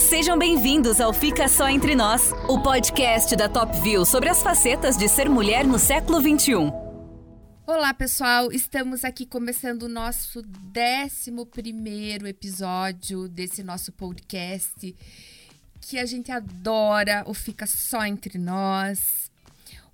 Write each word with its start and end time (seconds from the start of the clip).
Sejam 0.00 0.38
bem-vindos 0.38 0.98
ao 0.98 1.12
Fica 1.12 1.46
Só 1.46 1.68
Entre 1.68 1.94
Nós, 1.94 2.32
o 2.48 2.60
podcast 2.62 3.36
da 3.36 3.50
Top 3.50 3.78
View 3.80 4.06
sobre 4.06 4.30
as 4.30 4.42
facetas 4.42 4.96
de 4.96 5.06
ser 5.06 5.28
mulher 5.28 5.64
no 5.66 5.78
século 5.78 6.18
XXI. 6.20 6.54
Olá, 7.66 7.92
pessoal! 7.92 8.50
Estamos 8.50 9.04
aqui 9.04 9.26
começando 9.26 9.82
o 9.82 9.88
nosso 9.88 10.40
11 10.40 12.26
episódio 12.26 13.28
desse 13.28 13.62
nosso 13.62 13.92
podcast 13.92 14.96
que 15.82 15.98
a 15.98 16.06
gente 16.06 16.32
adora, 16.32 17.22
o 17.26 17.34
Fica 17.34 17.66
Só 17.66 18.04
Entre 18.06 18.38
Nós, 18.38 19.30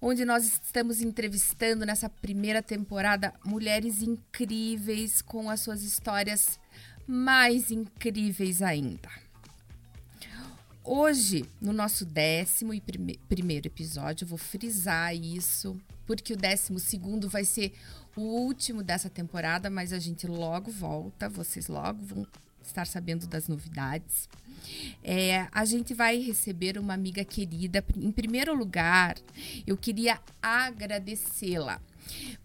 onde 0.01 0.25
nós 0.25 0.45
estamos 0.45 1.01
entrevistando 1.01 1.85
nessa 1.85 2.09
primeira 2.09 2.63
temporada 2.63 3.35
mulheres 3.45 4.01
incríveis 4.03 5.21
com 5.21 5.51
as 5.51 5.61
suas 5.61 5.83
histórias 5.83 6.61
mais 7.09 7.73
incríveis 7.73 8.63
ainda. 8.63 9.26
Hoje, 10.89 11.45
no 11.61 11.73
nosso 11.73 12.07
décimo 12.07 12.73
e 12.73 12.81
prime 12.81 13.19
primeiro 13.29 13.67
episódio, 13.67 14.23
eu 14.25 14.29
vou 14.29 14.39
frisar 14.39 15.13
isso, 15.17 15.77
porque 16.07 16.33
o 16.33 16.37
décimo 16.37 16.79
segundo 16.79 17.29
vai 17.29 17.45
ser 17.45 17.73
o 18.15 18.21
último 18.21 18.85
dessa 18.85 19.11
temporada, 19.11 19.69
mas 19.69 19.93
a 19.93 19.99
gente 19.99 20.29
logo 20.29 20.71
volta, 20.71 21.29
vocês 21.29 21.67
logo 21.67 22.05
vão 22.05 22.25
estar 22.63 22.87
sabendo 22.87 23.27
das 23.27 23.49
novidades. 23.49 24.29
É, 25.03 25.49
a 25.51 25.65
gente 25.65 25.93
vai 25.93 26.21
receber 26.21 26.79
uma 26.79 26.95
amiga 26.95 27.25
querida. 27.25 27.85
Em 27.97 28.13
primeiro 28.13 28.55
lugar, 28.55 29.17
eu 29.67 29.77
queria 29.77 30.21
agradecê-la, 30.41 31.81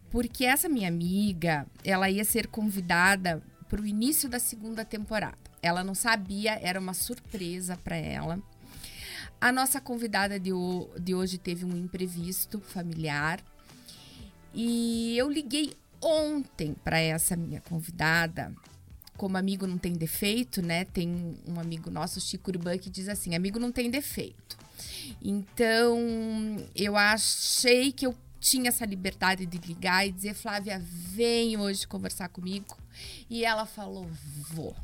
porque 0.10 0.46
essa 0.46 0.68
minha 0.68 0.88
amiga, 0.88 1.68
ela 1.84 2.10
ia 2.10 2.26
ser 2.26 2.48
convidada 2.48 3.40
para 3.70 3.80
o 3.80 3.86
início 3.86 4.28
da 4.28 4.40
segunda 4.40 4.84
temporada. 4.84 5.51
Ela 5.62 5.84
não 5.84 5.94
sabia, 5.94 6.60
era 6.62 6.80
uma 6.80 6.94
surpresa 6.94 7.78
para 7.78 7.96
ela. 7.96 8.40
A 9.40 9.52
nossa 9.52 9.82
convidada 9.82 10.40
de, 10.40 10.52
de 11.00 11.16
hoje 11.16 11.38
teve 11.38 11.66
um 11.66 11.76
imprevisto 11.76 12.60
familiar 12.60 13.44
e 14.54 15.18
eu 15.18 15.30
liguei 15.30 15.74
ontem 16.02 16.76
para 16.84 17.00
essa 17.00 17.36
minha 17.36 17.62
convidada. 17.62 18.54
Como 19.16 19.38
amigo 19.38 19.68
não 19.68 19.78
tem 19.78 19.94
defeito, 19.94 20.62
né? 20.62 20.86
Tem 20.86 21.38
um 21.48 21.60
amigo 21.60 21.92
nosso, 21.92 22.20
Chico 22.20 22.50
Urban, 22.50 22.78
que 22.78 22.90
diz 22.90 23.08
assim: 23.08 23.36
amigo 23.36 23.60
não 23.60 23.72
tem 23.72 23.90
defeito. 23.90 24.58
Então, 25.22 25.98
eu 26.76 26.98
achei 26.98 27.92
que 27.92 28.06
eu 28.08 28.16
tinha 28.40 28.70
essa 28.70 28.86
liberdade 28.86 29.46
de 29.46 29.58
ligar 29.60 30.08
e 30.08 30.12
dizer: 30.12 30.34
Flávia, 30.34 30.82
vem 30.84 31.58
hoje 31.58 31.88
conversar 31.88 32.30
comigo. 32.30 32.76
E 33.30 33.46
ela 33.46 33.66
falou: 33.66 34.10
vou. 34.50 34.76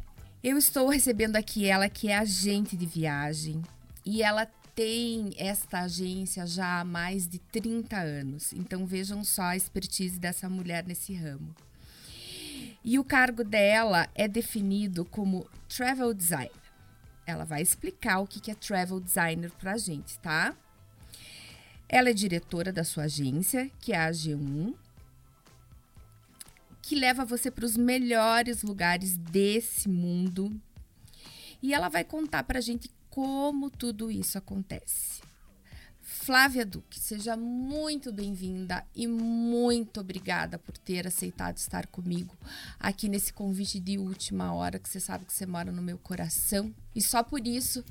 Eu 0.43 0.55
estou 0.55 0.87
recebendo 0.87 1.35
aqui 1.35 1.65
ela, 1.65 1.89
que 1.89 2.09
é 2.09 2.17
agente 2.17 2.77
de 2.77 2.85
viagem, 2.85 3.61
e 4.05 4.21
ela 4.21 4.45
tem 4.75 5.33
esta 5.35 5.81
agência 5.81 6.45
já 6.45 6.79
há 6.79 6.85
mais 6.85 7.27
de 7.27 7.39
30 7.39 7.97
anos. 7.97 8.53
Então 8.53 8.85
vejam 8.85 9.23
só 9.23 9.41
a 9.41 9.57
expertise 9.57 10.19
dessa 10.19 10.47
mulher 10.47 10.85
nesse 10.85 11.15
ramo. 11.15 11.55
E 12.83 12.99
o 12.99 13.03
cargo 13.03 13.43
dela 13.43 14.07
é 14.13 14.27
definido 14.27 15.03
como 15.03 15.49
travel 15.67 16.13
designer. 16.13 16.51
Ela 17.25 17.43
vai 17.43 17.63
explicar 17.63 18.19
o 18.19 18.27
que 18.27 18.51
é 18.51 18.55
travel 18.55 18.99
designer 18.99 19.51
para 19.51 19.73
a 19.73 19.77
gente, 19.77 20.19
tá? 20.19 20.55
Ela 21.89 22.11
é 22.11 22.13
diretora 22.13 22.71
da 22.71 22.83
sua 22.83 23.05
agência, 23.05 23.71
que 23.81 23.91
é 23.91 23.97
a 23.97 24.11
AG1, 24.11 24.75
que 26.87 26.95
leva 26.95 27.25
você 27.25 27.51
para 27.51 27.65
os 27.65 27.75
melhores 27.75 28.63
lugares 28.63 29.17
desse 29.17 29.89
mundo. 29.89 30.57
E 31.61 31.73
ela 31.73 31.89
vai 31.89 32.05
contar 32.05 32.43
para 32.43 32.59
a 32.59 32.61
gente 32.61 32.89
como 33.09 33.69
tudo 33.69 34.09
isso 34.09 34.37
acontece. 34.37 35.21
Flávia 36.01 36.65
Duque, 36.65 36.97
seja 36.97 37.35
muito 37.35 38.09
bem-vinda 38.13 38.85
e 38.95 39.05
muito 39.05 39.99
obrigada 39.99 40.57
por 40.57 40.77
ter 40.77 41.05
aceitado 41.05 41.57
estar 41.57 41.87
comigo 41.87 42.37
aqui 42.79 43.09
nesse 43.09 43.33
convite 43.33 43.81
de 43.81 43.97
última 43.97 44.53
hora, 44.53 44.79
que 44.79 44.87
você 44.87 45.01
sabe 45.01 45.25
que 45.25 45.33
você 45.33 45.45
mora 45.45 45.73
no 45.73 45.81
meu 45.81 45.97
coração. 45.97 46.73
E 46.95 47.01
só 47.01 47.21
por 47.21 47.45
isso 47.45 47.83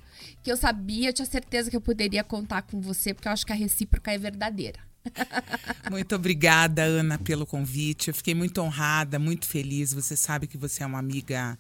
que 0.43 0.51
eu 0.51 0.57
sabia, 0.57 1.11
eu 1.11 1.13
tinha 1.13 1.27
certeza 1.27 1.69
que 1.69 1.77
eu 1.77 1.83
poderia 1.83 2.25
contar 2.25 2.63
com 2.63 2.81
você, 2.81 3.13
porque 3.13 3.29
eu 3.29 3.33
acho 3.33 3.45
que 3.45 3.53
a 3.53 3.57
recíproca 3.57 4.11
é 4.11 4.17
verdadeira. 4.17 4.81
Muito 5.91 6.15
obrigada, 6.15 6.83
Ana, 6.83 7.19
pelo 7.19 7.47
convite. 7.47 8.09
Eu 8.09 8.15
fiquei 8.15 8.35
muito 8.35 8.61
honrada, 8.61 9.19
muito 9.19 9.47
feliz. 9.47 9.93
Você 9.93 10.17
sabe 10.17 10.47
que 10.47 10.59
você 10.59 10.83
é 10.83 10.87
uma 10.87 10.99
amiga 10.99 11.59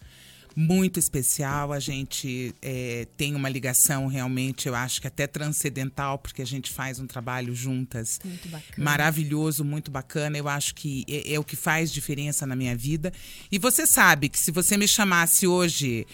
muito 0.56 0.98
especial. 0.98 1.72
A 1.72 1.78
gente 1.78 2.54
é, 2.62 3.06
tem 3.16 3.34
uma 3.34 3.48
ligação 3.48 4.06
realmente, 4.06 4.66
eu 4.66 4.74
acho 4.74 5.00
que 5.00 5.06
até 5.06 5.26
transcendental, 5.26 6.18
porque 6.18 6.40
a 6.40 6.46
gente 6.46 6.72
faz 6.72 6.98
um 6.98 7.06
trabalho 7.06 7.54
juntas. 7.54 8.18
Muito. 8.24 8.48
Maravilhoso, 8.78 9.64
muito 9.64 9.90
bacana. 9.90 10.38
Eu 10.38 10.48
acho 10.48 10.74
que 10.74 11.04
é, 11.08 11.34
é 11.34 11.38
o 11.38 11.44
que 11.44 11.56
faz 11.56 11.92
diferença 11.92 12.46
na 12.46 12.56
minha 12.56 12.74
vida. 12.74 13.12
E 13.52 13.58
você 13.58 13.86
sabe 13.86 14.30
que 14.30 14.38
se 14.38 14.50
você 14.50 14.76
me 14.78 14.88
chamasse 14.88 15.46
hoje 15.46 16.06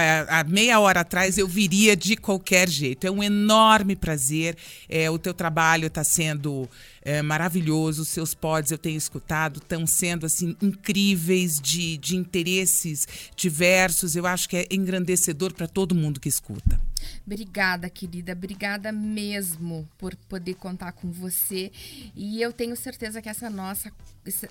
há, 0.00 0.44
meia 0.44 0.78
hora 0.80 1.00
atrás 1.00 1.38
eu 1.38 1.46
viria 1.46 1.96
de 1.96 2.16
qualquer 2.16 2.68
jeito. 2.68 3.06
É 3.06 3.10
um 3.10 3.22
enorme 3.22 3.96
prazer. 3.96 4.56
É, 4.88 5.10
o 5.10 5.18
teu 5.18 5.34
trabalho 5.34 5.86
está 5.86 6.04
sendo 6.04 6.68
é, 7.02 7.22
maravilhoso. 7.22 8.02
Os 8.02 8.08
seus 8.08 8.34
pods 8.34 8.70
eu 8.70 8.78
tenho 8.78 8.96
escutado 8.96 9.58
estão 9.58 9.86
sendo 9.86 10.26
assim 10.26 10.56
incríveis 10.60 11.60
de, 11.60 11.96
de 11.98 12.16
interesses 12.16 13.06
diversos. 13.36 14.16
Eu 14.16 14.26
acho 14.26 14.48
que 14.48 14.56
é 14.56 14.66
engrandecedor 14.70 15.52
para 15.54 15.66
todo 15.66 15.94
mundo 15.94 16.20
que 16.20 16.28
escuta. 16.28 16.80
Obrigada, 17.26 17.88
querida. 17.88 18.32
Obrigada 18.32 18.90
mesmo 18.92 19.88
por 19.98 20.14
poder 20.28 20.54
contar 20.54 20.92
com 20.92 21.10
você. 21.10 21.70
E 22.14 22.40
eu 22.40 22.52
tenho 22.52 22.76
certeza 22.76 23.22
que 23.22 23.28
essa 23.28 23.48
nossa, 23.48 23.92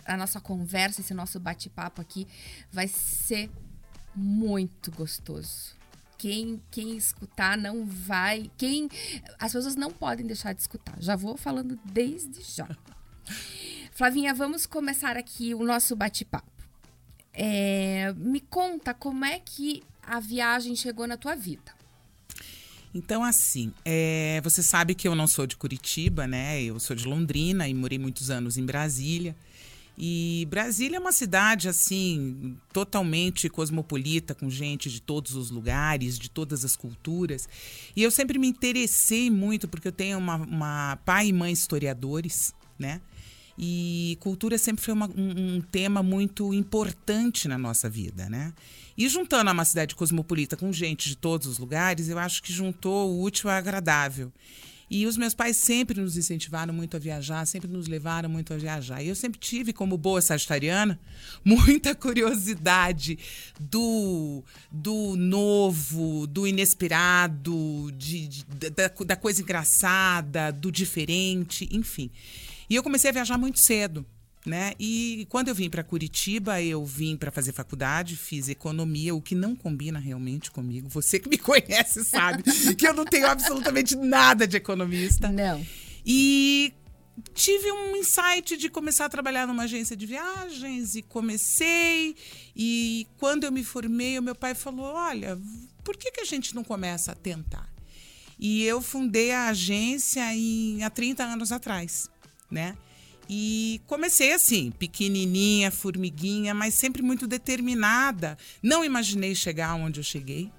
a 0.06 0.18
nossa 0.18 0.40
conversa, 0.40 1.02
esse 1.02 1.14
nosso 1.14 1.40
bate-papo 1.40 2.02
aqui 2.02 2.28
vai 2.72 2.88
ser 2.88 3.50
muito 4.18 4.92
gostoso. 4.92 5.78
Quem, 6.18 6.60
quem 6.72 6.98
escutar 6.98 7.56
não 7.56 7.86
vai. 7.86 8.50
Quem 8.58 8.90
As 9.38 9.54
pessoas 9.54 9.76
não 9.76 9.92
podem 9.92 10.26
deixar 10.26 10.54
de 10.54 10.62
escutar. 10.62 10.96
Já 11.00 11.16
vou 11.16 11.38
falando 11.38 11.80
desde 11.86 12.42
já. 12.42 12.68
Flavinha, 13.94 14.34
vamos 14.34 14.66
começar 14.66 15.16
aqui 15.16 15.54
o 15.54 15.64
nosso 15.64 15.96
bate-papo. 15.96 16.52
É, 17.32 18.12
me 18.14 18.42
conta 18.42 18.94
como 18.94 19.24
é 19.24 19.40
que 19.40 19.84
a 20.02 20.20
viagem 20.20 20.76
chegou 20.76 21.06
na 21.06 21.18
tua 21.18 21.36
vida. 21.36 21.78
Então, 22.94 23.24
assim, 23.24 23.72
é, 23.86 24.42
você 24.44 24.64
sabe 24.64 24.96
que 24.96 25.08
eu 25.08 25.14
não 25.14 25.28
sou 25.28 25.46
de 25.46 25.56
Curitiba, 25.56 26.26
né? 26.26 26.64
Eu 26.64 26.80
sou 26.80 26.96
de 26.96 27.06
Londrina 27.06 27.68
e 27.68 27.74
morei 27.74 28.00
muitos 28.00 28.32
anos 28.32 28.58
em 28.58 28.66
Brasília. 28.66 29.36
E 29.98 30.46
Brasília 30.50 30.98
é 30.98 31.00
uma 31.00 31.12
cidade 31.12 31.68
assim 31.68 32.56
totalmente 32.72 33.50
cosmopolita, 33.50 34.36
com 34.36 34.48
gente 34.48 34.92
de 34.92 35.02
todos 35.02 35.34
os 35.34 35.50
lugares, 35.50 36.20
de 36.20 36.30
todas 36.30 36.64
as 36.64 36.76
culturas. 36.76 37.50
E 37.96 38.04
eu 38.04 38.12
sempre 38.12 38.38
me 38.38 38.48
interessei 38.48 39.32
muito 39.32 39.68
porque 39.68 39.88
eu 39.88 39.92
tenho 39.92 40.20
uma, 40.20 40.36
uma 40.36 41.00
pai 41.04 41.30
e 41.30 41.34
mãe 41.34 41.52
historiadores, 41.52 42.54
né? 42.78 43.02
E 43.58 44.16
cultura 44.20 44.56
sempre 44.60 44.84
foi 44.86 44.94
uma, 44.94 45.08
um, 45.08 45.56
um, 45.56 45.62
tema 45.62 46.04
muito 46.04 46.54
importante 46.54 47.48
na 47.48 47.58
nossa 47.58 47.90
vida, 47.90 48.30
né? 48.30 48.54
E 48.96 49.10
juntando 49.10 49.50
uma 49.50 49.66
cidade 49.66 49.96
cosmopolita 49.96 50.56
com 50.56 50.72
gente 50.72 51.10
de 51.10 51.18
todos 51.18 51.48
os 51.48 51.58
lugares, 51.58 52.08
eu 52.08 52.20
acho 52.20 52.44
que 52.44 52.54
juntou 52.54 53.10
o 53.10 53.24
útil 53.24 53.50
ao 53.50 53.56
agradável. 53.56 54.32
E 54.90 55.06
os 55.06 55.18
meus 55.18 55.34
pais 55.34 55.58
sempre 55.58 56.00
nos 56.00 56.16
incentivaram 56.16 56.74
muito 56.74 56.96
a 56.96 57.00
viajar, 57.00 57.46
sempre 57.46 57.70
nos 57.70 57.88
levaram 57.88 58.30
muito 58.30 58.54
a 58.54 58.58
viajar. 58.58 59.04
E 59.04 59.10
eu 59.10 59.16
sempre 59.16 59.38
tive, 59.38 59.74
como 59.74 59.98
boa 59.98 60.22
sagitariana, 60.22 60.98
muita 61.44 61.94
curiosidade 61.94 63.20
do, 63.60 64.44
do 64.72 65.16
novo, 65.18 66.26
do 66.28 66.48
inesperado, 66.48 67.92
de, 67.98 68.28
de 68.28 68.46
da, 68.46 68.88
da 69.06 69.16
coisa 69.16 69.42
engraçada, 69.42 70.52
do 70.52 70.72
diferente, 70.72 71.68
enfim. 71.72 72.10
E 72.70 72.76
eu 72.76 72.84
comecei 72.84 73.10
a 73.10 73.14
viajar 73.14 73.38
muito 73.38 73.60
cedo 73.60 74.06
né? 74.48 74.74
E 74.80 75.28
quando 75.30 75.50
eu 75.50 75.56
vim 75.56 75.70
para 75.70 75.84
Curitiba, 75.84 76.62
eu 76.62 76.86
vim 76.86 77.18
para 77.18 77.30
fazer 77.32 77.52
faculdade, 77.52 78.16
fiz 78.16 78.48
economia, 78.48 79.14
o 79.14 79.22
que 79.22 79.36
não 79.36 79.54
combina 79.54 80.00
realmente 80.00 80.50
comigo. 80.50 80.88
Você 80.90 81.20
que 81.20 81.28
me 81.28 81.38
conhece 81.38 82.04
sabe 82.06 82.44
que 82.76 82.88
eu 82.88 82.94
não 82.94 83.04
tenho 83.04 83.28
absolutamente 83.28 83.96
nada 83.96 84.48
de 84.48 84.56
economista. 84.56 85.30
Não. 85.30 85.64
E 86.06 86.74
tive 87.34 87.72
um 87.74 87.98
insight 87.98 88.56
de 88.56 88.70
começar 88.70 89.06
a 89.06 89.10
trabalhar 89.10 89.46
numa 89.46 89.64
agência 89.64 89.98
de 89.98 90.06
viagens 90.06 90.96
e 90.96 91.02
comecei. 91.02 92.16
E 92.56 93.06
quando 93.18 93.44
eu 93.44 93.52
me 93.52 93.66
formei, 93.66 94.18
o 94.18 94.24
meu 94.24 94.36
pai 94.36 94.56
falou: 94.56 94.86
Olha, 94.86 95.38
por 95.84 95.98
que, 95.98 96.10
que 96.10 96.22
a 96.22 96.26
gente 96.26 96.56
não 96.56 96.64
começa 96.64 97.12
a 97.12 97.16
tentar? 97.16 97.70
E 98.40 98.64
eu 98.64 98.82
fundei 98.82 99.32
a 99.32 99.50
agência 99.50 100.34
em, 100.34 100.84
há 100.84 100.90
30 100.90 101.24
anos 101.24 101.52
atrás, 101.52 102.10
né? 102.50 102.78
E 103.30 103.82
comecei 103.86 104.34
assim, 104.34 104.72
pequenininha, 104.72 105.70
formiguinha, 105.70 106.54
mas 106.54 106.74
sempre 106.74 107.02
muito 107.02 107.28
determinada. 107.28 108.38
Não 108.64 108.86
imaginei 108.86 109.36
chegar 109.36 109.76
onde 109.76 110.00
eu 110.00 110.04
cheguei. 110.04 110.50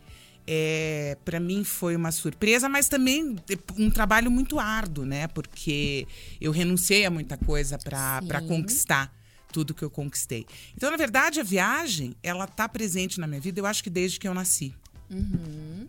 é, 0.50 1.18
para 1.26 1.38
mim 1.38 1.62
foi 1.62 1.94
uma 1.94 2.10
surpresa, 2.10 2.70
mas 2.70 2.88
também 2.88 3.36
um 3.76 3.90
trabalho 3.90 4.30
muito 4.30 4.58
árduo, 4.58 5.04
né? 5.04 5.28
Porque 5.28 6.06
eu 6.40 6.50
renunciei 6.50 7.04
a 7.04 7.10
muita 7.10 7.36
coisa 7.36 7.76
para 7.78 8.40
conquistar 8.48 9.14
tudo 9.52 9.74
que 9.74 9.82
eu 9.82 9.90
conquistei. 9.90 10.46
Então, 10.74 10.90
na 10.90 10.96
verdade, 10.96 11.38
a 11.38 11.42
viagem, 11.42 12.14
ela 12.22 12.46
tá 12.46 12.66
presente 12.66 13.20
na 13.20 13.26
minha 13.26 13.40
vida, 13.42 13.60
eu 13.60 13.66
acho 13.66 13.84
que 13.84 13.90
desde 13.90 14.18
que 14.18 14.26
eu 14.26 14.32
nasci. 14.32 14.74
Uhum. 15.10 15.86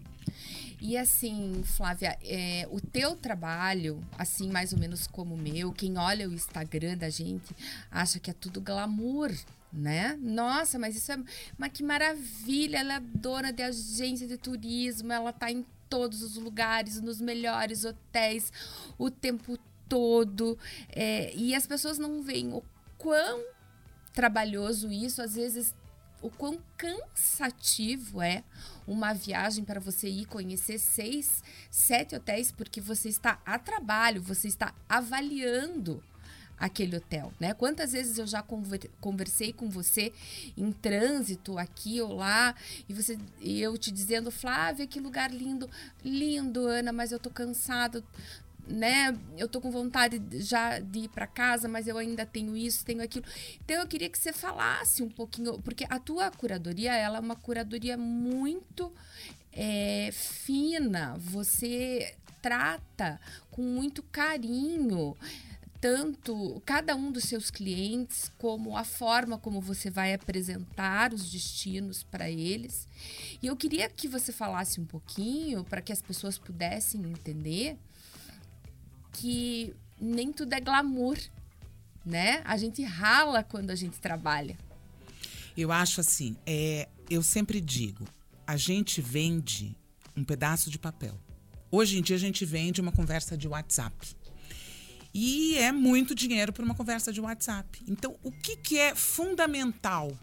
E 0.82 0.98
assim, 0.98 1.62
Flávia, 1.64 2.18
é, 2.24 2.68
o 2.72 2.80
teu 2.80 3.16
trabalho, 3.16 4.02
assim 4.18 4.50
mais 4.50 4.72
ou 4.72 4.80
menos 4.80 5.08
como 5.08 5.36
o 5.36 5.38
meu, 5.38 5.74
quem 5.74 5.98
olha 5.98 6.28
o 6.28 6.34
Instagram 6.34 6.98
da 6.98 7.10
gente 7.10 7.54
acha 7.92 8.20
que 8.20 8.30
é 8.30 8.34
tudo 8.34 8.62
glamour, 8.62 9.32
né? 9.72 10.18
Nossa, 10.22 10.80
mas 10.80 10.96
isso 10.96 11.12
é. 11.12 11.18
Mas 11.58 11.72
que 11.74 11.84
maravilha! 11.84 12.78
Ela 12.78 12.96
é 12.96 13.00
dona 13.00 13.52
de 13.52 13.62
agência 13.62 14.28
de 14.28 14.38
turismo, 14.38 15.12
ela 15.12 15.34
tá 15.34 15.52
em 15.52 15.66
todos 15.90 16.22
os 16.22 16.36
lugares, 16.38 17.02
nos 17.02 17.20
melhores 17.20 17.84
hotéis, 17.84 18.52
o 18.98 19.12
tempo 19.12 19.58
todo. 19.88 20.58
É, 20.90 21.34
e 21.36 21.54
as 21.54 21.68
pessoas 21.68 21.98
não 21.98 22.22
veem 22.24 22.54
o 22.54 22.64
quão 22.98 23.44
trabalhoso 24.14 24.92
isso, 24.92 25.22
às 25.22 25.36
vezes 25.36 25.74
o 26.22 26.30
quão 26.30 26.60
cansativo 26.78 28.22
é 28.22 28.44
uma 28.88 29.14
viagem 29.14 29.64
para 29.64 29.80
você 29.80 30.10
ir 30.10 30.26
conhecer 30.26 30.80
seis, 30.80 31.44
sete 31.70 32.16
hotéis, 32.16 32.52
porque 32.52 32.82
você 32.82 33.10
está 33.10 33.40
a 33.46 33.58
trabalho, 33.58 34.22
você 34.22 34.48
está 34.48 34.74
avaliando 34.88 36.04
aquele 36.60 36.98
hotel, 36.98 37.32
né? 37.40 37.54
Quantas 37.54 37.94
vezes 37.94 38.18
eu 38.18 38.28
já 38.28 38.44
conversei 39.00 39.54
com 39.54 39.70
você 39.70 40.12
em 40.58 40.72
trânsito 40.72 41.58
aqui 41.58 42.02
ou 42.02 42.14
lá 42.14 42.54
e 42.88 42.94
você 42.94 43.18
e 43.40 43.62
eu 43.62 43.78
te 43.78 43.90
dizendo, 43.90 44.30
Flávia, 44.30 44.86
que 44.86 45.00
lugar 45.00 45.32
lindo, 45.32 45.70
lindo, 46.04 46.68
Ana, 46.68 46.92
mas 46.92 47.14
eu 47.14 47.20
tô 47.20 47.30
cansado, 47.30 48.04
né? 48.70 49.18
Eu 49.38 49.48
tô 49.48 49.60
com 49.60 49.72
vontade 49.72 50.22
já 50.40 50.80
de 50.80 51.00
ir 51.00 51.10
para 51.10 51.28
casa, 51.28 51.68
mas 51.68 51.88
eu 51.88 51.98
ainda 51.98 52.26
tenho 52.26 52.56
isso, 52.56 52.86
tenho 52.86 53.02
aquilo. 53.02 53.26
Então 53.64 53.78
eu 53.78 53.88
queria 53.88 54.10
que 54.10 54.18
você 54.18 54.32
falasse 54.32 55.04
um 55.04 55.10
pouquinho, 55.10 55.60
porque 55.62 55.86
a 55.90 56.00
tua 56.00 56.32
curadoria, 56.32 56.94
ela 56.94 57.18
é 57.18 57.22
uma 57.22 57.36
curadoria 57.36 57.98
muito 57.98 58.92
é, 59.52 60.10
fina. 60.14 61.16
Você 61.18 62.16
trata 62.42 63.20
com 63.52 63.62
muito 63.62 64.02
carinho 64.04 65.18
tanto 65.82 66.62
cada 66.66 66.96
um 66.96 67.12
dos 67.12 67.24
seus 67.24 67.50
clientes, 67.50 68.30
como 68.38 68.76
a 68.76 68.84
forma 68.84 69.38
como 69.38 69.62
você 69.62 69.90
vai 69.90 70.14
apresentar 70.14 71.14
os 71.14 71.32
destinos 71.32 72.04
para 72.04 72.30
eles. 72.30 72.88
E 73.42 73.48
eu 73.48 73.56
queria 73.56 73.90
que 73.90 74.08
você 74.08 74.32
falasse 74.32 74.82
um 74.82 74.86
pouquinho 74.86 75.64
para 75.64 75.82
que 75.82 75.94
as 75.94 76.02
pessoas 76.02 76.38
pudessem 76.38 77.02
entender 77.04 77.78
que 79.12 79.76
nem 80.00 80.32
tudo 80.32 80.54
é 80.54 80.60
glamour, 80.60 81.18
né? 82.06 82.42
A 82.46 82.58
gente 82.58 82.84
rala 82.84 83.44
quando 83.44 83.72
a 83.72 83.76
gente 83.76 84.00
trabalha. 84.00 84.58
Eu 85.58 85.72
acho 85.72 86.00
assim, 86.00 86.38
é, 86.46 86.88
eu 87.10 87.22
sempre 87.22 87.60
digo, 87.60 88.06
a 88.48 88.56
gente 88.56 89.02
vende 89.02 89.76
um 90.16 90.24
pedaço 90.24 90.70
de 90.70 90.80
papel. 90.80 91.20
Hoje 91.72 92.00
em 92.00 92.02
dia 92.02 92.16
a 92.16 92.20
gente 92.20 92.46
vende 92.46 92.82
uma 92.82 92.92
conversa 92.92 93.38
de 93.38 93.48
WhatsApp. 93.48 94.16
E 95.14 95.58
é 95.58 95.72
muito 95.72 96.14
dinheiro 96.14 96.54
para 96.54 96.64
uma 96.64 96.76
conversa 96.76 97.12
de 97.12 97.20
WhatsApp. 97.20 97.84
Então, 97.88 98.16
o 98.24 98.32
que, 98.32 98.56
que 98.56 98.78
é 98.78 98.94
fundamental 98.94 100.16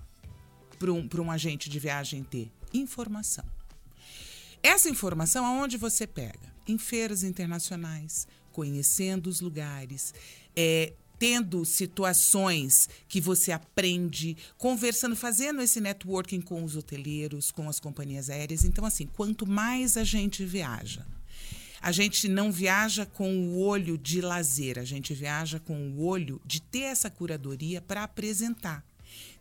para 0.79 0.93
um, 0.93 1.09
um 1.19 1.31
agente 1.31 1.69
de 1.69 1.79
viagem 1.79 2.23
ter? 2.23 2.51
Informação. 2.73 3.45
Essa 4.63 4.89
informação, 4.89 5.45
aonde 5.45 5.77
você 5.77 6.07
pega? 6.07 6.55
Em 6.67 6.79
feiras 6.79 7.23
internacionais, 7.23 8.27
conhecendo 8.57 9.27
os 9.27 9.43
lugares, 9.43 10.15
é, 10.57 10.95
tendo 11.19 11.63
situações 11.67 12.89
que 13.07 13.21
você 13.21 13.53
aprende, 13.53 14.35
conversando, 14.57 15.15
fazendo 15.15 15.61
esse 15.61 15.79
networking 15.79 16.41
com 16.41 16.65
os 16.65 16.75
hoteleiros, 16.75 17.51
com 17.51 17.69
as 17.69 17.79
companhias 17.79 18.31
aéreas. 18.31 18.65
Então, 18.65 18.87
assim, 18.87 19.07
quanto 19.07 19.47
mais 19.47 19.99
a 19.99 20.05
gente 20.05 20.43
viaja, 20.43 21.07
a 21.83 21.93
gente 21.93 22.29
não 22.29 22.51
viaja 22.51 23.05
com 23.05 23.31
o 23.31 23.59
olho 23.59 23.99
de 23.99 24.23
lazer, 24.23 24.79
a 24.79 24.85
gente 24.85 25.13
viaja 25.13 25.61
com 25.61 25.91
o 25.91 26.03
olho 26.03 26.41
de 26.43 26.63
ter 26.63 26.89
essa 26.95 27.11
curadoria 27.11 27.83
para 27.83 28.05
apresentar. 28.05 28.83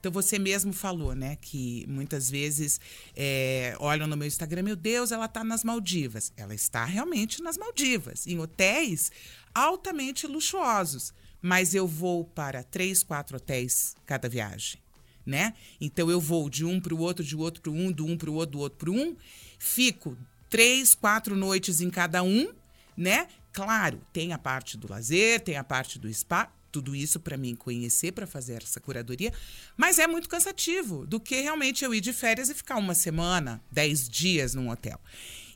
Então 0.06 0.14
você 0.14 0.38
mesmo 0.38 0.72
falou, 0.72 1.16
né, 1.16 1.36
que 1.42 1.84
muitas 1.90 2.30
vezes 2.30 2.80
é, 3.16 3.76
olham 3.80 4.06
no 4.06 4.16
meu 4.16 4.28
Instagram, 4.28 4.62
meu 4.62 4.76
Deus, 4.76 5.12
ela 5.12 5.26
está 5.26 5.44
nas 5.44 5.64
Maldivas. 5.64 6.32
Ela 6.38 6.54
está 6.54 6.86
realmente 6.86 7.42
nas 7.42 7.58
Maldivas, 7.58 8.28
em 8.28 8.40
hotéis 8.40 9.12
altamente 9.52 10.28
luxuosos. 10.28 11.12
Mas 11.42 11.74
eu 11.74 11.88
vou 11.88 12.24
para 12.24 12.62
três, 12.62 13.02
quatro 13.02 13.38
hotéis 13.38 13.96
cada 14.06 14.30
viagem, 14.30 14.80
né? 15.26 15.56
Então 15.82 16.08
eu 16.12 16.22
vou 16.22 16.52
de 16.52 16.64
um 16.64 16.80
para 16.80 16.94
o 16.94 17.00
outro, 17.00 17.26
de 17.26 17.36
outro 17.36 17.64
para 17.64 17.72
um, 17.72 17.92
do 17.92 18.06
um 18.06 18.16
para 18.16 18.30
o 18.30 18.36
outro, 18.36 18.52
do 18.52 18.60
outro 18.60 18.78
para 18.78 18.92
um. 18.92 19.16
Fico 19.58 20.16
três, 20.52 20.94
quatro 20.94 21.36
noites 21.36 21.82
em 21.82 21.90
cada 21.90 22.22
um, 22.22 22.54
né? 22.96 23.28
Claro, 23.52 24.00
tem 24.14 24.34
a 24.34 24.38
parte 24.38 24.78
do 24.78 24.88
lazer, 24.88 25.40
tem 25.40 25.58
a 25.58 25.64
parte 25.64 25.98
do 25.98 26.14
spa, 26.14 26.54
tudo 26.76 26.94
isso 26.94 27.22
para 27.22 27.38
mim 27.38 27.56
conhecer, 27.56 28.12
para 28.12 28.28
fazer 28.28 28.62
essa 28.62 28.82
curadoria, 28.82 29.32
mas 29.78 29.98
é 29.98 30.06
muito 30.06 30.28
cansativo 30.28 31.08
do 31.08 31.22
que 31.22 31.40
realmente 31.40 31.86
eu 31.86 31.94
ir 31.94 32.02
de 32.02 32.12
férias 32.12 32.50
e 32.50 32.54
ficar 32.54 32.76
uma 32.76 32.94
semana, 32.94 33.64
dez 33.72 34.10
dias 34.10 34.54
num 34.54 34.70
hotel. 34.70 35.00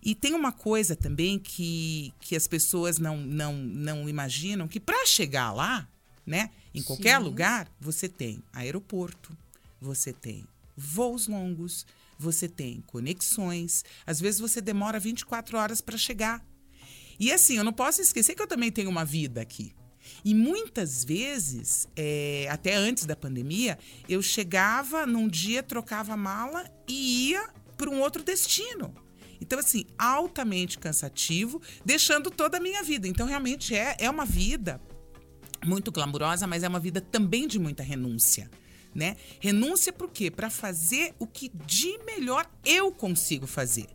E 0.02 0.16
tem 0.16 0.34
uma 0.34 0.54
coisa 0.54 0.96
também 0.96 1.38
que, 1.38 2.14
que 2.22 2.38
as 2.38 2.48
pessoas 2.48 3.00
não, 3.00 3.18
não, 3.18 3.54
não 3.54 4.08
imaginam, 4.08 4.66
que 4.66 4.80
para 4.80 5.06
chegar 5.06 5.52
lá, 5.52 5.90
né, 6.26 6.52
em 6.74 6.82
qualquer 6.82 7.18
Sim. 7.18 7.24
lugar, 7.26 7.70
você 7.82 8.08
tem 8.08 8.42
aeroporto, 8.54 9.38
você 9.82 10.14
tem 10.14 10.48
voos 10.78 11.28
longos, 11.28 11.86
você 12.18 12.48
tem 12.48 12.82
conexões, 12.88 13.84
às 14.08 14.22
vezes 14.22 14.40
você 14.40 14.62
demora 14.62 14.98
24 14.98 15.58
horas 15.58 15.82
para 15.82 15.98
chegar. 15.98 16.42
E 17.20 17.30
assim, 17.30 17.58
eu 17.58 17.64
não 17.66 17.74
posso 17.74 18.02
esquecer 18.02 18.36
que 18.36 18.42
eu 18.42 18.48
também 18.48 18.72
tenho 18.72 18.90
uma 18.90 19.04
vida 19.04 19.42
aqui. 19.42 19.74
E 20.24 20.34
muitas 20.34 21.04
vezes, 21.04 21.88
é, 21.96 22.48
até 22.50 22.76
antes 22.76 23.06
da 23.06 23.16
pandemia, 23.16 23.78
eu 24.08 24.22
chegava 24.22 25.06
num 25.06 25.28
dia, 25.28 25.64
trocava 25.64 26.14
a 26.14 26.18
mala 26.18 26.70
e 26.88 27.30
ia 27.30 27.50
para 27.78 27.90
um 27.90 28.02
outro 28.02 28.24
destino. 28.24 28.94
Então, 29.42 29.60
assim, 29.60 29.86
altamente 29.98 30.78
cansativo, 30.78 31.62
deixando 31.86 32.30
toda 32.30 32.58
a 32.58 32.60
minha 32.60 32.84
vida. 32.84 33.08
Então, 33.08 33.26
realmente 33.26 33.74
é, 33.74 33.96
é 34.00 34.10
uma 34.10 34.26
vida 34.26 34.82
muito 35.66 35.92
glamurosa, 35.92 36.46
mas 36.46 36.64
é 36.64 36.68
uma 36.68 36.80
vida 36.80 37.00
também 37.00 37.48
de 37.48 37.58
muita 37.58 37.84
renúncia 37.84 38.50
né? 38.94 39.16
Renúncia 39.40 39.94
por 39.94 40.10
quê? 40.10 40.32
Para 40.32 40.50
fazer 40.50 41.14
o 41.20 41.28
que 41.28 41.50
de 41.66 41.98
melhor 42.06 42.50
eu 42.66 42.92
consigo 42.92 43.46
fazer. 43.46 43.88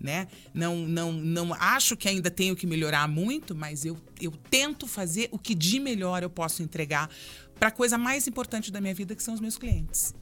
Né? 0.00 0.28
Não, 0.54 0.76
não, 0.76 1.12
não 1.12 1.52
acho 1.54 1.96
que 1.96 2.08
ainda 2.08 2.30
tenho 2.30 2.54
que 2.54 2.66
melhorar 2.66 3.08
muito, 3.08 3.54
mas 3.54 3.84
eu, 3.84 3.98
eu 4.20 4.30
tento 4.30 4.86
fazer 4.86 5.28
o 5.32 5.38
que 5.38 5.56
de 5.56 5.80
melhor 5.80 6.22
eu 6.22 6.30
posso 6.30 6.62
entregar 6.62 7.10
para 7.58 7.68
a 7.68 7.72
coisa 7.72 7.98
mais 7.98 8.28
importante 8.28 8.70
da 8.70 8.80
minha 8.80 8.94
vida, 8.94 9.16
que 9.16 9.22
são 9.22 9.34
os 9.34 9.40
meus 9.40 9.58
clientes. 9.58 10.14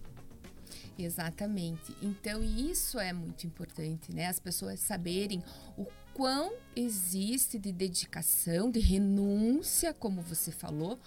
Exatamente. 0.99 1.95
Então, 2.01 2.43
isso 2.43 2.99
é 2.99 3.13
muito 3.13 3.47
importante, 3.47 4.15
né? 4.15 4.27
As 4.27 4.41
pessoas 4.41 4.81
saberem 4.81 5.43
o 5.77 5.87
quão 6.15 6.55
existe 6.75 7.59
de 7.59 7.71
dedicação, 7.71 8.71
de 8.71 8.81
renúncia, 8.81 9.93
como 9.93 10.23
você 10.23 10.51
falou, 10.51 10.99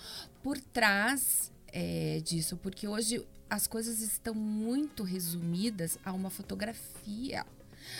por 0.44 0.60
trás 0.60 1.52
é, 1.74 2.22
disso, 2.24 2.56
porque 2.58 2.88
hoje 2.88 3.26
as 3.50 3.66
coisas 3.66 4.02
estão 4.02 4.36
muito 4.36 5.02
resumidas 5.02 5.98
a 6.06 6.14
uma 6.14 6.30
fotografia. 6.30 7.44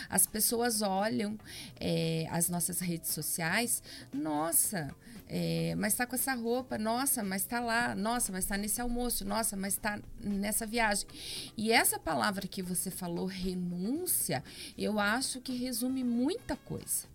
As 0.10 0.26
pessoas 0.26 0.82
olham 0.82 1.38
é, 1.80 2.28
as 2.32 2.50
nossas 2.50 2.80
redes 2.80 3.12
sociais, 3.12 3.82
nossa, 4.14 4.94
é, 5.28 5.76
mas 5.76 5.94
está 5.94 6.08
com 6.08 6.16
essa 6.16 6.34
roupa, 6.34 6.78
nossa, 6.78 7.24
mas 7.24 7.44
está 7.44 7.60
lá, 7.60 7.94
nossa, 7.94 8.32
mas 8.32 8.44
está 8.44 8.58
nesse 8.58 8.82
almoço, 8.82 9.24
nossa, 9.24 9.56
mas 9.56 9.74
está 9.74 10.00
nessa 10.20 10.66
viagem. 10.66 11.08
E 11.56 11.72
essa 11.72 12.00
palavra 12.00 12.48
que 12.48 12.64
você 12.64 12.90
falou, 12.90 13.28
renúncia, 13.28 14.44
eu 14.78 15.00
acho 15.00 15.40
que 15.40 15.56
resume 15.56 16.04
muita 16.04 16.56
coisa. 16.56 17.08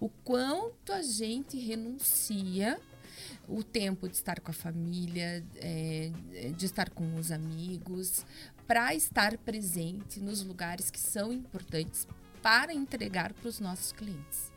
O 0.00 0.08
quanto 0.08 0.92
a 0.92 1.02
gente 1.02 1.58
renuncia 1.58 2.80
o 3.48 3.62
tempo 3.62 4.08
de 4.08 4.14
estar 4.14 4.40
com 4.40 4.50
a 4.50 4.54
família, 4.54 5.44
é, 5.56 6.10
de 6.56 6.66
estar 6.66 6.90
com 6.90 7.16
os 7.16 7.30
amigos, 7.30 8.24
para 8.66 8.94
estar 8.94 9.36
presente 9.38 10.20
nos 10.20 10.42
lugares 10.42 10.90
que 10.90 10.98
são 10.98 11.32
importantes 11.32 12.06
para 12.42 12.72
entregar 12.72 13.32
para 13.32 13.48
os 13.48 13.60
nossos 13.60 13.92
clientes. 13.92 14.52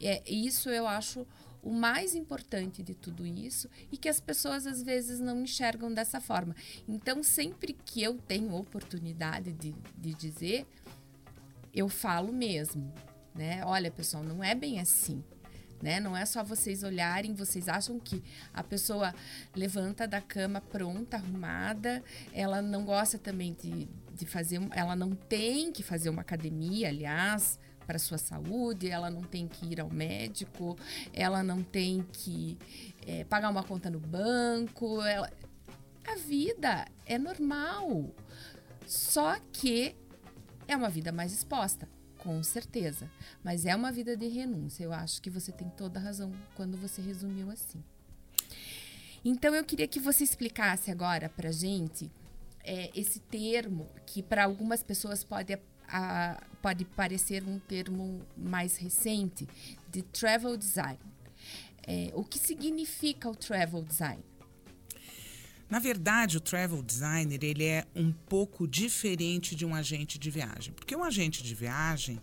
É, 0.00 0.22
isso 0.30 0.70
eu 0.70 0.86
acho 0.86 1.26
o 1.62 1.72
mais 1.72 2.14
importante 2.14 2.82
de 2.82 2.94
tudo 2.94 3.26
isso 3.26 3.68
e 3.90 3.96
que 3.96 4.08
as 4.08 4.20
pessoas 4.20 4.66
às 4.66 4.82
vezes 4.82 5.18
não 5.18 5.42
enxergam 5.42 5.92
dessa 5.92 6.20
forma. 6.20 6.54
Então, 6.86 7.22
sempre 7.22 7.72
que 7.72 8.02
eu 8.02 8.18
tenho 8.18 8.54
oportunidade 8.54 9.52
de, 9.52 9.74
de 9.96 10.14
dizer, 10.14 10.66
eu 11.72 11.88
falo 11.88 12.32
mesmo, 12.32 12.92
né? 13.34 13.64
Olha, 13.64 13.90
pessoal, 13.90 14.22
não 14.22 14.44
é 14.44 14.54
bem 14.54 14.78
assim. 14.78 15.24
Né? 15.84 16.00
Não 16.00 16.16
é 16.16 16.24
só 16.24 16.42
vocês 16.42 16.82
olharem, 16.82 17.34
vocês 17.34 17.68
acham 17.68 18.00
que 18.00 18.24
a 18.54 18.64
pessoa 18.64 19.14
levanta 19.54 20.08
da 20.08 20.18
cama 20.18 20.58
pronta, 20.58 21.18
arrumada, 21.18 22.02
ela 22.32 22.62
não 22.62 22.86
gosta 22.86 23.18
também 23.18 23.52
de, 23.52 23.86
de 24.14 24.24
fazer, 24.24 24.66
ela 24.72 24.96
não 24.96 25.14
tem 25.14 25.70
que 25.70 25.82
fazer 25.82 26.08
uma 26.08 26.22
academia, 26.22 26.88
aliás, 26.88 27.58
para 27.86 27.98
sua 27.98 28.16
saúde, 28.16 28.88
ela 28.88 29.10
não 29.10 29.20
tem 29.24 29.46
que 29.46 29.66
ir 29.66 29.78
ao 29.78 29.90
médico, 29.90 30.74
ela 31.12 31.42
não 31.42 31.62
tem 31.62 32.02
que 32.14 32.56
é, 33.06 33.24
pagar 33.24 33.50
uma 33.50 33.62
conta 33.62 33.90
no 33.90 34.00
banco. 34.00 35.02
Ela... 35.02 35.30
A 36.06 36.16
vida 36.16 36.86
é 37.04 37.18
normal, 37.18 38.10
só 38.86 39.36
que 39.52 39.94
é 40.66 40.74
uma 40.74 40.88
vida 40.88 41.12
mais 41.12 41.30
exposta. 41.34 41.86
Com 42.24 42.42
certeza. 42.42 43.08
Mas 43.44 43.66
é 43.66 43.76
uma 43.76 43.92
vida 43.92 44.16
de 44.16 44.26
renúncia. 44.26 44.82
Eu 44.82 44.92
acho 44.92 45.20
que 45.20 45.28
você 45.28 45.52
tem 45.52 45.68
toda 45.68 46.00
a 46.00 46.02
razão 46.02 46.32
quando 46.54 46.76
você 46.78 47.02
resumiu 47.02 47.50
assim. 47.50 47.84
Então 49.22 49.54
eu 49.54 49.64
queria 49.64 49.86
que 49.86 50.00
você 50.00 50.24
explicasse 50.24 50.90
agora 50.90 51.28
pra 51.28 51.52
gente 51.52 52.10
é, 52.64 52.90
esse 52.94 53.20
termo 53.20 53.88
que 54.06 54.22
para 54.22 54.44
algumas 54.44 54.82
pessoas 54.82 55.22
pode, 55.22 55.58
a, 55.86 56.42
pode 56.62 56.84
parecer 56.86 57.46
um 57.46 57.58
termo 57.58 58.20
mais 58.36 58.76
recente, 58.78 59.46
de 59.90 60.02
travel 60.02 60.56
design. 60.56 60.98
É, 61.86 62.10
o 62.14 62.24
que 62.24 62.38
significa 62.38 63.28
o 63.28 63.36
travel 63.36 63.82
design? 63.82 64.22
Na 65.68 65.78
verdade, 65.78 66.36
o 66.36 66.40
travel 66.40 66.82
designer 66.82 67.42
ele 67.42 67.64
é 67.64 67.84
um 67.94 68.12
pouco 68.12 68.68
diferente 68.68 69.54
de 69.54 69.64
um 69.64 69.74
agente 69.74 70.18
de 70.18 70.30
viagem, 70.30 70.72
porque 70.74 70.94
um 70.94 71.02
agente 71.02 71.42
de 71.42 71.54
viagem 71.54 72.20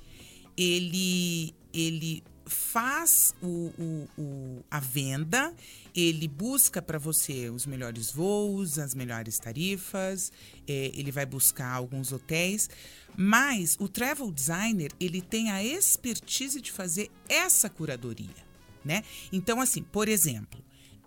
ele 0.58 1.54
ele 1.74 2.24
faz 2.46 3.34
o, 3.42 3.72
o, 3.78 4.08
o 4.18 4.66
a 4.70 4.80
venda, 4.80 5.54
ele 5.96 6.28
busca 6.28 6.82
para 6.82 7.00
você 7.00 7.50
os 7.50 7.66
melhores 7.66 8.12
voos, 8.12 8.78
as 8.78 8.94
melhores 8.94 9.38
tarifas, 9.38 10.32
é, 10.68 10.92
ele 10.94 11.12
vai 11.12 11.26
buscar 11.26 11.72
alguns 11.72 12.12
hotéis, 12.12 12.70
mas 13.16 13.78
o 13.80 13.88
travel 13.88 14.32
designer 14.32 14.92
ele 15.00 15.22
tem 15.22 15.50
a 15.50 15.64
expertise 15.64 16.60
de 16.60 16.72
fazer 16.72 17.10
essa 17.30 17.70
curadoria, 17.70 18.46
né? 18.84 19.04
Então, 19.32 19.62
assim, 19.62 19.82
por 19.82 20.10
exemplo, 20.10 20.62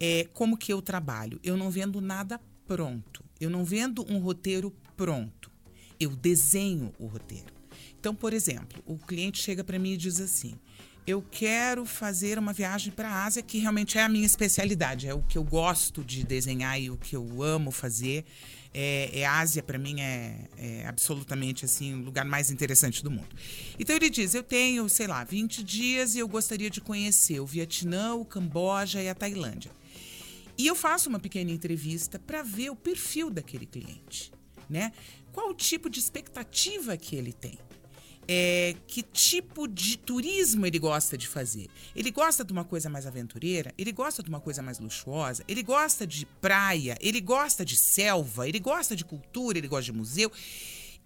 é, 0.04 0.28
como 0.34 0.58
que 0.58 0.70
eu 0.70 0.82
trabalho? 0.82 1.40
Eu 1.42 1.56
não 1.56 1.70
vendo 1.70 1.98
nada 2.00 2.38
pronto. 2.66 3.24
Eu 3.40 3.48
não 3.48 3.64
vendo 3.64 4.04
um 4.10 4.18
roteiro 4.18 4.70
pronto. 4.94 5.50
Eu 5.98 6.10
desenho 6.10 6.92
o 6.98 7.06
roteiro. 7.06 7.54
Então, 7.98 8.14
por 8.14 8.34
exemplo, 8.34 8.82
o 8.84 8.98
cliente 8.98 9.42
chega 9.42 9.64
para 9.64 9.78
mim 9.78 9.92
e 9.92 9.96
diz 9.96 10.20
assim: 10.20 10.58
eu 11.06 11.22
quero 11.22 11.86
fazer 11.86 12.38
uma 12.38 12.52
viagem 12.52 12.92
para 12.92 13.08
a 13.08 13.24
Ásia, 13.24 13.42
que 13.42 13.58
realmente 13.58 13.96
é 13.96 14.02
a 14.02 14.08
minha 14.08 14.26
especialidade, 14.26 15.06
é 15.06 15.14
o 15.14 15.22
que 15.22 15.38
eu 15.38 15.44
gosto 15.44 16.04
de 16.04 16.22
desenhar 16.22 16.80
e 16.80 16.90
o 16.90 16.96
que 16.96 17.16
eu 17.16 17.42
amo 17.42 17.70
fazer. 17.70 18.24
É, 18.72 19.20
é 19.20 19.26
Ásia, 19.26 19.62
para 19.62 19.78
mim, 19.78 20.00
é, 20.00 20.48
é, 20.58 20.86
absolutamente 20.86 21.64
assim 21.64 21.94
o 21.94 22.04
lugar 22.04 22.24
mais 22.24 22.50
interessante 22.50 23.04
do 23.04 23.10
mundo. 23.10 23.28
Então 23.78 23.94
ele 23.96 24.10
diz: 24.10 24.34
Eu 24.34 24.42
tenho, 24.42 24.88
sei 24.88 25.06
lá, 25.06 25.24
20 25.24 25.62
dias 25.62 26.14
e 26.14 26.18
eu 26.18 26.28
gostaria 26.28 26.68
de 26.68 26.80
conhecer 26.80 27.40
o 27.40 27.46
Vietnã, 27.46 28.14
o 28.14 28.24
Camboja 28.24 29.02
e 29.02 29.08
a 29.08 29.14
Tailândia. 29.14 29.70
E 30.56 30.66
eu 30.66 30.74
faço 30.74 31.08
uma 31.08 31.18
pequena 31.18 31.50
entrevista 31.50 32.18
para 32.18 32.42
ver 32.42 32.70
o 32.70 32.76
perfil 32.76 33.30
daquele 33.30 33.66
cliente, 33.66 34.32
né? 34.68 34.92
Qual 35.32 35.50
o 35.50 35.54
tipo 35.54 35.90
de 35.90 35.98
expectativa 35.98 36.96
que 36.96 37.16
ele 37.16 37.32
tem? 37.32 37.58
É, 38.26 38.74
que 38.86 39.02
tipo 39.02 39.68
de 39.68 39.98
turismo 39.98 40.64
ele 40.64 40.78
gosta 40.78 41.18
de 41.18 41.28
fazer. 41.28 41.68
Ele 41.94 42.10
gosta 42.10 42.42
de 42.42 42.52
uma 42.52 42.64
coisa 42.64 42.88
mais 42.88 43.06
aventureira, 43.06 43.74
ele 43.76 43.92
gosta 43.92 44.22
de 44.22 44.28
uma 44.28 44.40
coisa 44.40 44.62
mais 44.62 44.78
luxuosa, 44.78 45.44
ele 45.46 45.62
gosta 45.62 46.06
de 46.06 46.24
praia, 46.40 46.96
ele 47.00 47.20
gosta 47.20 47.64
de 47.64 47.76
selva, 47.76 48.48
ele 48.48 48.60
gosta 48.60 48.96
de 48.96 49.04
cultura, 49.04 49.58
ele 49.58 49.68
gosta 49.68 49.92
de 49.92 49.92
museu. 49.92 50.32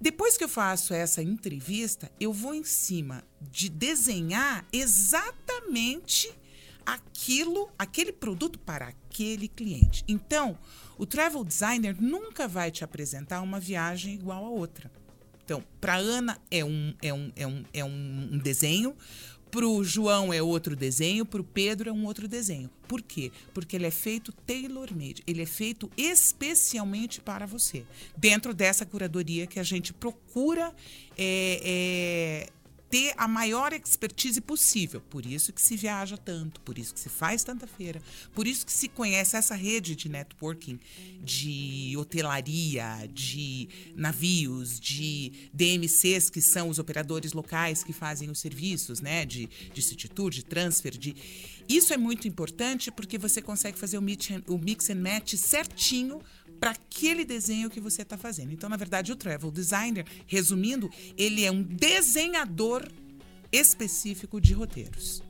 Depois 0.00 0.36
que 0.36 0.44
eu 0.44 0.48
faço 0.48 0.94
essa 0.94 1.20
entrevista, 1.20 2.08
eu 2.20 2.32
vou 2.32 2.54
em 2.54 2.62
cima 2.62 3.24
de 3.40 3.68
desenhar 3.68 4.64
exatamente 4.72 6.30
aquilo, 6.88 7.68
aquele 7.78 8.10
produto 8.10 8.58
para 8.58 8.88
aquele 8.88 9.46
cliente. 9.46 10.02
Então, 10.08 10.58
o 10.96 11.04
travel 11.04 11.44
designer 11.44 11.94
nunca 12.00 12.48
vai 12.48 12.70
te 12.70 12.82
apresentar 12.82 13.42
uma 13.42 13.60
viagem 13.60 14.14
igual 14.14 14.42
a 14.46 14.48
outra. 14.48 14.90
Então, 15.44 15.62
para 15.78 15.96
Ana 15.96 16.38
é 16.50 16.64
um, 16.64 16.94
é 17.02 17.12
um, 17.12 17.32
é 17.36 17.46
um, 17.46 17.64
é 17.74 17.84
um 17.84 18.38
desenho, 18.38 18.96
para 19.50 19.66
o 19.66 19.84
João 19.84 20.32
é 20.32 20.42
outro 20.42 20.74
desenho, 20.74 21.26
para 21.26 21.40
o 21.40 21.44
Pedro 21.44 21.90
é 21.90 21.92
um 21.92 22.06
outro 22.06 22.26
desenho. 22.26 22.70
Por 22.86 23.02
quê? 23.02 23.30
Porque 23.52 23.76
ele 23.76 23.86
é 23.86 23.90
feito 23.90 24.32
tailor-made, 24.32 25.22
ele 25.26 25.42
é 25.42 25.46
feito 25.46 25.90
especialmente 25.96 27.20
para 27.20 27.46
você. 27.46 27.84
Dentro 28.16 28.54
dessa 28.54 28.86
curadoria 28.86 29.46
que 29.46 29.58
a 29.58 29.62
gente 29.62 29.92
procura 29.92 30.74
é, 31.16 31.60
é, 31.64 32.48
ter 32.90 33.12
a 33.16 33.28
maior 33.28 33.72
expertise 33.72 34.40
possível. 34.40 35.00
Por 35.00 35.26
isso 35.26 35.52
que 35.52 35.60
se 35.60 35.76
viaja 35.76 36.16
tanto, 36.16 36.60
por 36.60 36.78
isso 36.78 36.94
que 36.94 37.00
se 37.00 37.08
faz 37.08 37.44
tanta 37.44 37.66
feira, 37.66 38.00
por 38.34 38.46
isso 38.46 38.64
que 38.64 38.72
se 38.72 38.88
conhece 38.88 39.36
essa 39.36 39.54
rede 39.54 39.94
de 39.94 40.08
networking, 40.08 40.78
de 41.22 41.94
hotelaria, 41.96 43.08
de 43.12 43.68
navios, 43.94 44.80
de 44.80 45.50
DMCs, 45.52 46.30
que 46.30 46.40
são 46.40 46.68
os 46.68 46.78
operadores 46.78 47.32
locais 47.32 47.84
que 47.84 47.92
fazem 47.92 48.30
os 48.30 48.38
serviços, 48.38 49.00
né? 49.00 49.26
De, 49.26 49.48
de 49.72 49.82
city 49.82 50.08
tour, 50.08 50.30
de 50.30 50.44
transfer, 50.44 50.96
de... 50.96 51.14
Isso 51.68 51.92
é 51.92 51.98
muito 51.98 52.26
importante 52.26 52.90
porque 52.90 53.18
você 53.18 53.42
consegue 53.42 53.78
fazer 53.78 53.98
o 53.98 54.02
mix, 54.02 54.90
and 54.90 54.94
match 54.94 55.34
certinho 55.34 56.22
para 56.58 56.72
aquele 56.72 57.24
desenho 57.24 57.70
que 57.70 57.80
você 57.80 58.02
está 58.02 58.16
fazendo. 58.16 58.52
Então, 58.52 58.68
na 58.68 58.76
verdade, 58.76 59.12
o 59.12 59.16
travel 59.16 59.50
designer, 59.50 60.04
resumindo, 60.26 60.90
ele 61.16 61.44
é 61.44 61.50
um 61.50 61.62
desenhador 61.62 62.90
específico 63.52 64.40
de 64.40 64.52
roteiros. 64.52 65.22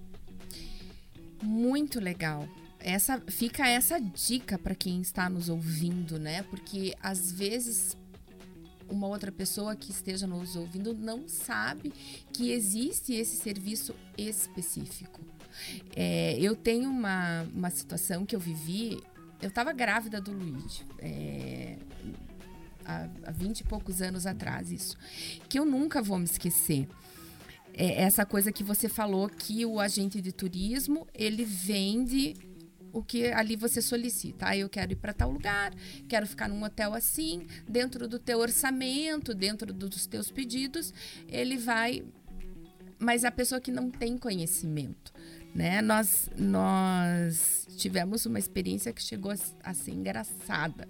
Muito 1.42 2.00
legal. 2.00 2.49
Essa 2.80 3.20
fica 3.28 3.68
essa 3.68 3.99
dica 3.99 4.58
para 4.58 4.75
quem 4.75 5.00
está 5.00 5.28
nos 5.28 5.49
ouvindo, 5.49 6.18
né? 6.18 6.42
Porque 6.44 6.94
às 7.02 7.30
vezes 7.30 7.97
uma 8.88 9.06
outra 9.06 9.30
pessoa 9.30 9.76
que 9.76 9.90
esteja 9.90 10.26
nos 10.26 10.56
ouvindo 10.56 10.94
não 10.94 11.28
sabe 11.28 11.92
que 12.32 12.50
existe 12.50 13.12
esse 13.12 13.37
serviço 13.37 13.94
específico. 14.16 15.20
É, 15.94 16.38
eu 16.40 16.54
tenho 16.56 16.88
uma, 16.88 17.42
uma 17.54 17.70
situação 17.70 18.25
que 18.25 18.35
eu 18.35 18.40
vivi 18.40 18.99
eu 19.40 19.49
estava 19.49 19.73
grávida 19.73 20.21
do 20.21 20.33
Luigi. 20.33 20.85
É, 20.99 21.76
há, 22.85 23.09
há 23.26 23.30
20 23.30 23.61
e 23.61 23.64
poucos 23.64 24.00
anos 24.02 24.26
atrás, 24.26 24.73
isso. 24.73 24.97
Que 25.49 25.59
eu 25.59 25.64
nunca 25.64 26.02
vou 26.02 26.18
me 26.18 26.25
esquecer. 26.25 26.88
É 27.75 28.02
essa 28.02 28.26
coisa 28.26 28.50
que 28.50 28.64
você 28.64 28.88
falou 28.88 29.28
que 29.28 29.64
o 29.64 29.78
agente 29.78 30.21
de 30.21 30.33
turismo, 30.33 31.07
ele 31.14 31.45
vende 31.45 32.35
o 32.92 33.02
que 33.02 33.26
ali 33.26 33.54
você 33.54 33.80
solicita. 33.80 34.49
Ah, 34.49 34.57
eu 34.57 34.68
quero 34.68 34.92
ir 34.92 34.97
para 34.97 35.12
tal 35.12 35.30
lugar, 35.30 35.73
quero 36.09 36.26
ficar 36.26 36.49
num 36.49 36.62
hotel 36.62 36.95
assim, 36.95 37.47
dentro 37.68 38.09
do 38.09 38.18
teu 38.18 38.38
orçamento, 38.38 39.35
dentro 39.35 39.73
dos 39.73 40.07
teus 40.07 40.30
pedidos, 40.30 40.92
ele 41.28 41.57
vai. 41.57 42.04
Mas 42.99 43.25
a 43.25 43.30
pessoa 43.30 43.61
que 43.61 43.71
não 43.71 43.90
tem 43.90 44.18
conhecimento, 44.18 45.12
né? 45.54 45.82
Nós, 45.82 46.30
nós 46.36 47.66
tivemos 47.76 48.26
uma 48.26 48.38
experiência 48.38 48.92
que 48.92 49.02
chegou 49.02 49.32
a 49.62 49.74
ser 49.74 49.92
engraçada. 49.92 50.88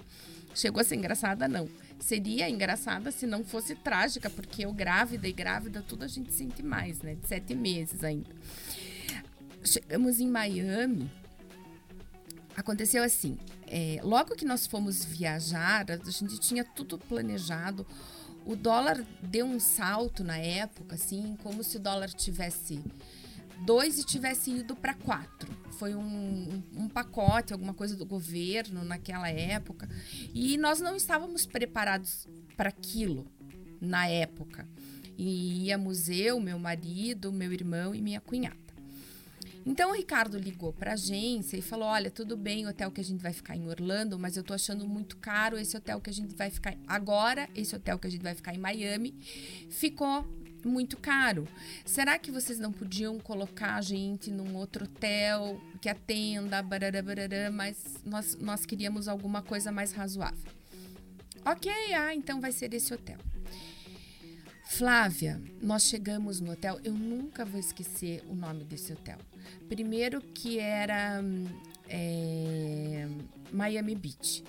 Chegou 0.55 0.81
a 0.81 0.85
ser 0.85 0.97
engraçada, 0.97 1.47
não. 1.47 1.69
Seria 2.01 2.49
engraçada 2.49 3.11
se 3.11 3.27
não 3.27 3.45
fosse 3.45 3.75
trágica, 3.75 4.31
porque 4.31 4.65
eu 4.65 4.73
grávida 4.73 5.29
e 5.29 5.33
grávida, 5.33 5.83
tudo 5.87 6.05
a 6.05 6.09
gente 6.09 6.33
sente 6.33 6.63
mais, 6.63 7.01
né? 7.01 7.15
De 7.15 7.27
sete 7.27 7.55
meses 7.55 8.03
ainda. 8.03 8.31
Chegamos 9.65 10.21
em 10.21 10.29
Miami. 10.29 11.11
Aconteceu 12.57 13.03
assim: 13.03 13.39
é, 13.67 14.01
logo 14.03 14.35
que 14.35 14.45
nós 14.45 14.67
fomos 14.67 15.05
viajar, 15.05 15.87
a 15.91 16.11
gente 16.11 16.39
tinha 16.39 16.65
tudo 16.65 16.99
planejado. 16.99 17.87
O 18.45 18.57
dólar 18.57 19.05
deu 19.23 19.45
um 19.45 19.61
salto 19.61 20.25
na 20.25 20.39
época, 20.39 20.95
assim, 20.95 21.37
como 21.43 21.63
se 21.63 21.77
o 21.77 21.81
dólar 21.81 22.09
tivesse 22.09 22.83
dois 23.65 23.99
e 23.99 24.05
tivesse 24.05 24.51
ido 24.51 24.75
para 24.77 24.95
quatro. 24.95 25.49
Foi 25.73 25.95
um, 25.95 26.63
um, 26.77 26.89
pacote, 26.89 27.53
alguma 27.53 27.73
coisa 27.73 27.95
do 27.97 28.05
governo 28.05 28.85
naquela 28.85 29.29
época. 29.29 29.89
E 30.35 30.57
nós 30.59 30.81
não 30.81 30.97
estávamos 30.97 31.47
preparados 31.47 32.27
para 32.57 32.69
aquilo 32.69 33.27
na 33.81 34.09
época. 34.09 34.69
E 35.17 35.67
íamos 35.67 36.09
eu, 36.09 36.41
meu 36.41 36.59
marido, 36.59 37.33
meu 37.33 37.53
irmão 37.53 37.95
e 37.95 38.03
minha 38.03 38.21
cunhada. 38.21 38.69
Então 39.69 39.91
o 39.91 39.95
Ricardo 39.95 40.39
ligou 40.39 40.73
para 40.73 40.93
a 40.93 40.95
agência 40.95 41.57
e 41.57 41.61
falou: 41.61 41.89
Olha, 41.89 42.11
tudo 42.11 42.37
bem, 42.37 42.65
o 42.65 42.71
hotel 42.71 42.91
que 42.91 43.01
a 43.01 43.05
gente 43.05 43.21
vai 43.21 43.33
ficar 43.35 43.55
em 43.55 43.69
Orlando, 43.69 44.19
mas 44.19 44.37
eu 44.37 44.43
tô 44.43 44.55
achando 44.55 44.89
muito 44.89 45.17
caro 45.19 45.59
esse 45.59 45.77
hotel 45.77 46.01
que 46.01 46.09
a 46.09 46.13
gente 46.13 46.35
vai 46.35 46.49
ficar 46.49 46.75
agora, 46.87 47.49
esse 47.55 47.77
hotel 47.77 47.99
que 47.99 48.07
a 48.07 48.11
gente 48.11 48.23
vai 48.23 48.35
ficar 48.35 48.55
em 48.55 48.59
Miami, 48.59 49.15
ficou 49.69 50.25
muito 50.65 50.97
caro. 50.97 51.47
Será 51.85 52.19
que 52.19 52.31
vocês 52.31 52.59
não 52.59 52.73
podiam 52.73 53.19
colocar 53.19 53.75
a 53.75 53.81
gente 53.81 54.31
num 54.31 54.57
outro 54.57 54.85
hotel 54.85 55.61
que 55.81 55.89
atenda, 55.89 56.63
barará, 56.63 57.03
barará, 57.03 57.51
mas 57.51 57.97
nós, 58.05 58.37
nós 58.37 58.67
queríamos 58.67 59.09
alguma 59.09 59.43
coisa 59.43 59.71
mais 59.71 59.93
razoável. 59.93 60.53
Ok, 61.45 61.71
ah, 61.95 62.15
então 62.15 62.41
vai 62.41 62.53
ser 62.53 62.75
esse 62.75 62.93
hotel. 62.93 63.19
Flávia, 64.65 65.41
nós 65.63 65.85
chegamos 65.85 66.41
no 66.41 66.53
hotel, 66.53 66.79
eu 66.85 66.93
nunca 66.93 67.45
vou 67.45 67.59
esquecer 67.59 68.23
o 68.29 68.35
nome 68.35 68.65
desse 68.65 68.93
hotel. 68.93 69.19
Primeiro 69.69 70.21
que 70.21 70.59
era 70.59 71.23
é, 71.89 73.09
Miami 73.51 73.95
Beach. 73.95 74.45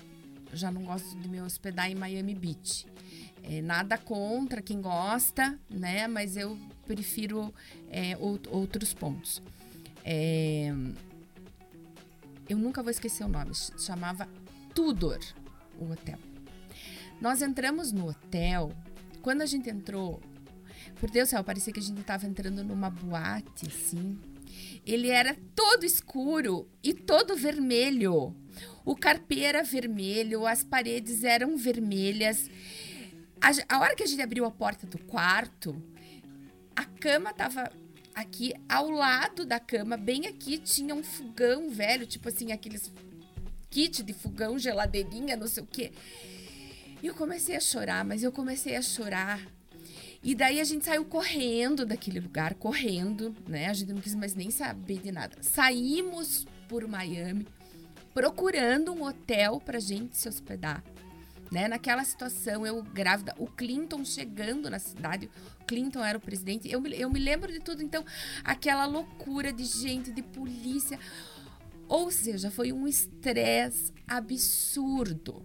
Já 0.53 0.71
não 0.71 0.83
gosto 0.83 1.17
de 1.17 1.29
me 1.29 1.41
hospedar 1.41 1.89
em 1.89 1.95
Miami 1.95 2.35
Beach. 2.35 2.85
É, 3.43 3.61
nada 3.61 3.97
contra 3.97 4.61
quem 4.61 4.81
gosta, 4.81 5.57
né? 5.69 6.07
Mas 6.07 6.37
eu 6.37 6.57
prefiro 6.85 7.53
é, 7.89 8.17
outros 8.17 8.93
pontos. 8.93 9.41
É, 10.03 10.73
eu 12.47 12.57
nunca 12.57 12.81
vou 12.81 12.91
esquecer 12.91 13.23
o 13.23 13.27
nome. 13.27 13.51
Chamava 13.77 14.27
Tudor, 14.73 15.19
o 15.79 15.91
hotel. 15.91 16.17
Nós 17.21 17.41
entramos 17.41 17.91
no 17.91 18.09
hotel 18.09 18.71
quando 19.21 19.41
a 19.41 19.45
gente 19.45 19.69
entrou, 19.69 20.21
por 20.99 21.09
Deus 21.09 21.27
do 21.27 21.31
céu, 21.31 21.43
parecia 21.43 21.73
que 21.73 21.79
a 21.79 21.83
gente 21.83 21.99
estava 22.01 22.25
entrando 22.25 22.63
numa 22.63 22.89
boate, 22.89 23.67
assim. 23.67 24.17
Ele 24.85 25.09
era 25.09 25.35
todo 25.53 25.85
escuro 25.85 26.67
e 26.83 26.93
todo 26.93 27.35
vermelho. 27.35 28.35
O 28.85 28.95
carpê 28.95 29.41
era 29.41 29.61
vermelho, 29.61 30.47
as 30.47 30.63
paredes 30.63 31.23
eram 31.23 31.57
vermelhas. 31.57 32.49
A, 33.41 33.75
a 33.75 33.79
hora 33.79 33.95
que 33.95 34.03
a 34.03 34.07
gente 34.07 34.21
abriu 34.21 34.45
a 34.45 34.51
porta 34.51 34.85
do 34.85 34.97
quarto, 34.99 35.81
a 36.75 36.83
cama 36.83 37.33
tava 37.33 37.71
aqui 38.13 38.53
ao 38.67 38.89
lado 38.89 39.45
da 39.45 39.59
cama, 39.59 39.95
bem 39.95 40.27
aqui, 40.27 40.57
tinha 40.57 40.93
um 40.93 41.03
fogão 41.03 41.69
velho, 41.69 42.05
tipo 42.05 42.27
assim, 42.27 42.51
aqueles 42.51 42.91
kit 43.69 44.03
de 44.03 44.13
fogão, 44.13 44.57
geladeirinha, 44.59 45.37
não 45.37 45.47
sei 45.47 45.63
o 45.63 45.65
quê. 45.65 45.91
E 47.01 47.07
eu 47.07 47.15
comecei 47.15 47.55
a 47.55 47.61
chorar, 47.61 48.03
mas 48.03 48.23
eu 48.23 48.31
comecei 48.31 48.75
a 48.75 48.81
chorar. 48.81 49.39
E 50.21 50.35
daí 50.35 50.59
a 50.59 50.63
gente 50.65 50.83
saiu 50.83 51.05
correndo 51.05 51.85
daquele 51.85 52.19
lugar, 52.19 52.53
correndo, 52.55 53.33
né? 53.47 53.67
A 53.67 53.73
gente 53.73 53.93
não 53.93 54.01
quis 54.01 54.15
mais 54.15 54.35
nem 54.35 54.51
saber 54.51 54.99
de 54.99 55.11
nada. 55.11 55.37
Saímos 55.41 56.45
por 56.67 56.85
Miami, 56.85 57.47
procurando 58.13 58.91
um 58.91 59.03
hotel 59.03 59.61
pra 59.61 59.79
gente 59.79 60.17
se 60.17 60.27
hospedar. 60.27 60.83
Né? 61.51 61.67
Naquela 61.67 62.03
situação, 62.03 62.65
eu 62.65 62.83
grávida, 62.83 63.33
o 63.37 63.47
Clinton 63.47 64.05
chegando 64.05 64.69
na 64.69 64.77
cidade, 64.77 65.29
Clinton 65.65 66.03
era 66.03 66.17
o 66.17 66.21
presidente, 66.21 66.71
eu, 66.71 66.85
eu 66.87 67.09
me 67.09 67.19
lembro 67.19 67.51
de 67.51 67.59
tudo, 67.59 67.83
então, 67.83 68.03
aquela 68.43 68.85
loucura 68.85 69.53
de 69.53 69.63
gente, 69.63 70.11
de 70.11 70.21
polícia. 70.21 70.99
Ou 71.87 72.11
seja, 72.11 72.51
foi 72.51 72.71
um 72.71 72.87
estresse 72.87 73.91
absurdo. 74.07 75.43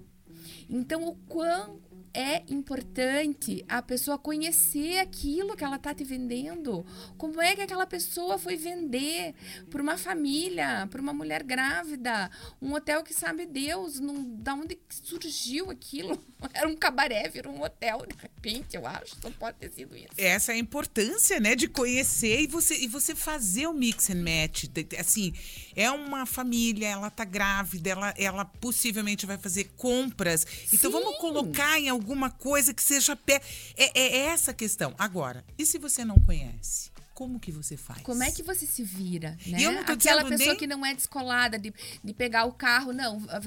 Então, 0.68 1.06
o 1.06 1.14
quão 1.26 1.80
é 2.14 2.44
importante 2.48 3.64
a 3.68 3.82
pessoa 3.82 4.16
conhecer 4.16 4.98
aquilo 4.98 5.56
que 5.56 5.64
ela 5.64 5.76
está 5.76 5.92
te 5.92 6.04
vendendo. 6.04 6.86
Como 7.18 7.42
é 7.42 7.56
que 7.56 7.60
aquela 7.60 7.86
pessoa 7.86 8.38
foi 8.38 8.56
vender 8.56 9.34
para 9.68 9.82
uma 9.82 9.98
família, 9.98 10.86
para 10.90 11.02
uma 11.02 11.12
mulher 11.12 11.42
grávida, 11.42 12.30
um 12.62 12.72
hotel 12.72 13.02
que 13.02 13.12
sabe 13.12 13.44
Deus, 13.46 13.98
num, 13.98 14.36
da 14.36 14.54
onde 14.54 14.78
surgiu 14.88 15.70
aquilo? 15.70 16.22
Era 16.54 16.68
um 16.68 16.76
cabaré, 16.76 17.28
virou 17.28 17.52
um 17.52 17.62
hotel 17.62 18.06
de 18.06 18.16
repente, 18.16 18.76
eu 18.76 18.86
acho. 18.86 19.16
Não 19.22 19.32
pode 19.32 19.58
ter 19.58 19.72
sido 19.72 19.96
isso. 19.96 20.08
Essa 20.16 20.52
é 20.52 20.54
a 20.54 20.58
importância, 20.58 21.40
né, 21.40 21.56
de 21.56 21.66
conhecer 21.66 22.40
e 22.42 22.46
você 22.46 22.76
e 22.76 22.86
você 22.86 23.14
fazer 23.14 23.66
o 23.66 23.72
mix 23.72 24.08
and 24.10 24.22
match. 24.22 24.64
Assim, 24.98 25.34
é 25.74 25.90
uma 25.90 26.26
família, 26.26 26.86
ela 26.86 27.10
tá 27.10 27.24
grávida, 27.24 27.90
ela, 27.90 28.14
ela 28.16 28.44
possivelmente 28.44 29.26
vai 29.26 29.36
fazer 29.36 29.72
compras. 29.76 30.46
Então 30.72 30.90
Sim. 30.90 30.98
vamos 31.00 31.18
colocar 31.18 31.80
em 31.80 31.88
alguma 32.04 32.30
coisa 32.30 32.74
que 32.74 32.82
seja 32.82 33.16
pé. 33.16 33.40
É, 33.76 33.98
é 33.98 34.18
essa 34.26 34.50
a 34.50 34.54
questão. 34.54 34.94
Agora, 34.98 35.42
e 35.58 35.64
se 35.64 35.78
você 35.78 36.04
não 36.04 36.20
conhece? 36.20 36.92
como 37.14 37.38
que 37.38 37.52
você 37.52 37.76
faz? 37.76 38.02
Como 38.02 38.24
é 38.24 38.32
que 38.32 38.42
você 38.42 38.66
se 38.66 38.82
vira, 38.82 39.38
né? 39.46 39.58
eu 39.60 39.70
não 39.70 39.84
tô 39.84 39.92
Aquela 39.92 40.24
pessoa 40.24 40.48
nem... 40.48 40.56
que 40.56 40.66
não 40.66 40.84
é 40.84 40.92
descolada 40.92 41.56
de, 41.56 41.72
de 42.02 42.12
pegar 42.12 42.44
o 42.44 42.52
carro, 42.52 42.92
não. 42.92 43.22
A, 43.28 43.40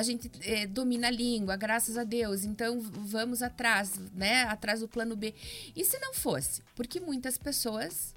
a 0.00 0.02
gente 0.02 0.30
é, 0.40 0.66
domina 0.66 1.08
a 1.08 1.10
língua, 1.10 1.54
graças 1.54 1.98
a 1.98 2.02
Deus. 2.02 2.44
Então 2.44 2.80
vamos 2.80 3.42
atrás, 3.42 3.92
né? 4.14 4.44
Atrás 4.44 4.80
do 4.80 4.88
plano 4.88 5.14
B. 5.14 5.34
E 5.76 5.84
se 5.84 5.98
não 5.98 6.14
fosse? 6.14 6.62
Porque 6.74 6.98
muitas 6.98 7.36
pessoas 7.36 8.14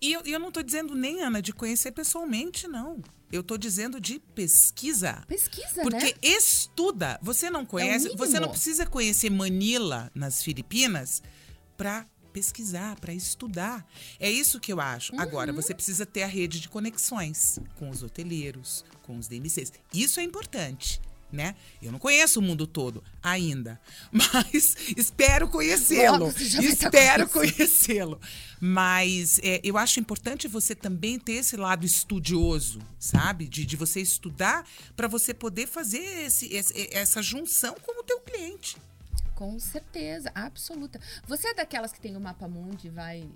e 0.00 0.12
eu, 0.12 0.22
eu 0.22 0.38
não 0.38 0.48
estou 0.48 0.62
dizendo 0.62 0.94
nem, 0.94 1.22
Ana, 1.22 1.42
de 1.42 1.52
conhecer 1.52 1.92
pessoalmente, 1.92 2.68
não. 2.68 3.02
Eu 3.30 3.42
estou 3.42 3.58
dizendo 3.58 4.00
de 4.00 4.18
pesquisa. 4.34 5.22
Pesquisa, 5.26 5.82
Porque 5.82 6.06
né? 6.06 6.12
estuda. 6.22 7.18
Você 7.22 7.50
não 7.50 7.66
conhece, 7.66 8.08
é 8.12 8.16
você 8.16 8.40
não 8.40 8.48
precisa 8.48 8.86
conhecer 8.86 9.30
Manila, 9.30 10.10
nas 10.14 10.42
Filipinas, 10.42 11.22
para 11.76 12.06
pesquisar, 12.32 12.98
para 13.00 13.12
estudar. 13.12 13.86
É 14.18 14.30
isso 14.30 14.60
que 14.60 14.72
eu 14.72 14.80
acho. 14.80 15.12
Uhum. 15.12 15.20
Agora, 15.20 15.52
você 15.52 15.74
precisa 15.74 16.06
ter 16.06 16.22
a 16.22 16.26
rede 16.26 16.60
de 16.60 16.68
conexões 16.68 17.58
com 17.78 17.90
os 17.90 18.02
hoteleiros, 18.02 18.84
com 19.02 19.18
os 19.18 19.28
DMCs. 19.28 19.72
Isso 19.92 20.20
é 20.20 20.22
importante 20.22 21.00
né? 21.32 21.54
Eu 21.82 21.92
não 21.92 21.98
conheço 21.98 22.40
o 22.40 22.42
mundo 22.42 22.66
todo 22.66 23.02
ainda, 23.22 23.80
mas 24.10 24.76
espero 24.96 25.48
conhecê-lo. 25.48 26.32
Espero 26.36 27.28
conhecê-lo. 27.28 28.20
Mas 28.60 29.38
é, 29.42 29.60
eu 29.62 29.78
acho 29.78 30.00
importante 30.00 30.48
você 30.48 30.74
também 30.74 31.18
ter 31.18 31.34
esse 31.34 31.56
lado 31.56 31.84
estudioso, 31.86 32.80
sabe? 32.98 33.46
De, 33.46 33.64
de 33.64 33.76
você 33.76 34.00
estudar 34.00 34.66
para 34.96 35.06
você 35.06 35.32
poder 35.32 35.66
fazer 35.66 36.02
esse, 36.26 36.52
esse, 36.52 36.88
essa 36.92 37.22
junção 37.22 37.74
com 37.82 38.00
o 38.00 38.02
teu 38.02 38.20
cliente. 38.20 38.76
Com 39.34 39.58
certeza, 39.60 40.32
absoluta. 40.34 41.00
Você 41.28 41.48
é 41.48 41.54
daquelas 41.54 41.92
que 41.92 42.00
tem 42.00 42.16
o 42.16 42.20
mapa 42.20 42.48
mundi 42.48 42.88
e 42.88 42.90
vai 42.90 43.28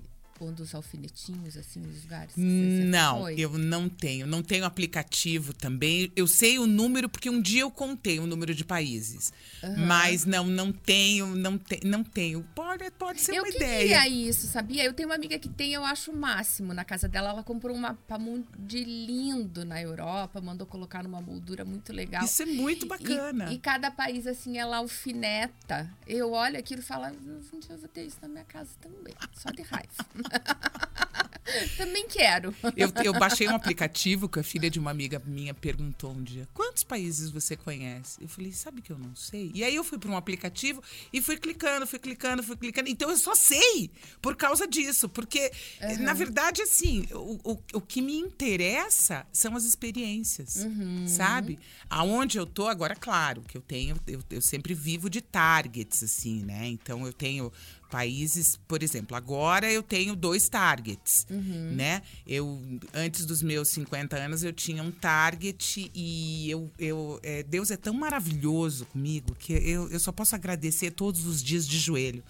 pondo 0.42 0.64
os 0.64 0.74
alfinetinhos, 0.74 1.56
assim, 1.56 1.78
nos 1.78 2.02
lugares? 2.02 2.34
Não, 2.36 3.20
foi? 3.20 3.36
eu 3.38 3.56
não 3.56 3.88
tenho. 3.88 4.26
Não 4.26 4.42
tenho 4.42 4.64
aplicativo 4.64 5.52
também. 5.52 6.10
Eu 6.16 6.26
sei 6.26 6.58
o 6.58 6.66
número, 6.66 7.08
porque 7.08 7.30
um 7.30 7.40
dia 7.40 7.60
eu 7.60 7.70
contei 7.70 8.18
o 8.18 8.26
número 8.26 8.52
de 8.52 8.64
países. 8.64 9.32
Uhum. 9.62 9.86
Mas 9.86 10.24
não, 10.24 10.44
não 10.44 10.72
tenho, 10.72 11.36
não, 11.36 11.56
te, 11.56 11.86
não 11.86 12.02
tenho. 12.02 12.42
Pode, 12.56 12.90
pode 12.90 13.20
ser 13.20 13.36
eu 13.36 13.44
uma 13.44 13.48
ideia. 13.50 13.82
Eu 13.82 14.02
queria 14.02 14.08
isso, 14.08 14.48
sabia? 14.48 14.84
Eu 14.84 14.92
tenho 14.92 15.08
uma 15.08 15.14
amiga 15.14 15.38
que 15.38 15.48
tem, 15.48 15.74
eu 15.74 15.84
acho 15.84 16.10
o 16.10 16.16
máximo 16.16 16.74
na 16.74 16.84
casa 16.84 17.06
dela. 17.06 17.30
Ela 17.30 17.44
comprou 17.44 17.76
um 17.76 17.78
mapa 17.78 18.18
de 18.58 18.82
lindo 18.82 19.64
na 19.64 19.80
Europa, 19.80 20.40
mandou 20.40 20.66
colocar 20.66 21.04
numa 21.04 21.20
moldura 21.20 21.64
muito 21.64 21.92
legal. 21.92 22.24
Isso 22.24 22.42
é 22.42 22.46
muito 22.46 22.84
bacana. 22.84 23.52
E, 23.52 23.54
e 23.54 23.58
cada 23.60 23.92
país, 23.92 24.26
assim, 24.26 24.58
ela 24.58 24.78
alfineta. 24.78 25.88
Eu 26.04 26.32
olho 26.32 26.58
aquilo 26.58 26.80
e 26.80 26.84
falo, 26.84 27.06
um 27.06 27.60
dia 27.60 27.70
eu 27.70 27.78
vou 27.78 27.88
ter 27.88 28.04
isso 28.06 28.18
na 28.20 28.26
minha 28.26 28.44
casa 28.44 28.70
também. 28.80 29.14
Só 29.34 29.50
de 29.50 29.62
raiva. 29.62 29.92
Também 31.76 32.06
quero. 32.08 32.54
Eu, 32.76 32.90
eu, 33.04 33.12
baixei 33.12 33.48
um 33.48 33.54
aplicativo 33.54 34.28
que 34.28 34.40
a 34.40 34.42
filha 34.42 34.70
de 34.70 34.78
uma 34.78 34.90
amiga 34.90 35.20
minha 35.24 35.52
perguntou 35.52 36.12
um 36.12 36.22
dia: 36.22 36.48
quantos 36.54 36.82
países 36.82 37.30
você 37.30 37.56
conhece? 37.56 38.22
Eu 38.22 38.28
falei, 38.28 38.52
sabe 38.52 38.80
que 38.80 38.90
eu 38.90 38.98
não 38.98 39.14
sei? 39.14 39.50
E 39.54 39.62
aí 39.62 39.74
eu 39.74 39.84
fui 39.84 39.98
para 39.98 40.10
um 40.10 40.16
aplicativo 40.16 40.82
e 41.12 41.20
fui 41.20 41.36
clicando, 41.36 41.86
fui 41.86 41.98
clicando, 41.98 42.42
fui 42.42 42.56
clicando. 42.56 42.88
Então 42.88 43.10
eu 43.10 43.16
só 43.16 43.34
sei 43.34 43.90
por 44.20 44.36
causa 44.36 44.66
disso. 44.66 45.08
Porque, 45.08 45.50
uhum. 45.80 46.02
na 46.02 46.14
verdade, 46.14 46.62
assim, 46.62 47.06
o, 47.12 47.38
o, 47.52 47.58
o, 47.74 47.80
que 47.80 48.00
me 48.00 48.16
interessa 48.16 49.26
são 49.32 49.54
as 49.56 49.64
experiências, 49.64 50.56
uhum. 50.56 51.06
sabe? 51.06 51.58
Aonde 51.90 52.38
eu 52.38 52.46
tô, 52.46 52.68
agora, 52.68 52.94
claro, 52.94 53.42
que 53.42 53.56
eu 53.56 53.62
tenho, 53.62 53.96
eu, 54.06 54.22
eu 54.30 54.40
sempre 54.40 54.74
vivo 54.74 55.10
de 55.10 55.20
targets, 55.20 56.02
assim, 56.02 56.42
né? 56.42 56.66
Então 56.66 57.06
eu 57.06 57.12
tenho 57.12 57.52
países, 57.92 58.58
por 58.66 58.82
exemplo, 58.82 59.14
agora 59.14 59.70
eu 59.70 59.82
tenho 59.82 60.16
dois 60.16 60.48
targets, 60.48 61.26
uhum. 61.28 61.74
né? 61.74 62.00
Eu 62.26 62.58
antes 62.94 63.26
dos 63.26 63.42
meus 63.42 63.68
50 63.68 64.16
anos 64.16 64.42
eu 64.42 64.50
tinha 64.50 64.82
um 64.82 64.90
target 64.90 65.90
e 65.94 66.50
eu, 66.50 66.72
eu 66.78 67.20
é, 67.22 67.42
Deus 67.42 67.70
é 67.70 67.76
tão 67.76 67.92
maravilhoso 67.92 68.86
comigo 68.86 69.34
que 69.34 69.52
eu, 69.52 69.90
eu 69.90 70.00
só 70.00 70.10
posso 70.10 70.34
agradecer 70.34 70.92
todos 70.92 71.26
os 71.26 71.42
dias 71.42 71.68
de 71.68 71.78
joelho. 71.78 72.24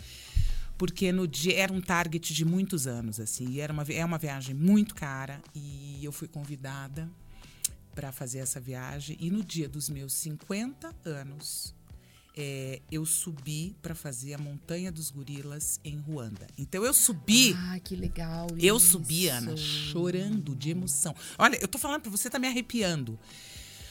Porque 0.77 1.13
no 1.13 1.29
dia 1.29 1.57
era 1.61 1.73
um 1.73 1.81
target 1.81 2.35
de 2.35 2.45
muitos 2.45 2.89
anos 2.89 3.21
assim, 3.21 3.49
e 3.51 3.61
era 3.61 3.73
uma 3.73 3.85
é 3.85 4.05
uma 4.05 4.19
viagem 4.19 4.57
muito 4.57 4.97
cara 4.97 5.41
e 5.55 6.01
eu 6.03 6.11
fui 6.11 6.27
convidada 6.27 7.09
para 7.95 8.11
fazer 8.11 8.39
essa 8.41 8.59
viagem 8.59 9.17
e 9.21 9.31
no 9.31 9.45
dia 9.45 9.69
dos 9.69 9.89
meus 9.89 10.13
50 10.15 10.93
anos 11.05 11.73
é, 12.37 12.81
eu 12.91 13.05
subi 13.05 13.77
para 13.83 13.95
fazer 13.95 14.35
a 14.35 14.39
Montanha 14.39 14.91
dos 14.91 15.11
Gorilas 15.11 15.79
em 15.85 15.99
Ruanda. 15.99 16.47
Então 16.57 16.85
eu 16.85 16.95
subi. 16.95 17.55
Ah, 17.57 17.79
que 17.79 17.95
legal. 17.95 18.47
Eu 18.59 18.77
isso. 18.77 18.93
subi, 18.93 19.29
Ana, 19.29 19.57
chorando 19.57 20.55
de 20.55 20.71
emoção. 20.71 21.15
Olha, 21.39 21.59
eu 21.61 21.69
tô 21.69 21.79
falando 21.79 22.03
para 22.03 22.11
você, 22.11 22.31
tá 22.31 22.39
me 22.39 22.49
arrepiando. 22.49 23.19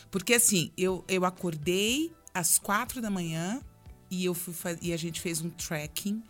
Porque 0.09 0.33
assim, 0.33 0.71
eu, 0.77 1.05
eu 1.07 1.23
acordei 1.23 2.11
às 2.33 2.57
quatro 2.57 3.01
da 3.01 3.09
manhã 3.09 3.61
e 4.09 4.25
eu 4.25 4.33
fui 4.33 4.53
e 4.81 4.91
a 4.91 4.97
gente 4.97 5.21
fez 5.21 5.41
um 5.41 5.49
trekking 5.49 6.21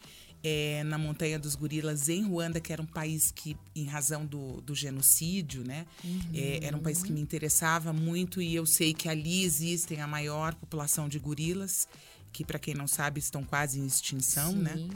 é, 0.43 0.83
na 0.83 0.97
Montanha 0.97 1.37
dos 1.37 1.55
Gorilas, 1.55 2.09
em 2.09 2.23
Ruanda, 2.23 2.59
que 2.59 2.73
era 2.73 2.81
um 2.81 2.85
país 2.85 3.31
que, 3.31 3.55
em 3.75 3.85
razão 3.85 4.25
do, 4.25 4.61
do 4.61 4.73
genocídio, 4.73 5.63
né? 5.63 5.85
É, 6.33 6.65
era 6.65 6.75
um 6.75 6.79
país 6.79 7.03
que 7.03 7.11
me 7.11 7.21
interessava 7.21 7.93
muito 7.93 8.41
e 8.41 8.55
eu 8.55 8.65
sei 8.65 8.93
que 8.93 9.07
ali 9.07 9.43
existem 9.43 10.01
a 10.01 10.07
maior 10.07 10.55
população 10.55 11.07
de 11.07 11.19
gorilas, 11.19 11.87
que, 12.31 12.43
para 12.43 12.57
quem 12.57 12.73
não 12.73 12.87
sabe, 12.87 13.19
estão 13.19 13.43
quase 13.43 13.79
em 13.79 13.85
extinção, 13.85 14.53
né? 14.53 14.75
Sim. 14.75 14.89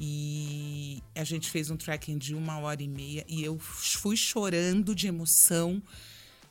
E 0.00 1.02
a 1.14 1.24
gente 1.24 1.50
fez 1.50 1.70
um 1.70 1.76
trekking 1.76 2.18
de 2.18 2.34
uma 2.34 2.58
hora 2.58 2.82
e 2.82 2.88
meia 2.88 3.24
e 3.28 3.42
eu 3.42 3.58
fui 3.58 4.16
chorando 4.16 4.94
de 4.94 5.08
emoção, 5.08 5.82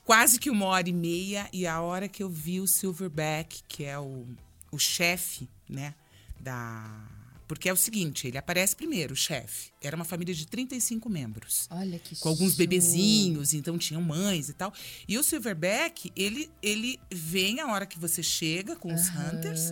quase 0.03 0.37
que 0.37 0.49
uma 0.49 0.65
hora 0.65 0.89
e 0.89 0.93
meia. 0.93 1.47
E 1.53 1.65
a 1.65 1.79
hora 1.81 2.09
que 2.09 2.21
eu 2.21 2.29
vi 2.29 2.59
o 2.59 2.67
Silverback, 2.67 3.63
que 3.67 3.85
é 3.85 3.97
o, 3.97 4.25
o 4.71 4.77
chefe, 4.77 5.47
né, 5.69 5.95
da. 6.39 7.07
Porque 7.47 7.69
é 7.69 7.73
o 7.73 7.77
seguinte, 7.77 8.27
ele 8.27 8.37
aparece 8.37 8.75
primeiro, 8.75 9.13
o 9.13 9.15
chefe. 9.15 9.71
Era 9.81 9.95
uma 9.95 10.03
família 10.03 10.33
de 10.35 10.45
35 10.45 11.09
membros 11.09 11.67
Olha 11.71 11.97
que 11.97 12.15
com 12.17 12.29
alguns 12.29 12.49
show. 12.51 12.57
bebezinhos, 12.57 13.53
então 13.53 13.77
tinham 13.77 14.01
mães 14.01 14.49
e 14.49 14.53
tal. 14.53 14.73
E 15.07 15.17
o 15.17 15.23
Silverback, 15.23 16.11
ele, 16.15 16.49
ele 16.61 16.99
vem 17.09 17.61
a 17.61 17.67
hora 17.67 17.85
que 17.85 17.97
você 17.97 18.21
chega 18.21 18.75
com 18.75 18.93
os 18.93 19.07
hunters, 19.09 19.71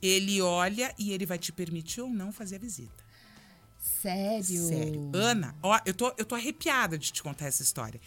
ele 0.00 0.40
olha 0.40 0.94
e 0.98 1.12
ele 1.12 1.26
vai 1.26 1.38
te 1.38 1.52
permitir 1.52 2.00
ou 2.00 2.08
não 2.08 2.32
fazer 2.32 2.56
a 2.56 2.58
visita. 2.58 3.02
Sério? 4.00 4.68
Sério. 4.68 5.10
Ana, 5.12 5.54
ó, 5.62 5.78
eu 5.84 5.92
tô, 5.92 6.12
eu 6.16 6.24
tô 6.24 6.34
arrepiada 6.34 6.96
de 6.96 7.12
te 7.12 7.22
contar 7.22 7.46
essa 7.46 7.62
história. 7.62 8.00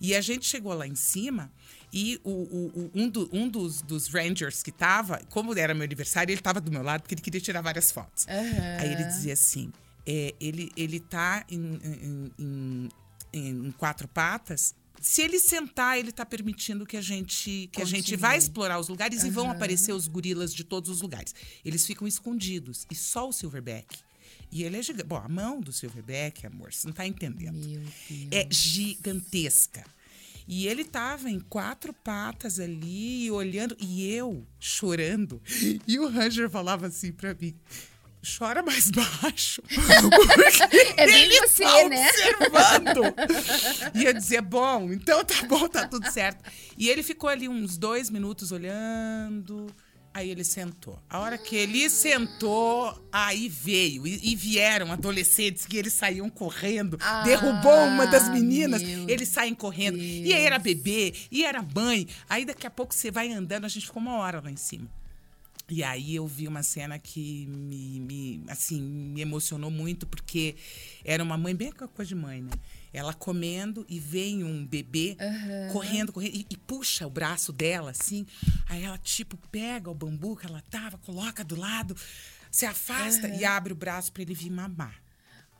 E 0.00 0.14
a 0.14 0.20
gente 0.20 0.46
chegou 0.46 0.72
lá 0.74 0.86
em 0.86 0.94
cima 0.94 1.50
e 1.92 2.18
o, 2.24 2.30
o- 2.30 2.72
o- 2.74 2.90
um, 2.94 3.08
do- 3.08 3.28
um 3.32 3.48
dos, 3.48 3.82
dos 3.82 4.08
Rangers 4.08 4.62
que 4.62 4.72
tava, 4.72 5.20
como 5.28 5.56
era 5.58 5.74
meu 5.74 5.84
aniversário, 5.84 6.32
ele 6.32 6.40
tava 6.40 6.60
do 6.60 6.70
meu 6.72 6.82
lado 6.82 7.02
porque 7.02 7.14
ele 7.14 7.20
queria 7.22 7.40
tirar 7.40 7.60
várias 7.60 7.90
fotos. 7.92 8.26
Aí 8.80 8.92
ele 8.92 9.04
dizia 9.04 9.34
assim: 9.34 9.70
é, 10.06 10.34
ele, 10.40 10.72
ele 10.76 10.98
tá 11.00 11.44
em, 11.50 11.58
em- 11.58 12.32
em- 12.38 12.88
em- 13.34 13.70
quatro 13.72 14.08
patas. 14.08 14.74
Se 15.00 15.20
ele 15.20 15.40
sentar, 15.40 15.98
ele 15.98 16.12
tá 16.12 16.24
permitindo 16.24 16.86
que 16.86 16.96
a 16.96 17.00
gente 17.00 17.68
que 17.72 17.82
a 17.82 17.84
gente 17.84 18.02
Continue. 18.04 18.20
vai 18.20 18.38
explorar 18.38 18.78
os 18.78 18.88
lugares 18.88 19.24
e 19.24 19.30
vão 19.30 19.50
aparecer 19.50 19.92
os 19.92 20.06
gorilas 20.06 20.54
de 20.54 20.62
todos 20.62 20.88
os 20.88 21.02
lugares. 21.02 21.34
Eles 21.64 21.84
ficam 21.84 22.06
escondidos 22.06 22.86
e 22.90 22.94
só 22.94 23.28
o 23.28 23.32
Silverback. 23.32 23.98
E 24.50 24.62
ele 24.62 24.76
é 24.78 24.82
gigante. 24.82 25.04
Bom, 25.08 25.16
a 25.16 25.28
mão 25.28 25.60
do 25.60 25.72
Silverback, 25.72 26.46
amor, 26.46 26.72
você 26.72 26.86
não 26.86 26.94
tá 26.94 27.04
entendendo 27.06 27.58
é 28.30 28.46
gigantesca. 28.50 29.84
E 30.46 30.66
ele 30.66 30.84
tava 30.84 31.30
em 31.30 31.38
quatro 31.38 31.92
patas 31.92 32.58
ali, 32.58 33.30
olhando, 33.30 33.76
e 33.78 34.12
eu 34.12 34.46
chorando. 34.58 35.40
E 35.86 35.98
o 35.98 36.08
Ranger 36.08 36.50
falava 36.50 36.86
assim 36.86 37.12
pra 37.12 37.34
mim: 37.34 37.54
chora 38.38 38.62
mais 38.62 38.90
baixo. 38.90 39.62
É 40.96 41.06
bem 41.06 41.24
ele 41.24 41.40
você, 41.40 41.64
tá 41.64 41.88
né? 41.88 42.08
observando. 42.08 43.14
e 43.94 44.04
eu 44.04 44.12
dizia: 44.12 44.42
bom, 44.42 44.92
então 44.92 45.24
tá 45.24 45.42
bom, 45.46 45.68
tá 45.68 45.86
tudo 45.88 46.10
certo. 46.10 46.44
E 46.76 46.88
ele 46.88 47.02
ficou 47.02 47.28
ali 47.28 47.48
uns 47.48 47.76
dois 47.76 48.10
minutos 48.10 48.52
olhando. 48.52 49.66
Aí 50.14 50.30
ele 50.30 50.44
sentou. 50.44 50.98
A 51.08 51.20
hora 51.20 51.38
que 51.38 51.56
ele 51.56 51.88
sentou, 51.88 53.08
aí 53.10 53.48
veio. 53.48 54.06
E, 54.06 54.32
e 54.32 54.36
vieram 54.36 54.92
adolescentes 54.92 55.64
que 55.64 55.76
eles 55.76 55.94
saíam 55.94 56.28
correndo. 56.28 56.98
Ah, 57.00 57.22
derrubou 57.22 57.86
uma 57.86 58.06
das 58.06 58.28
meninas. 58.28 58.82
Eles 58.82 59.28
saem 59.28 59.54
correndo. 59.54 59.96
E 59.98 60.32
aí 60.32 60.44
era 60.44 60.58
bebê, 60.58 61.14
e 61.30 61.44
era 61.44 61.62
mãe. 61.62 62.06
Aí 62.28 62.44
daqui 62.44 62.66
a 62.66 62.70
pouco 62.70 62.94
você 62.94 63.10
vai 63.10 63.32
andando, 63.32 63.64
a 63.64 63.68
gente 63.68 63.86
ficou 63.86 64.02
uma 64.02 64.16
hora 64.16 64.40
lá 64.42 64.50
em 64.50 64.56
cima. 64.56 64.88
E 65.68 65.82
aí 65.82 66.14
eu 66.14 66.26
vi 66.26 66.46
uma 66.46 66.62
cena 66.62 66.98
que 66.98 67.46
me, 67.46 68.00
me, 68.00 68.44
assim, 68.48 68.82
me 68.82 69.22
emocionou 69.22 69.70
muito, 69.70 70.06
porque 70.06 70.54
era 71.02 71.22
uma 71.22 71.38
mãe, 71.38 71.54
bem 71.54 71.68
aquela 71.68 71.88
coisa 71.88 72.10
de 72.10 72.14
mãe, 72.14 72.42
né? 72.42 72.50
Ela 72.92 73.14
comendo 73.14 73.86
e 73.88 73.98
vem 73.98 74.44
um 74.44 74.66
bebê 74.66 75.16
correndo, 75.72 76.12
correndo, 76.12 76.36
e, 76.36 76.46
e 76.50 76.56
puxa 76.56 77.06
o 77.06 77.10
braço 77.10 77.52
dela, 77.52 77.90
assim. 77.92 78.26
Aí 78.68 78.82
ela, 78.82 78.98
tipo, 78.98 79.36
pega 79.50 79.90
o 79.90 79.94
bambu 79.94 80.36
que 80.36 80.46
ela 80.46 80.62
tava, 80.70 80.98
coloca 80.98 81.42
do 81.42 81.56
lado, 81.56 81.96
se 82.50 82.66
afasta 82.66 83.28
e 83.28 83.44
abre 83.44 83.72
o 83.72 83.76
braço 83.76 84.12
para 84.12 84.22
ele 84.22 84.34
vir 84.34 84.50
mamar. 84.50 85.00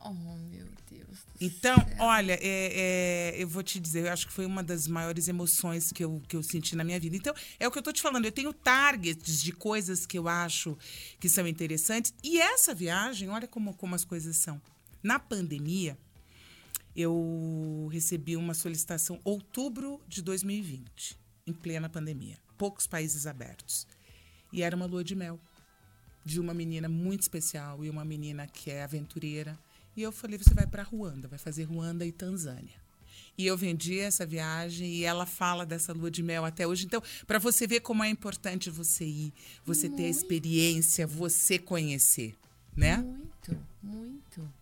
Oh, 0.04 0.12
meu 0.12 0.66
Deus. 0.90 1.08
do 1.08 1.44
Então, 1.44 1.76
céu. 1.76 1.96
olha, 2.00 2.32
é- 2.42 3.30
é, 3.32 3.34
eu 3.38 3.46
vou 3.48 3.62
te 3.62 3.78
dizer, 3.78 4.04
eu 4.06 4.12
acho 4.12 4.26
que 4.26 4.32
foi 4.32 4.44
uma 4.44 4.60
das 4.62 4.88
maiores 4.88 5.28
emoções 5.28 5.92
que 5.92 6.04
eu, 6.04 6.20
que 6.28 6.34
eu 6.36 6.42
senti 6.42 6.74
na 6.74 6.82
minha 6.82 6.98
vida. 6.98 7.16
Então, 7.16 7.32
é 7.60 7.68
o 7.68 7.70
que 7.70 7.78
eu 7.78 7.82
tô 7.82 7.92
te 7.92 8.02
falando, 8.02 8.24
eu 8.24 8.32
tenho 8.32 8.52
targets 8.52 9.40
de 9.40 9.52
coisas 9.52 10.04
que 10.04 10.18
eu 10.18 10.26
acho 10.28 10.76
que 11.20 11.28
são 11.28 11.46
interessantes. 11.46 12.12
E 12.22 12.40
essa 12.40 12.74
viagem, 12.74 13.28
olha 13.28 13.46
como, 13.46 13.72
como 13.74 13.94
as 13.94 14.04
coisas 14.04 14.36
são. 14.38 14.60
Na 15.02 15.20
pandemia, 15.20 15.96
eu 16.96 17.88
recebi 17.90 18.36
uma 18.36 18.54
solicitação 18.54 19.20
outubro 19.24 20.00
de 20.06 20.22
2020, 20.22 21.18
em 21.46 21.52
plena 21.52 21.88
pandemia. 21.88 22.38
Poucos 22.58 22.86
países 22.86 23.26
abertos. 23.26 23.86
E 24.52 24.62
era 24.62 24.76
uma 24.76 24.86
lua 24.86 25.02
de 25.02 25.14
mel 25.14 25.40
de 26.24 26.38
uma 26.38 26.54
menina 26.54 26.88
muito 26.88 27.22
especial 27.22 27.84
e 27.84 27.90
uma 27.90 28.04
menina 28.04 28.46
que 28.46 28.70
é 28.70 28.82
aventureira. 28.82 29.58
E 29.96 30.02
eu 30.02 30.12
falei, 30.12 30.38
você 30.38 30.54
vai 30.54 30.66
para 30.66 30.82
Ruanda, 30.82 31.28
vai 31.28 31.38
fazer 31.38 31.64
Ruanda 31.64 32.06
e 32.06 32.12
Tanzânia. 32.12 32.80
E 33.36 33.46
eu 33.46 33.56
vendi 33.56 33.98
essa 33.98 34.26
viagem 34.26 34.88
e 34.94 35.04
ela 35.04 35.24
fala 35.24 35.64
dessa 35.64 35.92
lua 35.92 36.10
de 36.10 36.22
mel 36.22 36.44
até 36.44 36.66
hoje. 36.66 36.84
Então, 36.84 37.02
para 37.26 37.38
você 37.38 37.66
ver 37.66 37.80
como 37.80 38.04
é 38.04 38.08
importante 38.08 38.70
você 38.70 39.04
ir, 39.04 39.32
você 39.64 39.88
ter 39.88 40.04
a 40.04 40.10
experiência, 40.10 41.06
você 41.06 41.58
conhecer, 41.58 42.34
né? 42.76 42.98
Muito, 42.98 43.58
muito. 43.82 44.61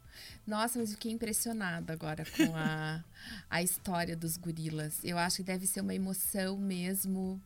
Nossa, 0.50 0.80
mas 0.80 0.90
fiquei 0.90 1.12
impressionada 1.12 1.92
agora 1.92 2.24
com 2.36 2.56
a, 2.56 3.04
a 3.48 3.62
história 3.62 4.16
dos 4.16 4.36
gorilas. 4.36 4.98
Eu 5.04 5.16
acho 5.16 5.36
que 5.36 5.42
deve 5.44 5.64
ser 5.64 5.80
uma 5.80 5.94
emoção 5.94 6.58
mesmo 6.58 7.40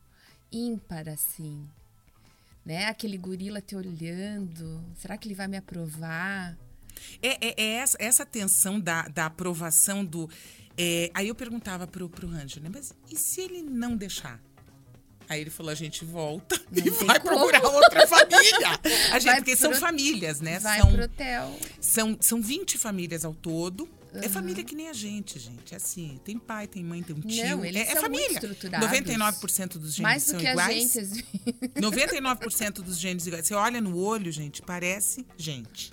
ímpar, 0.51 1.07
assim. 1.07 1.69
Né? 2.65 2.85
Aquele 2.87 3.15
gorila 3.15 3.61
te 3.61 3.75
olhando. 3.75 4.83
Será 4.97 5.19
que 5.19 5.27
ele 5.27 5.35
vai 5.35 5.47
me 5.47 5.55
aprovar? 5.55 6.57
É, 7.21 7.47
é- 7.49 7.55
é 7.61 7.69
essa, 7.75 7.95
essa 7.99 8.25
tensão 8.25 8.79
da, 8.79 9.03
da 9.03 9.27
aprovação 9.27 10.03
do. 10.03 10.27
é, 10.75 11.11
aí 11.13 11.27
eu 11.27 11.35
perguntava 11.35 11.85
pro, 11.85 12.09
pro 12.09 12.27
Ranger, 12.27 12.63
né? 12.63 12.69
Mas 12.73 12.91
e 13.11 13.15
se 13.15 13.39
ele 13.39 13.61
não 13.61 13.95
deixar? 13.95 14.41
Aí 15.27 15.41
ele 15.41 15.49
falou: 15.49 15.71
a 15.71 15.75
gente 15.75 16.05
volta 16.05 16.59
Não 16.71 16.85
e 16.85 16.89
vai 16.89 17.19
como. 17.19 17.35
procurar 17.35 17.63
outra 17.67 18.05
família. 18.07 18.79
A 19.11 19.19
gente, 19.19 19.25
Vai 19.25 19.35
porque 19.37 19.55
são 19.55 19.71
pro- 19.71 19.79
famílias, 19.79 20.39
né? 20.39 20.59
Vai 20.59 20.79
são, 20.81 20.91
pro 20.91 21.03
hotel. 21.03 21.59
são, 21.81 22.17
são 22.21 22.41
20 22.41 22.77
famílias 22.77 23.25
ao 23.25 23.33
todo. 23.33 23.89
É 24.21 24.29
família 24.29 24.63
que 24.63 24.73
nem 24.75 24.87
a 24.87 24.93
gente, 24.93 25.37
gente. 25.39 25.73
É 25.73 25.75
assim, 25.77 26.17
tem 26.23 26.39
pai, 26.39 26.67
tem 26.67 26.81
mãe, 26.81 27.03
tem 27.03 27.13
um 27.13 27.19
tio. 27.19 27.57
Não, 27.57 27.65
eles 27.65 27.81
é, 27.81 27.91
é 27.91 27.99
são 27.99 28.03
muito 28.09 28.13
família. 28.21 28.33
estruturados. 28.33 28.89
99% 28.89 29.67
dos 29.77 29.93
genes 29.93 29.99
Mais 29.99 30.23
do 30.25 30.29
são 30.31 30.39
que 30.39 30.47
iguais. 30.47 30.69
a 30.69 30.73
gente. 30.73 30.99
assim. 30.99 31.23
99% 31.75 32.71
dos 32.81 32.97
genes 32.97 33.27
iguais. 33.27 33.45
Você 33.47 33.53
olha 33.53 33.81
no 33.81 33.97
olho, 33.97 34.31
gente, 34.31 34.61
parece 34.61 35.25
gente. 35.37 35.91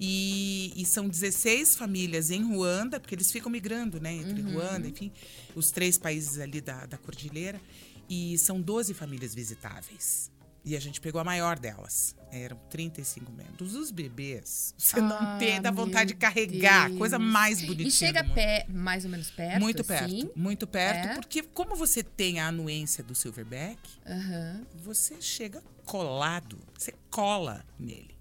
E, 0.00 0.72
e 0.76 0.84
são 0.86 1.08
16 1.08 1.76
famílias 1.76 2.30
em 2.30 2.42
Ruanda, 2.42 2.98
porque 2.98 3.14
eles 3.14 3.30
ficam 3.30 3.50
migrando, 3.50 4.00
né? 4.00 4.12
Entre 4.14 4.40
Ruanda, 4.40 4.88
enfim, 4.88 5.12
os 5.54 5.70
três 5.70 5.96
países 5.98 6.38
ali 6.38 6.60
da, 6.60 6.86
da 6.86 6.96
cordilheira. 6.96 7.60
E 8.08 8.36
são 8.38 8.60
12 8.60 8.94
famílias 8.94 9.34
visitáveis. 9.34 10.30
E 10.64 10.76
a 10.76 10.80
gente 10.80 11.00
pegou 11.00 11.20
a 11.20 11.24
maior 11.24 11.58
delas. 11.58 12.14
Eram 12.30 12.56
35 12.70 13.32
membros. 13.32 13.74
Os 13.74 13.90
bebês, 13.90 14.72
você 14.78 15.00
não 15.00 15.16
Ah, 15.16 15.36
tem, 15.36 15.60
dá 15.60 15.72
vontade 15.72 16.12
de 16.12 16.14
carregar. 16.14 16.86
Deus. 16.86 16.98
Coisa 16.98 17.18
mais 17.18 17.60
bonitinha. 17.60 17.88
E 17.88 17.90
chega 17.90 18.22
pé, 18.22 18.64
mais 18.68 19.04
ou 19.04 19.10
menos 19.10 19.28
perto? 19.30 19.60
Muito 19.60 19.82
perto, 19.82 20.04
assim? 20.04 20.30
muito 20.36 20.66
perto, 20.66 21.08
É? 21.08 21.14
porque 21.14 21.42
como 21.42 21.74
você 21.74 22.02
tem 22.04 22.38
a 22.38 22.46
anuência 22.46 23.02
do 23.02 23.12
Silverback, 23.12 23.80
Aham. 24.06 24.64
você 24.84 25.20
chega 25.20 25.60
colado, 25.84 26.56
você 26.78 26.94
cola 27.10 27.64
nele. 27.76 28.11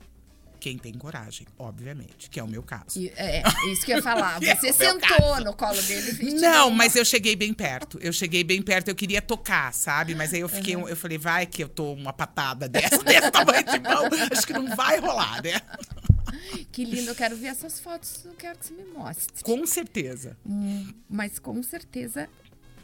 Quem 0.62 0.78
tem 0.78 0.94
coragem, 0.94 1.48
obviamente, 1.58 2.30
que 2.30 2.40
é 2.40 2.44
o 2.44 2.48
meu 2.48 2.62
caso. 2.62 3.00
E- 3.00 3.12
É, 3.18 3.42
isso 3.74 3.84
que 3.84 3.92
eu 3.92 3.96
ia 3.98 4.04
falar. 4.04 4.38
É 4.46 4.56
Você 4.56 4.68
meu 4.68 4.74
sentou 5.02 5.42
no 5.44 5.54
colo 5.56 5.82
dele 5.82 6.16
e 6.22 6.34
Não, 6.36 6.70
mas 6.70 6.96
eu 6.96 7.04
cheguei 7.04 7.36
bem 7.36 7.52
perto. 7.52 7.98
Eu 8.00 8.14
cheguei 8.14 8.44
bem 8.44 8.62
perto, 8.62 8.88
eu 8.90 8.96
queria 8.96 9.24
tocar, 9.24 9.74
sabe? 9.74 10.14
Mas 10.14 10.36
aí 10.36 10.42
eu 10.42 10.48
fiquei, 10.48 10.76
eu 10.76 10.96
falei, 10.96 11.18
vai 11.18 11.48
que 11.48 11.64
eu 11.64 11.68
tô 11.68 11.92
uma 11.94 12.14
patada 12.14 12.70
dessa, 12.70 13.00
desse 13.04 13.32
tamanho 13.32 13.64
de 13.64 13.80
mão, 13.80 14.04
acho 14.32 14.46
que 14.46 14.54
não 14.54 14.76
vai 14.76 15.00
rolar, 15.00 15.42
né? 15.44 15.60
Que 16.72 16.86
lindo, 16.86 17.10
eu 17.12 17.16
quero 17.16 17.36
ver 17.36 17.48
essas 17.48 17.80
fotos, 17.80 18.24
eu 18.24 18.34
quero 18.34 18.58
que 18.60 18.68
você 18.68 18.74
me 18.74 18.86
mostre. 18.86 19.44
Com 19.44 19.66
certeza. 19.66 20.38
Hum, 20.46 20.94
Mas 21.10 21.40
com 21.40 21.62
certeza 21.64 22.30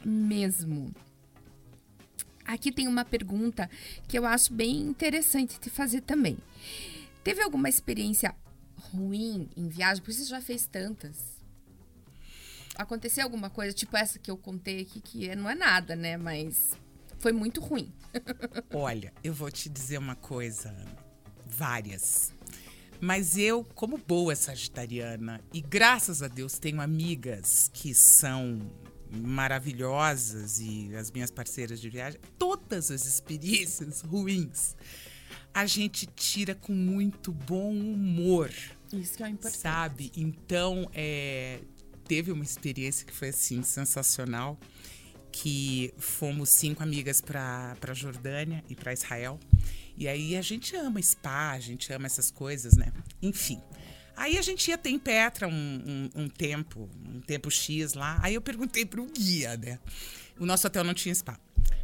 mesmo. 0.04 0.92
Aqui 2.44 2.72
tem 2.72 2.88
uma 2.88 3.04
pergunta 3.04 3.70
que 4.06 4.18
eu 4.18 4.26
acho 4.26 4.52
bem 4.52 4.80
interessante 4.80 5.58
de 5.60 5.70
fazer 5.70 6.00
também. 6.02 6.36
Teve 7.28 7.42
alguma 7.42 7.68
experiência 7.68 8.34
ruim 8.74 9.50
em 9.54 9.68
viagem? 9.68 10.02
Porque 10.02 10.14
você 10.16 10.24
já 10.24 10.40
fez 10.40 10.64
tantas. 10.64 11.18
Aconteceu 12.74 13.22
alguma 13.22 13.50
coisa, 13.50 13.74
tipo 13.74 13.94
essa 13.98 14.18
que 14.18 14.30
eu 14.30 14.36
contei 14.38 14.80
aqui, 14.80 14.98
que 14.98 15.28
é- 15.28 15.36
não 15.36 15.50
é 15.50 15.54
nada, 15.54 15.94
né? 15.94 16.16
Mas 16.16 16.70
foi 17.18 17.32
muito 17.32 17.60
ruim. 17.60 17.92
Olha, 18.72 19.12
eu 19.22 19.34
vou 19.34 19.50
te 19.50 19.68
dizer 19.68 19.98
uma 19.98 20.16
coisa, 20.16 20.74
várias. 21.44 22.32
Mas 22.98 23.36
eu, 23.36 23.62
como 23.62 23.98
boa 23.98 24.34
sagitariana, 24.34 25.38
e 25.52 25.60
graças 25.60 26.22
a 26.22 26.28
Deus 26.28 26.58
tenho 26.58 26.80
amigas 26.80 27.68
que 27.74 27.94
são 27.94 28.58
maravilhosas 29.10 30.60
e 30.60 30.96
as 30.96 31.10
minhas 31.10 31.30
parceiras 31.30 31.78
de 31.78 31.90
viagem, 31.90 32.18
todas 32.38 32.90
as 32.90 33.04
experiências 33.04 34.00
ruins 34.00 34.74
a 35.52 35.66
gente 35.66 36.06
tira 36.06 36.54
com 36.54 36.72
muito 36.72 37.32
bom 37.32 37.70
humor. 37.70 38.50
Isso 38.92 39.16
que 39.16 39.22
é 39.22 39.28
importante. 39.28 39.60
Sabe? 39.60 40.12
Então, 40.16 40.88
é, 40.94 41.60
teve 42.06 42.32
uma 42.32 42.44
experiência 42.44 43.06
que 43.06 43.12
foi 43.12 43.28
assim 43.28 43.62
sensacional, 43.62 44.58
que 45.30 45.92
fomos 45.98 46.50
cinco 46.50 46.82
amigas 46.82 47.20
para 47.20 47.92
Jordânia 47.92 48.64
e 48.68 48.74
para 48.74 48.92
Israel. 48.92 49.38
E 49.96 50.08
aí 50.08 50.36
a 50.36 50.42
gente 50.42 50.74
ama 50.76 51.02
spa, 51.02 51.50
a 51.50 51.60
gente 51.60 51.92
ama 51.92 52.06
essas 52.06 52.30
coisas, 52.30 52.74
né? 52.76 52.92
Enfim. 53.20 53.60
Aí 54.16 54.36
a 54.38 54.42
gente 54.42 54.68
ia 54.68 54.78
ter 54.78 54.90
em 54.90 54.98
Petra 54.98 55.46
um, 55.46 55.52
um, 55.52 56.22
um 56.22 56.28
tempo, 56.28 56.88
um 57.06 57.20
tempo 57.20 57.50
X 57.50 57.94
lá. 57.94 58.18
Aí 58.22 58.34
eu 58.34 58.40
perguntei 58.40 58.84
para 58.84 59.00
o 59.00 59.06
guia, 59.06 59.56
né? 59.56 59.78
O 60.38 60.46
nosso 60.46 60.66
hotel 60.66 60.82
não 60.82 60.94
tinha 60.94 61.14
spa. 61.14 61.38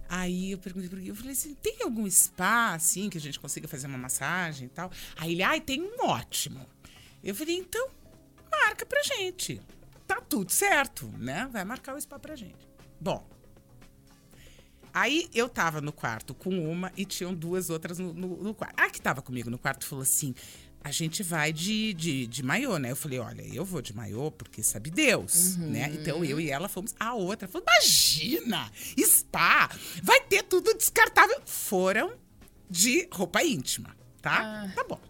Aí 0.08 0.52
eu 0.52 0.58
perguntei 0.58 0.88
para 0.88 1.00
guia, 1.00 1.10
eu 1.10 1.16
falei 1.16 1.32
assim, 1.32 1.54
tem 1.54 1.78
algum 1.82 2.08
spa, 2.10 2.74
assim, 2.74 3.08
que 3.08 3.18
a 3.18 3.20
gente 3.20 3.40
consiga 3.40 3.66
fazer 3.66 3.86
uma 3.86 3.98
massagem 3.98 4.66
e 4.66 4.70
tal? 4.70 4.90
Aí 5.16 5.32
ele, 5.32 5.42
ai, 5.42 5.60
tem 5.60 5.82
um 5.82 6.06
ótimo. 6.06 6.66
Eu 7.22 7.34
falei, 7.34 7.56
então, 7.56 7.88
marca 8.50 8.84
pra 8.84 9.02
gente. 9.02 9.60
Tá 10.06 10.20
tudo 10.20 10.50
certo, 10.52 11.06
né? 11.18 11.48
Vai 11.50 11.64
marcar 11.64 11.94
o 11.94 12.00
spa 12.00 12.18
pra 12.18 12.36
gente. 12.36 12.68
Bom, 13.00 13.26
Aí 14.94 15.28
eu 15.34 15.48
tava 15.48 15.80
no 15.80 15.92
quarto 15.92 16.32
com 16.34 16.50
uma 16.70 16.92
e 16.96 17.04
tinham 17.04 17.34
duas 17.34 17.68
outras 17.68 17.98
no, 17.98 18.14
no, 18.14 18.28
no 18.40 18.54
quarto. 18.54 18.80
A 18.80 18.88
que 18.88 19.00
tava 19.00 19.20
comigo 19.20 19.50
no 19.50 19.58
quarto 19.58 19.84
falou 19.84 20.04
assim: 20.04 20.32
a 20.84 20.90
gente 20.90 21.22
vai 21.22 21.50
de, 21.50 21.94
de, 21.94 22.26
de 22.26 22.42
maiô, 22.42 22.76
né? 22.76 22.90
Eu 22.90 22.96
falei, 22.96 23.18
olha, 23.18 23.42
eu 23.42 23.64
vou 23.64 23.80
de 23.80 23.96
maiô 23.96 24.30
porque 24.30 24.62
sabe 24.62 24.90
Deus, 24.90 25.56
uhum. 25.56 25.70
né? 25.70 25.90
Então 25.94 26.22
eu 26.22 26.38
e 26.38 26.50
ela 26.50 26.68
fomos. 26.68 26.94
A 27.00 27.14
outra 27.14 27.48
falou, 27.48 27.66
imagina, 27.66 28.70
spa, 28.98 29.70
vai 30.02 30.20
ter 30.20 30.42
tudo 30.42 30.74
descartável. 30.74 31.40
Foram 31.46 32.12
de 32.68 33.08
roupa 33.10 33.42
íntima, 33.42 33.96
tá? 34.20 34.66
Ah. 34.66 34.72
Tá 34.74 34.84
bom. 34.84 35.00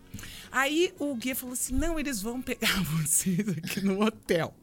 Aí 0.53 0.95
o 1.01 1.13
guia 1.17 1.35
falou 1.35 1.55
assim, 1.55 1.75
não, 1.75 1.99
eles 1.99 2.23
vão 2.23 2.41
pegar 2.41 2.81
vocês 3.03 3.49
aqui 3.49 3.81
no 3.81 4.01
hotel. 4.01 4.55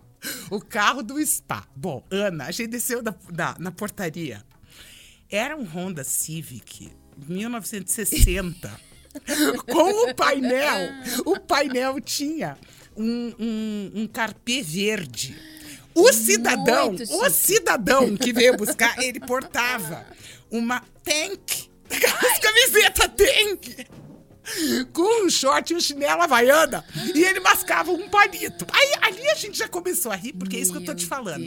O 0.49 0.61
carro 0.61 1.03
do 1.03 1.19
spa. 1.25 1.67
Bom, 1.75 2.05
Ana, 2.09 2.45
a 2.45 2.51
gente 2.51 2.69
desceu 2.69 3.01
da, 3.01 3.13
da, 3.29 3.57
na 3.59 3.71
portaria. 3.71 4.45
Era 5.29 5.57
um 5.57 5.65
Honda 5.65 6.05
Civic 6.05 6.89
1960. 7.27 8.79
com 9.71 10.09
o 10.09 10.15
painel. 10.15 10.89
O 11.25 11.39
painel 11.39 11.99
tinha 11.99 12.57
um, 12.95 13.33
um, 13.39 13.91
um 14.01 14.07
carpê 14.07 14.61
verde. 14.61 15.37
O 15.93 16.11
cidadão, 16.13 16.95
o 16.95 17.29
cidadão 17.29 18.15
que 18.15 18.31
veio 18.31 18.55
buscar, 18.55 18.97
ele 19.03 19.19
portava 19.19 20.05
uma 20.49 20.81
tank, 21.03 21.69
aquelas 21.89 22.39
camiseta 22.39 23.09
tank 23.09 23.60
short 25.31 25.71
e 25.71 25.75
um 25.75 25.79
chinelo 25.79 26.21
havaiana. 26.21 26.83
E 27.15 27.23
ele 27.23 27.39
mascava 27.39 27.91
um 27.91 28.07
palito. 28.09 28.65
Aí 28.71 28.93
ali 29.01 29.29
a 29.29 29.35
gente 29.35 29.57
já 29.57 29.67
começou 29.67 30.11
a 30.11 30.15
rir, 30.15 30.33
porque 30.33 30.55
Meu 30.55 30.59
é 30.59 30.63
isso 30.63 30.71
que 30.71 30.77
eu 30.77 30.85
tô 30.85 30.93
te 30.93 31.05
falando. 31.05 31.43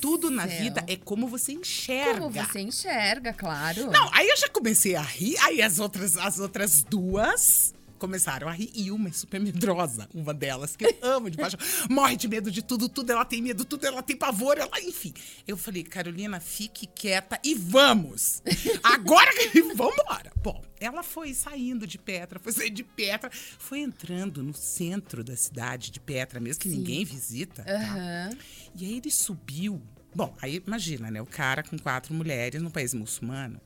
Tudo 0.00 0.30
na 0.30 0.46
vida 0.46 0.84
é 0.88 0.96
como 0.96 1.28
você 1.28 1.52
enxerga. 1.52 2.20
Como 2.20 2.30
você 2.30 2.60
enxerga, 2.60 3.32
claro. 3.32 3.90
Não, 3.90 4.10
aí 4.12 4.28
eu 4.28 4.36
já 4.36 4.48
comecei 4.48 4.96
a 4.96 5.02
rir, 5.02 5.36
aí 5.40 5.62
as 5.62 5.78
outras, 5.78 6.16
as 6.16 6.38
outras 6.38 6.82
duas 6.82 7.75
começaram 7.96 8.48
a 8.48 8.52
rir. 8.52 8.70
E 8.74 8.90
uma 8.90 9.08
é 9.08 9.12
super 9.12 9.40
medrosa, 9.40 10.08
uma 10.14 10.32
delas, 10.32 10.76
que 10.76 10.84
eu 10.84 10.96
amo 11.02 11.30
de 11.30 11.36
paixão. 11.36 11.58
Morre 11.90 12.16
de 12.16 12.28
medo 12.28 12.50
de 12.50 12.62
tudo, 12.62 12.88
tudo 12.88 13.10
ela 13.10 13.24
tem 13.24 13.42
medo, 13.42 13.64
tudo 13.64 13.86
ela 13.86 14.02
tem 14.02 14.16
pavor, 14.16 14.58
ela, 14.58 14.80
enfim. 14.80 15.12
Eu 15.46 15.56
falei, 15.56 15.82
Carolina, 15.82 16.40
fique 16.40 16.86
quieta 16.86 17.38
e 17.42 17.54
vamos! 17.54 18.42
Agora 18.82 19.32
que 19.34 19.62
vamos 19.74 19.96
embora. 19.98 20.32
Bom, 20.42 20.62
ela 20.78 21.02
foi 21.02 21.34
saindo 21.34 21.86
de 21.86 21.98
Petra, 21.98 22.38
foi 22.38 22.52
saindo 22.52 22.74
de 22.74 22.84
Petra, 22.84 23.30
foi 23.58 23.80
entrando 23.80 24.42
no 24.42 24.54
centro 24.54 25.24
da 25.24 25.36
cidade 25.36 25.90
de 25.90 26.00
Petra, 26.00 26.38
mesmo 26.38 26.60
que 26.60 26.68
Sim. 26.68 26.76
ninguém 26.76 27.04
visita. 27.04 27.62
Tá? 27.62 28.30
E 28.74 28.84
aí 28.84 28.98
ele 28.98 29.10
subiu 29.10 29.80
Bom, 30.16 30.34
aí 30.40 30.62
imagina, 30.66 31.10
né? 31.10 31.20
O 31.20 31.26
cara 31.26 31.62
com 31.62 31.78
quatro 31.78 32.14
mulheres 32.14 32.62
no 32.62 32.70
país 32.70 32.94
muçulmano. 32.94 33.60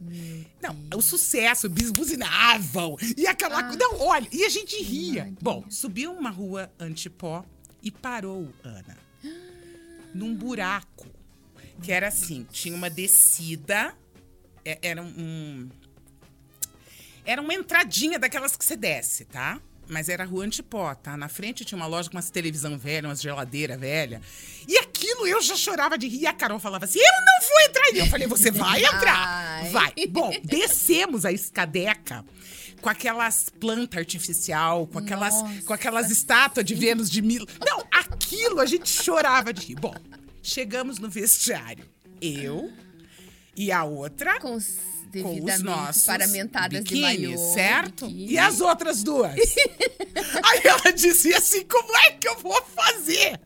não, 0.61 0.77
o 0.99 1.01
sucesso, 1.01 1.69
buzinavam. 1.69 2.97
E 3.17 3.25
aquela. 3.25 3.61
Ah. 3.61 3.77
Não, 3.77 4.01
olha, 4.01 4.29
e 4.33 4.45
a 4.45 4.49
gente 4.49 4.83
ria. 4.83 5.33
Bom, 5.41 5.65
subiu 5.71 6.13
uma 6.13 6.29
rua 6.29 6.69
antipó 6.77 7.45
e 7.81 7.93
parou, 7.93 8.53
Ana. 8.65 8.99
Num 10.13 10.35
buraco. 10.35 11.07
Que 11.85 11.93
era 11.93 12.09
assim: 12.09 12.45
tinha 12.51 12.75
uma 12.75 12.91
descida. 12.91 13.95
É, 14.65 14.77
era 14.83 15.01
um. 15.01 15.69
Era 17.25 17.41
uma 17.41 17.55
entradinha 17.55 18.19
daquelas 18.19 18.57
que 18.57 18.65
você 18.65 18.77
desce, 18.77 19.25
tá? 19.25 19.61
Mas 19.91 20.09
era 20.09 20.25
rua 20.25 20.45
Antipó, 20.45 20.95
tá? 20.95 21.17
Na 21.17 21.29
frente 21.29 21.65
tinha 21.65 21.77
uma 21.77 21.87
loja 21.87 22.09
com 22.09 22.17
umas 22.17 22.31
televisão 22.31 22.79
velha, 22.79 23.09
umas 23.09 23.21
geladeira 23.21 23.77
velha. 23.77 24.23
E 24.67 24.79
aquilo 24.79 25.27
eu 25.27 25.43
já 25.43 25.57
chorava 25.57 25.99
de 25.99 26.07
rir. 26.07 26.21
E 26.21 26.27
a 26.27 26.33
Carol 26.33 26.59
falava 26.59 26.85
assim: 26.85 27.01
eu 27.01 27.05
não 27.05 27.49
vou 27.49 27.61
entrar. 27.63 27.91
E 27.93 27.99
eu 27.99 28.07
falei: 28.07 28.27
você 28.27 28.51
vai 28.51 28.85
entrar. 28.85 29.65
Vai. 29.71 29.93
Bom, 30.09 30.31
descemos 30.45 31.25
a 31.25 31.33
escadeca 31.33 32.25
com 32.81 32.89
aquelas 32.89 33.49
plantas 33.49 33.99
artificial, 33.99 34.87
com 34.87 34.99
aquelas, 34.99 35.35
com 35.65 35.73
aquelas 35.73 36.11
estátuas 36.11 36.65
de 36.65 36.75
Vênus 36.75 37.11
de 37.11 37.21
Milo. 37.21 37.47
Não, 37.67 37.85
aquilo 37.91 38.61
a 38.61 38.67
gente 38.67 38.89
chorava 38.89 39.53
de 39.53 39.67
rir. 39.67 39.75
Bom, 39.75 39.95
chegamos 40.43 40.99
no 40.99 41.11
vestiário. 41.11 41.85
Eu 42.21 42.73
e 43.57 43.73
a 43.73 43.85
outra. 43.85 44.39
Com 44.41 44.59
devidamente 45.11 45.63
nossos 45.63 46.05
paramentadas 46.05 46.83
biquínis, 46.83 47.19
de 47.19 47.27
maiô, 47.27 47.55
certo? 47.55 48.07
Biquíni. 48.07 48.33
E 48.33 48.39
as 48.39 48.61
outras 48.61 49.03
duas? 49.03 49.35
Aí 50.45 50.61
ela 50.65 50.93
dizia 50.93 51.39
assim: 51.39 51.65
como 51.65 51.97
é 51.97 52.13
que 52.13 52.29
eu 52.29 52.39
vou 52.39 52.63
fazer? 52.75 53.41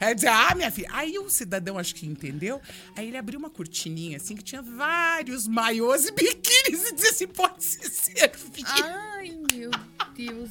Aí 0.00 0.14
dizia, 0.16 0.32
ah, 0.34 0.54
minha 0.54 0.70
filha. 0.70 0.88
Aí 0.90 1.16
o 1.18 1.30
cidadão 1.30 1.78
acho 1.78 1.94
que 1.94 2.06
entendeu. 2.06 2.60
Aí 2.96 3.06
ele 3.06 3.16
abriu 3.16 3.38
uma 3.38 3.48
cortininha 3.48 4.16
assim 4.16 4.34
que 4.34 4.42
tinha 4.42 4.60
vários 4.60 5.46
maiôs 5.46 6.06
e 6.06 6.10
biquínis 6.10 6.88
e 6.88 6.94
dizia 6.94 7.10
assim: 7.10 7.26
pode 7.28 7.62
se 7.62 7.78
servir. 7.88 8.64
Ai, 8.66 9.32
meu 9.52 9.70
Deus. 10.16 10.50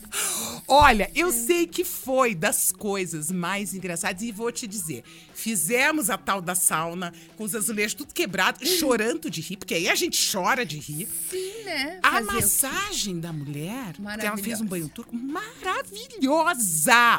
Olha, 0.67 1.11
eu 1.13 1.31
sei 1.33 1.67
que 1.67 1.83
foi 1.83 2.33
das 2.33 2.71
coisas 2.71 3.29
mais 3.29 3.73
engraçadas 3.73 4.21
e 4.21 4.31
vou 4.31 4.51
te 4.51 4.65
dizer. 4.65 5.03
Fizemos 5.41 6.11
a 6.11 6.19
tal 6.19 6.39
da 6.39 6.53
sauna 6.53 7.11
com 7.35 7.43
os 7.43 7.55
azulejos 7.55 7.95
tudo 7.95 8.13
quebrado, 8.13 8.63
chorando 8.63 9.27
de 9.27 9.41
rir, 9.41 9.57
porque 9.57 9.73
aí 9.73 9.89
a 9.89 9.95
gente 9.95 10.31
chora 10.31 10.63
de 10.63 10.77
rir. 10.77 11.07
Sim, 11.31 11.63
né? 11.63 11.99
A 12.03 12.11
Fazer 12.11 12.25
massagem 12.25 13.19
da 13.19 13.33
mulher, 13.33 13.95
que 14.19 14.25
ela 14.25 14.37
fez 14.37 14.61
um 14.61 14.65
banho 14.65 14.87
turco, 14.87 15.15
maravilhosa, 15.15 16.03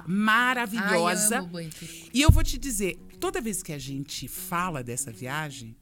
maravilhosa. 0.07 1.39
Ai, 1.39 1.43
eu 1.43 1.49
banho 1.49 1.71
turco. 1.71 1.95
E 2.15 2.23
eu 2.23 2.31
vou 2.31 2.45
te 2.45 2.57
dizer, 2.59 2.97
toda 3.19 3.41
vez 3.41 3.61
que 3.61 3.73
a 3.73 3.79
gente 3.79 4.29
fala 4.29 4.85
dessa 4.85 5.11
viagem, 5.11 5.75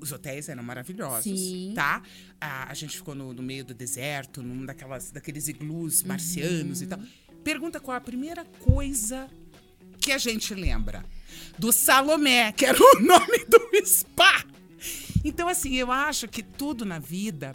os 0.00 0.12
hotéis 0.12 0.48
eram 0.48 0.62
maravilhosos, 0.62 1.24
Sim. 1.24 1.72
tá? 1.74 2.00
A, 2.40 2.70
a 2.70 2.74
gente 2.74 2.96
ficou 2.96 3.16
no, 3.16 3.32
no, 3.32 3.42
meio 3.42 3.64
do 3.64 3.74
deserto, 3.74 4.40
num 4.40 4.64
daquelas, 4.64 5.10
daqueles 5.10 5.48
iglus 5.48 6.02
uhum. 6.02 6.08
marcianos 6.08 6.78
uhum. 6.78 6.84
e 6.84 6.88
tal. 6.88 7.00
Pergunta 7.42 7.80
qual 7.80 7.96
a 7.96 8.00
primeira 8.00 8.44
coisa 8.44 9.28
que 10.00 10.12
a 10.12 10.18
gente 10.18 10.54
lembra. 10.54 11.04
Do 11.58 11.72
Salomé, 11.72 12.52
que 12.52 12.66
era 12.66 12.78
o 12.78 13.00
nome 13.00 13.44
do 13.46 13.86
spa. 13.86 14.44
Então, 15.24 15.48
assim, 15.48 15.74
eu 15.74 15.90
acho 15.90 16.28
que 16.28 16.42
tudo 16.42 16.84
na 16.84 16.98
vida 16.98 17.54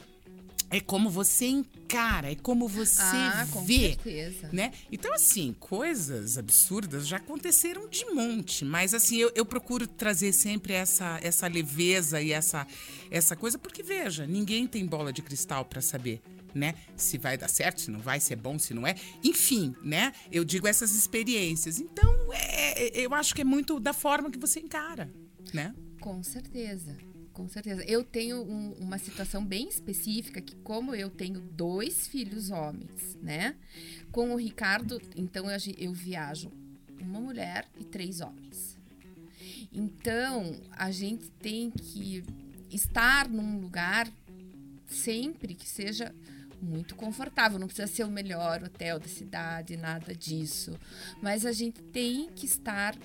é 0.72 0.80
como 0.80 1.10
você 1.10 1.46
encara, 1.46 2.32
é 2.32 2.36
como 2.36 2.66
você 2.66 3.02
ah, 3.02 3.46
vê, 3.66 3.90
certeza. 3.90 4.50
né? 4.54 4.72
Então 4.90 5.14
assim, 5.14 5.54
coisas 5.60 6.38
absurdas 6.38 7.06
já 7.06 7.18
aconteceram 7.18 7.90
de 7.90 8.06
monte, 8.06 8.64
mas 8.64 8.94
assim 8.94 9.18
eu, 9.18 9.30
eu, 9.36 9.46
procuro 9.46 9.86
trazer 9.86 10.32
sempre 10.32 10.72
essa 10.72 11.20
essa 11.22 11.46
leveza 11.48 12.22
e 12.22 12.32
essa 12.32 12.66
essa 13.12 13.36
coisa 13.36 13.60
porque 13.60 13.84
veja, 13.84 14.26
ninguém 14.26 14.66
tem 14.66 14.86
bola 14.86 15.12
de 15.12 15.22
cristal 15.22 15.66
para 15.66 15.82
saber, 15.82 16.22
né? 16.56 16.74
Se 16.96 17.18
vai 17.18 17.38
dar 17.38 17.50
certo, 17.50 17.82
se 17.82 17.92
não 17.92 18.00
vai, 18.00 18.22
se 18.22 18.32
é 18.32 18.38
bom, 18.38 18.58
se 18.58 18.74
não 18.74 18.88
é, 18.88 18.96
enfim, 19.22 19.76
né? 19.84 20.14
Eu 20.32 20.46
digo 20.46 20.70
essas 20.70 20.96
experiências. 20.96 21.82
Então 21.82 22.21
eu 22.94 23.14
acho 23.14 23.36
que 23.36 23.42
é 23.42 23.46
muito 23.46 23.80
da 23.80 23.94
forma 23.94 24.32
que 24.32 24.40
você 24.40 24.60
encara, 24.60 25.12
né? 25.54 25.74
Com 26.00 26.24
certeza 26.24 26.98
com 27.34 27.48
certeza. 27.48 27.84
Eu 27.86 28.04
tenho 28.04 28.42
um, 28.44 28.74
uma 28.74 28.98
situação 28.98 29.44
bem 29.44 29.68
específica 29.68 30.42
que, 30.42 30.56
como 30.58 30.94
eu 30.94 31.10
tenho 31.10 31.40
dois 31.40 32.08
filhos 32.08 32.52
homens, 32.52 33.18
né? 33.22 33.56
Com 34.12 34.34
o 34.34 34.36
Ricardo, 34.36 35.02
então 35.16 35.50
eu, 35.50 35.58
eu 35.78 35.94
viajo 35.94 36.52
uma 37.00 37.20
mulher 37.20 37.68
e 37.80 37.84
três 37.84 38.22
homens. 38.22 38.78
Então, 39.74 40.62
a 40.72 40.92
gente 40.92 41.30
tem 41.32 41.72
que 41.72 42.24
estar 42.70 43.28
num 43.30 43.60
lugar 43.60 44.12
sempre 44.88 45.56
que 45.56 45.68
seja 45.68 46.14
muito 46.62 46.96
confortável. 46.96 47.60
Não 47.60 47.68
precisa 47.68 47.88
ser 47.88 48.04
o 48.04 48.12
melhor 48.12 48.64
hotel 48.64 49.00
da 49.00 49.08
cidade, 49.08 49.78
nada 49.78 50.14
disso. 50.16 50.78
Mas 51.22 51.46
a 51.46 51.52
gente 51.52 51.82
tem 51.82 52.30
que 52.30 52.46
estar 52.46 52.96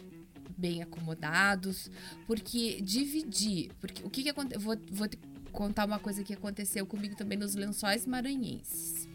bem 0.57 0.83
acomodados, 0.83 1.90
porque 2.27 2.81
dividir. 2.81 3.71
Porque 3.81 4.03
o 4.03 4.11
que, 4.11 4.23
que 4.23 4.29
aconteceu? 4.29 4.61
Vou, 4.61 4.77
vou 4.90 5.09
te 5.09 5.19
contar 5.53 5.87
uma 5.87 5.99
coisa 5.99 6.23
que 6.23 6.35
aconteceu 6.35 6.87
comigo 6.87 7.16
também 7.16 7.38
nos 7.38 7.55
lençóis 7.55 8.07
maranhenses. 8.07 9.09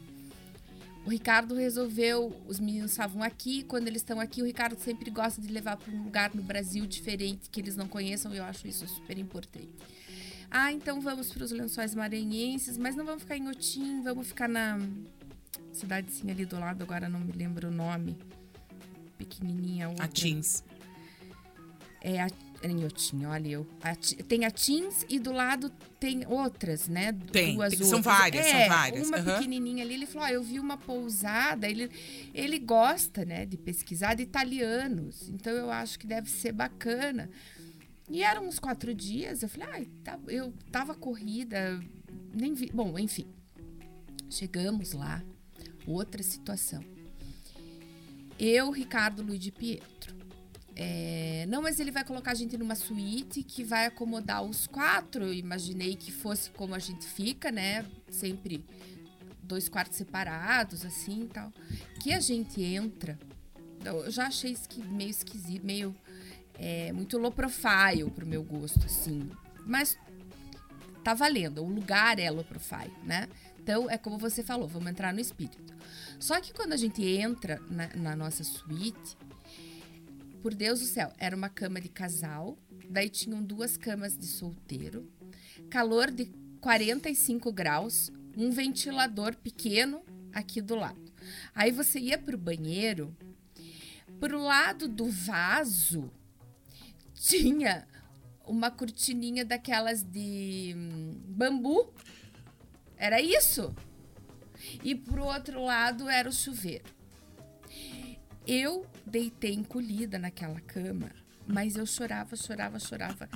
O 1.04 1.10
Ricardo 1.10 1.56
resolveu, 1.56 2.32
os 2.47 2.60
meninos 2.60 2.91
estavam 2.91 3.23
aqui, 3.23 3.63
quando 3.63 3.88
eles 3.88 4.01
estão 4.01 4.19
aqui, 4.19 4.41
o 4.41 4.45
Ricardo 4.45 4.80
sempre 4.80 5.10
gosta 5.10 5.41
de 5.41 5.47
levar 5.47 5.75
para 5.75 5.91
um 5.91 6.04
lugar 6.04 6.36
no 6.36 6.43
Brasil 6.43 6.86
diferente 6.86 7.49
que 7.49 7.60
eles 7.60 7.75
não 7.75 7.88
conheçam, 7.88 8.34
e 8.34 8.38
eu 8.38 8.43
acho 8.43 8.67
isso 8.67 8.88
super 8.88 9.17
importante. 9.17 9.71
Ah, 10.51 10.71
então 10.73 10.99
vamos 10.99 11.31
para 11.31 11.45
os 11.45 11.51
lençóis 11.51 11.95
maranhenses, 11.95 12.77
mas 12.77 12.93
não 12.93 13.05
vamos 13.05 13.23
ficar 13.23 13.37
em 13.37 13.47
Otim, 13.47 14.03
vamos 14.03 14.27
ficar 14.27 14.49
na 14.49 14.77
cidadezinha 15.71 16.33
ali 16.33 16.45
do 16.45 16.59
lado, 16.59 16.83
agora 16.83 17.07
não 17.07 17.21
me 17.21 17.31
lembro 17.31 17.69
o 17.69 17.71
nome. 17.71 18.17
Pequenininha. 19.17 19.87
Outra. 19.87 20.05
Atins. 20.05 20.63
É 22.01 22.21
a 22.21 22.27
em 22.63 22.85
Otim, 22.85 23.25
olha 23.25 23.47
eu. 23.47 23.67
A, 23.81 23.95
tem 23.95 24.45
a 24.45 24.51
Teams 24.51 25.05
e 25.09 25.19
do 25.19 25.31
lado 25.31 25.71
tem 25.99 26.25
outras, 26.27 26.87
né? 26.87 27.11
Tem, 27.31 27.55
Duas 27.55 27.73
tem 27.73 27.81
outras. 27.83 27.87
são 27.87 28.01
várias, 28.01 28.45
é, 28.45 28.59
são 28.59 28.69
várias. 28.69 29.07
Uma 29.07 29.17
uhum. 29.17 29.25
pequenininha 29.25 29.83
ali, 29.83 29.95
ele 29.95 30.05
falou: 30.05 30.27
eu 30.27 30.43
vi 30.43 30.59
uma 30.59 30.77
pousada. 30.77 31.67
Ele, 31.67 31.89
ele 32.33 32.59
gosta, 32.59 33.25
né, 33.25 33.45
de 33.45 33.57
pesquisar 33.57 34.13
de 34.13 34.23
italianos. 34.23 35.29
Então 35.29 35.53
eu 35.53 35.71
acho 35.71 35.97
que 35.97 36.05
deve 36.05 36.29
ser 36.29 36.51
bacana. 36.51 37.29
E 38.12 38.24
eram 38.24 38.45
uns 38.47 38.60
quatro 38.60 38.93
dias. 38.93 39.41
Eu 39.41 39.50
falei: 39.50 39.67
ah, 39.69 40.04
tá, 40.04 40.19
eu 40.28 40.54
tava 40.69 40.93
corrida, 40.93 41.82
nem 42.34 42.54
vi. 42.54 42.69
Bom, 42.74 43.00
enfim. 43.00 43.26
Chegamos 44.30 44.91
lá. 44.91 45.24
Outra 45.88 46.21
situação. 46.21 46.84
Eu, 48.38 48.69
Ricardo 48.69 49.24
Luiz 49.24 49.39
de 49.39 49.52
Pietro. 49.52 50.15
É, 50.76 51.45
não, 51.47 51.62
mas 51.62 51.80
ele 51.80 51.91
vai 51.91 52.04
colocar 52.04 52.32
a 52.32 52.36
gente 52.36 52.58
numa 52.58 52.76
suíte 52.76 53.43
que 53.43 53.63
vai 53.63 53.86
acomodar 53.86 54.43
os 54.43 54.67
quatro. 54.67 55.26
Eu 55.26 55.34
imaginei 55.34 55.95
que 55.95 56.12
fosse 56.12 56.50
como 56.52 56.76
a 56.76 56.80
gente 56.80 57.06
fica, 57.06 57.52
né? 57.52 57.86
Sempre 58.10 58.65
dois 59.41 59.69
quartos 59.69 59.97
separados, 59.97 60.86
assim 60.86 61.24
e 61.24 61.28
tal. 61.28 61.54
Que 62.02 62.13
a 62.13 62.19
gente 62.19 62.62
entra. 62.62 63.17
Eu 63.84 64.10
já 64.12 64.28
achei 64.28 64.52
esqui, 64.52 64.84
meio 64.84 65.10
esquisito, 65.10 65.65
meio. 65.65 65.95
É, 66.63 66.93
muito 66.93 67.17
low 67.17 67.32
profile 67.32 68.08
pro 68.12 68.24
meu 68.24 68.43
gosto, 68.43 68.86
assim. 68.86 69.32
Mas 69.65 69.97
tá 71.04 71.15
valendo. 71.15 71.63
O 71.63 71.67
lugar 71.67 72.19
é 72.19 72.30
low 72.30 72.43
profile, 72.43 72.93
né? 73.04 73.28
Então, 73.60 73.89
é 73.89 73.97
como 73.97 74.19
você 74.19 74.43
falou, 74.43 74.67
vamos 74.67 74.91
entrar 74.91 75.12
no 75.12 75.19
espírito. 75.19 75.74
Só 76.19 76.39
que 76.39 76.54
quando 76.54 76.74
a 76.74 76.78
gente 76.78 77.04
entra 77.04 77.60
na, 77.67 77.88
na 77.95 78.15
nossa 78.15 78.43
suíte, 78.43 79.17
por 80.43 80.54
Deus 80.54 80.82
do 80.82 80.86
céu, 80.86 81.12
era 81.17 81.36
uma 81.36 81.50
cama 81.50 81.82
de 81.82 81.89
casal, 81.89 82.56
daí 82.88 83.10
tinham 83.10 83.41
duas 83.41 83.76
camas 83.76 84.15
de 84.15 84.28
solteiro, 84.28 85.12
calor 85.67 86.12
de 86.12 86.26
45 86.60 87.52
graus, 87.52 88.12
um 88.38 88.52
ventilador 88.52 89.36
pequeno 89.36 90.04
aqui 90.32 90.62
do 90.62 90.76
lado. 90.76 91.12
Aí 91.56 91.71
você 91.71 92.00
ia 92.00 92.19
pro 92.19 92.38
banheiro, 92.38 93.15
pro 94.19 94.39
lado 94.39 94.88
do 94.88 95.10
vaso 95.10 96.12
tinha 97.21 97.88
uma 98.43 98.71
cortininha 98.71 99.45
daquelas 99.45 100.01
de 100.01 100.73
hum, 100.75 101.21
bambu. 101.27 101.93
Era 102.97 103.21
isso. 103.21 103.73
E 104.84 104.95
pro 104.95 105.25
outro 105.25 105.63
lado 105.63 106.10
era 106.10 106.27
o 106.27 106.34
chuveiro. 106.34 106.86
Eu 108.45 108.86
deitei 109.05 109.53
encolhida 109.53 110.17
naquela 110.17 110.60
cama, 110.62 111.12
mas 111.45 111.75
eu 111.75 111.86
chorava, 111.86 112.36
chorava, 112.36 112.79
chorava. 112.79 113.29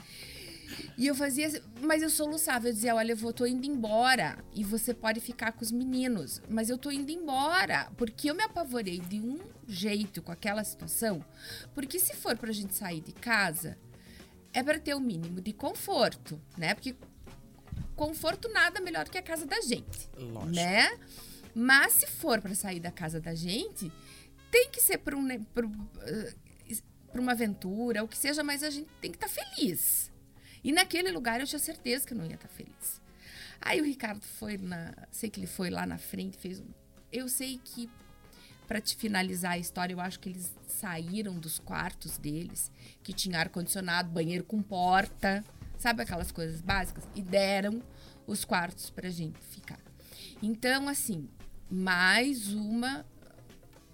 E 0.97 1.07
eu 1.07 1.15
fazia, 1.15 1.49
mas 1.81 2.01
eu 2.01 2.09
soluçava, 2.09 2.67
eu 2.67 2.73
dizia, 2.73 2.95
olha, 2.95 3.11
eu 3.11 3.17
vou, 3.17 3.33
tô 3.33 3.45
indo 3.45 3.65
embora 3.65 4.37
e 4.53 4.63
você 4.63 4.93
pode 4.93 5.19
ficar 5.19 5.51
com 5.51 5.63
os 5.63 5.71
meninos, 5.71 6.41
mas 6.49 6.69
eu 6.69 6.77
tô 6.77 6.91
indo 6.91 7.11
embora, 7.11 7.91
porque 7.97 8.29
eu 8.29 8.35
me 8.35 8.43
apavorei 8.43 8.99
de 8.99 9.19
um 9.19 9.39
jeito 9.67 10.21
com 10.21 10.31
aquela 10.31 10.63
situação, 10.63 11.23
porque 11.73 11.99
se 11.99 12.15
for 12.15 12.37
pra 12.37 12.51
gente 12.51 12.73
sair 12.73 13.01
de 13.01 13.11
casa, 13.11 13.77
é 14.53 14.63
para 14.63 14.79
ter 14.79 14.95
o 14.95 14.99
mínimo 14.99 15.41
de 15.41 15.51
conforto, 15.51 16.41
né? 16.57 16.73
Porque 16.73 16.95
conforto 17.95 18.49
nada 18.49 18.79
melhor 18.79 19.07
que 19.09 19.17
a 19.17 19.21
casa 19.21 19.45
da 19.45 19.61
gente, 19.61 20.09
Lógico. 20.17 20.55
né? 20.55 20.97
Mas 21.53 21.93
se 21.93 22.07
for 22.07 22.41
para 22.41 22.53
sair 22.53 22.79
da 22.79 22.91
casa 22.91 23.19
da 23.19 23.33
gente, 23.33 23.91
tem 24.51 24.69
que 24.69 24.81
ser 24.81 24.97
para 24.97 25.15
um, 25.15 25.23
né, 25.23 25.41
pra, 25.53 25.65
uma 27.19 27.31
aventura, 27.31 28.03
o 28.03 28.07
que 28.07 28.17
seja, 28.17 28.43
mas 28.43 28.63
a 28.63 28.69
gente 28.69 28.89
tem 29.01 29.11
que 29.11 29.17
estar 29.17 29.27
tá 29.27 29.33
feliz. 29.33 30.11
E 30.65 30.71
naquele 30.71 31.11
lugar 31.11 31.39
eu 31.39 31.45
tinha 31.45 31.59
certeza 31.59 32.07
que 32.07 32.13
eu 32.13 32.17
não 32.17 32.25
ia 32.25 32.33
estar 32.33 32.47
tá 32.47 32.53
feliz. 32.55 32.99
Aí 33.61 33.79
o 33.79 33.85
Ricardo 33.85 34.23
foi 34.23 34.57
na. 34.57 34.95
Sei 35.11 35.29
que 35.29 35.39
ele 35.39 35.45
foi 35.45 35.69
lá 35.69 35.85
na 35.85 35.99
frente, 35.99 36.39
fez. 36.39 36.63
Eu 37.11 37.29
sei 37.29 37.61
que, 37.63 37.87
para 38.67 38.81
te 38.81 38.95
finalizar 38.95 39.51
a 39.51 39.57
história, 39.59 39.93
eu 39.93 39.99
acho 39.99 40.19
que 40.19 40.27
eles 40.27 40.51
saíram 40.67 41.37
dos 41.37 41.59
quartos 41.59 42.17
deles, 42.17 42.71
que 43.03 43.13
tinha 43.13 43.39
ar-condicionado, 43.41 44.09
banheiro 44.09 44.43
com 44.43 44.59
porta, 44.59 45.45
sabe 45.77 46.01
aquelas 46.01 46.31
coisas 46.31 46.61
básicas? 46.61 47.03
E 47.13 47.21
deram 47.21 47.79
os 48.25 48.43
quartos 48.43 48.89
pra 48.89 49.07
gente 49.11 49.39
ficar. 49.41 49.79
Então, 50.41 50.89
assim, 50.89 51.29
mais 51.69 52.51
uma 52.51 53.05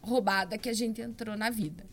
roubada 0.01 0.57
que 0.57 0.69
a 0.69 0.73
gente 0.73 1.01
entrou 1.01 1.36
na 1.36 1.49
vida. 1.49 1.86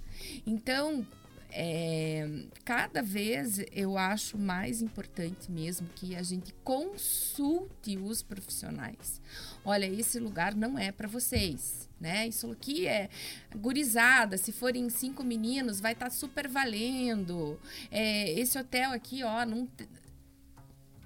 Então, 0.46 1.04
é, 1.50 2.44
cada 2.64 3.02
vez 3.02 3.61
eu 3.72 3.96
acho 3.96 4.37
mais 4.37 4.82
importante 4.82 5.50
mesmo 5.50 5.88
que 5.94 6.14
a 6.14 6.22
gente 6.22 6.54
consulte 6.62 7.96
os 7.96 8.22
profissionais. 8.22 9.20
Olha, 9.64 9.87
esse 9.87 10.18
lugar 10.18 10.54
não 10.54 10.78
é 10.78 10.92
para 10.92 11.08
vocês, 11.08 11.88
né? 12.00 12.28
Isso 12.28 12.50
aqui 12.50 12.87
é 12.87 13.08
gurizada. 13.56 14.37
Se 14.37 14.52
forem 14.52 14.88
cinco 14.90 15.24
meninos, 15.24 15.80
vai 15.80 15.92
estar 15.92 16.06
tá 16.06 16.11
super 16.11 16.48
valendo. 16.48 17.58
É, 17.90 18.30
esse 18.32 18.58
hotel 18.58 18.92
aqui, 18.92 19.22
ó, 19.22 19.44
não 19.44 19.68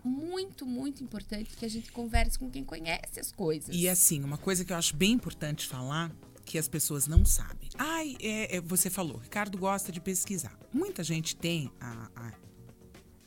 muito, 0.05 0.67
muito 0.67 1.03
importante 1.05 1.57
que 1.57 1.65
a 1.65 1.71
gente 1.71 1.93
converse 1.93 2.39
com 2.39 2.51
quem 2.51 2.65
conhece 2.65 3.21
as 3.21 3.31
coisas. 3.31 3.75
E 3.75 3.89
assim, 3.89 4.23
uma 4.23 4.39
coisa 4.39 4.65
que 4.65 4.73
eu 4.73 4.77
acho 4.77 4.97
bem 4.97 5.13
importante 5.13 5.67
falar 5.67 6.11
que 6.53 6.59
as 6.59 6.69
pessoas 6.69 7.07
não 7.07 7.25
sabem. 7.25 7.71
Ai, 7.79 8.15
é, 8.21 8.57
é, 8.57 8.61
você 8.61 8.91
falou, 8.91 9.17
Ricardo 9.17 9.57
gosta 9.57 9.91
de 9.91 10.03
pesquisar. 10.03 10.55
Muita 10.71 11.03
gente 11.03 11.35
tem 11.35 11.73
a, 11.81 12.11
a 12.15 12.33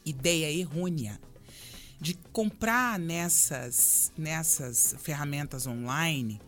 ideia 0.06 0.52
errônea 0.52 1.20
de 2.00 2.14
comprar 2.32 3.00
nessas, 3.00 4.12
nessas 4.16 4.96
ferramentas 5.00 5.66
online 5.66 6.40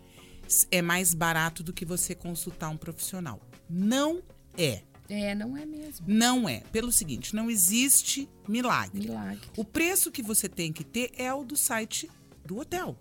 é 0.69 0.79
mais 0.79 1.15
barato 1.15 1.63
do 1.63 1.73
que 1.73 1.83
você 1.83 2.13
consultar 2.13 2.69
um 2.69 2.77
profissional. 2.77 3.41
Não 3.67 4.21
é. 4.55 4.83
É, 5.09 5.33
não 5.33 5.57
é 5.57 5.65
mesmo. 5.65 6.05
Não 6.07 6.47
é. 6.47 6.59
Pelo 6.71 6.91
seguinte, 6.91 7.35
não 7.35 7.49
existe 7.49 8.29
milagre. 8.47 8.99
Milagre. 8.99 9.49
O 9.57 9.65
preço 9.65 10.11
que 10.11 10.21
você 10.21 10.47
tem 10.47 10.71
que 10.71 10.83
ter 10.83 11.09
é 11.17 11.33
o 11.33 11.43
do 11.43 11.57
site 11.57 12.07
do 12.45 12.59
hotel. 12.59 12.95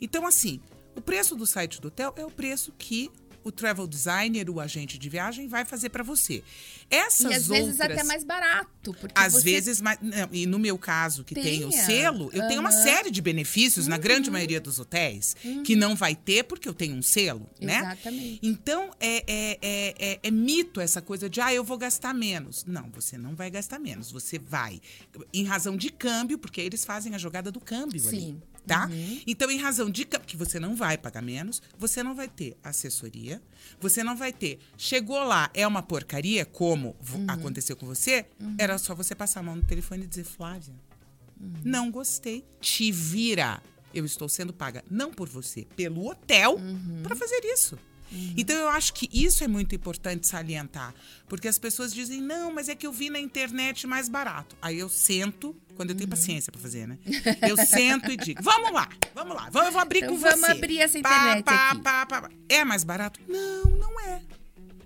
Então, 0.00 0.24
assim, 0.24 0.60
o 0.96 1.00
preço 1.00 1.36
do 1.36 1.46
site 1.46 1.80
do 1.80 1.88
hotel 1.88 2.12
é 2.16 2.24
o 2.24 2.30
preço 2.30 2.72
que 2.76 3.10
o 3.42 3.50
travel 3.50 3.86
designer, 3.86 4.50
o 4.50 4.60
agente 4.60 4.98
de 4.98 5.08
viagem, 5.08 5.48
vai 5.48 5.64
fazer 5.64 5.88
para 5.88 6.02
você. 6.02 6.42
Essas 6.90 7.30
e 7.30 7.34
às 7.34 7.48
outras, 7.48 7.66
vezes 7.66 7.80
até 7.80 8.04
mais 8.04 8.24
barato. 8.24 8.92
Porque 8.94 9.14
às 9.14 9.32
você... 9.32 9.42
vezes, 9.44 9.80
mais, 9.80 9.98
não, 10.00 10.28
e 10.32 10.46
no 10.46 10.58
meu 10.58 10.76
caso, 10.76 11.24
que 11.24 11.34
tem 11.34 11.64
o 11.64 11.72
selo, 11.72 12.30
eu 12.32 12.46
tenho 12.48 12.60
uma 12.60 12.72
série 12.72 13.10
de 13.10 13.22
benefícios 13.22 13.86
na 13.86 13.96
grande 13.96 14.30
maioria 14.30 14.60
dos 14.60 14.78
hotéis 14.78 15.36
que 15.64 15.74
não 15.74 15.94
vai 15.94 16.14
ter 16.14 16.44
porque 16.44 16.68
eu 16.68 16.74
tenho 16.74 16.96
um 16.96 17.02
selo, 17.02 17.48
né? 17.60 17.78
Exatamente. 17.78 18.40
Então, 18.42 18.90
é, 19.00 19.24
é, 19.26 19.58
é, 19.62 19.94
é, 19.98 20.20
é 20.22 20.30
mito 20.30 20.80
essa 20.80 21.00
coisa 21.00 21.28
de, 21.30 21.40
ah, 21.40 21.52
eu 21.52 21.64
vou 21.64 21.78
gastar 21.78 22.12
menos. 22.12 22.64
Não, 22.64 22.90
você 22.90 23.16
não 23.16 23.34
vai 23.34 23.50
gastar 23.50 23.78
menos. 23.78 24.10
Você 24.10 24.38
vai, 24.38 24.80
em 25.32 25.44
razão 25.44 25.76
de 25.76 25.90
câmbio, 25.90 26.38
porque 26.38 26.60
eles 26.60 26.84
fazem 26.84 27.14
a 27.14 27.18
jogada 27.18 27.50
do 27.50 27.60
câmbio 27.60 28.06
ali 28.08 28.20
Sim. 28.20 28.42
Tá? 28.66 28.86
Uhum. 28.86 29.20
Então, 29.26 29.50
em 29.50 29.58
razão 29.58 29.90
de 29.90 30.04
que 30.04 30.36
você 30.36 30.60
não 30.60 30.74
vai 30.76 30.96
pagar 30.98 31.22
menos, 31.22 31.60
você 31.78 32.02
não 32.02 32.14
vai 32.14 32.28
ter 32.28 32.56
assessoria, 32.62 33.40
você 33.80 34.02
não 34.04 34.16
vai 34.16 34.32
ter. 34.32 34.58
Chegou 34.76 35.22
lá, 35.24 35.50
é 35.54 35.66
uma 35.66 35.82
porcaria, 35.82 36.44
como 36.44 36.96
Uhum. 37.12 37.26
aconteceu 37.28 37.76
com 37.76 37.86
você, 37.86 38.26
era 38.58 38.78
só 38.78 38.94
você 38.94 39.14
passar 39.14 39.40
a 39.40 39.42
mão 39.42 39.56
no 39.56 39.64
telefone 39.64 40.04
e 40.04 40.06
dizer, 40.06 40.24
Flávia, 40.24 40.74
Uhum. 41.40 41.52
não 41.64 41.90
gostei, 41.90 42.44
te 42.60 42.92
vira. 42.92 43.62
Eu 43.92 44.04
estou 44.04 44.28
sendo 44.28 44.52
paga 44.52 44.84
não 44.90 45.10
por 45.12 45.28
você, 45.28 45.66
pelo 45.74 46.06
hotel, 46.08 46.54
Uhum. 46.56 47.00
para 47.02 47.16
fazer 47.16 47.40
isso. 47.44 47.76
Uhum. 48.12 48.34
Então 48.36 48.56
eu 48.56 48.68
acho 48.68 48.92
que 48.94 49.08
isso 49.12 49.44
é 49.44 49.48
muito 49.48 49.74
importante 49.74 50.26
salientar, 50.26 50.94
porque 51.28 51.48
as 51.48 51.58
pessoas 51.58 51.92
dizem: 51.92 52.20
"Não, 52.20 52.52
mas 52.52 52.68
é 52.68 52.74
que 52.74 52.86
eu 52.86 52.92
vi 52.92 53.10
na 53.10 53.18
internet 53.18 53.86
mais 53.86 54.08
barato". 54.08 54.56
Aí 54.60 54.78
eu 54.78 54.88
sento, 54.88 55.54
quando 55.76 55.90
eu 55.90 55.96
tenho 55.96 56.08
uhum. 56.08 56.16
paciência 56.16 56.50
para 56.50 56.60
fazer, 56.60 56.86
né? 56.86 56.98
Eu 57.48 57.56
sento 57.56 58.10
e 58.10 58.16
digo: 58.16 58.42
"Vamos 58.42 58.72
lá, 58.72 58.88
vamos 59.14 59.34
lá. 59.34 59.48
Vamos, 59.50 59.66
eu 59.66 59.72
vou 59.72 59.80
abrir 59.80 59.98
então, 59.98 60.10
com 60.10 60.18
vamos 60.20 60.40
você". 60.40 60.46
Vamos 60.46 60.58
abrir 60.58 60.78
essa 60.78 60.98
internet 60.98 61.44
pá, 61.44 61.70
aqui. 61.70 61.82
Pá, 61.82 62.06
pá, 62.06 62.30
é 62.48 62.64
mais 62.64 62.84
barato? 62.84 63.20
Não, 63.28 63.64
não 63.64 64.00
é. 64.00 64.20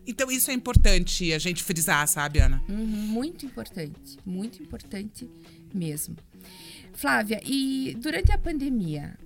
Então 0.07 0.31
isso 0.31 0.51
é 0.51 0.55
importante 0.55 1.33
a 1.33 1.39
gente 1.39 1.63
frisar, 1.63 2.07
sabe, 2.07 2.39
Ana? 2.39 2.63
Uhum, 2.69 2.77
muito 2.77 3.47
importante, 3.47 4.19
muito 4.25 4.63
importante 4.63 5.31
mesmo. 5.73 6.17
Flávia, 6.93 7.41
e 7.45 7.97
durante 7.99 8.31
a 8.31 8.39
pandemia, 8.39 9.19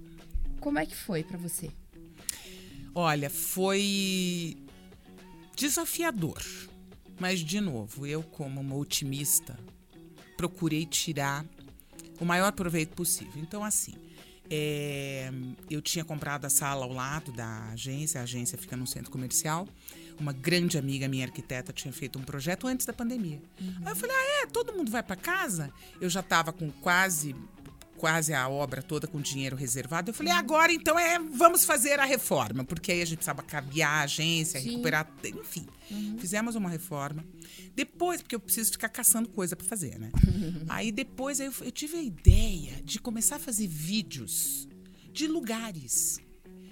como 0.61 0.79
é 0.79 0.87
que 0.87 0.95
foi 0.95 1.23
para 1.23 1.37
você? 1.37 1.71
Olha, 3.01 3.31
foi 3.31 4.57
desafiador. 5.55 6.43
Mas, 7.21 7.39
de 7.39 7.61
novo, 7.61 8.05
eu, 8.05 8.25
como 8.25 8.61
uma 8.61 8.75
otimista, 8.75 9.57
procurei 10.37 10.85
tirar 10.85 11.47
o 12.19 12.25
maior 12.25 12.51
proveito 12.51 12.97
possível. 12.97 13.41
Então, 13.41 13.63
assim, 13.63 13.95
é, 14.51 15.31
eu 15.71 15.81
tinha 15.81 16.05
comprado 16.05 16.47
a 16.47 16.51
sala 16.51 16.87
ao 16.87 16.93
lado 16.93 17.31
da 17.31 17.69
agência, 17.69 18.21
a 18.21 18.25
agência 18.25 18.59
fica 18.59 18.77
no 18.77 18.85
centro 18.85 19.13
comercial. 19.13 19.69
Uma 20.19 20.33
grande 20.33 20.77
amiga 20.77 21.07
minha 21.07 21.25
arquiteta 21.25 21.73
tinha 21.73 21.93
feito 21.93 22.19
um 22.19 22.23
projeto 22.23 22.67
antes 22.67 22.85
da 22.85 22.93
pandemia. 22.93 23.41
Uhum. 23.61 23.75
Aí 23.85 23.93
eu 23.93 23.97
falei: 23.97 24.17
ah, 24.17 24.43
é? 24.43 24.47
Todo 24.47 24.73
mundo 24.73 24.91
vai 24.91 25.05
para 25.05 25.15
casa? 25.15 25.73
Eu 26.01 26.11
já 26.11 26.19
estava 26.19 26.53
com 26.53 26.69
quase 26.69 27.33
quase 27.99 28.33
a 28.33 28.49
obra 28.49 28.81
toda 28.81 29.07
com 29.07 29.21
dinheiro 29.21 29.57
reservado. 29.57 30.11
Eu 30.11 30.15
falei, 30.15 30.33
agora 30.33 30.73
então 30.73 30.99
é, 30.99 31.19
vamos 31.19 31.65
fazer 31.65 31.99
a 31.99 32.05
reforma, 32.05 32.65
porque 32.65 32.93
aí 32.93 33.03
a 33.03 33.05
gente 33.05 33.19
precisava 33.19 33.43
cabear 33.43 33.91
a 33.91 34.03
agência, 34.03 34.61
Sim. 34.61 34.71
recuperar, 34.71 35.13
enfim. 35.25 35.67
Uhum. 35.91 36.17
Fizemos 36.19 36.55
uma 36.55 36.71
reforma. 36.71 37.25
Depois, 37.75 38.23
porque 38.23 38.35
eu 38.35 38.41
preciso 38.41 38.73
ficar 38.73 38.89
caçando 38.89 39.29
coisa 39.29 39.57
para 39.57 39.67
fazer, 39.67 39.99
né? 39.99 40.11
aí 40.69 40.93
depois 40.93 41.41
eu, 41.41 41.53
eu 41.61 41.73
tive 41.73 41.97
a 41.97 42.03
ideia 42.03 42.81
de 42.83 42.99
começar 43.01 43.37
a 43.37 43.41
fazer 43.41 43.67
vídeos 43.67 44.69
de 45.13 45.27
lugares. 45.27 46.21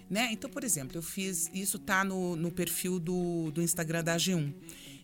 Né? 0.08 0.28
Então, 0.30 0.48
por 0.48 0.62
exemplo, 0.62 0.96
eu 0.96 1.02
fiz. 1.02 1.50
Isso 1.52 1.80
tá 1.80 2.04
no, 2.04 2.36
no 2.36 2.52
perfil 2.52 3.00
do, 3.00 3.50
do 3.50 3.60
Instagram 3.60 4.04
da 4.04 4.16
AG1 4.16 4.54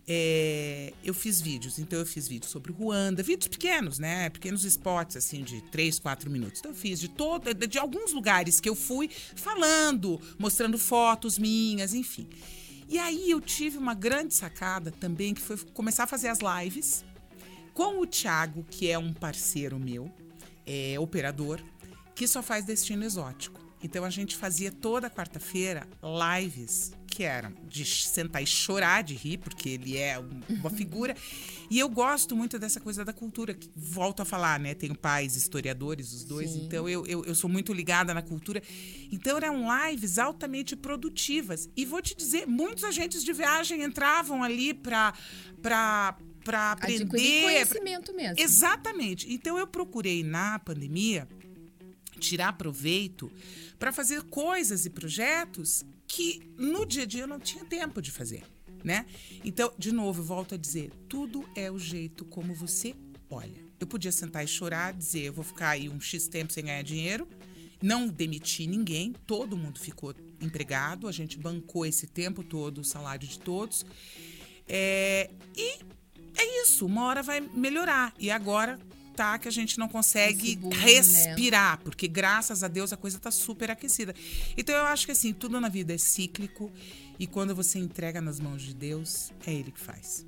é, 0.07 0.92
eu 1.05 1.14
fiz 1.14 1.40
vídeos. 1.40 1.78
Então, 1.78 1.98
eu 1.98 2.07
fiz 2.07 2.28
vídeos 2.28 2.50
sobre 2.50 2.72
Ruanda, 2.72 3.22
vídeos 3.22 3.48
pequenos, 3.48 3.98
né? 3.98 4.28
Pequenos 4.30 4.64
spots, 4.64 5.16
assim, 5.16 5.42
de 5.42 5.61
3, 5.62 5.98
4 5.98 6.30
minutos. 6.30 6.61
Então, 6.61 6.72
eu 6.72 6.76
fiz 6.76 6.98
de, 7.00 7.09
todo, 7.09 7.53
de, 7.55 7.66
de 7.66 7.78
alguns 7.78 8.12
lugares 8.12 8.61
que 8.61 8.68
eu 8.68 8.74
fui 8.74 9.09
falando, 9.36 10.20
mostrando 10.38 10.78
fotos 10.78 11.38
minhas, 11.38 11.94
enfim. 11.94 12.28
E 12.88 12.98
aí, 12.98 13.30
eu 13.30 13.40
tive 13.40 13.78
uma 13.78 13.94
grande 13.94 14.34
sacada 14.34 14.90
também, 14.90 15.34
que 15.34 15.40
foi 15.40 15.57
começar 15.72 16.05
a 16.05 16.07
fazer 16.07 16.28
as 16.28 16.38
lives 16.40 17.05
com 17.72 18.00
o 18.00 18.07
Thiago, 18.07 18.64
que 18.64 18.90
é 18.90 18.98
um 18.98 19.12
parceiro 19.12 19.78
meu, 19.78 20.11
é 20.66 20.98
operador, 20.98 21.61
que 22.14 22.26
só 22.26 22.42
faz 22.42 22.64
destino 22.64 23.05
exótico. 23.05 23.61
Então 23.82 24.05
a 24.05 24.11
gente 24.11 24.36
fazia 24.36 24.70
toda 24.70 25.11
quarta-feira 25.11 25.88
lives 26.03 26.92
que 27.13 27.25
eram 27.25 27.53
de 27.69 27.85
sentar 27.85 28.43
e 28.43 28.47
chorar 28.47 29.03
de 29.03 29.15
rir, 29.15 29.37
porque 29.37 29.69
ele 29.69 29.99
é 29.99 30.19
uma 30.49 30.71
figura. 30.71 31.15
E 31.71 31.79
eu 31.79 31.87
gosto 31.87 32.35
muito 32.35 32.59
dessa 32.59 32.81
coisa 32.81 33.05
da 33.05 33.13
cultura, 33.13 33.53
que 33.53 33.71
volto 33.77 34.23
a 34.23 34.25
falar, 34.25 34.59
né? 34.59 34.73
Tenho 34.73 34.97
pais 34.97 35.37
historiadores, 35.37 36.15
os 36.15 36.25
dois, 36.25 36.51
Sim. 36.51 36.65
então 36.65 36.89
eu, 36.89 37.07
eu, 37.07 37.23
eu 37.27 37.35
sou 37.35 37.51
muito 37.51 37.71
ligada 37.75 38.15
na 38.15 38.23
cultura. 38.23 38.63
Então 39.11 39.37
eram 39.37 39.67
lives 39.87 40.19
altamente 40.19 40.75
produtivas. 40.75 41.69
E 41.77 41.85
vou 41.85 42.01
te 42.01 42.17
dizer, 42.17 42.47
muitos 42.47 42.83
agentes 42.83 43.23
de 43.23 43.33
viagem 43.35 43.83
entravam 43.83 44.43
ali 44.43 44.73
para 44.73 45.13
para 45.63 46.73
aprender. 46.73 47.05
Adquirir 47.05 47.43
conhecimento 47.43 48.15
mesmo. 48.17 48.41
Exatamente. 48.41 49.33
Então 49.33 49.59
eu 49.59 49.67
procurei 49.67 50.25
na 50.25 50.59
pandemia 50.59 51.29
tirar 52.19 52.55
proveito 52.55 53.31
para 53.79 53.93
fazer 53.93 54.23
coisas 54.25 54.87
e 54.87 54.91
projetos 54.91 55.85
que 56.13 56.43
no 56.59 56.85
dia 56.85 57.05
a 57.05 57.07
dia 57.07 57.23
eu 57.23 57.27
não 57.27 57.41
tinha 57.41 57.65
tempo 57.65 58.03
de 58.03 58.11
fazer, 58.11 58.45
né? 58.85 59.07
Então, 59.43 59.73
de 59.79 59.91
novo, 59.93 60.23
volto 60.23 60.55
a 60.55 60.59
dizer, 60.59 60.91
tudo 61.09 61.43
é 61.57 61.71
o 61.71 61.79
jeito 61.79 62.27
como 62.27 62.53
você 62.53 62.95
olha. 63.31 63.65
Eu 63.81 63.87
podia 63.87 64.13
sentar 64.13 64.45
e 64.45 64.47
chorar, 64.47 64.93
dizer, 64.93 65.23
eu 65.23 65.33
vou 65.33 65.43
ficar 65.43 65.71
aí 65.71 65.89
um 65.89 65.99
X 65.99 66.29
tempo 66.29 66.53
sem 66.53 66.67
ganhar 66.67 66.83
dinheiro, 66.83 67.27
não 67.81 68.07
demiti 68.07 68.67
ninguém, 68.67 69.15
todo 69.27 69.57
mundo 69.57 69.81
ficou 69.81 70.15
empregado, 70.39 71.09
a 71.09 71.13
gente 71.13 71.39
bancou 71.39 71.87
esse 71.87 72.07
tempo 72.07 72.45
todo 72.45 72.83
o 72.83 72.85
salário 72.85 73.27
de 73.27 73.39
todos. 73.39 73.87
É, 74.69 75.31
e 75.57 75.79
é 76.37 76.63
isso, 76.63 76.85
uma 76.85 77.07
hora 77.07 77.23
vai 77.23 77.41
melhorar. 77.41 78.13
E 78.19 78.31
agora 78.31 78.79
tá 79.13 79.39
que 79.39 79.49
a 79.49 79.51
gente 79.51 79.79
não 79.79 79.89
consegue 79.89 80.57
boom, 80.57 80.71
respirar, 80.71 81.79
né? 81.79 81.85
porque 81.85 82.09
graças 82.09 82.63
a 82.63 82.69
Deus 82.69 82.93
a 82.93 82.97
coisa 82.97 83.19
tá 83.19 83.31
super 83.31 83.71
aquecida. 83.71 84.15
Então 84.57 84.75
eu 84.75 84.85
acho 84.87 85.07
que 85.07 85.13
assim, 85.13 85.33
tudo 85.33 85.61
na 85.61 85.69
vida 85.69 85.95
é 85.95 85.99
cíclico 85.99 86.71
e 87.19 87.27
quando 87.27 87.55
você 87.55 87.79
entrega 87.79 88.21
nas 88.21 88.41
mãos 88.41 88.63
de 88.63 88.75
Deus, 88.75 89.31
é 89.47 89.53
ele 89.53 89.71
que 89.71 89.81
faz. 89.81 90.27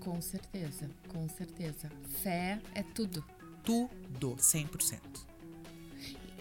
Com 0.00 0.20
certeza, 0.20 0.88
com 1.08 1.28
certeza. 1.28 1.90
Fé 2.22 2.60
é 2.74 2.82
tudo. 2.82 3.24
Tudo, 3.64 4.36
100%. 4.36 5.00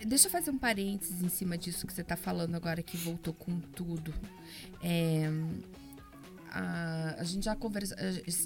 Deixa 0.05 0.27
eu 0.27 0.31
fazer 0.31 0.51
um 0.51 0.57
parênteses 0.57 1.23
em 1.23 1.29
cima 1.29 1.57
disso 1.57 1.87
que 1.87 1.93
você 1.93 2.01
está 2.01 2.15
falando 2.15 2.53
agora, 2.53 2.83
que 2.83 2.95
voltou 2.95 3.33
com 3.33 3.59
tudo. 3.59 4.13
É, 4.83 5.27
a, 6.51 7.15
a 7.17 7.23
gente 7.23 7.45
já 7.45 7.55
conversa, 7.55 7.95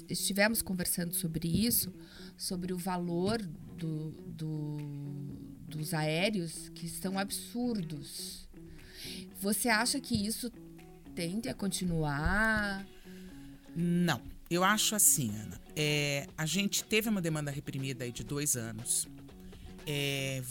estivemos 0.08 0.62
conversando 0.62 1.14
sobre 1.14 1.48
isso, 1.48 1.92
sobre 2.40 2.72
o 2.72 2.78
valor 2.78 3.38
do, 3.76 4.12
do, 4.26 4.78
dos 5.68 5.92
aéreos 5.92 6.70
que 6.70 6.88
são 6.88 7.18
absurdos. 7.18 8.48
Você 9.42 9.68
acha 9.68 10.00
que 10.00 10.14
isso 10.14 10.50
tende 11.14 11.50
a 11.50 11.54
continuar? 11.54 12.86
Não. 13.76 14.22
Eu 14.48 14.64
acho 14.64 14.94
assim, 14.94 15.36
Ana. 15.36 15.60
É, 15.76 16.26
a 16.36 16.46
gente 16.46 16.82
teve 16.82 17.10
uma 17.10 17.20
demanda 17.20 17.50
reprimida 17.50 18.04
aí 18.04 18.10
de 18.10 18.24
dois 18.24 18.56
anos. 18.56 19.06
É, 19.86 20.42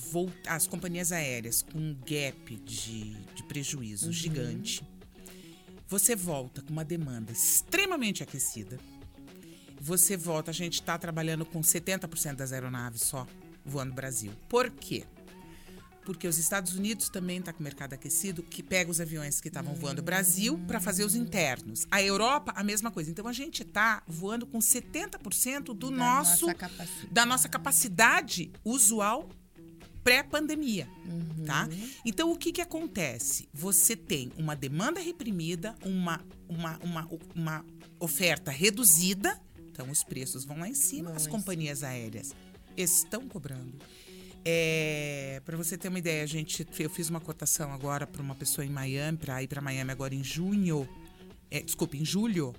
as 0.45 0.67
companhias 0.67 1.11
aéreas 1.11 1.63
com 1.63 1.79
um 1.79 1.95
gap 1.95 2.55
de, 2.57 3.15
de 3.33 3.43
prejuízo 3.47 4.07
uhum. 4.07 4.13
gigante 4.13 4.83
você 5.87 6.15
volta 6.15 6.61
com 6.61 6.71
uma 6.71 6.85
demanda 6.85 7.31
extremamente 7.31 8.21
aquecida. 8.21 8.79
Você 9.79 10.17
volta, 10.17 10.51
a 10.51 10.53
gente 10.53 10.75
está 10.75 10.97
trabalhando 10.97 11.45
com 11.45 11.61
70% 11.61 12.35
das 12.35 12.51
aeronaves 12.51 13.01
só 13.01 13.25
voando 13.63 13.93
Brasil. 13.93 14.31
Por 14.47 14.69
quê? 14.69 15.05
Porque 16.03 16.27
os 16.27 16.37
Estados 16.37 16.73
Unidos 16.73 17.07
também 17.09 17.39
está 17.39 17.53
com 17.53 17.59
o 17.59 17.63
mercado 17.63 17.93
aquecido, 17.93 18.41
que 18.41 18.63
pega 18.63 18.89
os 18.89 18.99
aviões 18.99 19.39
que 19.39 19.47
estavam 19.47 19.75
voando 19.75 20.01
Brasil 20.01 20.59
para 20.65 20.79
fazer 20.79 21.03
os 21.03 21.13
internos. 21.13 21.85
A 21.91 22.01
Europa, 22.01 22.51
a 22.55 22.63
mesma 22.63 22.89
coisa. 22.89 23.11
Então 23.11 23.27
a 23.27 23.33
gente 23.33 23.61
está 23.61 24.01
voando 24.07 24.47
com 24.47 24.59
70% 24.59 25.65
do 25.65 25.91
da 25.91 25.97
nosso 25.97 26.47
nossa 26.47 26.71
da 27.11 27.25
nossa 27.25 27.47
capacidade 27.47 28.51
usual 28.65 29.29
pré-pandemia, 30.03 30.87
uhum. 31.05 31.45
tá? 31.45 31.67
Então, 32.05 32.31
o 32.31 32.35
que 32.35 32.51
que 32.51 32.61
acontece? 32.61 33.47
Você 33.53 33.95
tem 33.95 34.31
uma 34.37 34.55
demanda 34.55 34.99
reprimida, 34.99 35.75
uma, 35.85 36.25
uma, 36.47 36.79
uma, 36.81 37.09
uma 37.35 37.65
oferta 37.99 38.49
reduzida, 38.49 39.39
então 39.79 39.89
os 39.89 40.03
preços 40.03 40.43
vão 40.43 40.59
lá 40.59 40.67
em 40.67 40.73
cima, 40.73 41.11
as 41.11 41.25
companhias 41.25 41.83
aéreas 41.83 42.35
estão 42.75 43.29
cobrando. 43.29 43.79
É, 44.43 45.41
para 45.45 45.55
você 45.55 45.77
ter 45.77 45.87
uma 45.87 45.99
ideia, 45.99 46.27
gente, 46.27 46.67
eu 46.77 46.89
fiz 46.89 47.09
uma 47.09 47.21
cotação 47.21 47.71
agora 47.71 48.05
para 48.05 48.21
uma 48.21 48.35
pessoa 48.35 48.65
em 48.65 48.69
Miami, 48.69 49.17
para 49.17 49.41
ir 49.41 49.47
para 49.47 49.61
Miami 49.61 49.89
agora 49.89 50.13
em 50.13 50.21
junho, 50.21 50.87
é, 51.49 51.61
desculpa, 51.61 51.95
em 51.95 52.03
julho, 52.03 52.53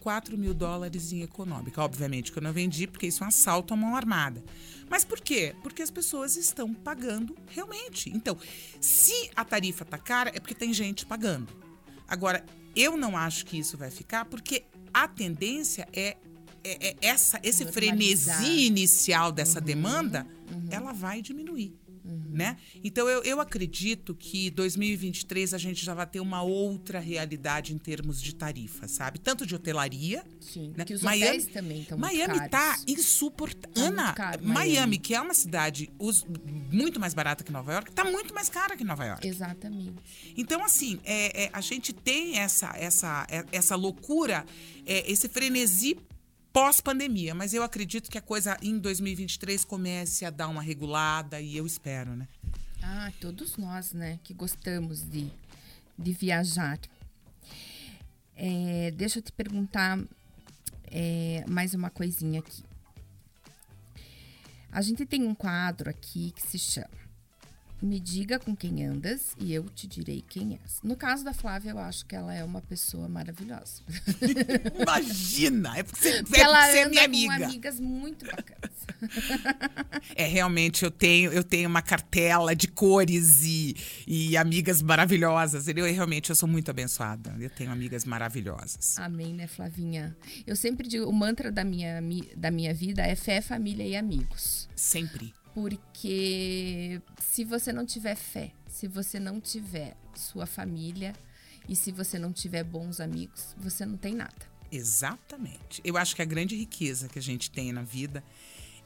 4 0.00 0.38
mil 0.38 0.54
dólares 0.54 1.10
em 1.12 1.22
econômica. 1.22 1.82
Obviamente 1.82 2.30
que 2.30 2.38
eu 2.38 2.42
não 2.42 2.52
vendi, 2.52 2.86
porque 2.86 3.08
isso 3.08 3.24
é 3.24 3.26
um 3.26 3.28
assalto 3.28 3.74
à 3.74 3.76
mão 3.76 3.96
armada. 3.96 4.40
Mas 4.88 5.04
por 5.04 5.20
quê? 5.20 5.52
Porque 5.64 5.82
as 5.82 5.90
pessoas 5.90 6.36
estão 6.36 6.72
pagando 6.72 7.36
realmente. 7.48 8.08
Então, 8.08 8.38
se 8.80 9.30
a 9.34 9.44
tarifa 9.44 9.84
tá 9.84 9.98
cara, 9.98 10.30
é 10.32 10.38
porque 10.38 10.54
tem 10.54 10.72
gente 10.72 11.04
pagando. 11.04 11.52
Agora, 12.06 12.46
eu 12.76 12.96
não 12.96 13.16
acho 13.16 13.44
que 13.46 13.58
isso 13.58 13.76
vai 13.76 13.90
ficar, 13.90 14.26
porque 14.26 14.64
a 14.96 15.06
tendência 15.06 15.86
é, 15.92 16.16
é, 16.66 16.88
é 16.88 16.96
essa, 17.00 17.38
esse 17.42 17.64
frenesi 17.66 18.66
inicial 18.66 19.30
dessa 19.32 19.58
uhum, 19.60 19.64
demanda, 19.64 20.26
uhum. 20.50 20.66
ela 20.70 20.92
vai 20.92 21.22
diminuir. 21.22 21.74
Uhum. 22.06 22.22
né? 22.30 22.56
Então 22.84 23.08
eu, 23.08 23.20
eu 23.24 23.40
acredito 23.40 24.14
que 24.14 24.48
2023 24.50 25.52
a 25.52 25.58
gente 25.58 25.84
já 25.84 25.92
vai 25.92 26.06
ter 26.06 26.20
uma 26.20 26.40
outra 26.40 27.00
realidade 27.00 27.74
em 27.74 27.78
termos 27.78 28.22
de 28.22 28.32
tarifa, 28.32 28.86
sabe? 28.86 29.18
Tanto 29.18 29.44
de 29.44 29.56
hotelaria, 29.56 30.24
Sim, 30.40 30.72
né? 30.76 30.84
que 30.84 30.94
os 30.94 31.02
Miami, 31.02 31.26
hotéis 31.26 31.46
também 31.46 31.80
estão 31.80 31.98
muito 31.98 32.14
Miami 32.14 32.34
caros. 32.48 32.50
tá 32.52 32.78
insuportável. 32.86 33.72
Tá 33.74 33.80
Ana, 33.80 34.12
caro, 34.12 34.44
Miami. 34.44 34.70
Miami. 34.76 34.98
que 34.98 35.16
é 35.16 35.20
uma 35.20 35.34
cidade 35.34 35.90
us- 35.98 36.24
muito 36.70 37.00
mais 37.00 37.12
barata 37.12 37.42
que 37.42 37.50
Nova 37.50 37.72
York, 37.72 37.90
tá 37.90 38.04
muito 38.04 38.32
mais 38.32 38.48
cara 38.48 38.76
que 38.76 38.84
Nova 38.84 39.04
York. 39.04 39.26
Exatamente. 39.26 39.94
Então, 40.36 40.64
assim, 40.64 41.00
é, 41.02 41.46
é, 41.46 41.50
a 41.52 41.60
gente 41.60 41.92
tem 41.92 42.38
essa, 42.38 42.72
essa, 42.76 43.26
é, 43.28 43.44
essa 43.50 43.74
loucura, 43.74 44.46
é, 44.86 45.10
esse 45.10 45.28
frenesi 45.28 45.96
pós-pandemia. 46.56 47.34
Mas 47.34 47.52
eu 47.52 47.62
acredito 47.62 48.10
que 48.10 48.16
a 48.16 48.22
coisa 48.22 48.56
em 48.62 48.78
2023 48.78 49.62
comece 49.62 50.24
a 50.24 50.30
dar 50.30 50.48
uma 50.48 50.62
regulada 50.62 51.38
e 51.38 51.54
eu 51.54 51.66
espero, 51.66 52.16
né? 52.16 52.26
Ah, 52.82 53.12
todos 53.20 53.58
nós, 53.58 53.92
né, 53.92 54.18
que 54.24 54.32
gostamos 54.32 55.02
de, 55.02 55.30
de 55.98 56.12
viajar. 56.14 56.78
É, 58.34 58.90
deixa 58.92 59.18
eu 59.18 59.22
te 59.22 59.32
perguntar 59.32 59.98
é, 60.90 61.44
mais 61.46 61.74
uma 61.74 61.90
coisinha 61.90 62.40
aqui. 62.40 62.64
A 64.72 64.80
gente 64.80 65.04
tem 65.04 65.24
um 65.24 65.34
quadro 65.34 65.90
aqui 65.90 66.32
que 66.34 66.40
se 66.40 66.58
chama 66.58 67.05
Me 67.86 68.00
diga 68.00 68.38
com 68.40 68.56
quem 68.56 68.84
andas 68.84 69.28
e 69.38 69.52
eu 69.54 69.62
te 69.68 69.86
direi 69.86 70.20
quem 70.28 70.58
és. 70.64 70.80
No 70.82 70.96
caso 70.96 71.22
da 71.22 71.32
Flávia, 71.32 71.70
eu 71.70 71.78
acho 71.78 72.04
que 72.04 72.16
ela 72.16 72.34
é 72.34 72.42
uma 72.42 72.60
pessoa 72.60 73.08
maravilhosa. 73.08 73.80
Imagina! 74.82 75.78
É 75.78 75.82
porque 75.84 76.00
você, 76.00 76.08
é 76.08 76.22
Porque 76.24 76.40
ela 76.40 76.58
porque 76.58 76.72
você 76.72 76.78
é 76.78 76.88
minha 76.88 77.02
com 77.28 77.32
amiga. 77.32 77.46
amigas 77.46 77.80
muito 77.80 78.24
bacanas. 78.26 78.76
É, 80.14 80.26
realmente, 80.26 80.84
eu 80.84 80.90
tenho, 80.90 81.30
eu 81.32 81.44
tenho 81.44 81.68
uma 81.68 81.82
cartela 81.82 82.54
de 82.56 82.66
cores 82.68 83.42
e, 83.42 83.76
e 84.06 84.36
amigas 84.36 84.80
maravilhosas. 84.80 85.68
Eu, 85.68 85.74
realmente, 85.84 86.30
eu 86.30 86.36
sou 86.36 86.48
muito 86.48 86.70
abençoada. 86.70 87.34
Eu 87.38 87.50
tenho 87.50 87.70
amigas 87.70 88.04
maravilhosas. 88.04 88.98
Amém, 88.98 89.34
né, 89.34 89.46
Flavinha? 89.46 90.16
Eu 90.46 90.56
sempre 90.56 90.88
digo, 90.88 91.04
o 91.06 91.12
mantra 91.12 91.52
da 91.52 91.64
minha, 91.64 92.00
mi- 92.00 92.28
da 92.36 92.50
minha 92.50 92.72
vida 92.72 93.02
é 93.02 93.14
fé, 93.14 93.40
família 93.40 93.84
e 93.86 93.94
amigos. 93.96 94.68
Sempre. 94.74 95.34
Porque 95.56 97.00
se 97.18 97.42
você 97.42 97.72
não 97.72 97.86
tiver 97.86 98.14
fé, 98.14 98.52
se 98.68 98.86
você 98.86 99.18
não 99.18 99.40
tiver 99.40 99.96
sua 100.14 100.44
família 100.44 101.14
e 101.66 101.74
se 101.74 101.90
você 101.90 102.18
não 102.18 102.30
tiver 102.30 102.62
bons 102.62 103.00
amigos, 103.00 103.56
você 103.56 103.86
não 103.86 103.96
tem 103.96 104.14
nada. 104.14 104.36
Exatamente. 104.70 105.80
Eu 105.82 105.96
acho 105.96 106.14
que 106.14 106.20
a 106.20 106.26
grande 106.26 106.54
riqueza 106.54 107.08
que 107.08 107.18
a 107.18 107.22
gente 107.22 107.50
tem 107.50 107.72
na 107.72 107.80
vida 107.80 108.22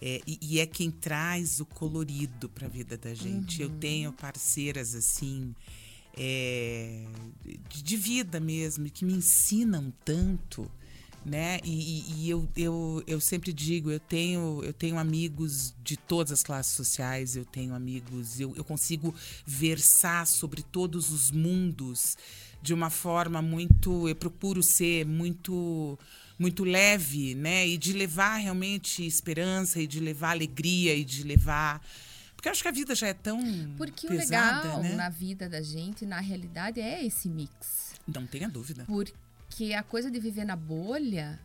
é, 0.00 0.20
e, 0.24 0.38
e 0.40 0.60
é 0.60 0.66
quem 0.66 0.92
traz 0.92 1.58
o 1.58 1.66
colorido 1.66 2.48
para 2.48 2.68
a 2.68 2.70
vida 2.70 2.96
da 2.96 3.14
gente. 3.14 3.60
Eu 3.60 3.70
tenho 3.70 4.12
parceiras 4.12 4.94
assim 4.94 5.52
é, 6.16 7.04
de, 7.68 7.82
de 7.82 7.96
vida 7.96 8.38
mesmo 8.38 8.88
que 8.88 9.04
me 9.04 9.14
ensinam 9.14 9.92
tanto. 10.04 10.70
Né? 11.24 11.60
E, 11.62 11.70
e- 11.70 12.14
e 12.24 12.30
eu, 12.30 12.48
eu, 12.56 13.04
eu 13.06 13.20
sempre 13.20 13.52
digo, 13.52 13.90
eu 13.90 14.00
tenho, 14.00 14.62
eu 14.64 14.72
tenho 14.72 14.98
amigos 14.98 15.74
de 15.84 15.94
todas 15.96 16.32
as 16.32 16.42
classes 16.42 16.72
sociais, 16.72 17.36
eu 17.36 17.44
tenho 17.44 17.74
amigos, 17.74 18.40
eu, 18.40 18.56
eu 18.56 18.64
consigo 18.64 19.14
versar 19.44 20.26
sobre 20.26 20.62
todos 20.62 21.10
os 21.10 21.30
mundos 21.30 22.16
de 22.62 22.72
uma 22.72 22.88
forma 22.88 23.42
muito. 23.42 24.08
Eu 24.08 24.16
procuro 24.16 24.62
ser 24.62 25.04
muito 25.04 25.98
muito 26.38 26.64
leve, 26.64 27.34
né? 27.34 27.68
E 27.68 27.76
de 27.76 27.92
levar 27.92 28.36
realmente 28.38 29.06
esperança, 29.06 29.78
e 29.78 29.86
de 29.86 30.00
levar 30.00 30.30
alegria, 30.30 30.94
e 30.94 31.04
de 31.04 31.22
levar. 31.22 31.86
Porque 32.34 32.48
eu 32.48 32.52
acho 32.52 32.62
que 32.62 32.68
a 32.68 32.72
vida 32.72 32.94
já 32.94 33.08
é 33.08 33.12
tão 33.12 33.38
Porque 33.76 34.06
pesada, 34.06 34.60
o 34.60 34.78
legal 34.78 34.82
né? 34.82 34.94
na 34.94 35.10
vida 35.10 35.50
da 35.50 35.60
gente, 35.60 36.06
na 36.06 36.18
realidade, 36.18 36.80
é 36.80 37.04
esse 37.04 37.28
mix. 37.28 37.92
Não 38.08 38.26
tenha 38.26 38.48
dúvida. 38.48 38.84
Porque 38.86 39.12
a 39.76 39.82
coisa 39.82 40.11
de 40.11 40.18
viver 40.18 40.44
na 40.44 40.57
bolha, 40.57 41.38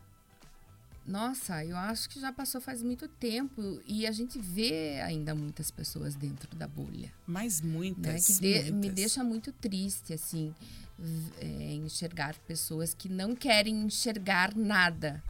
nossa, 1.05 1.63
eu 1.63 1.77
acho 1.77 2.09
que 2.09 2.19
já 2.19 2.31
passou 2.33 2.59
faz 2.59 2.81
muito 2.81 3.07
tempo 3.07 3.79
e 3.85 4.07
a 4.07 4.11
gente 4.11 4.39
vê 4.39 4.99
ainda 5.01 5.35
muitas 5.35 5.69
pessoas 5.69 6.15
dentro 6.15 6.55
da 6.55 6.67
bolha. 6.67 7.11
Mas 7.27 7.61
né? 7.61 7.69
muitas. 7.69 8.25
Que 8.25 8.33
de- 8.33 8.63
me 8.65 8.71
muitas. 8.71 8.93
deixa 8.95 9.23
muito 9.23 9.51
triste, 9.51 10.13
assim, 10.13 10.53
é, 11.39 11.73
enxergar 11.73 12.35
pessoas 12.47 12.93
que 12.93 13.07
não 13.07 13.35
querem 13.35 13.83
enxergar 13.85 14.55
nada 14.55 15.23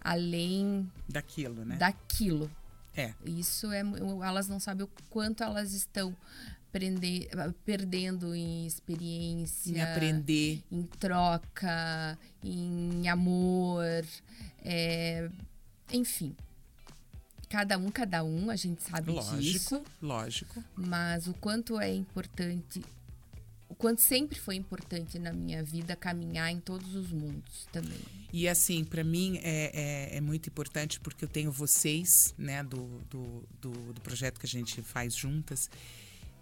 além 0.00 0.90
daquilo, 1.08 1.64
né? 1.64 1.76
daquilo. 1.76 2.50
É. 2.96 3.14
Isso 3.24 3.70
é. 3.72 3.80
Elas 4.24 4.48
não 4.48 4.58
sabem 4.60 4.84
o 4.84 4.90
quanto 5.08 5.42
elas 5.42 5.72
estão 5.72 6.14
prende- 6.72 7.28
perdendo 7.64 8.34
em 8.34 8.66
experiência 8.66 9.70
Em 9.70 9.80
aprender. 9.80 10.62
em 10.70 10.82
troca, 10.84 12.18
em 12.42 13.08
amor, 13.08 13.84
é, 14.64 15.28
enfim. 15.92 16.34
Cada 17.48 17.76
um, 17.76 17.90
cada 17.90 18.24
um, 18.24 18.48
a 18.50 18.56
gente 18.56 18.82
sabe 18.82 19.12
disso, 19.12 19.74
Lógico, 19.74 19.84
lógico. 20.00 20.64
mas 20.74 21.26
o 21.28 21.34
quanto 21.34 21.78
é 21.78 21.92
importante, 21.94 22.82
o 23.68 23.74
quanto 23.74 24.00
sempre 24.00 24.38
foi 24.40 24.54
importante 24.56 25.18
na 25.18 25.34
minha 25.34 25.62
vida 25.62 25.94
caminhar 25.94 26.50
em 26.50 26.58
todos 26.60 26.94
os 26.94 27.12
mundos 27.12 27.68
também. 27.70 27.98
E 28.32 28.48
assim, 28.48 28.82
para 28.84 29.04
mim 29.04 29.38
é, 29.42 30.10
é, 30.12 30.16
é 30.16 30.20
muito 30.22 30.48
importante 30.48 30.98
porque 30.98 31.26
eu 31.26 31.28
tenho 31.28 31.52
vocês, 31.52 32.34
né, 32.38 32.62
do, 32.64 32.86
do, 33.10 33.44
do, 33.60 33.92
do 33.92 34.00
projeto 34.00 34.40
que 34.40 34.46
a 34.46 34.48
gente 34.48 34.80
faz 34.80 35.14
juntas, 35.14 35.68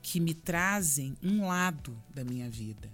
que 0.03 0.21
me 0.21 0.35
trazem 0.35 1.17
um 1.23 1.47
lado 1.47 1.97
da 2.15 2.25
minha 2.25 2.49
vida. 2.49 2.91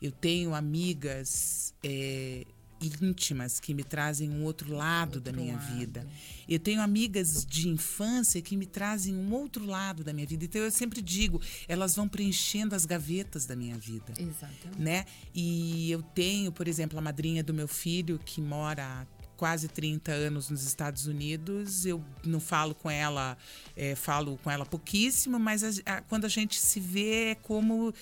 Eu 0.00 0.12
tenho 0.12 0.54
amigas 0.54 1.74
é, 1.82 2.44
íntimas 2.80 3.58
que 3.58 3.74
me 3.74 3.82
trazem 3.82 4.30
um 4.30 4.44
outro 4.44 4.72
lado 4.72 5.20
da 5.20 5.30
Outro 5.30 5.42
minha 5.42 5.56
lado. 5.56 5.76
vida. 5.76 6.06
Eu 6.48 6.58
tenho 6.58 6.80
amigas 6.80 7.44
de 7.44 7.68
infância 7.68 8.40
que 8.40 8.56
me 8.56 8.66
trazem 8.66 9.14
um 9.16 9.32
outro 9.34 9.66
lado 9.66 10.04
da 10.04 10.12
minha 10.12 10.26
vida. 10.26 10.44
Então 10.44 10.62
eu 10.62 10.70
sempre 10.70 11.02
digo, 11.02 11.40
elas 11.66 11.96
vão 11.96 12.08
preenchendo 12.08 12.74
as 12.74 12.86
gavetas 12.86 13.44
da 13.46 13.56
minha 13.56 13.76
vida 13.76 14.12
Exatamente. 14.16 14.80
né? 14.80 15.04
E 15.34 15.90
eu 15.90 16.02
tenho, 16.02 16.52
por 16.52 16.68
exemplo, 16.68 16.98
a 16.98 17.02
madrinha 17.02 17.42
do 17.42 17.52
meu 17.52 17.68
filho 17.68 18.20
que 18.24 18.40
mora 18.40 19.06
quase 19.38 19.68
30 19.68 20.12
anos 20.12 20.50
nos 20.50 20.62
Estados 20.64 21.06
Unidos. 21.06 21.86
Eu 21.86 22.04
não 22.26 22.40
falo 22.40 22.74
com 22.74 22.90
ela, 22.90 23.38
é, 23.74 23.94
falo 23.94 24.36
com 24.42 24.50
ela 24.50 24.66
pouquíssimo, 24.66 25.38
mas 25.38 25.62
a- 25.64 25.70
a- 25.86 26.02
quando 26.02 26.26
a 26.26 26.28
gente 26.28 26.60
se 26.60 26.78
vê 26.80 27.30
é 27.30 27.34
como 27.36 27.94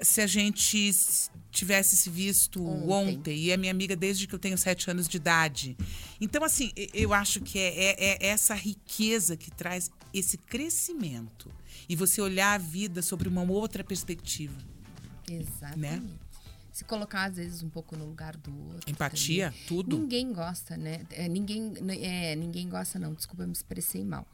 se 0.00 0.20
a 0.20 0.26
gente 0.26 0.90
tivesse 1.50 1.96
se 1.96 2.08
visto 2.08 2.64
Ontem. 2.64 3.16
ontem. 3.18 3.36
E 3.38 3.50
é 3.50 3.56
minha 3.56 3.72
amiga 3.72 3.96
desde 3.96 4.26
que 4.26 4.34
eu 4.34 4.38
tenho 4.38 4.56
sete 4.56 4.90
anos 4.90 5.08
de 5.08 5.16
idade. 5.16 5.76
Então, 6.20 6.44
assim, 6.44 6.70
eu 6.94 7.12
acho 7.12 7.40
que 7.40 7.58
é, 7.58 7.94
é- 7.94 8.26
é 8.26 8.26
essa 8.28 8.54
riqueza 8.54 9.36
que 9.36 9.50
traz 9.50 9.90
esse 10.14 10.38
crescimento. 10.38 11.50
E 11.88 11.96
você 11.96 12.20
olhar 12.20 12.52
a 12.54 12.58
vida 12.58 13.02
sobre 13.02 13.28
uma 13.28 13.42
outra 13.42 13.82
perspectiva. 13.82 14.56
Exatamente. 15.28 16.14
Se 16.76 16.84
colocar, 16.84 17.24
às 17.24 17.36
vezes, 17.36 17.62
um 17.62 17.70
pouco 17.70 17.96
no 17.96 18.04
lugar 18.04 18.36
do 18.36 18.54
outro. 18.66 18.90
Empatia, 18.90 19.46
também. 19.46 19.66
tudo. 19.66 19.98
Ninguém 19.98 20.30
gosta, 20.30 20.76
né? 20.76 21.06
É, 21.10 21.26
ninguém, 21.26 21.72
é, 22.02 22.36
ninguém 22.36 22.68
gosta, 22.68 22.98
não. 22.98 23.14
Desculpa, 23.14 23.44
eu 23.44 23.46
me 23.46 23.54
expressei 23.54 24.04
mal. 24.04 24.26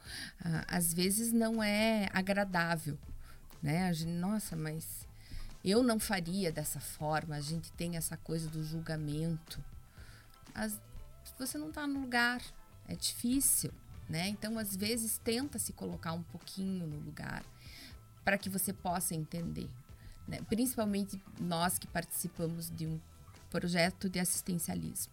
Ah, 0.44 0.64
às 0.66 0.92
vezes 0.92 1.32
não 1.32 1.62
é 1.62 2.08
agradável, 2.12 2.98
né? 3.62 3.86
A 3.86 3.92
gente, 3.92 4.10
nossa, 4.10 4.56
mas 4.56 5.06
eu 5.64 5.84
não 5.84 6.00
faria 6.00 6.50
dessa 6.50 6.80
forma. 6.80 7.36
A 7.36 7.40
gente 7.40 7.70
tem 7.74 7.96
essa 7.96 8.16
coisa 8.16 8.50
do 8.50 8.64
julgamento. 8.64 9.62
As, 10.52 10.80
você 11.38 11.56
não 11.56 11.68
está 11.68 11.86
no 11.86 12.00
lugar. 12.00 12.42
É 12.88 12.96
difícil, 12.96 13.70
né? 14.08 14.26
Então, 14.26 14.58
às 14.58 14.74
vezes, 14.74 15.16
tenta 15.22 15.60
se 15.60 15.72
colocar 15.72 16.12
um 16.12 16.24
pouquinho 16.24 16.88
no 16.88 16.98
lugar 16.98 17.44
para 18.24 18.36
que 18.36 18.48
você 18.48 18.72
possa 18.72 19.14
entender. 19.14 19.70
Né? 20.26 20.40
Principalmente 20.48 21.20
nós 21.40 21.78
que 21.78 21.86
participamos 21.86 22.70
de 22.70 22.86
um 22.86 23.00
projeto 23.50 24.08
de 24.08 24.18
assistencialismo. 24.18 25.12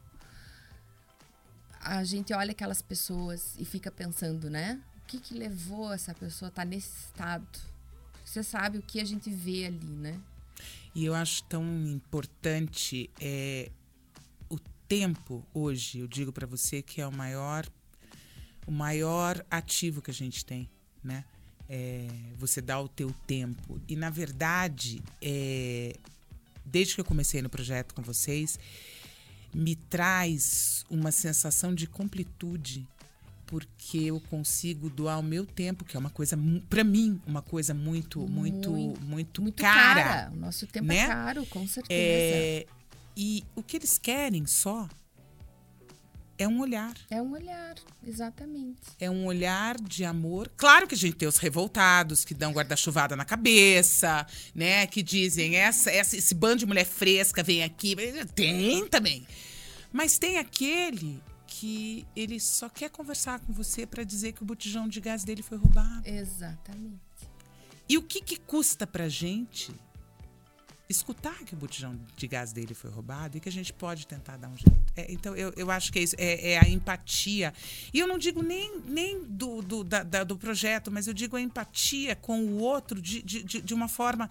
A 1.81 2.03
gente 2.03 2.33
olha 2.33 2.51
aquelas 2.51 2.81
pessoas 2.81 3.55
e 3.57 3.65
fica 3.65 3.91
pensando, 3.91 4.49
né? 4.49 4.81
O 4.97 5.07
que, 5.07 5.19
que 5.19 5.33
levou 5.33 5.91
essa 5.93 6.13
pessoa 6.13 6.47
a 6.47 6.51
estar 6.51 6.65
nesse 6.65 7.05
estado? 7.05 7.47
Você 8.25 8.43
sabe 8.43 8.77
o 8.77 8.81
que 8.81 8.99
a 8.99 9.05
gente 9.05 9.29
vê 9.29 9.65
ali, 9.65 9.85
né? 9.85 10.19
E 10.93 11.05
eu 11.05 11.15
acho 11.15 11.43
tão 11.43 11.63
importante 11.87 13.09
é, 13.19 13.71
o 14.49 14.59
tempo 14.87 15.45
hoje. 15.53 15.99
Eu 15.99 16.07
digo 16.07 16.31
para 16.31 16.45
você 16.45 16.81
que 16.81 17.01
é 17.01 17.07
o 17.07 17.11
maior, 17.11 17.65
o 18.67 18.71
maior 18.71 19.43
ativo 19.49 20.01
que 20.01 20.11
a 20.11 20.13
gente 20.13 20.45
tem, 20.45 20.69
né? 21.03 21.23
É, 21.69 22.07
você 22.35 22.61
dá 22.61 22.79
o 22.81 22.87
teu 22.87 23.13
tempo. 23.27 23.79
E 23.87 23.95
na 23.95 24.09
verdade, 24.09 25.01
é, 25.21 25.95
desde 26.65 26.95
que 26.95 27.01
eu 27.01 27.05
comecei 27.05 27.41
no 27.41 27.49
projeto 27.49 27.93
com 27.93 28.01
vocês, 28.01 28.57
me 29.53 29.75
traz 29.75 30.85
uma 30.89 31.11
sensação 31.11 31.73
de 31.73 31.85
completude, 31.87 32.87
porque 33.45 33.97
eu 33.97 34.19
consigo 34.19 34.89
doar 34.89 35.19
o 35.19 35.23
meu 35.23 35.45
tempo, 35.45 35.83
que 35.83 35.95
é 35.95 35.99
uma 35.99 36.09
coisa, 36.09 36.37
para 36.69 36.83
mim, 36.83 37.19
uma 37.25 37.41
coisa 37.41 37.73
muito, 37.73 38.19
muito, 38.27 38.71
muito, 38.71 39.01
muito, 39.01 39.41
Muito 39.41 39.61
cara. 39.61 40.03
cara. 40.03 40.31
O 40.31 40.37
nosso 40.37 40.67
tempo 40.67 40.85
né? 40.85 40.97
é 40.97 41.07
caro, 41.07 41.45
com 41.47 41.67
certeza. 41.67 41.89
É, 41.91 42.65
e 43.17 43.43
o 43.55 43.63
que 43.63 43.77
eles 43.77 43.97
querem 43.97 44.45
só 44.45 44.87
é 46.39 46.47
um 46.47 46.61
olhar. 46.61 46.95
É 47.09 47.21
um 47.21 47.33
olhar, 47.33 47.75
exatamente. 48.07 48.79
É 48.97 49.11
um 49.11 49.25
olhar 49.25 49.75
de 49.77 50.05
amor. 50.05 50.49
Claro 50.55 50.87
que 50.87 50.95
a 50.95 50.97
gente 50.97 51.17
tem 51.17 51.27
os 51.27 51.37
revoltados 51.37 52.23
que 52.23 52.33
dão 52.33 52.53
guarda-chuvada 52.53 53.13
na 53.13 53.25
cabeça, 53.25 54.25
né? 54.55 54.87
Que 54.87 55.03
dizem, 55.03 55.57
essa, 55.57 55.91
essa, 55.91 56.15
esse 56.15 56.33
bando 56.33 56.59
de 56.59 56.65
mulher 56.65 56.85
fresca 56.85 57.43
vem 57.43 57.61
aqui. 57.61 57.93
Tem 58.33 58.87
também. 58.87 59.27
Mas 59.91 60.17
tem 60.17 60.37
aquele 60.37 61.21
que 61.45 62.07
ele 62.15 62.39
só 62.39 62.69
quer 62.69 62.89
conversar 62.89 63.41
com 63.41 63.51
você 63.51 63.85
para 63.85 64.03
dizer 64.05 64.31
que 64.31 64.41
o 64.41 64.45
botijão 64.45 64.87
de 64.87 65.01
gás 65.01 65.25
dele 65.25 65.43
foi 65.43 65.57
roubado. 65.57 66.07
Exatamente. 66.07 67.01
E 67.89 67.97
o 67.97 68.01
que, 68.01 68.21
que 68.21 68.37
custa 68.37 68.87
pra 68.87 69.09
gente 69.09 69.73
escutar 70.89 71.35
que 71.45 71.53
o 71.53 71.57
botijão 71.57 71.99
de 72.17 72.27
gás 72.27 72.51
dele 72.51 72.73
foi 72.73 72.89
roubado 72.89 73.37
e 73.37 73.39
que 73.39 73.47
a 73.47 73.51
gente 73.51 73.71
pode 73.71 74.07
tentar 74.07 74.37
dar 74.37 74.49
um 74.49 74.57
jeito. 74.57 74.83
É, 74.95 75.11
então, 75.11 75.35
eu, 75.35 75.53
eu 75.55 75.69
acho 75.69 75.93
que 75.93 75.99
é 75.99 76.01
isso, 76.01 76.15
é, 76.17 76.53
é, 76.53 76.57
a 76.57 76.67
empatia. 76.67 77.53
E 77.93 77.99
eu 77.99 78.07
não 78.07 78.17
digo 78.17 78.41
nem, 78.41 78.81
nem 78.85 79.23
do, 79.23 79.61
do, 79.61 79.83
da, 79.83 80.01
da, 80.01 80.23
do 80.23 80.35
projeto, 80.35 80.89
mas 80.89 81.07
eu 81.07 81.13
digo 81.13 81.37
a 81.37 81.41
empatia 81.41 82.15
com 82.15 82.41
o 82.43 82.57
outro 82.57 82.99
de, 82.99 83.21
de, 83.21 83.43
de, 83.43 83.61
de 83.61 83.73
uma 83.73 83.87
forma. 83.87 84.27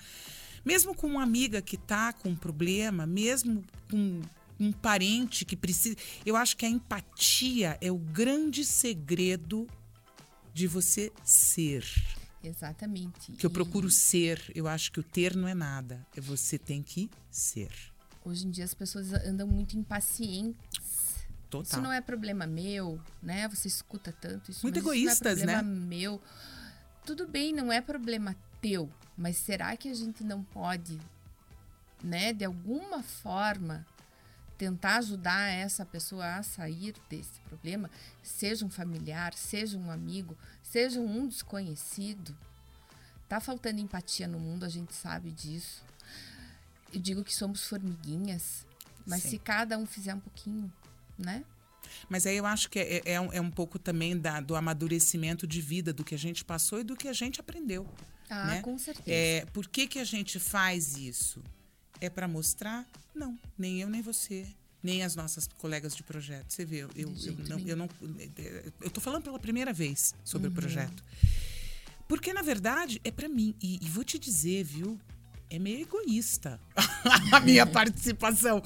Mesmo 0.65 0.95
com 0.95 1.07
uma 1.07 1.23
amiga 1.23 1.63
que 1.63 1.77
está 1.77 2.13
com 2.13 2.31
um 2.31 2.37
problema, 2.37 3.07
mesmo 3.07 3.65
com 3.89 4.21
um 4.59 4.73
parente 4.73 5.45
que 5.45 5.57
precisa. 5.57 5.97
Eu 6.27 6.35
acho 6.35 6.57
que 6.57 6.67
a 6.67 6.69
empatia 6.69 7.79
é 7.81 7.93
o 7.93 7.99
grande 7.99 8.65
segredo 8.65 9.69
de 10.53 10.67
você 10.67 11.13
ser. 11.23 11.85
Exatamente. 12.43 13.33
Que 13.33 13.47
eu 13.47 13.51
E 13.51 13.53
procuro 13.53 13.91
ser. 13.91 14.41
Eu 14.55 14.69
acho 14.69 14.93
que 14.93 15.01
o 15.01 15.03
ter 15.03 15.37
não 15.37 15.49
é 15.49 15.55
nada. 15.55 16.07
É 16.17 16.21
você 16.21 16.59
tem 16.59 16.83
que 16.83 17.11
ser. 17.31 17.71
Hoje 18.25 18.47
em 18.47 18.51
dia 18.51 18.65
as 18.65 18.75
pessoas 18.75 19.13
andam 19.13 19.47
muito 19.47 19.77
impacientes. 19.77 21.27
Total. 21.51 21.63
Isso 21.63 21.81
não 21.81 21.91
é 21.91 22.01
problema 22.01 22.47
meu, 22.47 23.01
né? 23.23 23.49
Você 23.49 23.69
escuta 23.69 24.13
tanto 24.13 24.51
isso. 24.51 24.61
Muito 24.63 24.79
egoístas, 24.79 25.39
isso 25.39 25.47
não 25.47 25.53
é 25.53 25.57
né? 25.57 25.63
problema 25.63 25.87
meu. 25.87 26.23
Tudo 27.07 27.27
bem, 27.27 27.55
não 27.55 27.73
é 27.73 27.81
problema 27.81 28.37
teu, 28.61 28.91
mas 29.17 29.37
será 29.39 29.75
que 29.77 29.89
a 29.89 29.95
gente 29.95 30.23
não 30.23 30.43
pode, 30.43 31.01
né, 32.05 32.35
de 32.35 32.45
alguma 32.45 33.03
forma 33.03 33.87
tentar 34.59 34.97
ajudar 34.97 35.49
essa 35.49 35.87
pessoa 35.87 36.35
a 36.35 36.43
sair 36.43 36.95
desse 37.09 37.41
problema, 37.49 37.89
seja 38.23 38.67
um 38.67 38.71
familiar, 38.71 39.33
seja 39.33 39.79
um 39.79 39.91
amigo, 39.91 40.37
seja 40.63 41.01
um 41.01 41.29
desconhecido? 41.29 42.37
Tá 43.29 43.41
faltando 43.41 43.81
empatia 43.81 44.27
no 44.27 44.41
mundo, 44.41 44.65
a 44.65 44.69
gente 44.69 44.93
sabe 44.93 45.31
disso. 45.31 45.83
Eu 46.93 47.01
digo 47.01 47.23
que 47.23 47.35
somos 47.35 47.67
formiguinhas, 47.67 48.67
mas 49.07 49.23
Sim. 49.23 49.31
se 49.31 49.39
cada 49.39 49.79
um 49.79 49.87
fizer 49.87 50.15
um 50.15 50.21
pouquinho, 50.21 50.73
né? 51.17 51.45
Mas 52.09 52.27
aí 52.27 52.37
eu 52.37 52.45
acho 52.45 52.69
que 52.69 52.79
é, 52.79 53.03
é, 53.05 53.21
um, 53.21 53.33
é 53.33 53.41
um 53.41 53.51
pouco 53.51 53.79
também 53.79 54.19
da, 54.19 54.41
do 54.41 54.57
amadurecimento 54.57 55.47
de 55.47 55.61
vida, 55.61 55.93
do 55.93 56.05
que 56.05 56.15
a 56.15 56.19
gente 56.19 56.45
passou 56.45 56.81
e 56.81 56.85
do 56.85 56.97
que 56.97 57.09
a 57.09 57.13
gente 57.13 57.41
aprendeu. 57.41 57.87
Ah, 58.29 58.47
né? 58.47 58.63
com 58.63 58.77
certeza. 58.77 59.11
É, 59.11 59.47
por 59.47 59.69
que, 59.69 59.87
que 59.87 59.99
a 59.99 60.05
gente 60.05 60.39
faz 60.39 60.97
isso? 60.97 61.43
É 62.01 62.09
para 62.11 62.29
mostrar? 62.29 62.87
Não, 63.15 63.39
nem 63.59 63.81
eu 63.81 63.89
nem 63.89 64.01
você, 64.03 64.47
nem 64.83 65.03
as 65.03 65.17
nossas 65.17 65.49
colegas 65.59 65.95
de 65.97 66.03
projeto. 66.03 66.51
Você 66.53 66.65
vê, 66.65 66.79
eu, 66.85 66.91
eu, 66.95 67.15
jeito 67.17 67.49
não, 67.49 67.59
eu 67.61 67.77
não, 67.77 67.89
eu 68.81 68.91
tô 68.91 69.01
falando 69.01 69.23
pela 69.25 69.39
primeira 69.39 69.73
vez 69.73 70.15
sobre 70.25 70.47
Uhum. 70.49 70.53
o 70.53 70.57
projeto, 70.57 71.03
porque 72.07 72.33
na 72.33 72.43
verdade 72.43 73.01
é 73.05 73.11
para 73.11 73.29
mim 73.29 73.55
e, 73.63 73.79
e 73.85 73.89
vou 73.89 74.05
te 74.05 74.19
dizer, 74.19 74.65
viu? 74.65 74.99
É 75.51 75.59
meio 75.59 75.81
egoísta 75.81 76.61
a 77.33 77.41
minha 77.41 77.67
participação, 77.67 78.63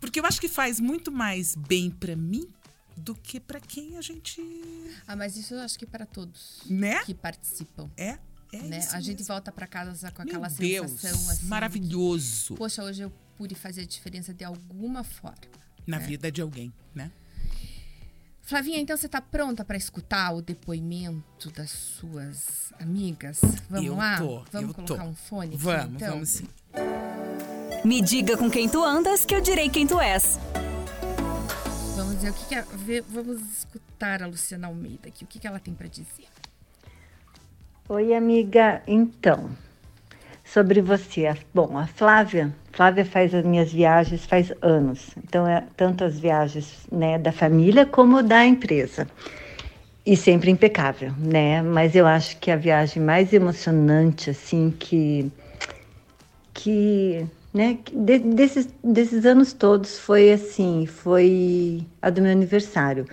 porque 0.00 0.18
eu 0.20 0.26
acho 0.26 0.40
que 0.40 0.48
faz 0.48 0.80
muito 0.80 1.10
mais 1.12 1.54
bem 1.54 1.90
para 1.90 2.16
mim 2.16 2.48
do 2.96 3.14
que 3.14 3.38
para 3.40 3.60
quem 3.60 3.96
a 3.96 4.00
gente, 4.02 4.40
Ah, 5.06 5.14
mas 5.16 5.36
isso 5.36 5.54
eu 5.54 5.60
acho 5.60 5.78
que 5.78 5.86
para 5.86 6.04
todos 6.06 6.60
né? 6.68 7.04
que 7.04 7.14
participam, 7.14 7.88
É, 7.96 8.18
é 8.56 8.62
né? 8.62 8.78
isso 8.78 8.94
A 8.96 9.00
gente 9.00 9.18
mesmo. 9.18 9.26
volta 9.34 9.50
para 9.52 9.66
casa 9.66 10.10
com 10.12 10.22
Meu 10.22 10.30
aquela 10.34 10.48
Deus, 10.48 10.90
sensação 10.92 11.30
assim. 11.30 11.46
maravilhoso 11.46 12.54
que, 12.54 12.58
Poxa, 12.58 12.82
hoje 12.84 13.02
eu 13.02 13.12
pude 13.36 13.54
fazer 13.54 13.82
a 13.82 13.86
diferença 13.86 14.32
de 14.34 14.44
alguma 14.44 15.02
forma. 15.04 15.36
na 15.86 15.98
vida 15.98 16.30
de 16.32 16.40
alguém, 16.40 16.72
né? 16.94 17.10
Flavinha, 18.42 18.78
então 18.78 18.94
você 18.96 19.08
tá 19.08 19.22
pronta 19.22 19.64
para 19.64 19.76
escutar 19.76 20.34
o 20.34 20.42
depoimento 20.42 21.50
das 21.50 21.70
suas 21.70 22.72
amigas? 22.78 23.40
Vamos 23.70 23.86
Eu 23.86 23.96
lá? 23.96 24.18
tô, 24.18 24.44
Vamos 24.52 24.68
eu 24.68 24.74
colocar 24.74 25.02
tô. 25.04 25.10
um 25.10 25.14
fone? 25.14 25.54
aqui, 25.54 25.64
Vamos, 25.64 25.94
então? 25.94 26.10
vamos 26.12 26.28
sim. 26.28 26.48
Me 27.84 28.00
diga 28.02 28.36
com 28.36 28.50
quem 28.50 28.68
tu 28.68 28.84
andas 28.84 29.24
que 29.24 29.34
eu 29.34 29.40
direi 29.40 29.68
quem 29.70 29.86
tu 29.86 29.98
és. 30.00 30.38
Vamos 31.96 32.16
ver 32.22 32.30
o 32.30 32.34
que, 32.34 32.44
que 32.46 32.54
a- 32.54 32.62
ver- 32.62 33.04
vamos 33.08 33.40
escutar 33.58 34.22
a 34.22 34.26
Luciana 34.26 34.66
Almeida 34.66 35.08
aqui. 35.08 35.24
O 35.24 35.26
que, 35.26 35.38
que 35.38 35.46
ela 35.46 35.58
tem 35.60 35.72
para 35.74 35.88
dizer? 35.88 36.28
Oi, 37.86 38.14
amiga. 38.14 38.80
Então, 38.86 39.50
sobre 40.42 40.80
você. 40.80 41.36
Bom, 41.52 41.76
a 41.76 41.86
Flávia, 41.86 42.50
Flávia 42.72 43.04
faz 43.04 43.34
as 43.34 43.44
minhas 43.44 43.70
viagens 43.70 44.24
faz 44.24 44.50
anos. 44.62 45.10
Então, 45.18 45.46
é 45.46 45.62
tanto 45.76 46.02
as 46.02 46.18
viagens 46.18 46.86
né, 46.90 47.18
da 47.18 47.30
família 47.30 47.84
como 47.84 48.22
da 48.22 48.42
empresa. 48.46 49.06
E 50.06 50.16
sempre 50.16 50.50
impecável, 50.50 51.12
né? 51.18 51.60
Mas 51.60 51.94
eu 51.94 52.06
acho 52.06 52.38
que 52.38 52.50
a 52.50 52.56
viagem 52.56 53.02
mais 53.02 53.34
emocionante, 53.34 54.30
assim, 54.30 54.74
que. 54.78 55.30
que 56.54 57.26
né, 57.52 57.78
de- 57.92 58.18
desses, 58.18 58.66
desses 58.82 59.26
anos 59.26 59.52
todos 59.52 59.98
foi 59.98 60.32
assim, 60.32 60.86
foi 60.86 61.84
a 62.00 62.08
do 62.08 62.22
meu 62.22 62.32
aniversário. 62.32 63.06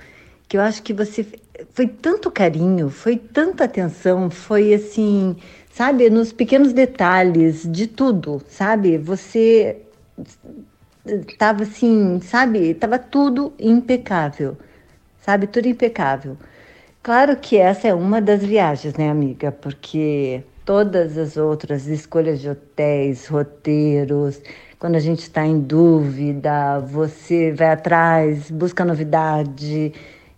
Que 0.47 0.55
eu 0.57 0.61
acho 0.61 0.81
que 0.81 0.93
você 0.93 1.25
foi 1.73 1.87
tanto 1.87 2.31
carinho, 2.31 2.89
foi 2.89 3.17
tanta 3.17 3.65
atenção, 3.65 4.29
foi 4.29 4.73
assim, 4.73 5.35
sabe, 5.71 6.09
nos 6.09 6.33
pequenos 6.33 6.73
detalhes 6.73 7.69
de 7.71 7.87
tudo, 7.87 8.41
sabe? 8.47 8.97
Você 8.97 9.77
tava 11.37 11.63
assim, 11.63 12.19
sabe, 12.21 12.73
tava 12.73 12.99
tudo 12.99 13.53
impecável, 13.59 14.57
sabe, 15.21 15.47
tudo 15.47 15.67
impecável. 15.67 16.37
Claro 17.03 17.35
que 17.37 17.57
essa 17.57 17.87
é 17.87 17.93
uma 17.93 18.21
das 18.21 18.43
viagens, 18.43 18.93
né, 18.95 19.09
amiga? 19.09 19.51
Porque 19.51 20.43
todas 20.63 21.17
as 21.17 21.35
outras 21.37 21.87
escolhas 21.87 22.39
de 22.39 22.49
hotéis, 22.49 23.27
roteiros, 23.27 24.39
quando 24.77 24.95
a 24.95 24.99
gente 24.99 25.19
está 25.19 25.45
em 25.45 25.59
dúvida, 25.59 26.79
você 26.79 27.51
vai 27.51 27.71
atrás, 27.71 28.49
busca 28.49 28.85
novidade. 28.85 29.93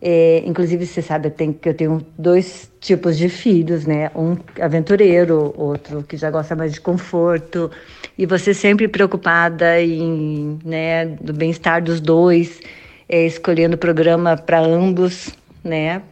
É, 0.06 0.44
inclusive, 0.46 0.86
você 0.86 1.02
sabe 1.02 1.30
eu 1.30 1.32
tenho, 1.32 1.54
que 1.54 1.70
eu 1.70 1.74
tenho 1.74 2.06
dois 2.18 2.70
tipos 2.82 3.18
de 3.18 3.30
filhos, 3.30 3.86
né? 3.86 4.12
Um 4.14 4.36
aventureiro, 4.62 5.54
outro 5.58 6.04
que 6.04 6.18
já 6.18 6.30
gosta 6.30 6.58
mais 6.58 6.74
de 6.74 6.82
conforto. 6.82 7.72
E 8.18 8.26
você 8.26 8.54
sempre 8.54 8.86
preocupada 8.90 9.82
em, 9.82 10.60
né, 10.66 11.06
do 11.06 11.32
bem-estar 11.32 11.82
dos 11.82 12.02
dois, 12.02 12.60
é, 13.08 13.26
escolhendo 13.26 13.78
programa 13.78 14.36
para 14.36 14.60
ambos, 14.60 15.30
né? 15.64 16.04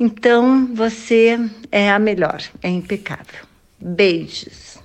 Então, 0.00 0.74
você 0.74 1.38
é 1.70 1.88
a 1.88 2.00
melhor, 2.00 2.42
é 2.60 2.68
impecável. 2.68 3.46
Beijos. 3.80 4.78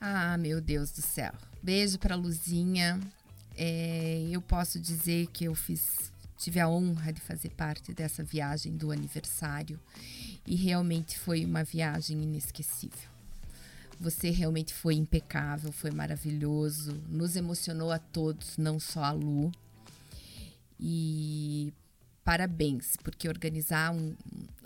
Ah, 0.00 0.36
meu 0.36 0.60
Deus 0.60 0.90
do 0.90 1.00
céu. 1.00 1.32
Beijo 1.62 1.96
pra 1.98 2.16
Luzinha. 2.16 2.98
É, 3.56 4.26
eu 4.32 4.42
posso 4.42 4.80
dizer 4.80 5.28
que 5.32 5.44
eu 5.44 5.54
fiz, 5.54 6.11
tive 6.42 6.58
a 6.58 6.68
honra 6.68 7.12
de 7.12 7.20
fazer 7.20 7.50
parte 7.50 7.94
dessa 7.94 8.24
viagem 8.24 8.76
do 8.76 8.90
aniversário 8.90 9.78
e 10.44 10.56
realmente 10.56 11.16
foi 11.16 11.44
uma 11.44 11.62
viagem 11.62 12.20
inesquecível. 12.20 13.08
Você 14.00 14.30
realmente 14.30 14.74
foi 14.74 14.94
impecável, 14.94 15.70
foi 15.70 15.92
maravilhoso, 15.92 17.00
nos 17.08 17.36
emocionou 17.36 17.92
a 17.92 18.00
todos, 18.00 18.58
não 18.58 18.80
só 18.80 19.04
a 19.04 19.12
Lu. 19.12 19.52
E 20.80 21.72
parabéns, 22.24 22.96
porque 23.04 23.28
organizar 23.28 23.94
um, 23.94 24.16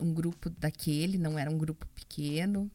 um 0.01 0.15
grupo 0.15 0.49
daquele 0.49 1.19
não 1.19 1.39
era 1.39 1.51
um 1.51 1.59
grupo 1.59 1.87
pequeno, 1.89 2.71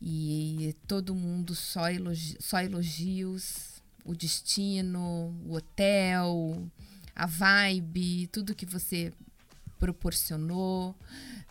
e 0.00 0.76
todo 0.86 1.12
mundo 1.12 1.56
só, 1.56 1.90
elogi 1.90 2.36
só 2.38 2.60
elogios, 2.60 3.82
o 4.04 4.14
destino, 4.14 5.34
o 5.44 5.54
hotel, 5.54 6.70
a 7.16 7.24
vibe, 7.24 8.26
tudo 8.26 8.54
que 8.54 8.66
você 8.66 9.10
proporcionou, 9.78 10.94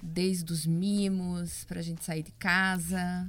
desde 0.02 0.52
os 0.54 0.66
mimos 0.66 1.64
para 1.66 1.80
a 1.80 1.84
gente 1.84 2.06
sair 2.06 2.22
de 2.22 2.32
casa. 2.34 3.28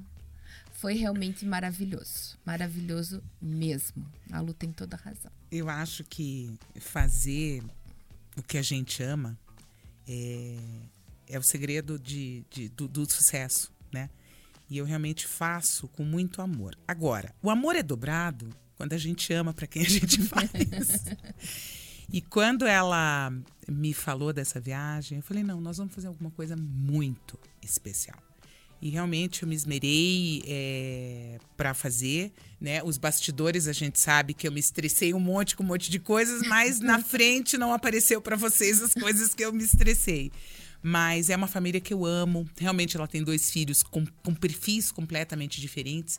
Foi 0.72 0.94
realmente 0.94 1.46
maravilhoso, 1.46 2.38
maravilhoso 2.44 3.22
mesmo. 3.40 4.06
A 4.30 4.40
Lu 4.40 4.52
tem 4.52 4.70
toda 4.70 4.94
a 4.96 4.98
razão. 5.00 5.32
Eu 5.50 5.70
acho 5.70 6.04
que 6.04 6.52
fazer 6.78 7.62
o 8.36 8.42
que 8.42 8.58
a 8.58 8.62
gente 8.62 9.02
ama 9.02 9.38
é, 10.06 10.58
é 11.28 11.38
o 11.38 11.42
segredo 11.42 11.98
de, 11.98 12.44
de 12.50 12.68
do, 12.68 12.86
do 12.86 13.10
sucesso, 13.10 13.72
né? 13.90 14.10
E 14.68 14.76
eu 14.76 14.84
realmente 14.84 15.26
faço 15.26 15.88
com 15.88 16.04
muito 16.04 16.42
amor. 16.42 16.76
Agora, 16.86 17.34
o 17.40 17.48
amor 17.48 17.76
é 17.76 17.82
dobrado 17.82 18.50
quando 18.76 18.92
a 18.92 18.98
gente 18.98 19.32
ama 19.32 19.54
para 19.54 19.66
quem 19.66 19.82
a 19.82 19.88
gente 19.88 20.20
faz. 20.22 20.50
e 22.12 22.20
quando 22.20 22.66
ela 22.66 23.32
me 23.68 23.92
falou 23.92 24.32
dessa 24.32 24.60
viagem, 24.60 25.18
eu 25.18 25.22
falei: 25.22 25.42
não, 25.42 25.60
nós 25.60 25.78
vamos 25.78 25.94
fazer 25.94 26.06
alguma 26.06 26.30
coisa 26.30 26.56
muito 26.56 27.38
especial. 27.62 28.18
E 28.80 28.90
realmente 28.90 29.42
eu 29.42 29.48
me 29.48 29.54
esmerei 29.54 30.42
é, 30.46 31.38
para 31.56 31.72
fazer, 31.72 32.32
né? 32.60 32.82
Os 32.82 32.98
bastidores 32.98 33.66
a 33.66 33.72
gente 33.72 33.98
sabe 33.98 34.34
que 34.34 34.46
eu 34.46 34.52
me 34.52 34.60
estressei 34.60 35.14
um 35.14 35.20
monte 35.20 35.56
com 35.56 35.62
um 35.62 35.66
monte 35.66 35.90
de 35.90 35.98
coisas, 35.98 36.46
mas 36.46 36.78
na 36.78 37.00
frente 37.02 37.56
não 37.56 37.72
apareceu 37.72 38.20
para 38.20 38.36
vocês 38.36 38.82
as 38.82 38.92
coisas 38.92 39.34
que 39.34 39.44
eu 39.44 39.52
me 39.52 39.64
estressei. 39.64 40.30
Mas 40.82 41.30
é 41.30 41.36
uma 41.36 41.48
família 41.48 41.80
que 41.80 41.92
eu 41.92 42.04
amo. 42.04 42.48
Realmente 42.56 42.96
ela 42.96 43.08
tem 43.08 43.24
dois 43.24 43.50
filhos 43.50 43.82
com, 43.82 44.06
com 44.22 44.34
perfis 44.34 44.92
completamente 44.92 45.60
diferentes 45.60 46.18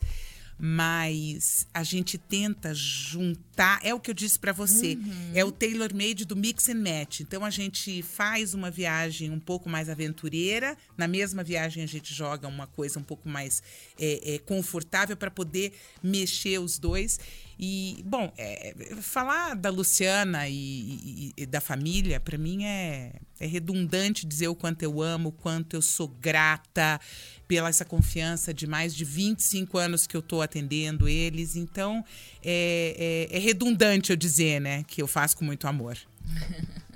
mas 0.60 1.68
a 1.74 1.84
gente 1.84 2.18
tenta 2.18 2.74
juntar. 2.74 3.80
É 3.84 3.94
o 3.94 4.00
que 4.00 4.10
eu 4.10 4.14
disse 4.14 4.40
para 4.40 4.52
você, 4.52 4.96
uhum. 4.96 5.32
é 5.34 5.46
o 5.46 5.52
tailor 5.52 5.94
made 5.94 6.26
do 6.26 6.36
mix 6.36 6.68
and 6.70 6.82
match. 6.82 7.20
Então 7.20 7.46
a 7.46 7.50
gente 7.50 8.02
faz 8.02 8.54
uma 8.54 8.72
viagem 8.72 9.32
um 9.32 9.40
pouco 9.40 9.70
mais 9.70 9.90
aventureira, 9.90 10.76
na 10.98 11.08
mesma 11.08 11.44
viagem 11.44 11.84
a 11.84 11.88
gente 11.88 12.14
joga 12.14 12.48
uma 12.48 12.66
coisa 12.66 13.00
um 13.00 13.04
pouco 13.04 13.30
mais 13.30 13.62
é, 14.00 14.36
é, 14.36 14.40
confortável 14.40 15.16
para 15.16 15.30
poder 15.30 15.74
mexer 16.02 16.60
os 16.60 16.80
dois. 16.80 17.20
E, 17.60 18.04
bom, 18.06 18.32
é, 18.38 18.76
falar 19.02 19.56
da 19.56 19.72
Luciana 19.72 20.48
e, 20.48 20.54
e, 20.54 21.34
e 21.38 21.46
da 21.46 21.60
família, 21.60 22.20
para 22.20 22.38
mim 22.38 22.66
é, 22.66 23.14
é 23.40 23.48
redundante 23.48 24.28
dizer 24.28 24.48
o 24.48 24.56
quanto 24.56 24.84
eu 24.84 25.02
amo, 25.02 25.30
o 25.30 25.32
quanto 25.32 25.76
eu 25.76 25.82
sou 25.82 26.08
grata 26.08 27.00
pela 27.48 27.70
essa 27.70 27.86
confiança 27.86 28.54
de 28.54 28.68
mais 28.68 28.94
de 28.96 29.06
25 29.06 29.78
anos 29.78 30.06
que 30.06 30.16
eu 30.16 30.20
estou 30.20 30.42
atendendo 30.42 31.08
eles. 31.08 31.56
Então, 31.56 32.04
é, 32.44 33.28
é, 33.32 33.38
é 33.38 33.40
redundante 33.40 34.12
eu 34.12 34.16
dizer, 34.16 34.60
né, 34.60 34.84
que 34.84 35.02
eu 35.02 35.08
faço 35.08 35.38
com 35.38 35.46
muito 35.46 35.68
amor. 35.68 35.98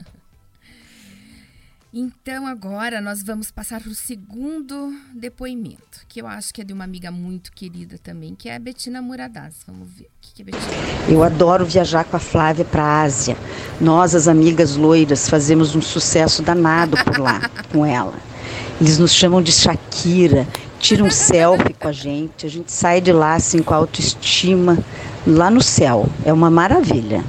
Então, 1.93 2.47
agora 2.47 3.01
nós 3.01 3.21
vamos 3.21 3.51
passar 3.51 3.81
para 3.81 3.91
o 3.91 3.93
segundo 3.93 4.97
depoimento, 5.13 6.05
que 6.07 6.21
eu 6.21 6.27
acho 6.27 6.53
que 6.53 6.61
é 6.61 6.63
de 6.63 6.71
uma 6.71 6.85
amiga 6.85 7.11
muito 7.11 7.51
querida 7.51 7.97
também, 8.01 8.33
que 8.33 8.47
é 8.47 8.55
a 8.55 8.59
Betina 8.59 9.01
Muradas. 9.01 9.55
Vamos 9.67 9.89
ver 9.89 10.05
o 10.05 10.09
que, 10.21 10.33
que 10.35 10.41
é 10.41 10.45
Betina. 10.45 10.71
Eu 11.09 11.21
adoro 11.21 11.65
viajar 11.65 12.05
com 12.05 12.15
a 12.15 12.19
Flávia 12.19 12.63
para 12.63 12.81
a 12.81 13.01
Ásia. 13.01 13.35
Nós, 13.81 14.15
as 14.15 14.29
amigas 14.29 14.77
loiras, 14.77 15.27
fazemos 15.27 15.75
um 15.75 15.81
sucesso 15.81 16.41
danado 16.41 16.95
por 17.03 17.19
lá 17.19 17.41
com 17.73 17.85
ela. 17.85 18.30
Eles 18.79 18.97
nos 18.97 19.13
chamam 19.13 19.41
de 19.41 19.51
Shakira, 19.51 20.47
tiram 20.79 21.05
um 21.05 21.11
selfie 21.11 21.73
com 21.73 21.87
a 21.87 21.91
gente, 21.91 22.45
a 22.45 22.49
gente 22.49 22.71
sai 22.71 22.99
de 22.99 23.11
lá 23.11 23.35
assim 23.35 23.61
com 23.61 23.73
a 23.73 23.77
autoestima 23.77 24.83
lá 25.25 25.51
no 25.51 25.61
céu. 25.61 26.09
É 26.25 26.33
uma 26.33 26.49
maravilha. 26.49 27.23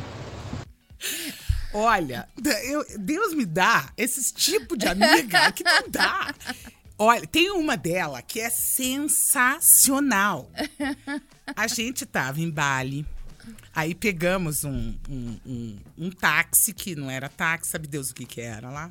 Olha, 1.75 2.29
eu, 2.65 2.85
Deus 2.99 3.35
me 3.35 3.47
dá 3.47 3.91
esse 3.97 4.33
tipo 4.35 4.77
de 4.77 4.87
amiga 4.87 5.51
que 5.53 5.65
não 5.65 5.89
dá. 5.89 6.35
Olha, 6.99 7.27
tem 7.27 7.51
uma 7.51 7.77
dela 7.77 8.23
que 8.23 8.41
é 8.41 8.51
sensacional. 8.51 10.51
A 11.57 11.67
gente 11.67 12.05
tava 12.05 12.41
em 12.41 12.51
Bali, 12.51 13.07
aí 13.75 13.95
pegamos 13.95 14.65
um, 14.65 14.95
um, 15.09 15.37
um, 15.47 15.79
um 15.99 16.11
táxi, 16.11 16.73
que 16.73 16.95
não 16.95 17.11
era 17.11 17.29
táxi, 17.29 17.71
sabe 17.71 17.89
Deus 17.89 18.11
o 18.11 18.15
que 18.15 18.27
que 18.27 18.41
era 18.41 18.71
lá? 18.71 18.91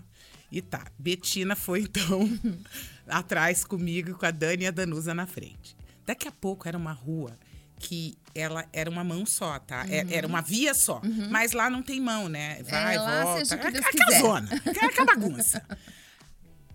E 0.51 0.61
tá, 0.61 0.85
Betina 0.99 1.55
foi 1.55 1.81
então 1.81 2.29
atrás 3.07 3.63
comigo, 3.63 4.17
com 4.17 4.25
a 4.25 4.31
Dani 4.31 4.65
e 4.65 4.67
a 4.67 4.71
Danusa 4.71 5.13
na 5.13 5.25
frente. 5.25 5.77
Daqui 6.05 6.27
a 6.27 6.31
pouco 6.31 6.67
era 6.67 6.77
uma 6.77 6.91
rua 6.91 7.37
que 7.79 8.17
ela 8.35 8.65
era 8.71 8.89
uma 8.89 9.03
mão 9.03 9.25
só, 9.25 9.57
tá? 9.59 9.85
É, 9.89 10.03
uhum. 10.03 10.11
Era 10.11 10.27
uma 10.27 10.41
via 10.41 10.73
só. 10.73 11.01
Uhum. 11.03 11.29
Mas 11.29 11.51
lá 11.53 11.69
não 11.69 11.81
tem 11.81 11.99
mão, 11.99 12.29
né? 12.29 12.61
Vai, 12.63 12.95
é, 12.95 12.99
lá, 12.99 13.23
volta. 13.23 13.45
Seja 13.45 13.57
que 13.57 13.67
é 13.67 13.71
Deus 13.71 13.85
aquela 13.85 14.05
quiser. 14.05 14.21
zona, 14.21 14.49
aquela 14.87 15.05
bagunça. 15.05 15.65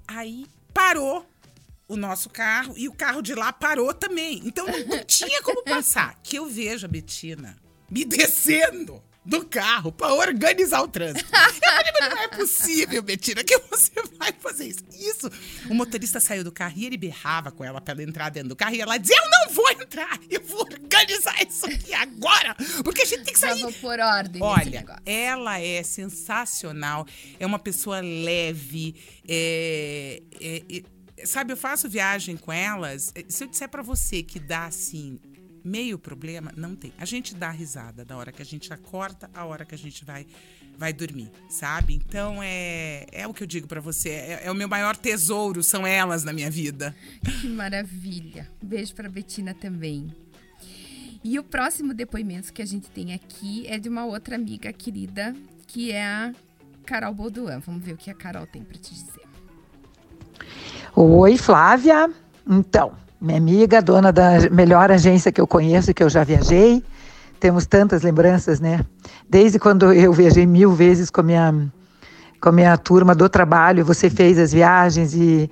Aí 0.09 0.47
parou 0.75 1.29
o 1.89 1.97
nosso 1.97 2.29
carro 2.29 2.75
e 2.77 2.89
o 2.89 2.93
carro 2.93 3.23
de 3.23 3.35
lá 3.35 3.53
parou 3.53 3.95
também. 3.95 4.43
Então 4.45 4.67
não, 4.67 4.87
não 4.87 5.05
tinha 5.05 5.43
como 5.43 5.63
passar. 5.63 6.19
Que 6.23 6.37
eu 6.37 6.47
vejo 6.49 6.87
a 6.87 6.89
Betina 6.89 7.57
me 7.91 8.05
descendo 8.07 9.03
do 9.27 9.45
carro 9.45 9.91
para 9.91 10.15
organizar 10.15 10.81
o 10.83 10.89
trânsito. 10.89 11.29
Eu 11.35 11.53
falei, 11.55 11.93
mas 12.01 12.15
não 12.15 12.23
é 12.23 12.29
possível, 12.29 13.03
Betina, 13.03 13.43
que 13.43 13.59
você 13.71 13.91
vai 14.17 14.33
fazer 14.33 14.69
isso. 14.69 14.85
Isso. 14.93 15.31
O 15.69 15.75
motorista 15.75 16.21
saiu 16.21 16.45
do 16.45 16.53
carro 16.53 16.75
e 16.77 16.87
ele 16.87 16.97
berrava 16.97 17.51
com 17.51 17.65
ela 17.65 17.81
para 17.81 17.95
ela 17.95 18.03
entrar 18.03 18.31
dentro 18.31 18.51
do 18.51 18.57
carro 18.57 18.75
e 18.75 18.81
ela 18.81 18.97
dizia: 18.97 19.17
Eu 19.17 19.31
não 19.31 19.55
vou 19.55 19.71
entrar, 19.71 20.19
eu 20.31 20.41
vou 20.43 20.61
organizar 20.61 21.43
isso 21.43 21.67
aqui 21.67 21.93
agora, 21.93 22.55
porque 22.85 23.03
a 23.03 23.05
gente 23.05 23.25
tem 23.25 23.35
que 23.35 23.41
sair. 23.41 23.59
Já 23.59 23.65
vou 23.65 23.73
por 23.75 23.99
ordem. 23.99 24.43
Olha, 24.43 24.87
ela 25.05 25.61
é 25.61 25.83
sensacional, 25.83 27.07
é 27.39 27.45
uma 27.47 27.59
pessoa 27.59 28.01
leve, 28.01 28.95
é, 29.29 30.23
é, 30.41 30.63
é, 31.19 31.27
sabe, 31.27 31.53
eu 31.53 31.57
faço 31.57 31.89
viagem 31.89 32.37
com 32.37 32.53
elas. 32.53 33.13
Se 33.29 33.45
eu 33.45 33.49
disser 33.49 33.69
para 33.69 33.83
você 33.83 34.23
que 34.23 34.39
dá 34.39 34.67
assim 34.67 35.19
meio 35.67 35.99
problema, 35.99 36.53
não 36.57 36.77
tem. 36.77 36.93
A 36.97 37.05
gente 37.05 37.35
dá 37.35 37.51
risada 37.51 38.05
da 38.05 38.17
hora 38.17 38.31
que 38.31 38.41
a 38.41 38.45
gente 38.45 38.73
acorda, 38.73 39.29
a 39.35 39.45
hora 39.45 39.65
que 39.65 39.75
a 39.75 39.79
gente 39.79 40.05
vai 40.05 40.25
vai 40.79 40.93
dormir, 40.93 41.31
sabe? 41.49 41.95
Então 41.95 42.43
é, 42.43 43.07
é 43.11 43.27
o 43.27 43.33
que 43.33 43.43
eu 43.43 43.47
digo 43.47 43.67
para 43.67 43.81
você, 43.81 44.11
é, 44.11 44.41
é, 44.45 44.51
o 44.51 44.55
meu 44.55 44.69
maior 44.69 44.95
tesouro, 44.95 45.63
são 45.63 45.87
elas 45.87 46.23
na 46.23 46.33
minha 46.33 46.51
vida. 46.51 46.95
Que 47.41 47.49
maravilha. 47.49 48.51
Beijo 48.63 48.95
para 48.95 49.09
Betina 49.09 49.55
também. 49.55 50.15
E 51.25 51.39
o 51.39 51.43
próximo 51.43 51.95
depoimento 51.95 52.53
que 52.53 52.63
a 52.63 52.67
gente 52.67 52.89
tem 52.91 53.15
aqui 53.15 53.67
é 53.67 53.79
de 53.79 53.89
uma 53.89 54.05
outra 54.05 54.37
amiga 54.37 54.73
querida, 54.73 55.35
que 55.67 55.93
é 55.93 56.05
a 56.05 56.33
Carol 56.85 57.15
Bolduan. 57.15 57.59
Vamos 57.61 57.83
ver 57.83 57.95
o 57.95 57.97
que 57.97 58.11
a 58.11 58.15
Carol 58.15 58.47
tem 58.47 58.63
para 58.63 58.79
te 58.79 58.95
dizer. 58.95 59.27
Oi, 60.95 61.37
Flávia. 61.37 62.11
Então, 62.49 62.97
minha 63.27 63.39
amiga, 63.39 63.83
dona 63.83 64.13
da 64.13 64.49
melhor 64.51 64.91
agência 64.91 65.33
que 65.33 65.41
eu 65.41 65.47
conheço, 65.47 65.93
que 65.93 66.03
eu 66.03 66.09
já 66.09 66.25
viajei. 66.25 66.83
Temos 67.39 67.67
tantas 67.67 68.03
lembranças, 68.03 68.61
né? 68.61 68.81
Desde 69.29 69.59
quando 69.59 69.93
eu 69.93 70.13
viajei 70.13 70.47
mil 70.47 70.73
vezes 70.73 71.11
com 71.11 71.21
a 71.21 71.25
minha, 71.25 71.55
com 72.41 72.49
a 72.49 72.53
minha 72.53 72.77
turma 72.79 73.15
do 73.15 73.29
trabalho, 73.29 73.85
você 73.85 74.09
fez 74.09 74.39
as 74.39 74.53
viagens 74.53 75.13
e, 75.15 75.51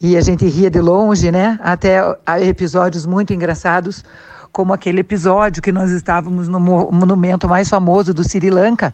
e 0.00 0.16
a 0.16 0.20
gente 0.20 0.46
ria 0.46 0.70
de 0.70 0.80
longe, 0.80 1.30
né? 1.30 1.58
Até 1.62 2.00
episódios 2.40 3.06
muito 3.06 3.32
engraçados, 3.32 4.02
como 4.50 4.72
aquele 4.72 5.00
episódio 5.00 5.62
que 5.62 5.70
nós 5.70 5.90
estávamos 5.90 6.48
no 6.48 6.58
monumento 6.58 7.46
mais 7.46 7.68
famoso 7.68 8.12
do 8.12 8.24
Sri 8.24 8.50
Lanka 8.50 8.92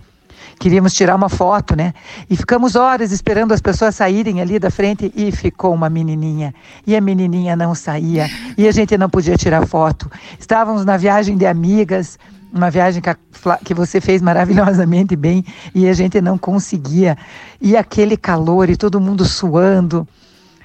queríamos 0.58 0.94
tirar 0.94 1.14
uma 1.14 1.28
foto, 1.28 1.76
né? 1.76 1.92
E 2.28 2.36
ficamos 2.36 2.76
horas 2.76 3.12
esperando 3.12 3.52
as 3.52 3.60
pessoas 3.60 3.94
saírem 3.94 4.40
ali 4.40 4.58
da 4.58 4.70
frente 4.70 5.12
e 5.14 5.30
ficou 5.30 5.74
uma 5.74 5.88
menininha. 5.88 6.54
E 6.86 6.96
a 6.96 7.00
menininha 7.00 7.54
não 7.54 7.74
saía 7.74 8.28
e 8.56 8.66
a 8.66 8.72
gente 8.72 8.96
não 8.96 9.08
podia 9.08 9.36
tirar 9.36 9.66
foto. 9.66 10.10
Estávamos 10.38 10.84
na 10.84 10.96
viagem 10.96 11.36
de 11.36 11.46
amigas, 11.46 12.18
uma 12.52 12.70
viagem 12.70 13.02
que, 13.02 13.10
a, 13.10 13.16
que 13.64 13.74
você 13.74 14.00
fez 14.00 14.22
maravilhosamente 14.22 15.14
bem 15.14 15.44
e 15.74 15.88
a 15.88 15.92
gente 15.92 16.20
não 16.20 16.38
conseguia. 16.38 17.16
E 17.60 17.76
aquele 17.76 18.16
calor 18.16 18.70
e 18.70 18.76
todo 18.76 19.00
mundo 19.00 19.24
suando. 19.24 20.06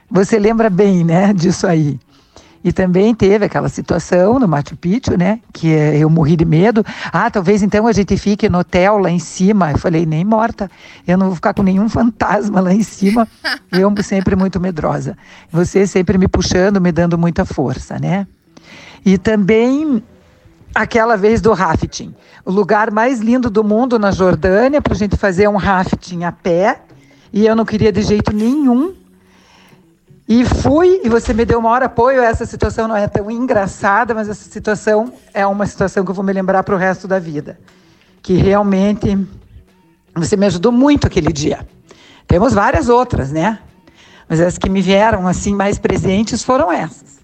Você 0.09 0.37
lembra 0.37 0.69
bem, 0.69 1.03
né, 1.03 1.33
disso 1.33 1.65
aí? 1.67 1.99
E 2.63 2.71
também 2.71 3.15
teve 3.15 3.45
aquela 3.45 3.69
situação 3.69 4.39
no 4.39 4.47
Machu 4.47 4.75
Picchu, 4.75 5.17
né? 5.17 5.39
Que 5.51 5.67
eu 5.67 6.09
morri 6.09 6.35
de 6.35 6.45
medo. 6.45 6.85
Ah, 7.11 7.29
talvez 7.31 7.63
então 7.63 7.87
a 7.87 7.91
gente 7.91 8.15
fique 8.17 8.47
no 8.47 8.59
hotel 8.59 8.99
lá 8.99 9.09
em 9.09 9.17
cima. 9.17 9.71
Eu 9.71 9.79
falei, 9.79 10.05
nem 10.05 10.23
morta. 10.23 10.69
Eu 11.07 11.17
não 11.17 11.27
vou 11.27 11.35
ficar 11.35 11.55
com 11.55 11.63
nenhum 11.63 11.89
fantasma 11.89 12.61
lá 12.61 12.73
em 12.73 12.83
cima. 12.83 13.27
Eu 13.71 13.91
sempre 14.03 14.35
muito 14.35 14.59
medrosa. 14.59 15.17
Você 15.51 15.87
sempre 15.87 16.17
me 16.17 16.27
puxando, 16.27 16.79
me 16.79 16.91
dando 16.91 17.17
muita 17.17 17.45
força, 17.45 17.97
né? 17.97 18.27
E 19.03 19.17
também 19.17 20.03
aquela 20.73 21.17
vez 21.17 21.41
do 21.41 21.53
rafting. 21.53 22.13
O 22.45 22.51
lugar 22.51 22.91
mais 22.91 23.19
lindo 23.19 23.49
do 23.49 23.63
mundo 23.63 23.97
na 23.97 24.11
Jordânia 24.11 24.81
para 24.81 24.93
a 24.93 24.97
gente 24.97 25.17
fazer 25.17 25.49
um 25.49 25.57
rafting 25.57 26.23
a 26.25 26.31
pé. 26.31 26.79
E 27.33 27.45
eu 27.47 27.55
não 27.55 27.65
queria 27.65 27.91
de 27.91 28.03
jeito 28.03 28.31
nenhum 28.31 28.93
e 30.33 30.45
fui, 30.45 31.01
e 31.03 31.09
você 31.09 31.33
me 31.33 31.43
deu 31.43 31.59
o 31.59 31.61
maior 31.61 31.83
apoio. 31.83 32.21
Essa 32.21 32.45
situação 32.45 32.87
não 32.87 32.95
é 32.95 33.05
tão 33.05 33.29
engraçada, 33.29 34.13
mas 34.13 34.29
essa 34.29 34.49
situação 34.49 35.11
é 35.33 35.45
uma 35.45 35.65
situação 35.65 36.05
que 36.05 36.11
eu 36.11 36.15
vou 36.15 36.23
me 36.23 36.31
lembrar 36.31 36.63
para 36.63 36.73
o 36.73 36.77
resto 36.77 37.05
da 37.05 37.19
vida. 37.19 37.59
Que 38.21 38.35
realmente 38.35 39.27
você 40.15 40.37
me 40.37 40.45
ajudou 40.45 40.71
muito 40.71 41.05
aquele 41.05 41.33
dia. 41.33 41.67
Temos 42.25 42.53
várias 42.53 42.87
outras, 42.87 43.29
né? 43.29 43.59
Mas 44.29 44.39
as 44.39 44.57
que 44.57 44.69
me 44.69 44.81
vieram 44.81 45.27
assim 45.27 45.53
mais 45.53 45.77
presentes 45.77 46.41
foram 46.43 46.71
essas. 46.71 47.19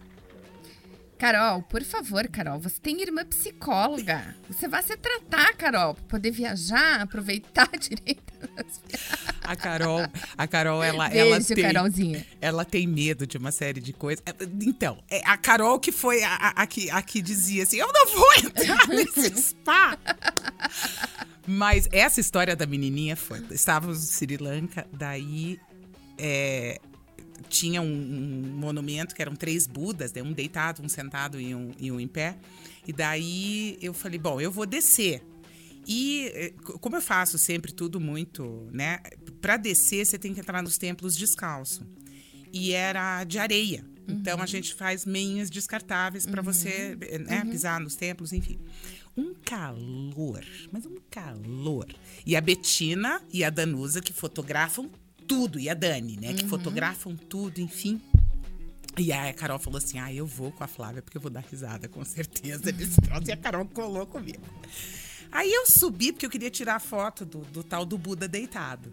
Carol, 1.18 1.64
por 1.64 1.84
favor, 1.84 2.28
Carol, 2.28 2.60
você 2.60 2.80
tem 2.80 3.02
irmã 3.02 3.26
psicóloga. 3.26 4.36
Você 4.48 4.68
vai 4.68 4.84
se 4.84 4.96
tratar, 4.96 5.54
Carol, 5.56 5.96
para 5.96 6.04
poder 6.04 6.32
viajar, 6.32 7.02
aproveitar 7.02 7.70
direito. 7.78 8.34
A 9.44 9.56
Carol, 9.56 10.02
a 10.38 10.48
Carol, 10.48 10.84
ela, 10.84 11.10
Beijo, 11.10 11.26
ela 11.26 11.44
tem, 11.44 11.64
Carolzinha. 11.64 12.28
ela 12.40 12.66
tem 12.66 12.86
medo 12.86 13.26
de 13.26 13.38
uma 13.38 13.52
série 13.52 13.82
de 13.82 13.94
coisas. 13.94 14.24
Então, 14.62 15.04
é 15.10 15.22
a 15.26 15.36
Carol 15.38 15.80
que 15.80 15.92
foi 15.92 16.24
a, 16.24 16.36
a, 16.36 16.50
a 16.50 16.68
que, 16.68 16.90
a 16.92 17.02
que 17.02 17.22
dizia 17.22 17.64
assim, 17.64 17.78
eu 17.78 17.92
não 17.92 18.08
vou 18.08 18.34
entrar 18.36 18.86
nesse 18.90 19.42
spa. 19.42 19.98
Mas 21.48 21.88
essa 21.92 22.20
história 22.20 22.56
da 22.56 22.68
menininha 22.68 23.16
foi, 23.16 23.44
estávamos 23.52 23.98
no 23.98 24.06
Sri 24.06 24.38
Lanka, 24.38 24.86
daí 24.94 25.60
é, 26.18 26.80
tinha 27.50 27.82
um, 27.82 27.86
um, 27.86 28.58
monumento 28.58 29.16
que 29.16 29.22
eram 29.22 29.36
três 29.36 29.68
Budas, 29.68 30.14
né? 30.14 30.22
um 30.22 30.34
deitado, 30.34 30.82
um 30.84 30.90
sentado 30.90 31.40
e 31.40 31.54
um, 31.54 31.72
e 31.80 31.92
um 31.92 32.00
em 32.00 32.08
pé. 32.08 32.38
E 32.88 32.94
daí 32.94 33.78
eu 33.82 33.94
falei, 33.94 34.20
bom, 34.20 34.40
eu 34.40 34.52
vou 34.52 34.66
descer. 34.66 35.22
E 35.88 36.32
eh, 36.34 36.54
como 36.82 36.98
eu 36.98 37.02
faço 37.02 37.38
sempre 37.38 37.72
tudo 37.72 38.00
muito, 38.00 38.68
né? 38.72 39.00
Para 39.42 39.56
descer, 39.56 40.06
você 40.06 40.18
tem 40.18 40.34
que 40.34 40.40
entrar 40.40 40.62
nos 40.62 40.78
templos 40.78 41.16
descalço. 41.16 41.88
E 42.52 42.74
era 42.74 43.24
de 43.24 43.40
areia. 43.40 43.86
Uhum. 44.08 44.16
Então 44.16 44.42
a 44.42 44.46
gente 44.46 44.74
faz 44.74 45.06
meinhas 45.06 45.50
descartáveis 45.50 46.26
para 46.26 46.42
uhum. 46.42 46.46
você 46.46 46.98
eh, 47.02 47.20
né, 47.20 47.42
uhum. 47.44 47.52
pisar 47.52 47.80
nos 47.80 47.96
templos, 47.96 48.34
enfim. 48.34 48.60
Um 49.16 49.34
calor, 49.34 50.46
mas 50.72 50.86
um 50.86 50.98
calor. 51.10 51.88
E 52.26 52.36
a 52.36 52.42
Betina 52.42 53.22
e 53.34 53.44
a 53.44 53.50
Danusa 53.50 54.02
que 54.02 54.14
fotografam 54.14 54.92
tudo, 55.28 55.60
e 55.60 55.70
a 55.70 55.74
Dani, 55.74 56.18
né, 56.18 56.34
que 56.34 56.44
uhum. 56.44 56.50
fotografam 56.50 57.16
tudo, 57.16 57.60
enfim. 57.60 58.02
E 58.98 59.12
aí 59.12 59.30
a 59.30 59.34
Carol 59.34 59.60
falou 59.60 59.78
assim: 59.78 60.00
ah, 60.00 60.12
eu 60.12 60.26
vou 60.26 60.52
com 60.52 60.64
a 60.64 60.68
Flávia 60.68 61.02
porque 61.02 61.18
eu 61.18 61.22
vou 61.22 61.30
dar 61.30 61.42
risada, 61.42 61.88
com 61.88 62.04
certeza, 62.04 62.72
nesse 62.72 63.00
troço. 63.02 63.28
E 63.28 63.32
a 63.32 63.38
Carol 63.38 63.66
colou 63.66 64.06
comigo. 64.06 64.42
Aí 65.32 65.52
eu 65.52 65.68
subi 65.68 66.12
porque 66.12 66.26
eu 66.26 66.30
queria 66.30 66.50
tirar 66.50 66.80
foto 66.80 67.26
do, 67.26 67.40
do 67.40 67.64
tal 67.64 67.86
do 67.86 67.98
Buda 67.98 68.28
deitado. 68.28 68.92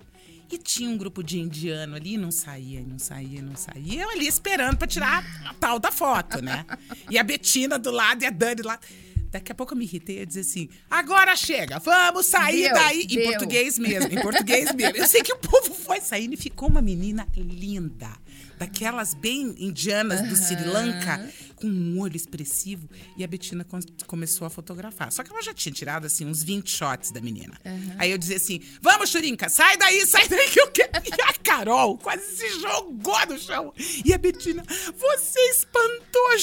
E 0.51 0.59
tinha 0.59 0.91
um 0.91 0.97
grupo 0.97 1.23
de 1.23 1.41
indiano 1.41 1.97
ali, 1.97 2.19
não 2.19 2.31
saía, 2.31 2.81
não 2.83 2.99
saía, 2.99 3.41
não 3.41 3.57
saía. 3.57 4.03
Eu 4.03 4.11
ali 4.11 4.27
esperando 4.27 4.77
para 4.77 4.87
tirar 4.87 5.25
a 5.47 5.55
tal 5.55 5.79
da 5.79 5.91
foto, 5.91 6.43
né? 6.43 6.67
E 7.11 7.19
a 7.19 7.23
Betina 7.25 7.79
do 7.79 7.91
lado 7.91 8.23
e 8.23 8.27
a 8.27 8.31
Dani 8.31 8.57
do 8.57 8.69
lado. 8.69 8.87
Daqui 9.35 9.51
a 9.51 9.55
pouco 9.55 9.75
eu 9.75 9.77
me 9.77 9.85
irritei 9.85 10.23
a 10.23 10.25
dizer 10.25 10.43
assim: 10.43 10.69
agora 10.89 11.35
chega, 11.35 11.81
vamos 11.81 12.27
sair 12.27 12.67
deu, 12.67 12.75
daí. 12.75 13.05
Deu. 13.05 13.21
Em 13.21 13.31
português 13.31 13.77
mesmo, 13.81 14.13
em 14.13 14.23
português 14.23 14.73
mesmo. 14.73 14.97
Eu 14.97 15.09
sei 15.09 15.25
que 15.25 15.33
o 15.33 15.39
povo 15.39 15.75
foi 15.75 16.01
saindo 16.01 16.35
e 16.35 16.37
ficou 16.37 16.69
uma 16.69 16.81
menina 16.81 17.27
linda 17.37 18.13
daquelas 18.57 19.13
bem 19.13 19.53
indianas 19.59 20.21
uhum. 20.21 20.29
do 20.29 20.37
Sri 20.37 20.65
Lanka, 20.65 21.29
com 21.57 21.67
um 21.67 21.99
olho 21.99 22.17
expressivo. 22.17 22.89
E 23.17 23.25
a 23.25 23.27
Betina 23.27 23.67
começou 24.07 24.47
a 24.47 24.51
fotografar. 24.51 25.11
Só 25.11 25.25
que 25.25 25.33
ela 25.33 25.43
já 25.43 25.53
tinha 25.53 25.73
tirado, 25.73 26.07
assim, 26.07 26.25
uns 26.25 26.45
20 26.45 26.71
shots 26.71 27.11
da 27.11 27.21
menina. 27.21 27.59
Uhum. 27.65 27.97
Aí 27.99 28.13
eu 28.13 28.19
dizia 28.19 28.37
assim: 28.37 28.61
vamos, 28.81 29.11
Churinca, 29.11 29.49
sai 29.49 29.77
daí, 29.77 30.07
sai 30.07 30.29
daí 30.29 30.49
que 30.49 30.61
eu 30.61 30.71
quero. 30.71 30.95
E 31.05 31.23
a 31.23 31.33
Carol 31.43 31.99
quase 31.99 32.37
se 32.37 32.61
jogou 32.61 33.27
no 33.29 33.37
chão. 33.37 33.75
E 34.05 34.15
a 34.15 34.19
Betina, 34.19 34.63
você 34.97 35.41
espantou 35.51 36.27
a 36.29 36.39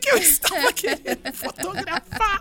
Que 0.00 0.10
eu 0.10 0.16
estava 0.16 0.72
querendo 0.72 1.32
fotografar. 1.34 2.40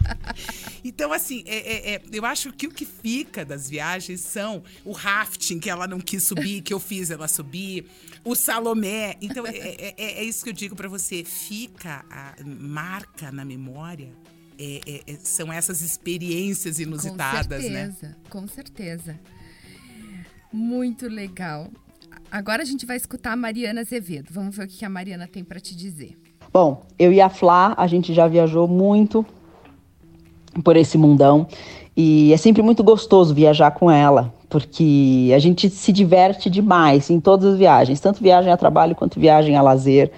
Então, 0.83 1.11
assim, 1.11 1.43
é, 1.45 1.57
é, 1.57 1.95
é, 1.95 2.01
eu 2.11 2.25
acho 2.25 2.53
que 2.53 2.67
o 2.67 2.71
que 2.71 2.85
fica 2.85 3.43
das 3.43 3.69
viagens 3.69 4.21
são 4.21 4.63
o 4.85 4.91
rafting, 4.91 5.59
que 5.59 5.69
ela 5.69 5.85
não 5.85 5.99
quis 5.99 6.23
subir, 6.23 6.61
que 6.61 6.73
eu 6.73 6.79
fiz 6.79 7.11
ela 7.11 7.27
subir, 7.27 7.85
o 8.23 8.35
Salomé. 8.35 9.15
Então, 9.21 9.45
é, 9.45 9.57
é, 9.57 9.95
é, 9.97 10.11
é 10.19 10.23
isso 10.23 10.43
que 10.43 10.49
eu 10.49 10.53
digo 10.53 10.75
para 10.75 10.87
você. 10.87 11.23
Fica, 11.23 12.05
a, 12.09 12.35
marca 12.45 13.31
na 13.31 13.43
memória. 13.43 14.13
É, 14.57 15.03
é, 15.07 15.17
são 15.23 15.51
essas 15.53 15.81
experiências 15.81 16.79
inusitadas, 16.79 17.63
com 17.63 17.69
né? 17.69 17.85
certeza, 17.85 18.07
né? 18.07 18.15
Com 18.29 18.47
certeza. 18.47 19.19
Muito 20.51 21.07
legal. 21.07 21.71
Agora 22.31 22.61
a 22.61 22.65
gente 22.65 22.85
vai 22.85 22.97
escutar 22.97 23.31
a 23.31 23.35
Mariana 23.35 23.81
Azevedo. 23.81 24.29
Vamos 24.31 24.55
ver 24.55 24.65
o 24.65 24.67
que 24.67 24.83
a 24.83 24.89
Mariana 24.89 25.27
tem 25.27 25.43
para 25.43 25.59
te 25.59 25.75
dizer. 25.75 26.17
Bom, 26.51 26.81
eu 26.97 27.13
e 27.13 27.21
a 27.21 27.29
Flá, 27.29 27.75
a 27.77 27.85
gente 27.85 28.11
já 28.13 28.27
viajou 28.27 28.67
muito 28.67 29.23
por 30.63 30.75
esse 30.75 30.97
mundão 30.97 31.47
e 31.95 32.33
é 32.33 32.37
sempre 32.37 32.63
muito 32.63 32.83
gostoso 32.83 33.35
viajar 33.35 33.71
com 33.71 33.91
ela, 33.91 34.33
porque 34.49 35.31
a 35.35 35.37
gente 35.37 35.69
se 35.69 35.91
diverte 35.91 36.49
demais 36.49 37.09
em 37.11 37.19
todas 37.19 37.53
as 37.53 37.59
viagens, 37.59 37.99
tanto 37.99 38.23
viagem 38.23 38.51
a 38.51 38.57
trabalho 38.57 38.95
quanto 38.95 39.19
viagem 39.19 39.55
a 39.55 39.61
lazer. 39.61 40.11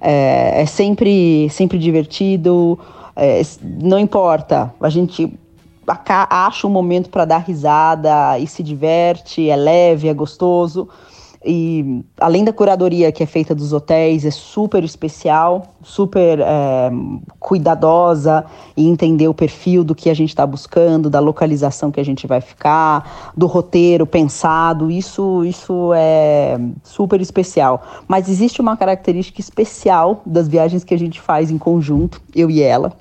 É, 0.00 0.62
é 0.62 0.66
sempre, 0.66 1.48
sempre 1.50 1.78
divertido, 1.78 2.78
é, 3.16 3.42
não 3.82 3.98
importa, 3.98 4.72
a 4.80 4.88
gente 4.88 5.36
acha 6.08 6.66
um 6.66 6.70
momento 6.70 7.10
para 7.10 7.24
dar 7.24 7.38
risada 7.38 8.38
e 8.38 8.46
se 8.46 8.62
diverte, 8.62 9.50
é 9.50 9.56
leve, 9.56 10.08
é 10.08 10.14
gostoso. 10.14 10.88
E 11.44 12.04
além 12.20 12.44
da 12.44 12.52
curadoria 12.52 13.10
que 13.10 13.22
é 13.22 13.26
feita 13.26 13.54
dos 13.54 13.72
hotéis, 13.72 14.24
é 14.24 14.30
super 14.30 14.84
especial, 14.84 15.74
super 15.82 16.38
é, 16.38 16.90
cuidadosa 17.40 18.44
e 18.76 18.86
entender 18.86 19.26
o 19.26 19.34
perfil 19.34 19.82
do 19.82 19.94
que 19.94 20.08
a 20.08 20.14
gente 20.14 20.28
está 20.28 20.46
buscando, 20.46 21.10
da 21.10 21.18
localização 21.18 21.90
que 21.90 21.98
a 21.98 22.04
gente 22.04 22.26
vai 22.26 22.40
ficar, 22.40 23.32
do 23.36 23.46
roteiro 23.46 24.06
pensado. 24.06 24.90
Isso, 24.90 25.44
isso 25.44 25.92
é 25.94 26.60
super 26.84 27.20
especial. 27.20 27.82
Mas 28.06 28.28
existe 28.28 28.60
uma 28.60 28.76
característica 28.76 29.40
especial 29.40 30.22
das 30.24 30.46
viagens 30.46 30.84
que 30.84 30.94
a 30.94 30.98
gente 30.98 31.20
faz 31.20 31.50
em 31.50 31.58
conjunto, 31.58 32.20
eu 32.34 32.50
e 32.50 32.62
ela, 32.62 32.92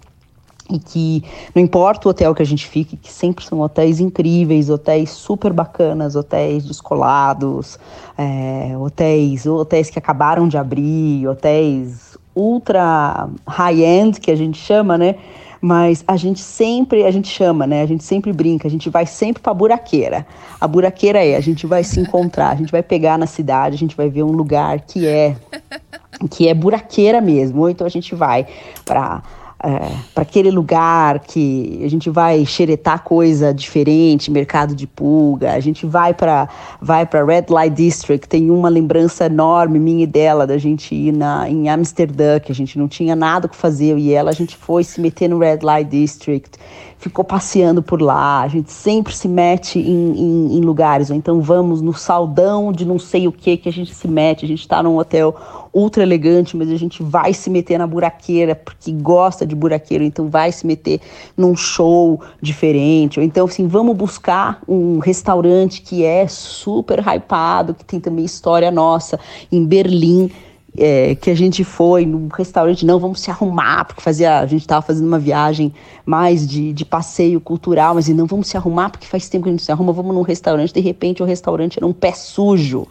e 0.71 0.79
que 0.79 1.23
não 1.53 1.61
importa 1.61 2.07
o 2.07 2.11
hotel 2.11 2.33
que 2.33 2.41
a 2.41 2.45
gente 2.45 2.65
fique, 2.65 2.95
que 2.95 3.11
sempre 3.11 3.45
são 3.45 3.59
hotéis 3.59 3.99
incríveis, 3.99 4.69
hotéis 4.69 5.09
super 5.09 5.51
bacanas, 5.51 6.15
hotéis 6.15 6.63
descolados, 6.63 7.77
é, 8.17 8.75
hotéis, 8.77 9.45
hotéis 9.45 9.89
que 9.89 9.99
acabaram 9.99 10.47
de 10.47 10.57
abrir, 10.57 11.27
hotéis 11.27 12.17
ultra 12.35 13.29
high-end 13.45 14.19
que 14.19 14.31
a 14.31 14.35
gente 14.35 14.57
chama, 14.57 14.97
né? 14.97 15.15
Mas 15.63 16.03
a 16.07 16.17
gente 16.17 16.39
sempre, 16.39 17.05
a 17.05 17.11
gente 17.11 17.27
chama, 17.27 17.67
né? 17.67 17.83
A 17.83 17.85
gente 17.85 18.03
sempre 18.03 18.33
brinca, 18.33 18.67
a 18.67 18.71
gente 18.71 18.89
vai 18.89 19.05
sempre 19.05 19.43
pra 19.43 19.53
buraqueira. 19.53 20.25
A 20.59 20.67
buraqueira 20.67 21.23
é, 21.23 21.35
a 21.35 21.39
gente 21.39 21.67
vai 21.67 21.83
se 21.83 21.99
encontrar, 21.99 22.49
a 22.49 22.55
gente 22.55 22.71
vai 22.71 22.81
pegar 22.81 23.15
na 23.17 23.27
cidade, 23.27 23.75
a 23.75 23.77
gente 23.77 23.95
vai 23.95 24.09
ver 24.09 24.23
um 24.23 24.31
lugar 24.31 24.81
que 24.81 25.05
é 25.05 25.35
que 26.31 26.47
é 26.47 26.53
buraqueira 26.53 27.21
mesmo. 27.21 27.61
Ou 27.61 27.69
então 27.69 27.85
a 27.85 27.89
gente 27.89 28.15
vai 28.15 28.47
para 28.83 29.21
é, 29.63 29.95
para 30.13 30.23
aquele 30.23 30.49
lugar 30.49 31.19
que 31.19 31.81
a 31.83 31.87
gente 31.87 32.09
vai 32.09 32.43
xeretar 32.45 33.03
coisa 33.03 33.53
diferente, 33.53 34.31
mercado 34.31 34.73
de 34.73 34.87
pulga, 34.87 35.53
a 35.53 35.59
gente 35.59 35.85
vai 35.85 36.13
para 36.13 36.49
vai 36.81 37.05
para 37.05 37.23
Red 37.23 37.45
Light 37.49 37.75
District, 37.75 38.27
tem 38.27 38.49
uma 38.49 38.69
lembrança 38.69 39.25
enorme 39.25 39.77
minha 39.77 40.03
e 40.03 40.07
dela 40.07 40.47
da 40.47 40.57
gente 40.57 40.95
ir 40.95 41.11
na, 41.11 41.47
em 41.47 41.69
Amsterdã, 41.69 42.39
que 42.39 42.51
a 42.51 42.55
gente 42.55 42.79
não 42.79 42.87
tinha 42.87 43.15
nada 43.15 43.47
que 43.47 43.55
fazer, 43.55 43.97
e 43.97 44.11
ela 44.11 44.31
a 44.31 44.33
gente 44.33 44.55
foi 44.57 44.83
se 44.83 44.99
meter 44.99 45.27
no 45.27 45.37
Red 45.37 45.59
Light 45.61 45.89
District, 45.89 46.57
ficou 46.97 47.23
passeando 47.23 47.83
por 47.83 48.01
lá, 48.01 48.41
a 48.41 48.47
gente 48.47 48.71
sempre 48.71 49.13
se 49.15 49.27
mete 49.27 49.77
em, 49.77 50.11
em, 50.17 50.57
em 50.57 50.61
lugares, 50.61 51.11
ou 51.11 51.15
então 51.15 51.39
vamos 51.39 51.81
no 51.81 51.93
saldão 51.93 52.71
de 52.71 52.83
não 52.83 52.97
sei 52.97 53.27
o 53.27 53.31
que 53.31 53.57
que 53.57 53.69
a 53.69 53.73
gente 53.73 53.93
se 53.93 54.07
mete, 54.07 54.43
a 54.43 54.47
gente 54.47 54.61
está 54.61 54.81
num 54.81 54.97
hotel 54.97 55.35
ultra 55.73 56.03
elegante, 56.03 56.57
mas 56.57 56.69
a 56.69 56.75
gente 56.75 57.01
vai 57.01 57.33
se 57.33 57.49
meter 57.49 57.77
na 57.77 57.87
buraqueira 57.87 58.55
porque 58.55 58.91
gosta 58.91 59.45
de 59.45 59.55
buraqueiro, 59.55 60.03
então 60.03 60.29
vai 60.29 60.51
se 60.51 60.65
meter 60.65 60.99
num 61.35 61.55
show 61.55 62.21
diferente. 62.41 63.19
Ou 63.19 63.25
então, 63.25 63.45
assim, 63.45 63.67
vamos 63.67 63.95
buscar 63.95 64.61
um 64.67 64.99
restaurante 64.99 65.81
que 65.81 66.03
é 66.03 66.27
super 66.27 66.99
hypado, 66.99 67.73
que 67.73 67.85
tem 67.85 67.99
também 67.99 68.25
história 68.25 68.69
nossa, 68.69 69.19
em 69.51 69.65
Berlim 69.65 70.29
é, 70.77 71.15
que 71.15 71.29
a 71.29 71.35
gente 71.35 71.63
foi 71.63 72.05
num 72.05 72.29
restaurante, 72.29 72.85
não, 72.85 72.97
vamos 72.97 73.19
se 73.19 73.29
arrumar, 73.29 73.85
porque 73.85 74.01
fazia, 74.01 74.39
a 74.39 74.45
gente 74.45 74.61
estava 74.61 74.81
fazendo 74.81 75.07
uma 75.07 75.19
viagem 75.19 75.73
mais 76.05 76.47
de, 76.47 76.71
de 76.73 76.85
passeio 76.85 77.39
cultural, 77.41 77.95
mas 77.95 78.07
não, 78.07 78.25
vamos 78.25 78.47
se 78.47 78.57
arrumar, 78.57 78.89
porque 78.89 79.05
faz 79.05 79.27
tempo 79.27 79.43
que 79.43 79.49
a 79.49 79.51
gente 79.51 79.63
se 79.63 79.71
arruma, 79.71 79.91
vamos 79.91 80.15
num 80.15 80.21
restaurante, 80.21 80.73
de 80.73 80.79
repente 80.79 81.21
o 81.21 81.25
restaurante 81.25 81.77
era 81.77 81.85
um 81.85 81.93
pé 81.93 82.13
sujo, 82.13 82.87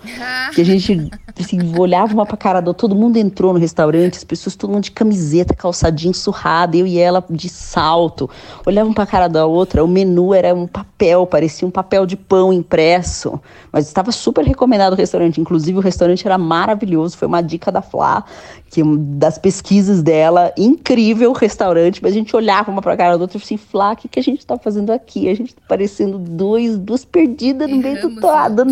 que 0.54 0.60
a 0.60 0.64
gente 0.64 1.10
assim, 1.38 1.58
olhava 1.78 2.12
uma 2.12 2.26
pra 2.26 2.36
cara 2.36 2.60
do 2.60 2.74
todo 2.74 2.94
mundo 2.94 3.16
entrou 3.16 3.52
no 3.52 3.58
restaurante, 3.58 4.16
as 4.16 4.24
pessoas 4.24 4.54
todo 4.54 4.70
mundo 4.70 4.84
de 4.84 4.90
camiseta, 4.90 5.54
calçadinho 5.54 6.14
surrado, 6.14 6.76
eu 6.76 6.86
e 6.86 6.98
ela 6.98 7.24
de 7.30 7.48
salto, 7.48 8.28
olhavam 8.66 8.92
pra 8.92 9.06
cara 9.06 9.28
da 9.28 9.46
outra, 9.46 9.82
o 9.82 9.88
menu 9.88 10.34
era 10.34 10.54
um 10.54 10.66
papel, 10.66 11.26
parecia 11.26 11.66
um 11.66 11.70
papel 11.70 12.04
de 12.04 12.16
pão 12.16 12.52
impresso, 12.52 13.40
mas 13.72 13.86
estava 13.86 14.12
super 14.12 14.44
recomendado 14.44 14.92
o 14.92 14.96
restaurante, 14.96 15.40
inclusive 15.40 15.78
o 15.78 15.82
restaurante 15.82 16.26
era 16.26 16.36
maravilhoso, 16.36 17.16
foi 17.16 17.26
uma 17.26 17.40
dica 17.40 17.69
da 17.70 17.82
Flá, 17.82 18.24
que 18.70 18.82
das 18.84 19.38
pesquisas 19.38 20.02
dela, 20.02 20.52
incrível 20.56 21.32
restaurante, 21.32 22.00
mas 22.02 22.12
a 22.12 22.14
gente 22.14 22.34
olhava 22.34 22.70
uma 22.70 22.80
pra 22.80 22.96
cara 22.96 23.16
da 23.16 23.22
outra 23.22 23.38
e 23.38 23.42
assim, 23.42 23.56
Flá, 23.56 23.92
o 23.92 23.96
que, 23.96 24.08
que 24.08 24.20
a 24.20 24.22
gente 24.22 24.46
tá 24.46 24.56
fazendo 24.56 24.90
aqui? 24.90 25.28
A 25.28 25.34
gente 25.34 25.54
tá 25.54 25.62
parecendo 25.68 26.18
dois, 26.18 26.78
duas 26.78 27.04
perdidas 27.04 27.68
no 27.68 27.76
meio 27.76 28.00
do 28.00 28.20
todo, 28.20 28.64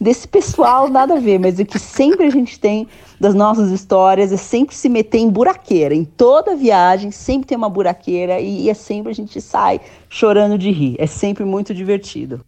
desse 0.00 0.28
pessoal, 0.28 0.88
nada 0.88 1.14
a 1.14 1.20
ver, 1.20 1.38
mas 1.38 1.58
o 1.58 1.64
que 1.64 1.78
sempre 1.78 2.26
a 2.26 2.30
gente 2.30 2.58
tem 2.58 2.88
das 3.22 3.34
nossas 3.34 3.70
histórias, 3.70 4.32
é 4.32 4.36
sempre 4.36 4.74
se 4.74 4.88
meter 4.88 5.18
em 5.18 5.30
buraqueira. 5.30 5.94
Em 5.94 6.04
toda 6.04 6.56
viagem, 6.56 7.12
sempre 7.12 7.46
tem 7.46 7.56
uma 7.56 7.68
buraqueira 7.68 8.40
e, 8.40 8.62
e 8.62 8.70
é 8.70 8.74
sempre 8.74 9.12
a 9.12 9.14
gente 9.14 9.40
sai 9.40 9.80
chorando 10.08 10.58
de 10.58 10.72
rir. 10.72 10.96
É 10.98 11.06
sempre 11.06 11.44
muito 11.44 11.72
divertido. 11.72 12.44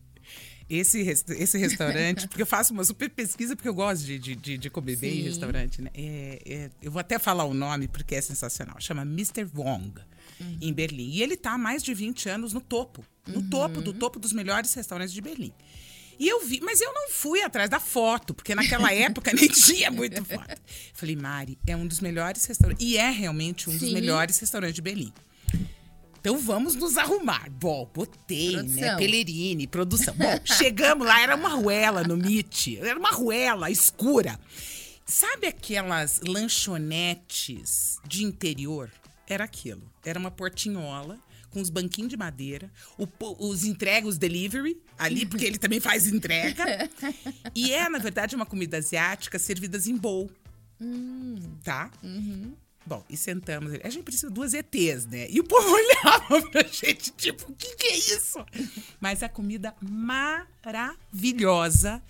Esse, 0.68 1.00
esse 1.00 1.58
restaurante, 1.58 2.26
porque 2.26 2.42
eu 2.42 2.46
faço 2.46 2.72
uma 2.72 2.84
super 2.84 3.10
pesquisa, 3.10 3.54
porque 3.54 3.68
eu 3.68 3.74
gosto 3.74 4.04
de, 4.04 4.18
de, 4.18 4.58
de 4.58 4.70
comer 4.70 4.96
bem 4.96 5.20
em 5.20 5.22
restaurante, 5.22 5.82
né? 5.82 5.90
É, 5.94 6.42
é, 6.46 6.70
eu 6.82 6.90
vou 6.90 7.00
até 7.00 7.18
falar 7.18 7.44
o 7.44 7.52
nome 7.52 7.86
porque 7.86 8.14
é 8.14 8.20
sensacional. 8.20 8.76
Chama 8.80 9.02
Mr. 9.02 9.46
Wong, 9.54 9.92
uhum. 10.40 10.58
em 10.60 10.72
Berlim. 10.72 11.10
E 11.10 11.22
ele 11.22 11.34
está 11.34 11.52
há 11.52 11.58
mais 11.58 11.82
de 11.82 11.92
20 11.92 12.28
anos 12.28 12.52
no 12.52 12.60
topo. 12.60 13.04
No 13.26 13.36
uhum. 13.36 13.50
topo 13.50 13.80
do 13.82 13.92
topo 13.92 14.18
dos 14.18 14.32
melhores 14.32 14.72
restaurantes 14.74 15.12
de 15.12 15.20
Berlim. 15.20 15.52
E 16.18 16.28
eu 16.28 16.46
vi, 16.46 16.60
mas 16.62 16.80
eu 16.80 16.92
não 16.92 17.10
fui 17.10 17.42
atrás 17.42 17.68
da 17.68 17.80
foto, 17.80 18.34
porque 18.34 18.54
naquela 18.54 18.92
época 18.94 19.32
nem 19.32 19.48
tinha 19.48 19.90
muito 19.90 20.24
foto. 20.24 20.60
Falei, 20.92 21.16
Mari, 21.16 21.58
é 21.66 21.76
um 21.76 21.86
dos 21.86 22.00
melhores 22.00 22.44
restaurantes. 22.44 22.86
E 22.86 22.96
é 22.96 23.10
realmente 23.10 23.68
um 23.68 23.72
Sim. 23.72 23.78
dos 23.78 23.92
melhores 23.92 24.38
restaurantes 24.38 24.74
de 24.74 24.82
Berlim. 24.82 25.12
Então 26.24 26.38
vamos 26.38 26.74
nos 26.74 26.96
arrumar. 26.96 27.50
Bom, 27.50 27.86
botei, 27.92 28.56
né, 28.56 28.62
produção. 28.62 28.80
né? 28.80 28.96
Pelerine, 28.96 29.66
produção. 29.66 30.14
Bom, 30.16 30.40
chegamos 30.42 31.06
lá, 31.06 31.20
era 31.20 31.36
uma 31.36 31.50
ruela 31.50 32.02
no 32.02 32.14
MIT. 32.14 32.78
Era 32.78 32.98
uma 32.98 33.10
ruela 33.10 33.70
escura. 33.70 34.40
Sabe 35.04 35.48
aquelas 35.48 36.22
lanchonetes 36.26 37.98
de 38.08 38.24
interior? 38.24 38.90
Era 39.28 39.44
aquilo. 39.44 39.82
Era 40.02 40.18
uma 40.18 40.30
portinhola 40.30 41.20
com 41.50 41.60
os 41.60 41.68
banquinhos 41.68 42.08
de 42.08 42.16
madeira, 42.16 42.72
o, 42.98 43.06
os 43.38 43.62
entrega, 43.62 44.08
os 44.08 44.16
delivery 44.16 44.80
ali, 44.98 45.24
porque 45.28 45.44
ele 45.44 45.58
também 45.58 45.78
faz 45.78 46.06
entrega. 46.06 46.88
e 47.54 47.70
é, 47.70 47.86
na 47.86 47.98
verdade, 47.98 48.34
uma 48.34 48.46
comida 48.46 48.78
asiática 48.78 49.38
servidas 49.38 49.86
em 49.86 49.94
bowl. 49.94 50.30
Hum. 50.80 51.36
Tá? 51.62 51.90
Uhum. 52.02 52.54
Bom, 52.86 53.02
e 53.08 53.16
sentamos. 53.16 53.72
A 53.82 53.88
gente 53.88 54.04
precisa 54.04 54.28
de 54.28 54.34
duas 54.34 54.52
ETs, 54.52 55.06
né? 55.06 55.26
E 55.30 55.40
o 55.40 55.44
povo 55.44 55.66
olhava 55.72 56.42
pra 56.50 56.62
gente, 56.64 57.10
tipo, 57.12 57.50
o 57.50 57.54
que, 57.54 57.76
que 57.76 57.86
é 57.86 57.96
isso? 57.96 58.44
Mas 59.00 59.22
a 59.22 59.28
comida 59.28 59.74
maravilhosa. 59.80 62.02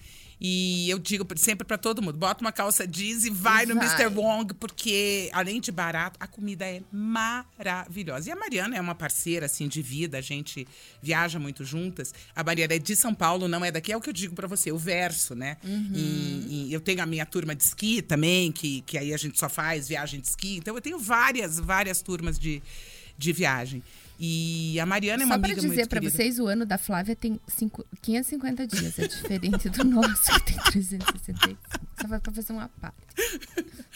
E 0.47 0.91
eu 0.91 0.99
digo 0.99 1.27
sempre 1.39 1.67
para 1.67 1.79
todo 1.79 2.03
mundo: 2.03 2.19
bota 2.19 2.45
uma 2.45 2.53
calça 2.53 2.87
jeans 2.87 3.25
e 3.25 3.31
vai, 3.31 3.65
vai, 3.65 3.75
no 3.75 3.81
Mr. 3.81 4.09
Wong, 4.15 4.53
porque 4.53 5.31
além 5.33 5.59
de 5.59 5.73
barato, 5.73 6.19
a 6.21 6.27
comida 6.27 6.67
é 6.67 6.83
maravilhosa. 6.93 8.29
E 8.29 8.33
a 8.33 8.37
Mariana 8.37 8.77
é 8.77 8.81
uma 8.81 8.95
parceira 8.95 9.47
assim 9.47 9.67
de 9.67 9.81
vida, 9.81 10.19
a 10.19 10.21
gente 10.21 10.69
viaja 11.01 11.39
muito 11.39 11.65
juntas. 11.65 12.13
A 12.37 12.45
Mariana 12.45 12.75
é 12.75 12.79
de 12.79 12.95
São 12.95 13.15
Paulo, 13.15 13.49
não 13.49 13.65
é 13.65 13.71
daqui, 13.71 13.91
é 13.91 13.97
o 13.97 14.03
que 14.03 14.11
eu 14.11 14.13
digo 14.13 14.35
para 14.35 14.47
você, 14.47 14.71
o 14.71 14.77
verso, 14.77 15.35
né? 15.35 15.57
Uhum. 15.65 15.93
E, 15.95 16.69
e, 16.69 16.75
eu 16.75 16.81
tenho 16.83 17.03
a 17.03 17.07
minha 17.07 17.25
turma 17.25 17.55
de 17.55 17.63
esqui 17.63 18.03
também, 18.03 18.53
que, 18.53 18.83
que 18.83 18.99
aí 18.99 19.15
a 19.15 19.17
gente 19.17 19.39
só 19.39 19.49
faz 19.49 19.89
viagem 19.89 20.21
de 20.21 20.29
esqui. 20.29 20.59
Então 20.59 20.75
eu 20.75 20.83
tenho 20.83 20.99
várias, 20.99 21.59
várias 21.59 22.03
turmas 22.03 22.39
de, 22.39 22.63
de 23.17 23.33
viagem. 23.33 23.83
E 24.19 24.79
a 24.79 24.87
Mariana 24.87 25.25
é 25.25 25.27
uma 25.27 25.35
amiga 25.35 25.61
muito 25.61 25.63
Só 25.63 25.69
para 25.69 25.75
dizer 25.75 25.89
para 25.89 26.01
vocês, 26.01 26.39
o 26.39 26.47
ano 26.47 26.65
da 26.65 26.79
Flávia 26.79 27.17
tem 27.17 27.41
cinco, 27.49 27.85
550 28.01 28.67
dias. 28.67 28.99
É 28.99 29.09
diferente 29.09 29.69
do 29.69 29.83
nosso, 29.85 30.23
que 30.35 30.53
tem 30.53 30.57
365. 30.57 31.59
Só 32.01 32.09
vai 32.09 32.21
para 32.21 32.33
fazer 32.33 32.53
uma 32.53 32.69
parte. 32.69 32.97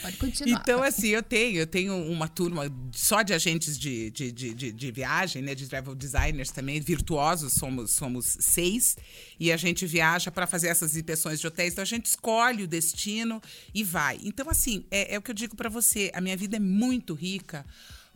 Pode 0.02 0.16
continuar. 0.16 0.60
Então, 0.60 0.82
assim, 0.82 1.08
eu 1.08 1.22
tenho, 1.22 1.58
eu 1.58 1.66
tenho 1.66 1.94
uma 2.10 2.28
turma 2.28 2.64
só 2.92 3.22
de 3.22 3.32
agentes 3.32 3.78
de, 3.78 4.10
de, 4.10 4.32
de, 4.32 4.54
de, 4.54 4.72
de 4.72 4.90
viagem, 4.90 5.42
né? 5.42 5.54
De 5.54 5.68
travel 5.68 5.94
designers 5.94 6.50
também, 6.50 6.80
virtuosos, 6.80 7.52
somos, 7.54 7.92
somos 7.92 8.36
seis. 8.40 8.96
E 9.38 9.52
a 9.52 9.56
gente 9.56 9.86
viaja 9.86 10.30
para 10.30 10.46
fazer 10.46 10.68
essas 10.68 10.96
inspeções 10.96 11.40
de 11.40 11.46
hotéis. 11.46 11.72
Então, 11.72 11.82
a 11.82 11.86
gente 11.86 12.06
escolhe 12.06 12.64
o 12.64 12.68
destino 12.68 13.40
e 13.72 13.84
vai. 13.84 14.18
Então, 14.22 14.48
assim, 14.50 14.84
é, 14.90 15.14
é 15.14 15.18
o 15.18 15.22
que 15.22 15.30
eu 15.30 15.34
digo 15.34 15.54
para 15.54 15.68
você. 15.68 16.10
A 16.14 16.20
minha 16.20 16.36
vida 16.36 16.56
é 16.56 16.60
muito 16.60 17.14
rica 17.14 17.64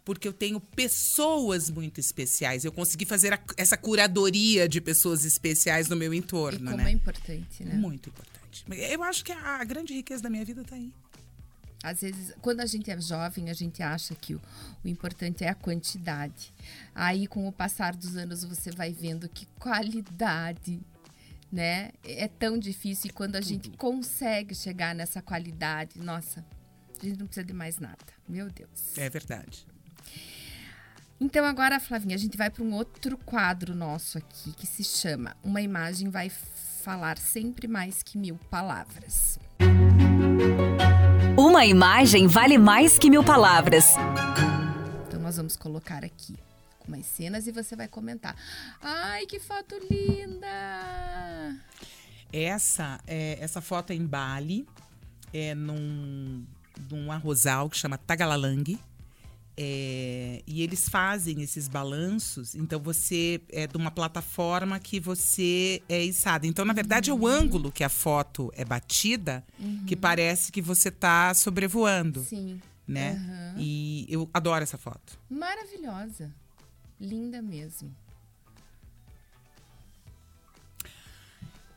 porque 0.05 0.27
eu 0.27 0.33
tenho 0.33 0.61
pessoas 0.61 1.71
muito 1.71 2.01
especiais. 2.01 2.65
Eu 2.65 2.73
consegui 2.73 3.05
fazer 3.05 3.33
a, 3.35 3.41
essa 3.57 3.77
curadoria 3.77 4.69
de 4.69 4.81
pessoas 4.81 5.25
especiais 5.25 5.89
no 5.89 5.97
meu 5.97 6.13
entorno, 6.13 6.67
e 6.67 6.71
como 6.71 6.77
né? 6.77 6.91
é 6.91 6.93
importante, 6.93 7.65
né? 7.65 7.75
Muito 7.75 8.09
importante. 8.09 8.65
Eu 8.69 9.03
acho 9.03 9.25
que 9.25 9.33
a, 9.33 9.61
a 9.61 9.65
grande 9.65 9.95
riqueza 9.95 10.23
da 10.23 10.31
minha 10.31 10.45
vida 10.45 10.63
está 10.63 10.77
aí. 10.77 10.93
Às 11.83 12.01
vezes, 12.01 12.33
quando 12.41 12.61
a 12.61 12.67
gente 12.67 12.91
é 12.91 13.01
jovem, 13.01 13.51
a 13.51 13.55
gente 13.55 13.83
acha 13.83 14.15
que 14.15 14.35
o, 14.35 14.41
o, 14.85 14.89
importante 14.89 15.43
é 15.43 15.49
a 15.49 15.55
quantidade. 15.55 16.53
Aí, 16.95 17.27
com 17.27 17.49
o 17.49 17.53
passar 17.53 17.97
dos 17.97 18.17
anos, 18.17 18.45
você 18.45 18.71
vai 18.71 18.93
vendo 18.93 19.29
que 19.29 19.47
qualidade, 19.59 20.81
né? 21.51 21.91
É 22.05 22.29
tão 22.29 22.57
difícil. 22.57 23.11
E 23.11 23.13
quando 23.13 23.35
a 23.35 23.41
gente 23.41 23.69
consegue 23.71 24.55
chegar 24.55 24.95
nessa 24.95 25.21
qualidade, 25.21 25.99
nossa, 25.99 26.45
a 27.01 27.05
gente 27.05 27.19
não 27.19 27.27
precisa 27.27 27.45
de 27.45 27.53
mais 27.53 27.79
nada. 27.81 27.99
Meu 28.29 28.49
Deus. 28.49 28.97
É 28.97 29.11
verdade. 29.11 29.67
Então 31.21 31.45
agora, 31.45 31.79
Flavinha, 31.79 32.17
a 32.17 32.19
gente 32.19 32.37
vai 32.37 32.51
para 32.51 32.65
um 32.65 32.73
outro 32.75 33.17
quadro 33.17 33.77
nosso 33.77 34.19
aqui 34.19 34.53
que 34.53 34.67
se 34.67 34.83
chama 34.83 35.37
Uma 35.43 35.61
imagem 35.61 36.11
vai 36.11 36.29
falar 36.83 37.17
sempre 37.17 37.69
mais 37.69 38.03
que 38.03 38.19
mil 38.19 38.37
palavras. 38.51 39.39
Uma 41.39 41.65
imagem 41.65 42.27
vale 42.27 42.59
mais 42.59 42.99
que 42.99 43.09
mil 43.09 43.23
palavras. 43.23 43.85
Então 45.07 45.21
nós 45.21 45.37
vamos 45.37 45.57
colocar 45.57 46.05
aqui 46.05 46.35
umas 46.89 47.07
cenas 47.07 47.47
e 47.47 47.53
você 47.53 47.77
vai 47.77 47.87
comentar. 47.87 48.37
Ai, 48.81 49.25
que 49.27 49.39
foto 49.39 49.77
linda! 49.89 51.57
Essa 52.33 52.99
é, 53.07 53.39
essa 53.41 53.61
foto 53.61 53.93
é 53.93 53.95
em 53.95 54.05
Bali, 54.05 54.67
é 55.33 55.55
num, 55.55 56.45
num 56.91 57.13
arrozal 57.13 57.71
que 57.71 57.77
chama 57.77 57.97
Tagalalang 57.97 58.77
é, 59.57 60.43
e 60.47 60.63
eles 60.63 60.89
fazem 60.89 61.43
esses 61.43 61.69
balanços, 61.69 62.55
então 62.55 62.81
você 62.81 63.41
é 63.51 63.67
de 63.67 63.77
uma 63.77 63.91
plataforma 63.91 64.79
que 64.79 64.99
você 64.99 65.83
é 65.89 66.03
içada. 66.03 66.47
Então, 66.47 66.65
na 66.65 66.73
verdade, 66.73 67.11
uhum. 67.11 67.17
é 67.17 67.21
o 67.21 67.25
uhum. 67.25 67.43
ângulo 67.43 67.73
que 67.73 67.85
a 67.85 67.89
foto 67.89 68.51
é 68.57 68.65
batida 68.65 69.45
uhum. 69.59 69.85
que 69.87 69.95
parece 69.95 70.51
que 70.51 70.63
você 70.63 70.89
está 70.89 71.35
sobrevoando. 71.35 72.25
Sim. 72.25 72.61
Né? 72.89 73.13
Uhum. 73.13 73.61
E 73.61 74.07
eu 74.09 74.29
adoro 74.33 74.63
essa 74.63 74.79
foto. 74.79 75.19
Maravilhosa. 75.31 76.33
Linda 76.99 77.43
mesmo. 77.43 77.95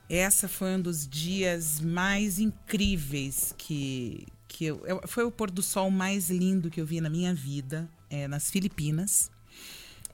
Essa 0.09 0.47
foi 0.47 0.75
um 0.75 0.81
dos 0.81 1.07
dias 1.07 1.79
mais 1.79 2.37
incríveis 2.37 3.53
que, 3.57 4.27
que 4.55 4.63
eu, 4.63 4.81
eu, 4.87 5.01
foi 5.05 5.25
o 5.25 5.31
pôr 5.31 5.51
do 5.51 5.61
sol 5.61 5.91
mais 5.91 6.29
lindo 6.29 6.71
que 6.71 6.79
eu 6.79 6.85
vi 6.85 7.01
na 7.01 7.09
minha 7.09 7.33
vida, 7.33 7.89
é, 8.09 8.25
nas 8.25 8.49
Filipinas. 8.49 9.29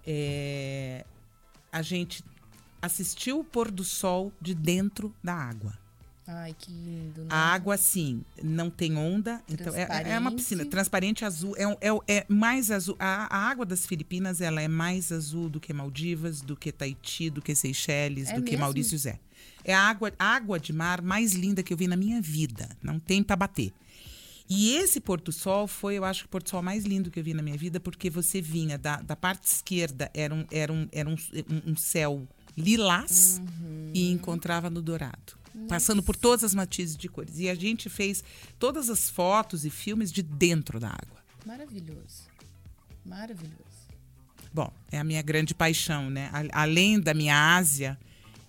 É, 0.06 1.06
a 1.72 1.84
gente 1.84 2.24
assistiu 2.82 3.42
o 3.42 3.44
pôr 3.44 3.70
do 3.70 3.84
sol 3.84 4.34
de 4.42 4.56
dentro 4.56 5.14
da 5.24 5.36
água. 5.36 5.78
Ai, 6.26 6.56
que 6.58 6.72
lindo. 6.72 7.22
Né? 7.22 7.28
A 7.30 7.54
água, 7.54 7.78
sim, 7.78 8.24
não 8.42 8.72
tem 8.72 8.98
onda. 8.98 9.44
Então 9.48 9.76
é, 9.76 10.10
é, 10.10 10.18
uma 10.18 10.32
piscina 10.32 10.66
transparente 10.66 11.24
azul. 11.24 11.56
É, 11.56 11.66
é, 11.88 12.18
é 12.18 12.26
mais 12.28 12.72
azul. 12.72 12.96
A, 12.98 13.28
a, 13.36 13.48
água 13.48 13.64
das 13.66 13.86
Filipinas 13.86 14.42
ela 14.42 14.60
é 14.60 14.68
mais 14.68 15.12
azul 15.12 15.50
do 15.50 15.60
que 15.60 15.72
Maldivas, 15.72 16.42
do 16.42 16.56
que 16.56 16.72
Tahiti, 16.72 17.30
do 17.30 17.44
que 17.44 17.54
Seychelles, 17.54 18.30
é 18.30 18.34
do 18.34 18.42
mesmo? 18.42 18.48
que 18.48 18.58
Maurício 18.58 18.98
Zé. 18.98 19.20
É 19.64 19.76
a 19.76 19.82
água, 19.82 20.12
a 20.18 20.26
água 20.26 20.60
de 20.60 20.74
mar 20.74 21.00
mais 21.00 21.34
linda 21.34 21.62
que 21.62 21.72
eu 21.72 21.78
vi 21.78 21.88
na 21.88 21.96
minha 21.96 22.20
vida. 22.20 22.70
Não 22.82 23.00
tem 23.00 23.22
para 23.22 23.36
bater. 23.36 23.72
E 24.54 24.76
esse 24.76 25.00
Porto 25.00 25.32
Sol 25.32 25.66
foi, 25.66 25.98
eu 25.98 26.04
acho, 26.04 26.26
o 26.26 26.28
Porto 26.28 26.50
Sol 26.50 26.62
mais 26.62 26.84
lindo 26.84 27.10
que 27.10 27.18
eu 27.18 27.24
vi 27.24 27.34
na 27.34 27.42
minha 27.42 27.58
vida, 27.58 27.80
porque 27.80 28.10
você 28.10 28.42
vinha 28.42 28.78
da, 28.78 28.98
da 28.98 29.16
parte 29.16 29.48
esquerda, 29.48 30.12
era 30.14 30.36
um, 30.36 30.46
era 30.52 30.74
um, 30.74 30.90
era 30.92 31.10
um, 31.10 31.16
um 31.66 31.74
céu 31.78 32.28
lilás 32.58 33.40
uhum. 33.40 33.92
e 33.94 34.12
encontrava 34.12 34.70
no 34.70 34.82
dourado. 34.82 35.40
Nossa. 35.56 35.68
Passando 35.70 36.04
por 36.04 36.18
todas 36.18 36.44
as 36.44 36.54
matizes 36.54 36.98
de 36.98 37.08
cores. 37.08 37.40
E 37.40 37.50
a 37.50 37.56
gente 37.56 37.90
fez 37.90 38.26
todas 38.60 38.90
as 38.90 39.10
fotos 39.10 39.64
e 39.64 39.70
filmes 39.70 40.12
de 40.12 40.22
dentro 40.22 40.82
da 40.82 40.90
água. 40.90 41.24
Maravilhoso. 41.46 42.24
Maravilhoso. 43.06 43.56
Bom, 44.54 44.70
é 44.92 45.00
a 45.00 45.04
minha 45.06 45.22
grande 45.22 45.56
paixão, 45.56 46.10
né? 46.10 46.30
Além 46.52 47.00
da 47.00 47.14
minha 47.14 47.56
Ásia, 47.56 47.98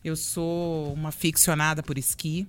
eu 0.05 0.17
sou 0.17 0.93
uma 0.95 1.13
ficcionada 1.13 1.81
por 1.81 1.97
esqui. 1.97 2.45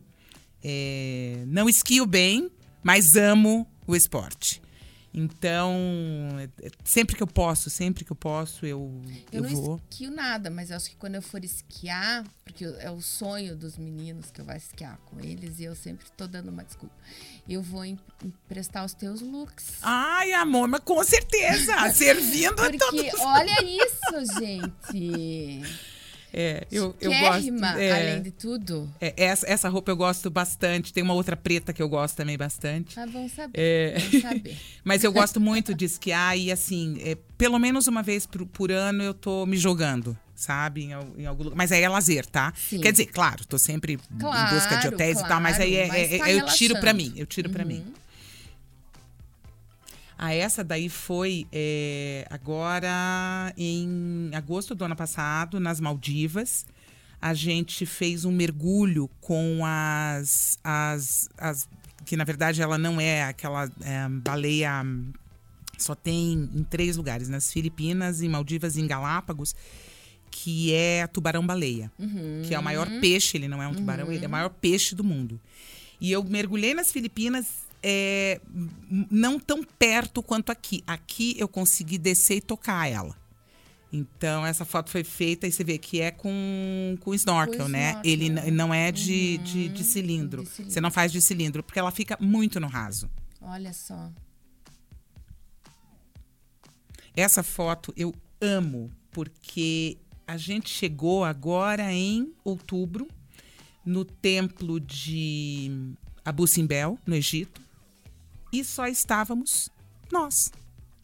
É, 0.64 1.44
não 1.46 1.70
esquio 1.70 2.08
bem, 2.08 2.50
mas 2.84 3.16
amo 3.16 3.68
o 3.88 3.96
esporte. 3.96 4.62
Então, 5.16 5.76
é, 6.40 6.72
sempre 6.84 7.16
que 7.16 7.22
eu 7.22 7.28
posso, 7.28 7.70
sempre 7.70 8.04
que 8.04 8.12
eu 8.12 8.16
posso, 8.16 8.66
eu, 8.66 9.00
eu, 9.32 9.44
eu 9.44 9.44
não 9.44 9.62
vou. 9.62 9.82
esquio 9.92 10.10
nada, 10.10 10.50
mas 10.50 10.72
acho 10.72 10.90
que 10.90 10.96
quando 10.96 11.14
eu 11.14 11.22
for 11.22 11.46
esquiar, 11.46 12.24
porque 12.44 12.66
é 12.66 12.90
o 12.90 13.00
sonho 13.00 13.56
dos 13.56 13.78
meninos 13.78 14.32
que 14.32 14.42
eu 14.42 14.46
vou 14.46 14.56
esquiar 14.56 14.98
com 15.06 15.20
eles, 15.20 15.60
e 15.60 15.66
eu 15.66 15.76
sempre 15.76 16.08
tô 16.18 16.26
dando 16.26 16.50
uma 16.50 16.64
desculpa. 16.64 16.96
Eu 17.48 17.62
vou 17.62 17.86
emprestar 17.86 18.84
os 18.84 18.96
teus 18.96 19.22
looks. 19.22 19.76
Ai, 19.84 20.34
amor, 20.34 20.68
mas 20.68 20.82
com 20.82 21.04
certeza! 21.04 21.76
Servindo 21.94 22.56
porque, 22.56 22.78
a 22.78 23.12
todos. 23.12 23.20
olha 23.20 23.56
isso, 23.64 24.40
gente! 24.40 25.62
É, 26.36 26.66
eu, 26.72 26.96
eu 27.00 27.12
gosto. 27.12 27.64
É, 27.78 27.92
além 27.92 28.24
de 28.24 28.32
tudo. 28.32 28.92
É, 29.00 29.14
essa, 29.16 29.48
essa 29.48 29.70
roupa 29.70 29.92
eu 29.92 29.96
gosto 29.96 30.32
bastante. 30.32 30.92
Tem 30.92 31.04
uma 31.04 31.14
outra 31.14 31.38
preta 31.38 31.72
que 31.72 31.82
eu 31.82 31.88
gosto 31.88 32.16
também 32.16 32.36
bastante. 32.36 33.00
Ah, 33.00 33.06
bom 33.06 33.30
saber. 33.30 33.52
É... 33.54 34.00
Bom 34.00 34.20
saber. 34.20 34.58
Mas 34.84 35.04
eu 35.04 35.14
gosto 35.14 35.40
muito 35.40 35.76
de 35.76 35.86
esquiar 35.86 36.36
e, 36.36 36.52
assim, 36.52 36.98
é, 37.02 37.16
pelo 37.38 37.60
menos 37.60 37.86
uma 37.86 38.02
vez 38.02 38.26
por, 38.26 38.48
por, 38.48 38.72
ano 38.72 39.04
eu 39.04 39.14
tô 39.14 39.46
me 39.46 39.58
jogando. 39.58 40.18
Sabe, 40.36 40.86
em, 40.86 41.22
em 41.22 41.26
algum 41.28 41.44
lugar. 41.44 41.56
Mas 41.56 41.72
aí 41.72 41.84
é 41.84 41.88
lazer, 41.88 42.26
tá? 42.26 42.52
Sim. 42.56 42.82
Quer 42.82 42.92
dizer, 42.92 43.06
claro, 43.06 43.46
tô 43.46 43.60
sempre 43.60 44.00
claro, 44.20 44.52
em 44.52 44.56
busca 44.56 44.76
de 44.78 44.88
hotéis 44.88 45.14
claro, 45.14 45.28
e 45.28 45.30
tal, 45.30 45.40
mas 45.40 45.60
aí 45.60 45.76
é, 45.76 45.88
mas 45.88 46.12
é, 46.12 46.18
tá 46.18 46.32
eu 46.32 46.46
tiro 46.48 46.80
para 46.80 46.92
mim. 46.92 47.14
Eu 47.16 47.28
tiro 47.28 47.48
uhum. 47.48 47.54
para 47.54 47.64
mim. 47.64 47.86
Ah, 50.26 50.34
essa 50.34 50.64
daí 50.64 50.88
foi 50.88 51.46
é, 51.52 52.26
agora 52.30 53.54
em 53.58 54.32
agosto 54.34 54.74
do 54.74 54.86
ano 54.86 54.96
passado, 54.96 55.60
nas 55.60 55.82
Maldivas. 55.82 56.66
A 57.22 57.34
gente 57.34 57.86
fez 57.86 58.24
um 58.24 58.32
mergulho 58.32 59.10
com 59.20 59.60
as. 59.66 60.58
as, 60.64 61.28
as 61.38 61.68
que 62.06 62.16
na 62.16 62.24
verdade 62.24 62.62
ela 62.62 62.78
não 62.78 63.02
é 63.02 63.24
aquela 63.24 63.70
é, 63.82 64.08
baleia. 64.08 64.86
Só 65.78 65.94
tem 65.94 66.50
em 66.56 66.64
três 66.64 66.96
lugares, 66.96 67.28
nas 67.28 67.52
Filipinas, 67.52 68.22
em 68.22 68.30
Maldivas 68.30 68.78
e 68.78 68.82
em 68.82 68.88
Galápagos, 68.88 69.54
que 70.32 70.74
é 70.74 71.04
a 71.04 71.08
tubarão-baleia. 71.10 71.92
Uhum. 72.00 72.44
Que 72.46 72.56
é 72.56 72.60
o 72.60 72.64
maior 72.64 72.88
peixe, 73.02 73.36
ele 73.36 73.50
não 73.50 73.62
é 73.62 73.68
um 73.68 73.76
tubarão, 73.76 74.06
uhum. 74.06 74.14
ele 74.14 74.24
é 74.24 74.28
o 74.30 74.32
maior 74.32 74.50
peixe 74.50 74.96
do 74.96 75.04
mundo. 75.04 75.38
E 76.00 76.14
eu 76.14 76.24
mergulhei 76.24 76.74
nas 76.74 76.94
Filipinas 76.94 77.63
é, 77.84 78.40
não 79.12 79.38
tão 79.38 79.62
perto 79.62 80.24
quanto 80.24 80.52
aqui. 80.52 80.84
Aqui 80.88 81.36
eu 81.38 81.48
consegui 81.48 81.98
descer 81.98 82.38
e 82.38 82.42
tocar 82.42 82.90
ela. 82.90 83.16
Então, 83.92 84.44
essa 84.44 84.66
foto 84.66 84.90
foi 84.90 85.04
feita 85.04 85.46
e 85.46 85.52
você 85.52 85.64
vê 85.64 85.78
que 85.78 86.02
é 86.02 86.10
com, 86.10 86.98
com 87.02 87.14
snorkel, 87.14 87.68
né? 87.68 87.90
Snorkel. 87.90 88.12
Ele 88.12 88.30
não 88.30 88.74
é 88.74 88.92
de, 88.92 89.36
uhum. 89.38 89.44
de, 89.44 89.70
de, 89.70 89.84
cilindro. 89.84 90.44
de, 90.44 90.50
cilindro. 90.50 90.74
Você 90.74 90.82
não 90.82 90.90
faz 90.90 91.12
de 91.12 91.22
cilindro, 91.22 91.62
porque 91.62 91.78
ela 91.78 91.92
fica 91.92 92.18
muito 92.20 92.60
no 92.60 92.66
raso. 92.66 93.08
Olha 93.40 93.72
só. 93.72 94.12
Essa 97.16 97.44
foto 97.44 97.94
eu 97.96 98.16
amo, 98.42 98.90
porque 99.12 100.00
a 100.26 100.38
gente 100.38 100.70
chegou 100.70 101.24
agora 101.24 101.94
em 101.94 102.34
outubro 102.44 103.08
no 103.86 104.04
templo 104.04 104.80
de 104.80 105.94
Abu 106.26 106.48
Simbel, 106.48 106.98
no 107.06 107.14
Egito 107.14 107.62
e 108.54 108.64
só 108.64 108.88
estávamos 108.88 109.70
nós. 110.12 110.52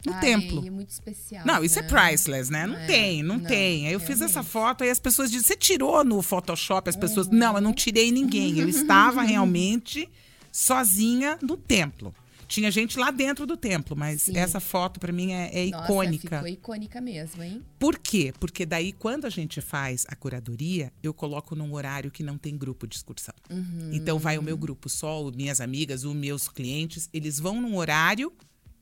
No 0.06 0.14
Ai, 0.14 0.20
templo. 0.20 0.66
É 0.66 0.70
muito 0.70 0.88
especial. 0.88 1.44
Não, 1.44 1.62
isso 1.62 1.78
é 1.78 1.82
né? 1.82 1.88
é 1.88 1.90
priceless, 1.90 2.50
né? 2.50 2.66
Não 2.66 2.76
é, 2.76 2.86
tem, 2.86 3.22
não, 3.22 3.36
não, 3.36 3.44
tem. 3.44 3.86
Aí 3.86 3.92
eu 3.92 3.98
realmente. 3.98 4.06
fiz 4.06 4.22
essa 4.22 4.42
foto, 4.42 4.82
aí 4.82 4.88
as 4.88 4.98
pessoas 4.98 5.30
dizem: 5.30 5.46
você 5.46 5.56
tirou 5.56 6.02
no 6.02 6.22
Photoshop? 6.22 6.88
As 6.88 6.96
pessoas. 6.96 7.26
Uhum. 7.26 7.34
Não, 7.34 7.56
eu 7.56 7.60
não 7.60 7.74
tirei 7.74 8.10
ninguém. 8.10 8.58
Eu 8.58 8.68
estava 8.70 9.20
realmente 9.20 10.08
sozinha 10.50 11.38
no 11.42 11.56
templo. 11.56 12.14
Tinha 12.50 12.68
gente 12.68 12.98
lá 12.98 13.12
dentro 13.12 13.46
do 13.46 13.56
templo, 13.56 13.96
mas 13.96 14.22
Sim. 14.22 14.36
essa 14.36 14.58
foto 14.58 14.98
para 14.98 15.12
mim 15.12 15.30
é, 15.30 15.66
é 15.66 15.70
Nossa, 15.70 15.84
icônica. 15.84 16.36
Ficou 16.36 16.48
icônica 16.48 17.00
mesmo, 17.00 17.44
hein? 17.44 17.64
Por 17.78 17.96
quê? 17.96 18.34
Porque 18.40 18.66
daí 18.66 18.92
quando 18.92 19.24
a 19.24 19.30
gente 19.30 19.60
faz 19.60 20.04
a 20.08 20.16
curadoria, 20.16 20.92
eu 21.00 21.14
coloco 21.14 21.54
num 21.54 21.72
horário 21.72 22.10
que 22.10 22.24
não 22.24 22.36
tem 22.36 22.58
grupo 22.58 22.88
de 22.88 22.96
excursão. 22.96 23.34
Uhum. 23.48 23.90
Então 23.92 24.18
vai 24.18 24.36
o 24.36 24.42
meu 24.42 24.56
grupo 24.58 24.88
só, 24.88 25.30
minhas 25.30 25.60
amigas, 25.60 26.02
os 26.02 26.12
meus 26.12 26.48
clientes, 26.48 27.08
eles 27.12 27.38
vão 27.38 27.60
num 27.60 27.76
horário 27.76 28.32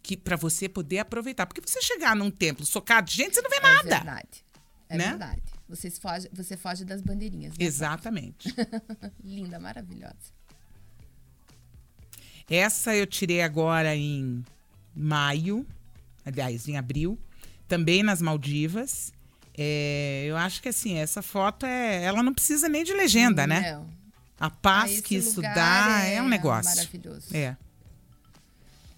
que 0.03 0.17
para 0.17 0.35
você 0.35 0.67
poder 0.67 1.01
aproveitar. 1.01 1.45
Porque 1.45 1.61
você 1.61 1.83
chegar 1.83 2.17
num 2.17 2.31
templo 2.31 2.65
socado 2.65 3.11
de 3.11 3.17
gente, 3.17 3.35
você 3.35 3.43
não 3.43 3.51
vê 3.51 3.57
é 3.57 3.61
nada. 3.61 3.81
É 3.81 3.97
verdade. 3.97 4.45
É 4.89 4.97
né? 4.97 5.09
verdade. 5.11 5.43
Você 5.69 5.91
foge, 5.91 6.27
você 6.33 6.57
foge 6.57 6.87
das 6.87 7.03
bandeirinhas. 7.03 7.59
Né? 7.59 7.67
Exatamente. 7.67 8.49
Linda, 9.23 9.59
maravilhosa. 9.59 10.38
Essa 12.51 12.97
eu 12.97 13.07
tirei 13.07 13.43
agora 13.43 13.95
em 13.95 14.43
maio, 14.95 15.67
aliás, 16.25 16.67
em 16.67 16.79
abril, 16.79 17.19
também 17.69 18.03
nas 18.03 18.23
Maldivas. 18.23 19.13
É, 19.57 20.25
eu 20.27 20.37
acho 20.37 20.63
que 20.63 20.69
assim, 20.69 20.95
essa 20.95 21.21
foto 21.21 21.67
é. 21.67 22.03
Ela 22.05 22.23
não 22.23 22.33
precisa 22.33 22.69
nem 22.69 22.85
de 22.85 22.95
legenda, 22.95 23.47
não. 23.47 23.55
né? 23.55 23.87
A 24.41 24.49
paz 24.49 25.01
que 25.01 25.17
isso 25.17 25.43
dá 25.43 26.05
é, 26.07 26.15
é, 26.15 26.23
um 26.23 26.29
negócio. 26.29 26.71
Maravilhoso. 26.71 27.37
É. 27.37 27.57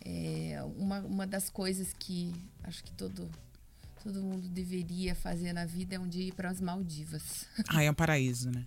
é 0.04 0.62
uma, 0.76 1.00
uma 1.00 1.26
das 1.26 1.48
coisas 1.48 1.94
que 1.98 2.34
acho 2.62 2.84
que 2.84 2.92
todo, 2.92 3.28
todo 4.04 4.22
mundo 4.22 4.46
deveria 4.48 5.14
fazer 5.14 5.54
na 5.54 5.64
vida 5.64 5.96
é 5.96 5.98
um 5.98 6.06
dia 6.06 6.24
ir 6.28 6.32
para 6.32 6.50
as 6.50 6.60
Maldivas. 6.60 7.46
Ah, 7.68 7.82
é 7.82 7.90
um 7.90 7.94
paraíso, 7.94 8.50
né? 8.50 8.64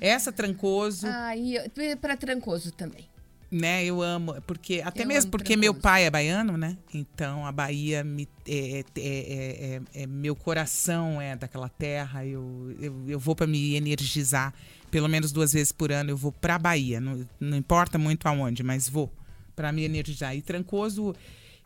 Essa 0.00 0.32
Trancoso. 0.32 1.06
Ah, 1.08 1.36
e 1.36 1.56
para 1.96 2.16
Trancoso 2.16 2.70
também 2.70 3.08
né, 3.50 3.84
eu 3.84 4.02
amo, 4.02 4.40
porque 4.46 4.82
até 4.84 5.04
eu 5.04 5.06
mesmo 5.06 5.30
porque 5.30 5.56
meu 5.56 5.72
pai 5.72 6.04
é 6.04 6.10
baiano, 6.10 6.56
né? 6.56 6.76
Então 6.92 7.46
a 7.46 7.52
Bahia 7.52 8.02
me, 8.02 8.28
é, 8.46 8.80
é, 8.80 8.84
é, 8.96 9.80
é, 9.94 10.06
meu 10.06 10.34
coração 10.34 11.20
é 11.20 11.36
daquela 11.36 11.68
terra. 11.68 12.26
Eu, 12.26 12.74
eu, 12.80 13.04
eu 13.08 13.18
vou 13.18 13.36
para 13.36 13.46
me 13.46 13.76
energizar, 13.76 14.52
pelo 14.90 15.08
menos 15.08 15.30
duas 15.32 15.52
vezes 15.52 15.70
por 15.70 15.92
ano 15.92 16.10
eu 16.10 16.16
vou 16.16 16.32
para 16.32 16.58
Bahia. 16.58 17.00
Não, 17.00 17.26
não 17.38 17.56
importa 17.56 17.98
muito 17.98 18.26
aonde, 18.26 18.62
mas 18.62 18.88
vou 18.88 19.12
para 19.54 19.70
me 19.70 19.84
energizar. 19.84 20.36
E 20.36 20.42
Trancoso 20.42 21.14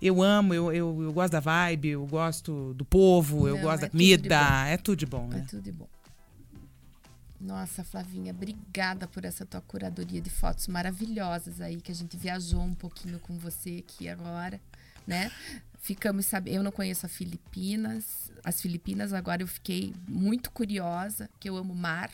eu 0.03 0.23
amo, 0.23 0.55
eu, 0.55 0.73
eu, 0.73 1.03
eu, 1.03 1.13
gosto 1.13 1.33
da 1.33 1.41
vibe, 1.41 1.89
eu 1.89 2.07
gosto 2.07 2.73
do 2.75 2.85
povo, 2.85 3.41
não, 3.41 3.49
eu 3.49 3.59
gosto 3.59 3.83
da 3.83 3.91
comida, 3.91 4.67
é 4.67 4.77
tudo 4.79 4.97
de 4.97 5.07
bom, 5.07 5.29
é 5.33 5.37
né? 5.37 5.47
tudo 5.49 5.63
de 5.63 5.73
bom. 5.73 5.89
Nossa, 7.41 7.83
Flavinha, 7.83 8.33
obrigada 8.33 9.09
por 9.09 9.25
essa 9.25 9.47
tua 9.47 9.63
curadoria 9.63 10.21
de 10.21 10.29
fotos 10.29 10.69
maravilhosas 10.69 11.59
aí, 11.63 11.81
que 11.81 11.91
a 11.91 11.95
gente 11.95 12.15
viajou 12.15 12.61
um 12.61 12.75
pouquinho 12.75 13.19
com 13.19 13.39
você 13.39 13.83
aqui 13.83 14.11
agora, 14.11 14.61
né? 15.07 15.33
Ficamos 15.81 16.27
sabendo, 16.27 16.57
eu 16.57 16.63
não 16.63 16.71
conheço 16.71 17.07
as 17.07 17.13
Filipinas, 17.13 18.31
as 18.45 18.61
Filipinas, 18.61 19.15
agora 19.15 19.43
eu 19.43 19.47
fiquei 19.47 19.95
muito 20.07 20.51
curiosa, 20.51 21.31
que 21.41 21.49
eu 21.49 21.57
amo 21.57 21.75
mar, 21.75 22.11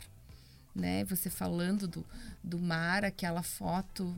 né? 0.73 1.03
Você 1.03 1.29
falando 1.29 1.89
do, 1.89 2.05
do 2.41 2.57
mar, 2.57 3.03
aquela 3.03 3.43
foto 3.43 4.15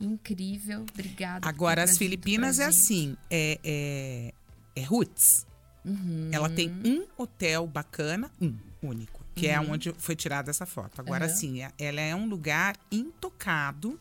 incrível, 0.00 0.86
obrigada. 0.92 1.48
Agora, 1.48 1.82
as 1.82 1.98
Filipinas 1.98 2.60
é 2.60 2.66
assim, 2.66 3.16
é, 3.28 3.58
é, 3.64 4.34
é 4.76 4.84
roots. 4.84 5.44
Uhum. 5.84 6.28
Ela 6.30 6.48
tem 6.48 6.70
um 6.84 7.06
hotel 7.18 7.66
bacana, 7.66 8.30
um 8.40 8.56
único 8.80 9.23
que 9.34 9.48
é 9.48 9.58
uhum. 9.58 9.66
é 9.66 9.70
onde 9.72 9.94
foi 9.98 10.14
tirada 10.14 10.50
essa 10.50 10.64
foto. 10.64 11.00
Agora, 11.00 11.26
uhum. 11.26 11.34
sim, 11.34 11.58
ela 11.78 12.00
é 12.00 12.14
um 12.14 12.26
lugar 12.26 12.76
intocado, 12.90 13.98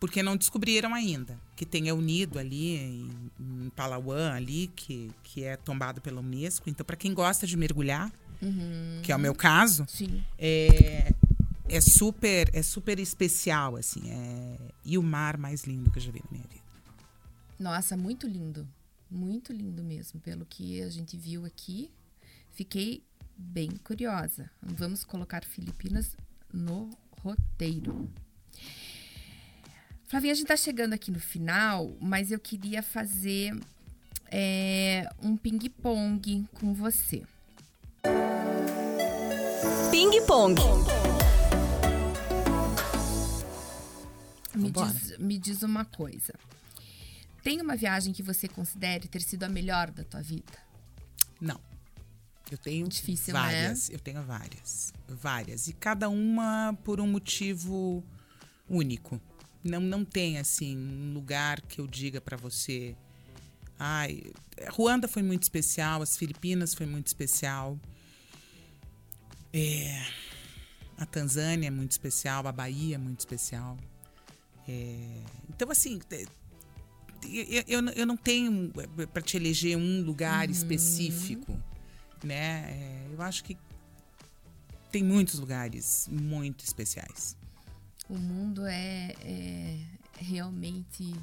porque 0.00 0.22
não 0.22 0.36
descobriram 0.36 0.94
ainda. 0.94 1.38
Que 1.54 1.64
tem 1.64 1.88
a 1.88 1.94
Unido 1.94 2.38
ali, 2.38 2.76
em, 2.76 3.30
em 3.38 3.70
Palawan, 3.70 4.32
ali, 4.32 4.68
que, 4.74 5.10
que 5.22 5.44
é 5.44 5.56
tombado 5.56 6.00
pela 6.00 6.20
Unesco. 6.20 6.68
Então, 6.68 6.84
para 6.84 6.96
quem 6.96 7.14
gosta 7.14 7.46
de 7.46 7.56
mergulhar, 7.56 8.12
uhum. 8.42 9.00
que 9.02 9.12
é 9.12 9.16
o 9.16 9.18
meu 9.18 9.34
caso, 9.34 9.86
é, 10.38 11.12
é, 11.68 11.80
super, 11.80 12.50
é 12.52 12.62
super 12.62 12.98
especial, 12.98 13.76
assim. 13.76 14.10
É, 14.10 14.56
e 14.84 14.98
o 14.98 15.02
mar 15.02 15.36
mais 15.36 15.64
lindo 15.64 15.90
que 15.90 15.98
eu 15.98 16.02
já 16.02 16.10
vi 16.10 16.20
na 16.24 16.30
minha 16.32 16.48
vida. 16.48 16.62
Nossa, 17.58 17.96
muito 17.96 18.26
lindo. 18.26 18.66
Muito 19.10 19.52
lindo 19.52 19.82
mesmo, 19.82 20.20
pelo 20.20 20.44
que 20.44 20.82
a 20.82 20.90
gente 20.90 21.16
viu 21.16 21.44
aqui. 21.44 21.90
Fiquei 22.52 23.02
bem 23.38 23.70
curiosa. 23.84 24.50
Vamos 24.60 25.04
colocar 25.04 25.44
Filipinas 25.44 26.16
no 26.52 26.90
roteiro. 27.22 28.10
Flavinha, 30.08 30.32
a 30.32 30.34
gente 30.34 30.44
está 30.44 30.56
chegando 30.56 30.94
aqui 30.94 31.10
no 31.10 31.20
final, 31.20 31.96
mas 32.00 32.32
eu 32.32 32.40
queria 32.40 32.82
fazer 32.82 33.54
é, 34.30 35.08
um 35.22 35.36
ping-pong 35.36 36.46
com 36.54 36.74
você. 36.74 37.22
Ping-pong. 39.90 40.60
Me 44.54 44.70
diz, 44.70 45.18
me 45.18 45.38
diz 45.38 45.62
uma 45.62 45.84
coisa. 45.84 46.34
Tem 47.42 47.60
uma 47.60 47.76
viagem 47.76 48.12
que 48.12 48.22
você 48.22 48.48
considere 48.48 49.06
ter 49.08 49.22
sido 49.22 49.44
a 49.44 49.48
melhor 49.48 49.90
da 49.90 50.04
tua 50.04 50.20
vida? 50.20 50.58
Não. 51.40 51.67
Eu 52.50 52.58
tenho 52.58 52.88
Difícil, 52.88 53.32
várias. 53.32 53.88
Né? 53.88 53.94
Eu 53.94 54.00
tenho 54.00 54.22
várias. 54.22 54.92
Várias. 55.06 55.68
E 55.68 55.72
cada 55.72 56.08
uma 56.08 56.76
por 56.84 57.00
um 57.00 57.06
motivo 57.06 58.02
único. 58.68 59.20
Não, 59.62 59.80
não 59.80 60.04
tem, 60.04 60.38
assim, 60.38 60.76
um 60.76 61.12
lugar 61.12 61.60
que 61.60 61.80
eu 61.80 61.86
diga 61.86 62.20
para 62.20 62.36
você. 62.36 62.96
Ai, 63.78 64.22
Ruanda 64.70 65.06
foi 65.06 65.22
muito 65.22 65.42
especial, 65.42 66.02
as 66.02 66.16
Filipinas 66.16 66.74
foi 66.74 66.86
muito 66.86 67.06
especial. 67.08 67.78
É, 69.52 70.06
a 70.96 71.06
Tanzânia 71.06 71.68
é 71.68 71.70
muito 71.70 71.92
especial, 71.92 72.46
a 72.46 72.52
Bahia 72.52 72.94
é 72.94 72.98
muito 72.98 73.20
especial. 73.20 73.76
É, 74.66 75.22
então, 75.48 75.70
assim, 75.70 76.00
eu, 77.24 77.64
eu, 77.66 77.88
eu 77.90 78.06
não 78.06 78.16
tenho 78.16 78.72
para 79.12 79.22
te 79.22 79.36
eleger 79.36 79.76
um 79.76 80.02
lugar 80.02 80.46
uhum. 80.46 80.52
específico 80.52 81.58
né? 82.24 82.70
É, 82.70 83.08
eu 83.12 83.22
acho 83.22 83.44
que 83.44 83.56
tem 84.90 85.02
muitos 85.02 85.38
lugares 85.38 86.08
muito 86.10 86.64
especiais. 86.64 87.36
O 88.08 88.16
mundo 88.16 88.66
é, 88.66 89.14
é 89.20 89.78
realmente 90.16 91.14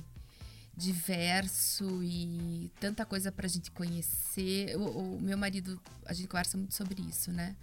diverso 0.78 2.04
e 2.04 2.70
tanta 2.80 3.06
coisa 3.06 3.32
para 3.32 3.46
a 3.46 3.50
gente 3.50 3.72
conhecer. 3.72 4.76
O, 4.78 5.16
o, 5.16 5.22
meu 5.22 5.38
marido, 5.38 5.80
a 6.06 6.14
gente 6.14 6.28
conversa 6.28 6.58
muito 6.58 6.76
sobre 6.76 7.02
isso, 7.02 7.32
né? 7.32 7.56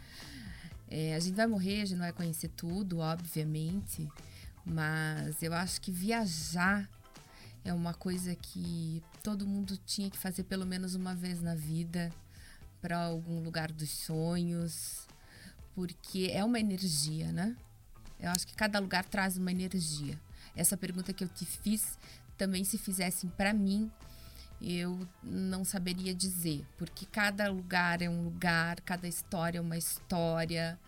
É, 0.89 1.15
a 1.15 1.21
gente 1.21 1.35
vai 1.35 1.47
morrer, 1.47 1.83
a 1.83 1.85
gente 1.85 1.97
não 1.97 2.05
vai 2.05 2.13
conhecer 2.13 2.49
tudo, 2.49 2.99
obviamente, 2.99 4.09
mas 4.65 5.43
eu 5.43 5.53
acho 5.55 5.81
que 5.81 5.91
viajar 5.91 6.89
é 7.65 7.73
uma 7.73 7.95
coisa 7.95 8.35
que 8.35 9.03
todo 9.23 9.47
mundo 9.47 9.77
tinha 9.87 10.11
que 10.11 10.19
fazer 10.19 10.45
pelo 10.45 10.67
menos 10.67 10.95
uma 10.95 11.15
vez 11.15 11.41
na 11.41 11.55
vida 11.55 12.13
para 12.83 12.99
algum 12.99 13.41
lugar 13.41 13.71
dos 13.71 13.89
sonhos, 13.89 15.07
porque 15.75 16.29
é 16.33 16.45
uma 16.45 16.59
energia, 16.59 17.31
né? 17.33 17.57
Eu 18.21 18.31
acho 18.31 18.47
que 18.47 18.55
cada 18.55 18.79
lugar 18.81 19.05
traz 19.05 19.37
uma 19.39 19.51
energia. 19.53 20.19
Essa 20.55 20.77
pergunta 20.77 21.13
que 21.13 21.25
eu 21.25 21.29
te 21.29 21.47
fiz 21.47 21.97
também 22.37 22.65
se 22.65 22.77
fizessem 22.77 23.31
para 23.31 23.55
mim, 23.55 23.91
eu 24.61 25.07
não 25.23 25.65
saberia 25.65 26.15
dizer, 26.15 26.65
porque 26.77 27.05
cada 27.07 27.51
lugar 27.51 28.01
é 28.01 28.09
um 28.09 28.23
lugar, 28.23 28.81
cada 28.81 29.09
história 29.09 29.59
é 29.59 29.61
uma 29.61 29.77
história, 29.77 30.79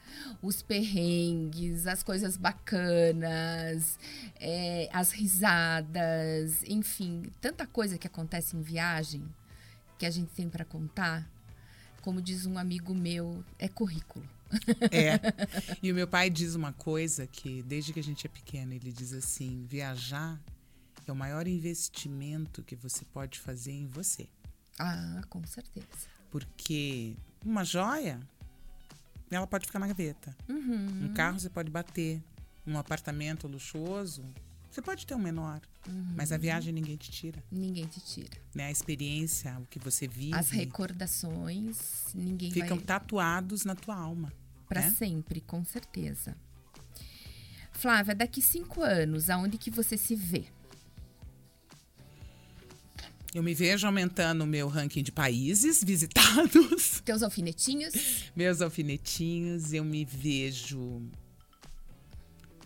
os 0.40 0.62
perrengues, 0.62 1.86
as 1.86 2.02
coisas 2.02 2.36
bacanas, 2.36 3.98
é, 4.36 4.88
as 4.92 5.10
risadas, 5.10 6.62
enfim, 6.64 7.24
tanta 7.40 7.66
coisa 7.66 7.98
que 7.98 8.06
acontece 8.06 8.56
em 8.56 8.62
viagem 8.62 9.24
que 9.98 10.06
a 10.06 10.10
gente 10.10 10.30
tem 10.32 10.48
para 10.48 10.64
contar. 10.64 11.28
Como 12.05 12.20
diz 12.20 12.44
um 12.44 12.59
amigo 12.59 12.94
meu, 12.94 13.43
é 13.59 13.66
currículo. 13.66 14.28
É. 14.90 15.18
E 15.82 15.90
o 15.90 15.94
meu 15.94 16.06
pai 16.06 16.28
diz 16.28 16.55
uma 16.55 16.70
coisa 16.70 17.26
que, 17.26 17.62
desde 17.62 17.94
que 17.94 17.98
a 17.98 18.02
gente 18.02 18.26
é 18.26 18.28
pequeno, 18.28 18.74
ele 18.74 18.93
diz 18.93 19.14
assim: 19.14 19.64
viajar 19.66 20.39
é 21.06 21.10
o 21.10 21.16
maior 21.16 21.48
investimento 21.48 22.62
que 22.62 22.76
você 22.76 23.06
pode 23.06 23.40
fazer 23.40 23.72
em 23.72 23.86
você. 23.86 24.28
Ah, 24.78 25.22
com 25.31 25.43
certeza. 25.47 25.86
Porque 26.31 27.16
uma 27.43 27.64
joia, 27.64 28.20
ela 29.31 29.47
pode 29.47 29.64
ficar 29.66 29.78
na 29.78 29.86
gaveta. 29.86 30.36
Uhum. 30.47 31.06
Um 31.06 31.14
carro 31.14 31.40
você 31.40 31.48
pode 31.48 31.70
bater. 31.70 32.22
Um 32.66 32.76
apartamento 32.76 33.48
luxuoso, 33.48 34.22
você 34.74 34.82
pode 34.82 35.06
ter 35.06 35.14
um 35.14 35.18
menor. 35.18 35.60
Uhum. 35.86 36.14
Mas 36.16 36.32
a 36.32 36.36
viagem 36.36 36.72
ninguém 36.72 36.96
te 36.96 37.12
tira. 37.12 37.42
Ninguém 37.51 37.86
te 37.86 38.01
tira. 38.01 38.36
Né? 38.52 38.66
A 38.66 38.70
experiência, 38.72 39.56
o 39.60 39.66
que 39.66 39.78
você 39.78 40.09
vive. 40.09 40.34
As 40.34 40.51
recordações, 40.51 41.78
ninguém 42.12 42.51
ficam 42.51 42.76
vai... 42.76 42.84
tatuados 42.84 43.64
na 43.64 43.76
tua 43.76 43.94
alma. 43.94 44.32
Para 44.68 44.80
né? 44.80 44.90
sempre, 44.90 45.40
com 45.40 45.64
certeza. 45.64 46.36
Flávia, 47.70 48.16
daqui 48.16 48.42
cinco 48.42 48.82
anos, 48.82 49.30
aonde 49.30 49.59
que 49.59 49.70
você 49.70 49.96
se 49.96 50.16
vê? 50.16 50.46
Eu 53.32 53.42
me 53.42 53.55
vejo 53.55 53.86
aumentando 53.86 54.42
o 54.42 54.46
meu 54.46 54.66
ranking 54.66 55.05
de 55.05 55.12
países 55.12 55.84
visitados. 55.84 57.01
Teus 57.05 57.22
alfinetinhos? 57.22 58.30
Meus 58.34 58.60
alfinetinhos. 58.60 59.72
Eu 59.72 59.84
me 59.84 60.05
vejo 60.05 61.02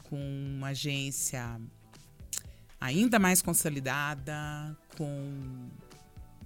com 0.05 0.18
uma 0.56 0.68
agência 0.68 1.60
ainda 2.80 3.18
mais 3.18 3.42
consolidada, 3.42 4.76
com 4.96 5.68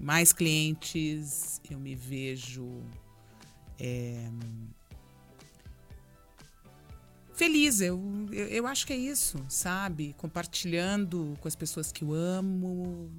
mais 0.01 0.33
clientes. 0.33 1.61
Eu 1.71 1.79
me 1.79 1.95
vejo 1.95 2.83
é, 3.79 4.29
feliz. 7.35 7.81
Eu, 7.81 8.01
eu, 8.33 8.47
eu 8.49 8.67
acho 8.67 8.87
que 8.87 8.93
é 8.93 8.97
isso, 8.97 9.39
sabe? 9.49 10.15
Compartilhando 10.19 11.37
com 11.41 11.49
as 11.49 11.57
pessoas 11.57 11.91
que 11.91 12.05
eu 12.05 12.13
amo 12.13 13.11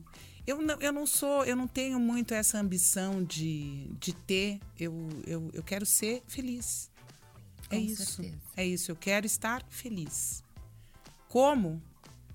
eu 0.45 0.61
não, 0.61 0.75
eu 0.81 0.91
não 0.91 1.07
sou, 1.07 1.45
eu 1.45 1.55
não 1.55 1.67
tenho 1.67 1.99
muito 1.99 2.33
essa 2.33 2.59
ambição 2.59 3.23
de, 3.23 3.87
de 3.99 4.13
ter. 4.13 4.59
Eu, 4.77 5.09
eu, 5.25 5.49
eu 5.53 5.63
quero 5.63 5.85
ser 5.85 6.21
feliz. 6.27 6.91
É 7.69 7.77
Com 7.77 7.81
isso. 7.81 8.05
certeza. 8.05 8.37
É 8.57 8.65
isso. 8.65 8.91
Eu 8.91 8.95
quero 8.95 9.25
estar 9.25 9.63
feliz. 9.69 10.43
Como? 11.29 11.81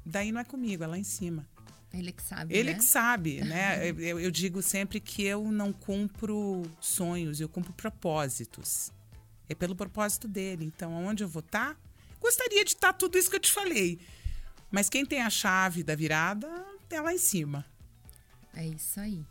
Daí 0.09 0.33
não 0.33 0.41
é 0.41 0.45
comigo, 0.45 0.83
é 0.83 0.87
lá 0.87 0.99
em 0.99 1.05
cima. 1.05 1.47
Ele 1.93 2.13
que 2.13 2.23
sabe. 2.23 2.55
Ele 2.55 2.73
né? 2.73 2.79
que 2.79 2.85
sabe, 2.85 3.41
né? 3.45 3.89
eu, 3.89 4.19
eu 4.19 4.31
digo 4.31 4.63
sempre 4.63 5.01
que 5.01 5.23
eu 5.23 5.51
não 5.53 5.73
cumpro 5.73 6.63
sonhos, 6.81 7.41
eu 7.41 7.49
cumpro 7.49 7.73
propósitos. 7.75 8.91
É 9.49 9.55
pelo 9.55 9.77
propósito 9.77 10.27
dele. 10.27 10.65
Então, 10.65 10.95
aonde 10.95 11.23
eu 11.25 11.29
vou 11.29 11.41
estar? 11.41 11.75
Tá? 11.75 11.81
Gostaria 12.21 12.65
de 12.65 12.71
estar 12.71 12.93
tá 12.93 12.99
tudo 12.99 13.19
isso 13.19 13.31
que 13.31 13.37
eu 13.37 13.41
te 13.41 13.53
falei. 13.53 13.99
Mas 14.71 14.89
quem 14.89 15.05
tem 15.05 15.23
a 15.23 15.31
chave 15.31 15.83
da 15.83 15.95
virada 15.95 16.49
é 16.91 17.01
lá 17.01 17.13
em 17.13 17.19
cima. 17.19 17.65
É 18.55 18.67
isso 18.67 19.01
aí. 19.01 19.23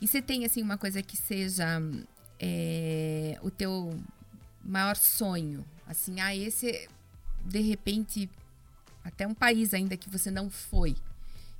E 0.00 0.08
você 0.08 0.22
tem, 0.22 0.44
assim, 0.44 0.62
uma 0.62 0.78
coisa 0.78 1.02
que 1.02 1.16
seja 1.16 1.80
é, 2.38 3.38
o 3.42 3.50
teu 3.50 3.96
maior 4.64 4.96
sonho? 4.96 5.64
Assim, 5.86 6.20
ah, 6.20 6.34
esse, 6.34 6.88
de 7.44 7.60
repente, 7.60 8.28
até 9.04 9.26
um 9.26 9.34
país 9.34 9.74
ainda 9.74 9.96
que 9.96 10.08
você 10.10 10.30
não 10.30 10.50
foi. 10.50 10.96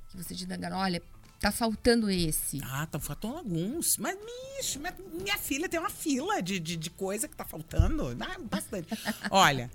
Que 0.09 0.17
você 0.17 0.35
diga, 0.35 0.57
olha, 0.75 1.01
tá 1.39 1.51
faltando 1.51 2.09
esse. 2.09 2.61
Ah, 2.63 2.85
tá 2.85 2.99
faltando 2.99 3.37
alguns. 3.37 3.97
Mas, 3.97 4.15
bicho, 4.15 4.79
minha, 4.79 4.95
minha 5.23 5.37
filha 5.37 5.67
tem 5.67 5.79
uma 5.79 5.89
fila 5.89 6.41
de, 6.41 6.59
de, 6.59 6.77
de 6.77 6.89
coisa 6.89 7.27
que 7.27 7.35
tá 7.35 7.43
faltando. 7.43 8.15
Ah, 8.19 8.37
bastante. 8.39 8.89
olha, 9.31 9.69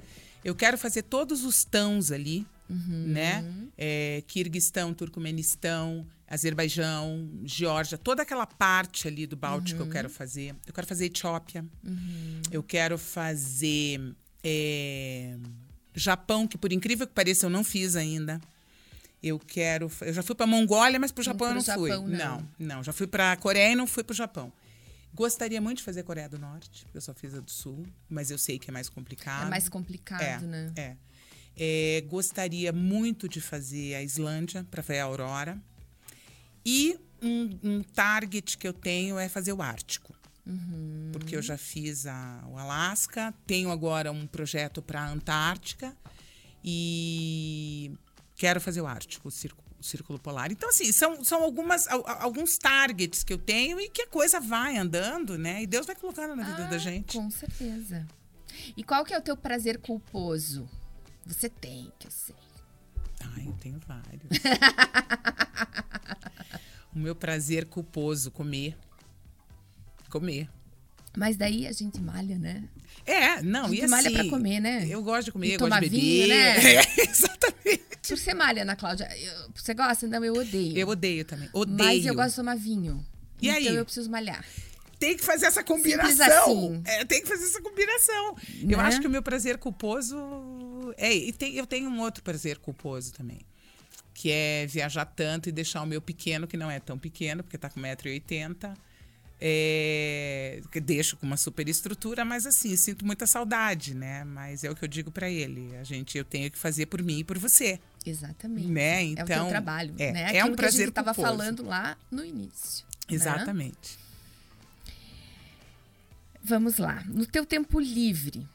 eu 0.44 0.54
quero 0.54 0.78
fazer 0.78 1.02
todos 1.02 1.44
os 1.44 1.64
tãos 1.64 2.12
ali, 2.12 2.46
uhum. 2.70 3.06
né? 3.08 3.44
É, 3.76 4.22
Kirguistão, 4.28 4.94
Turcomenistão, 4.94 6.06
Azerbaijão, 6.28 7.28
Geórgia, 7.44 7.98
toda 7.98 8.22
aquela 8.22 8.46
parte 8.46 9.08
ali 9.08 9.26
do 9.26 9.36
Báltico 9.36 9.80
Uhum. 9.80 9.86
eu 9.86 9.92
quero 9.92 10.08
fazer. 10.10 10.54
Eu 10.66 10.72
quero 10.72 10.86
fazer 10.86 11.06
Etiópia. 11.06 11.64
Uhum. 11.84 12.42
Eu 12.50 12.62
quero 12.62 12.96
fazer 12.96 14.14
é, 14.42 15.36
Japão, 15.96 16.46
que 16.46 16.58
por 16.58 16.72
incrível 16.72 17.06
que 17.06 17.12
pareça 17.12 17.46
eu 17.46 17.50
não 17.50 17.64
fiz 17.64 17.96
ainda. 17.96 18.40
Eu 19.22 19.38
quero. 19.38 19.90
Eu 20.02 20.12
já 20.12 20.22
fui 20.22 20.34
para 20.34 20.46
Mongólia, 20.46 21.00
mas 21.00 21.10
para 21.10 21.22
o 21.22 21.24
Japão 21.24 21.48
eu 21.48 21.54
não 21.54 21.62
pro 21.64 21.74
fui. 21.74 21.90
Japão, 21.90 22.06
não. 22.06 22.18
não, 22.18 22.48
não. 22.58 22.84
Já 22.84 22.92
fui 22.92 23.06
para 23.06 23.34
Coreia 23.36 23.72
e 23.72 23.74
não 23.74 23.86
fui 23.86 24.04
para 24.04 24.12
o 24.12 24.16
Japão. 24.16 24.52
Gostaria 25.14 25.60
muito 25.60 25.78
de 25.78 25.84
fazer 25.84 26.02
Coreia 26.02 26.28
do 26.28 26.38
Norte, 26.38 26.86
eu 26.92 27.00
só 27.00 27.14
fiz 27.14 27.34
a 27.34 27.40
do 27.40 27.50
Sul, 27.50 27.86
mas 28.08 28.30
eu 28.30 28.36
sei 28.36 28.58
que 28.58 28.68
é 28.70 28.72
mais 28.72 28.90
complicado. 28.90 29.46
É 29.46 29.50
mais 29.50 29.68
complicado, 29.68 30.20
É, 30.22 30.38
né? 30.40 30.72
é. 30.76 30.96
É, 31.58 32.02
gostaria 32.02 32.70
muito 32.70 33.26
de 33.26 33.40
fazer 33.40 33.94
a 33.94 34.02
Islândia 34.02 34.62
para 34.70 34.82
ver 34.82 34.98
a 34.98 35.04
aurora. 35.04 35.58
E 36.64 36.98
um, 37.22 37.58
um 37.62 37.82
target 37.82 38.58
que 38.58 38.68
eu 38.68 38.74
tenho 38.74 39.18
é 39.18 39.26
fazer 39.28 39.54
o 39.54 39.62
Ártico. 39.62 40.14
Uhum. 40.46 41.10
Porque 41.12 41.34
eu 41.34 41.42
já 41.42 41.58
fiz 41.58 42.06
a, 42.06 42.44
o 42.48 42.56
Alasca, 42.58 43.34
tenho 43.46 43.70
agora 43.70 44.12
um 44.12 44.26
projeto 44.26 44.80
para 44.80 45.00
a 45.02 45.08
Antártica 45.08 45.96
e 46.62 47.90
quero 48.36 48.60
fazer 48.60 48.80
o 48.80 48.86
Ártico, 48.86 49.28
o 49.28 49.30
Círculo, 49.30 49.64
o 49.78 49.82
Círculo 49.82 50.18
Polar. 50.18 50.52
Então, 50.52 50.68
assim, 50.68 50.92
são, 50.92 51.24
são 51.24 51.42
algumas, 51.42 51.88
al- 51.88 52.04
alguns 52.20 52.58
targets 52.58 53.24
que 53.24 53.32
eu 53.32 53.38
tenho 53.38 53.80
e 53.80 53.88
que 53.88 54.02
a 54.02 54.06
coisa 54.06 54.38
vai 54.40 54.76
andando, 54.76 55.38
né? 55.38 55.62
E 55.62 55.66
Deus 55.66 55.86
vai 55.86 55.96
colocando 55.96 56.36
na 56.36 56.44
vida 56.44 56.66
Ah, 56.66 56.70
da 56.70 56.78
gente. 56.78 57.16
Com 57.16 57.30
certeza. 57.30 58.06
E 58.76 58.84
qual 58.84 59.04
que 59.04 59.14
é 59.14 59.18
o 59.18 59.22
teu 59.22 59.36
prazer 59.36 59.78
culposo? 59.78 60.68
Você 61.24 61.48
tem, 61.48 61.90
que 61.98 62.06
eu 62.06 62.10
sei. 62.10 62.36
Ai, 63.34 63.46
eu 63.48 63.52
tenho 63.54 63.80
vários. 63.86 64.22
o 66.94 66.98
meu 66.98 67.14
prazer 67.14 67.66
culposo, 67.66 68.30
comer. 68.30 68.76
Comer. 70.10 70.48
Mas 71.16 71.36
daí 71.36 71.66
a 71.66 71.72
gente 71.72 72.00
malha, 72.00 72.38
né? 72.38 72.64
É, 73.06 73.40
não, 73.42 73.66
A 73.66 73.68
gente 73.68 73.78
e 73.78 73.84
assim... 73.84 73.90
malha 73.90 74.10
pra 74.10 74.28
comer, 74.28 74.60
né? 74.60 74.86
Eu 74.88 75.02
gosto 75.02 75.26
de 75.26 75.32
comer, 75.32 75.52
eu 75.54 75.58
gosto 75.58 75.74
de 75.80 75.80
beber. 75.88 76.00
vinho, 76.00 76.28
né? 76.28 76.56
É, 76.76 77.02
exatamente. 77.02 77.84
Por 78.06 78.18
ser 78.18 78.34
malha, 78.34 78.62
Ana 78.62 78.76
Cláudia, 78.76 79.08
eu- 79.18 79.50
você 79.54 79.72
gosta? 79.74 80.06
Não, 80.06 80.24
eu 80.24 80.34
odeio. 80.34 80.76
Eu 80.76 80.88
odeio 80.88 81.24
também. 81.24 81.48
Odeio. 81.52 81.78
Mas 81.78 82.04
eu 82.06 82.14
gosto 82.14 82.30
de 82.30 82.36
tomar 82.36 82.56
vinho. 82.56 83.04
E 83.40 83.48
então 83.48 83.58
aí? 83.58 83.76
eu 83.76 83.84
preciso 83.84 84.10
malhar. 84.10 84.44
Tem 84.98 85.16
que 85.16 85.22
fazer 85.24 85.46
essa 85.46 85.62
combinação. 85.64 86.26
Assim. 86.74 86.82
É, 86.84 87.04
tem 87.04 87.20
que 87.22 87.28
fazer 87.28 87.44
essa 87.44 87.60
combinação. 87.60 88.36
Eu 88.62 88.78
Né? 88.78 88.84
acho 88.84 89.00
que 89.00 89.06
o 89.06 89.10
meu 89.10 89.22
prazer 89.22 89.58
culposo. 89.58 90.16
É, 90.96 91.12
e 91.14 91.32
tem- 91.32 91.54
eu 91.54 91.66
tenho 91.66 91.88
um 91.90 92.00
outro 92.00 92.22
prazer 92.22 92.58
culposo 92.58 93.12
também. 93.12 93.40
Que 94.14 94.30
é 94.30 94.66
viajar 94.66 95.04
tanto 95.04 95.48
e 95.48 95.52
deixar 95.52 95.82
o 95.82 95.86
meu 95.86 96.00
pequeno, 96.00 96.46
que 96.46 96.56
não 96.56 96.70
é 96.70 96.80
tão 96.80 96.98
pequeno, 96.98 97.42
porque 97.42 97.58
tá 97.58 97.68
com 97.68 97.80
1,80m. 97.80 98.74
É, 99.38 100.62
que 100.72 100.80
deixo 100.80 101.16
com 101.18 101.26
uma 101.26 101.36
super 101.36 101.68
estrutura, 101.68 102.24
mas 102.24 102.46
assim, 102.46 102.74
sinto 102.74 103.04
muita 103.04 103.26
saudade, 103.26 103.94
né? 103.94 104.24
Mas 104.24 104.64
é 104.64 104.70
o 104.70 104.74
que 104.74 104.82
eu 104.82 104.88
digo 104.88 105.10
pra 105.10 105.28
ele. 105.28 105.76
A 105.76 105.84
gente, 105.84 106.16
eu 106.16 106.24
tenho 106.24 106.50
que 106.50 106.56
fazer 106.56 106.86
por 106.86 107.02
mim 107.02 107.18
e 107.18 107.24
por 107.24 107.36
você. 107.38 107.78
Exatamente. 108.04 108.68
Né? 108.68 109.04
é 109.04 109.12
o 109.12 109.14
teu 109.16 109.22
Então, 109.24 109.48
trabalho, 109.48 109.94
é, 109.98 110.12
né? 110.12 110.20
é 110.22 110.26
Aquilo 110.40 110.44
um 110.44 110.48
que 110.48 110.52
a 110.54 110.56
prazer 110.68 110.86
gente 110.86 111.14
falando 111.14 111.62
lá 111.64 111.98
no 112.10 112.24
início. 112.24 112.84
né? 112.86 113.14
Exatamente. 113.14 113.98
Vamos 116.42 116.78
lá. 116.78 117.02
No 117.06 117.26
teu 117.26 117.44
tempo 117.44 117.78
livre, 117.78 118.46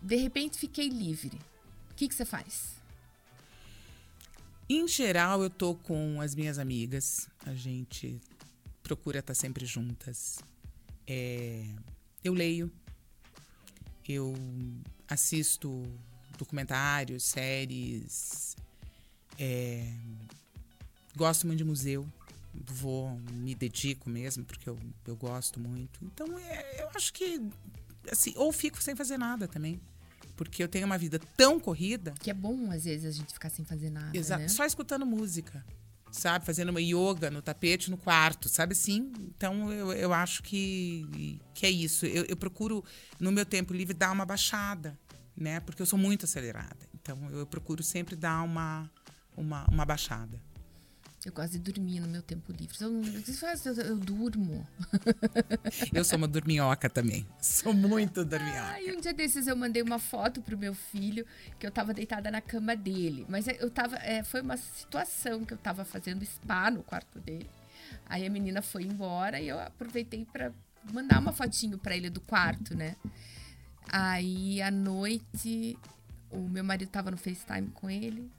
de 0.00 0.16
repente 0.16 0.58
fiquei 0.58 0.88
livre. 0.88 1.38
O 1.90 1.94
que, 1.94 2.08
que 2.08 2.14
você 2.14 2.24
faz? 2.24 2.70
Em 4.68 4.86
geral, 4.88 5.42
eu 5.42 5.50
tô 5.50 5.74
com 5.74 6.20
as 6.20 6.34
minhas 6.34 6.58
amigas. 6.58 7.28
A 7.44 7.52
gente 7.54 8.20
procura 8.90 9.20
estar 9.20 9.34
sempre 9.34 9.64
juntas. 9.64 10.40
É, 11.06 11.64
eu 12.24 12.34
leio. 12.34 12.70
Eu 14.08 14.34
assisto 15.08 15.84
documentários, 16.36 17.22
séries. 17.22 18.56
É, 19.38 19.94
gosto 21.14 21.46
muito 21.46 21.58
de 21.58 21.64
museu. 21.64 22.04
Vou, 22.52 23.16
me 23.32 23.54
dedico 23.54 24.10
mesmo, 24.10 24.44
porque 24.44 24.68
eu, 24.68 24.76
eu 25.06 25.14
gosto 25.14 25.60
muito. 25.60 26.04
Então, 26.04 26.36
é, 26.36 26.82
eu 26.82 26.90
acho 26.92 27.12
que. 27.12 27.40
Assim, 28.10 28.32
ou 28.34 28.52
fico 28.52 28.82
sem 28.82 28.96
fazer 28.96 29.18
nada 29.18 29.46
também 29.46 29.80
porque 30.36 30.62
eu 30.62 30.68
tenho 30.68 30.86
uma 30.86 30.96
vida 30.96 31.20
tão 31.36 31.60
corrida. 31.60 32.14
Que 32.18 32.30
é 32.30 32.34
bom, 32.34 32.70
às 32.70 32.84
vezes, 32.84 33.04
a 33.04 33.10
gente 33.10 33.30
ficar 33.34 33.50
sem 33.50 33.62
fazer 33.62 33.90
nada. 33.90 34.16
Exato. 34.16 34.40
Né? 34.40 34.48
Só 34.48 34.64
escutando 34.64 35.04
música, 35.04 35.62
sabe? 36.10 36.44
Fazendo 36.44 36.70
uma 36.70 36.80
yoga 36.80 37.30
no 37.30 37.42
tapete, 37.42 37.90
no 37.90 37.96
quarto, 37.96 38.48
sabe 38.48 38.72
assim? 38.72 39.12
Então, 39.20 39.72
eu, 39.72 39.92
eu 39.92 40.12
acho 40.12 40.42
que, 40.42 41.40
que 41.54 41.66
é 41.66 41.70
isso. 41.70 42.06
Eu, 42.06 42.24
eu 42.24 42.36
procuro, 42.36 42.84
no 43.18 43.30
meu 43.32 43.44
tempo 43.44 43.72
livre, 43.72 43.94
dar 43.94 44.10
uma 44.12 44.26
baixada, 44.26 44.98
né? 45.36 45.60
Porque 45.60 45.82
eu 45.82 45.86
sou 45.86 45.98
muito 45.98 46.24
acelerada. 46.24 46.88
Então, 46.94 47.18
eu 47.30 47.46
procuro 47.46 47.82
sempre 47.82 48.16
dar 48.16 48.42
uma, 48.42 48.90
uma, 49.36 49.64
uma 49.70 49.84
baixada. 49.84 50.40
Eu 51.24 51.32
gosto 51.32 51.52
de 51.52 51.58
dormir 51.58 52.00
no 52.00 52.08
meu 52.08 52.22
tempo 52.22 52.50
livre. 52.50 52.74
Eu, 52.80 52.90
eu, 52.90 53.84
eu 53.84 53.96
durmo. 53.98 54.66
Eu 55.92 56.02
sou 56.02 56.16
uma 56.16 56.26
dorminhoca 56.26 56.88
também. 56.88 57.26
Sou 57.42 57.74
muito 57.74 58.24
dorminhoca. 58.24 58.80
E 58.80 58.96
um 58.96 59.00
dia 59.00 59.12
desses 59.12 59.46
eu 59.46 59.54
mandei 59.54 59.82
uma 59.82 59.98
foto 59.98 60.40
pro 60.40 60.56
meu 60.56 60.72
filho 60.74 61.26
que 61.58 61.66
eu 61.66 61.70
tava 61.70 61.92
deitada 61.92 62.30
na 62.30 62.40
cama 62.40 62.74
dele. 62.74 63.26
Mas 63.28 63.46
eu 63.46 63.70
tava. 63.70 63.96
É, 63.96 64.22
foi 64.22 64.40
uma 64.40 64.56
situação 64.56 65.44
que 65.44 65.52
eu 65.52 65.58
tava 65.58 65.84
fazendo 65.84 66.24
spa 66.24 66.70
no 66.70 66.82
quarto 66.82 67.20
dele. 67.20 67.50
Aí 68.06 68.26
a 68.26 68.30
menina 68.30 68.62
foi 68.62 68.84
embora 68.84 69.40
e 69.40 69.48
eu 69.48 69.60
aproveitei 69.60 70.24
para 70.24 70.52
mandar 70.90 71.18
uma 71.20 71.32
fotinho 71.32 71.76
para 71.76 71.94
ele 71.94 72.08
do 72.08 72.20
quarto, 72.22 72.74
né? 72.74 72.96
Aí 73.88 74.62
à 74.62 74.70
noite 74.70 75.76
o 76.30 76.48
meu 76.48 76.64
marido 76.64 76.88
tava 76.88 77.10
no 77.10 77.18
FaceTime 77.18 77.68
com 77.72 77.90
ele 77.90 78.30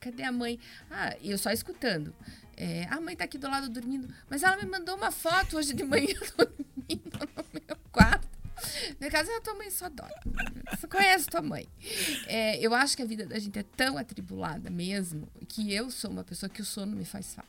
cadê 0.00 0.22
a 0.22 0.32
mãe? 0.32 0.58
Ah, 0.90 1.16
eu 1.22 1.38
só 1.38 1.50
escutando. 1.50 2.14
É, 2.56 2.86
a 2.90 3.00
mãe 3.00 3.14
tá 3.14 3.24
aqui 3.24 3.38
do 3.38 3.48
lado 3.48 3.68
dormindo. 3.68 4.12
Mas 4.28 4.42
ela 4.42 4.56
me 4.56 4.66
mandou 4.66 4.96
uma 4.96 5.10
foto 5.10 5.56
hoje 5.56 5.72
de 5.72 5.84
manhã 5.84 6.14
dormindo 6.36 7.18
no 7.36 7.44
meu 7.66 7.76
quarto. 7.92 8.28
Na 8.98 9.08
casa 9.08 9.30
a 9.36 9.40
tua 9.40 9.54
mãe 9.54 9.70
só 9.70 9.88
dorme. 9.88 10.14
Você 10.70 10.88
conhece 10.88 11.26
tua 11.26 11.40
mãe. 11.42 11.68
É, 12.26 12.58
eu 12.58 12.74
acho 12.74 12.96
que 12.96 13.02
a 13.02 13.06
vida 13.06 13.24
da 13.24 13.38
gente 13.38 13.58
é 13.58 13.62
tão 13.62 13.96
atribulada 13.96 14.68
mesmo 14.68 15.28
que 15.48 15.72
eu 15.72 15.90
sou 15.90 16.10
uma 16.10 16.24
pessoa 16.24 16.50
que 16.50 16.60
o 16.60 16.64
sono 16.64 16.96
me 16.96 17.04
faz 17.04 17.34
falta. 17.34 17.48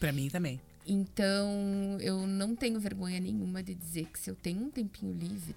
Para 0.00 0.10
mim 0.10 0.28
também. 0.28 0.60
Então, 0.84 1.98
eu 2.00 2.26
não 2.26 2.56
tenho 2.56 2.80
vergonha 2.80 3.20
nenhuma 3.20 3.62
de 3.62 3.74
dizer 3.74 4.06
que 4.06 4.18
se 4.18 4.30
eu 4.30 4.34
tenho 4.34 4.64
um 4.64 4.70
tempinho 4.70 5.12
livre, 5.12 5.54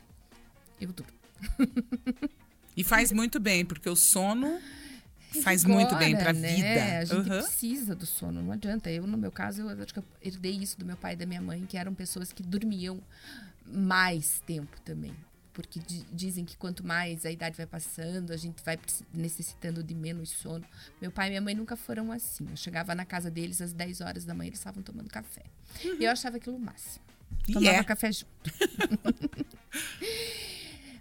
eu 0.80 0.92
durmo. 0.92 1.14
E 2.76 2.84
faz 2.84 3.12
muito 3.12 3.40
bem, 3.40 3.66
porque 3.66 3.90
o 3.90 3.96
sono 3.96 4.60
faz 5.42 5.64
muito 5.64 5.96
bem 5.96 6.16
para 6.16 6.32
a 6.32 6.34
né? 6.34 6.56
vida. 6.56 7.00
A 7.00 7.06
gente 7.06 7.30
uhum. 7.30 7.38
precisa 7.40 7.96
do 7.96 8.06
sono, 8.06 8.42
não 8.42 8.52
adianta. 8.52 8.90
Eu, 8.90 9.08
no 9.08 9.18
meu 9.18 9.32
caso, 9.32 9.62
eu 9.62 9.84
acho 9.84 9.94
que 9.94 10.00
eu 10.00 10.04
herdei 10.22 10.54
isso 10.54 10.78
do 10.78 10.86
meu 10.86 10.98
pai 10.98 11.14
e 11.14 11.16
da 11.16 11.26
minha 11.26 11.42
mãe, 11.42 11.66
que 11.66 11.78
eram 11.78 11.94
pessoas 11.94 12.34
que 12.34 12.44
dormiam 12.44 13.00
mais 13.66 14.42
tempo 14.46 14.80
também. 14.82 15.14
Porque 15.54 15.82
dizem 16.12 16.46
que 16.46 16.56
quanto 16.56 16.86
mais 16.86 17.26
a 17.26 17.32
idade 17.32 17.58
vai 17.58 17.66
passando, 17.66 18.32
a 18.32 18.38
gente 18.38 18.64
vai 18.64 18.80
necessitando 19.14 19.84
de 19.84 19.94
menos 19.94 20.30
sono. 20.30 20.64
Meu 21.02 21.12
pai 21.12 21.28
e 21.28 21.30
minha 21.32 21.42
mãe 21.42 21.54
nunca 21.54 21.76
foram 21.76 22.12
assim. 22.12 22.48
Eu 22.50 22.56
chegava 22.56 22.96
na 22.96 23.06
casa 23.06 23.30
deles 23.30 23.62
às 23.62 23.74
10 23.74 24.02
horas 24.02 24.26
da 24.26 24.34
manhã, 24.34 24.48
eles 24.48 24.60
estavam 24.60 24.82
tomando 24.82 25.10
café. 25.10 25.44
Uhum. 25.84 25.98
E 26.00 26.06
eu 26.06 26.12
achava 26.12 26.38
aquilo 26.38 26.56
o 26.56 26.60
máximo. 26.60 27.04
Tomava 27.46 27.66
yeah. 27.66 27.84
café 27.84 28.12
junto. 28.12 28.30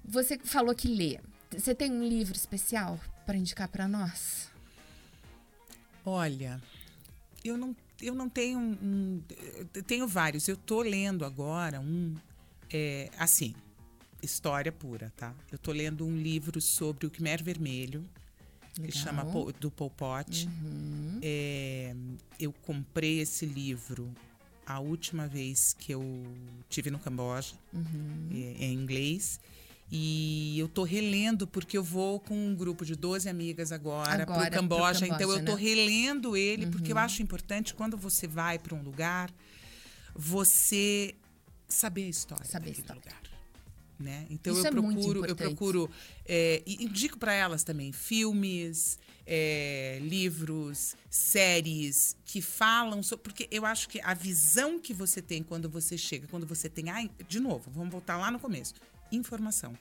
Você 0.05 0.39
falou 0.43 0.74
que 0.74 0.89
lê. 0.89 1.20
Você 1.56 1.74
tem 1.74 1.90
um 1.90 2.06
livro 2.06 2.36
especial 2.36 2.98
para 3.27 3.36
indicar 3.36 3.68
para 3.68 3.89
nós? 3.89 4.48
Olha, 6.05 6.60
eu 7.44 7.56
não, 7.56 7.77
eu 8.01 8.14
não 8.14 8.28
tenho 8.28 8.59
um, 8.59 9.22
tenho 9.86 10.06
vários. 10.06 10.47
Eu 10.48 10.56
tô 10.56 10.81
lendo 10.81 11.24
agora 11.24 11.81
um, 11.81 12.14
é, 12.72 13.10
assim, 13.18 13.55
história 14.22 14.70
pura, 14.70 15.12
tá? 15.16 15.35
Eu 15.51 15.59
tô 15.59 15.72
lendo 15.72 16.06
um 16.06 16.16
livro 16.16 16.60
sobre 16.60 17.06
o 17.06 17.10
Khmer 17.10 17.43
Vermelho, 17.43 18.05
Legal. 18.78 18.86
que 18.86 18.93
chama 18.93 19.24
do 19.59 19.70
Pol 19.70 19.90
Pot. 19.90 20.47
Uhum. 20.47 21.18
É, 21.20 21.94
eu 22.39 22.52
comprei 22.52 23.20
esse 23.20 23.44
livro 23.44 24.10
a 24.64 24.78
última 24.78 25.27
vez 25.27 25.74
que 25.74 25.93
eu 25.93 26.02
tive 26.68 26.90
no 26.90 26.98
Camboja, 26.98 27.55
uhum. 27.72 28.28
é 28.32 28.66
em 28.66 28.74
inglês. 28.74 29.40
E 29.93 30.57
eu 30.59 30.69
tô 30.69 30.85
relendo, 30.85 31.49
porque 31.49 31.77
eu 31.77 31.83
vou 31.83 32.21
com 32.21 32.35
um 32.35 32.55
grupo 32.55 32.85
de 32.85 32.95
12 32.95 33.29
amigas 33.29 33.73
agora, 33.73 34.23
agora 34.23 34.43
pro 34.43 34.61
Camboja. 34.61 35.01
Camboja 35.01 35.07
então 35.07 35.31
eu 35.33 35.45
tô 35.45 35.57
né? 35.57 35.61
relendo 35.61 36.37
ele, 36.37 36.67
uhum. 36.67 36.71
porque 36.71 36.93
eu 36.93 36.97
uhum. 36.97 37.03
acho 37.03 37.23
importante 37.23 37.75
quando 37.75 37.97
você 37.97 38.29
vai 38.29 38.57
para 38.57 38.75
um 38.75 38.83
lugar, 38.83 39.33
você 40.15 41.15
saber 41.67 42.05
a 42.05 42.09
história 42.09 42.45
saber 42.45 42.67
daquele 42.67 42.81
história. 42.81 43.03
lugar. 43.03 43.21
Né? 43.99 44.27
Então 44.31 44.55
Isso 44.55 44.62
eu, 44.62 44.69
é 44.69 44.71
procuro, 44.71 45.27
eu 45.27 45.37
procuro, 45.37 45.91
é, 46.25 46.62
e 46.65 46.85
indico 46.85 47.19
para 47.19 47.35
elas 47.35 47.62
também 47.65 47.93
filmes, 47.93 48.99
é, 49.27 49.99
livros, 50.01 50.97
séries 51.11 52.17
que 52.25 52.41
falam 52.41 53.03
sobre. 53.03 53.25
Porque 53.25 53.47
eu 53.51 53.67
acho 53.67 53.89
que 53.89 54.01
a 54.01 54.15
visão 54.15 54.81
que 54.81 54.95
você 54.95 55.21
tem 55.21 55.43
quando 55.43 55.69
você 55.69 55.99
chega, 55.99 56.27
quando 56.29 56.47
você 56.47 56.69
tem. 56.69 56.89
Ai, 56.89 57.11
de 57.29 57.41
novo, 57.41 57.71
vamos 57.71 57.91
voltar 57.91 58.17
lá 58.17 58.31
no 58.31 58.39
começo 58.39 58.73
informação. 59.12 59.77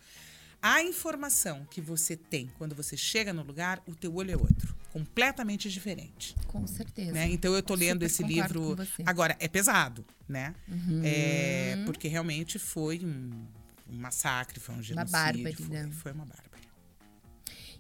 A 0.61 0.83
informação 0.83 1.65
que 1.71 1.79
você 1.79 2.17
tem 2.17 2.51
quando 2.57 2.75
você 2.75 2.97
chega 2.97 3.31
no 3.31 3.43
lugar, 3.43 3.81
o 3.87 3.95
teu 3.95 4.13
olho 4.13 4.31
é 4.31 4.35
outro, 4.35 4.75
completamente 4.91 5.69
diferente. 5.69 6.35
Com 6.47 6.67
certeza. 6.67 7.13
Né? 7.13 7.29
Então 7.29 7.53
eu 7.53 7.59
estou 7.59 7.77
lendo 7.77 8.03
esse 8.03 8.23
livro 8.23 8.75
agora 9.05 9.37
é 9.39 9.47
pesado, 9.47 10.05
né? 10.27 10.53
Uhum. 10.67 11.01
É, 11.03 11.81
porque 11.85 12.09
realmente 12.09 12.59
foi 12.59 12.99
um, 12.99 13.47
um, 13.89 13.97
massacre, 13.97 14.59
foi 14.59 14.75
um 14.75 14.83
genocídio, 14.83 15.15
uma 15.15 15.23
bárbara, 15.23 15.55
foi, 15.55 15.67
né? 15.67 15.89
foi 15.93 16.11
uma 16.11 16.25
bárbara. 16.25 16.49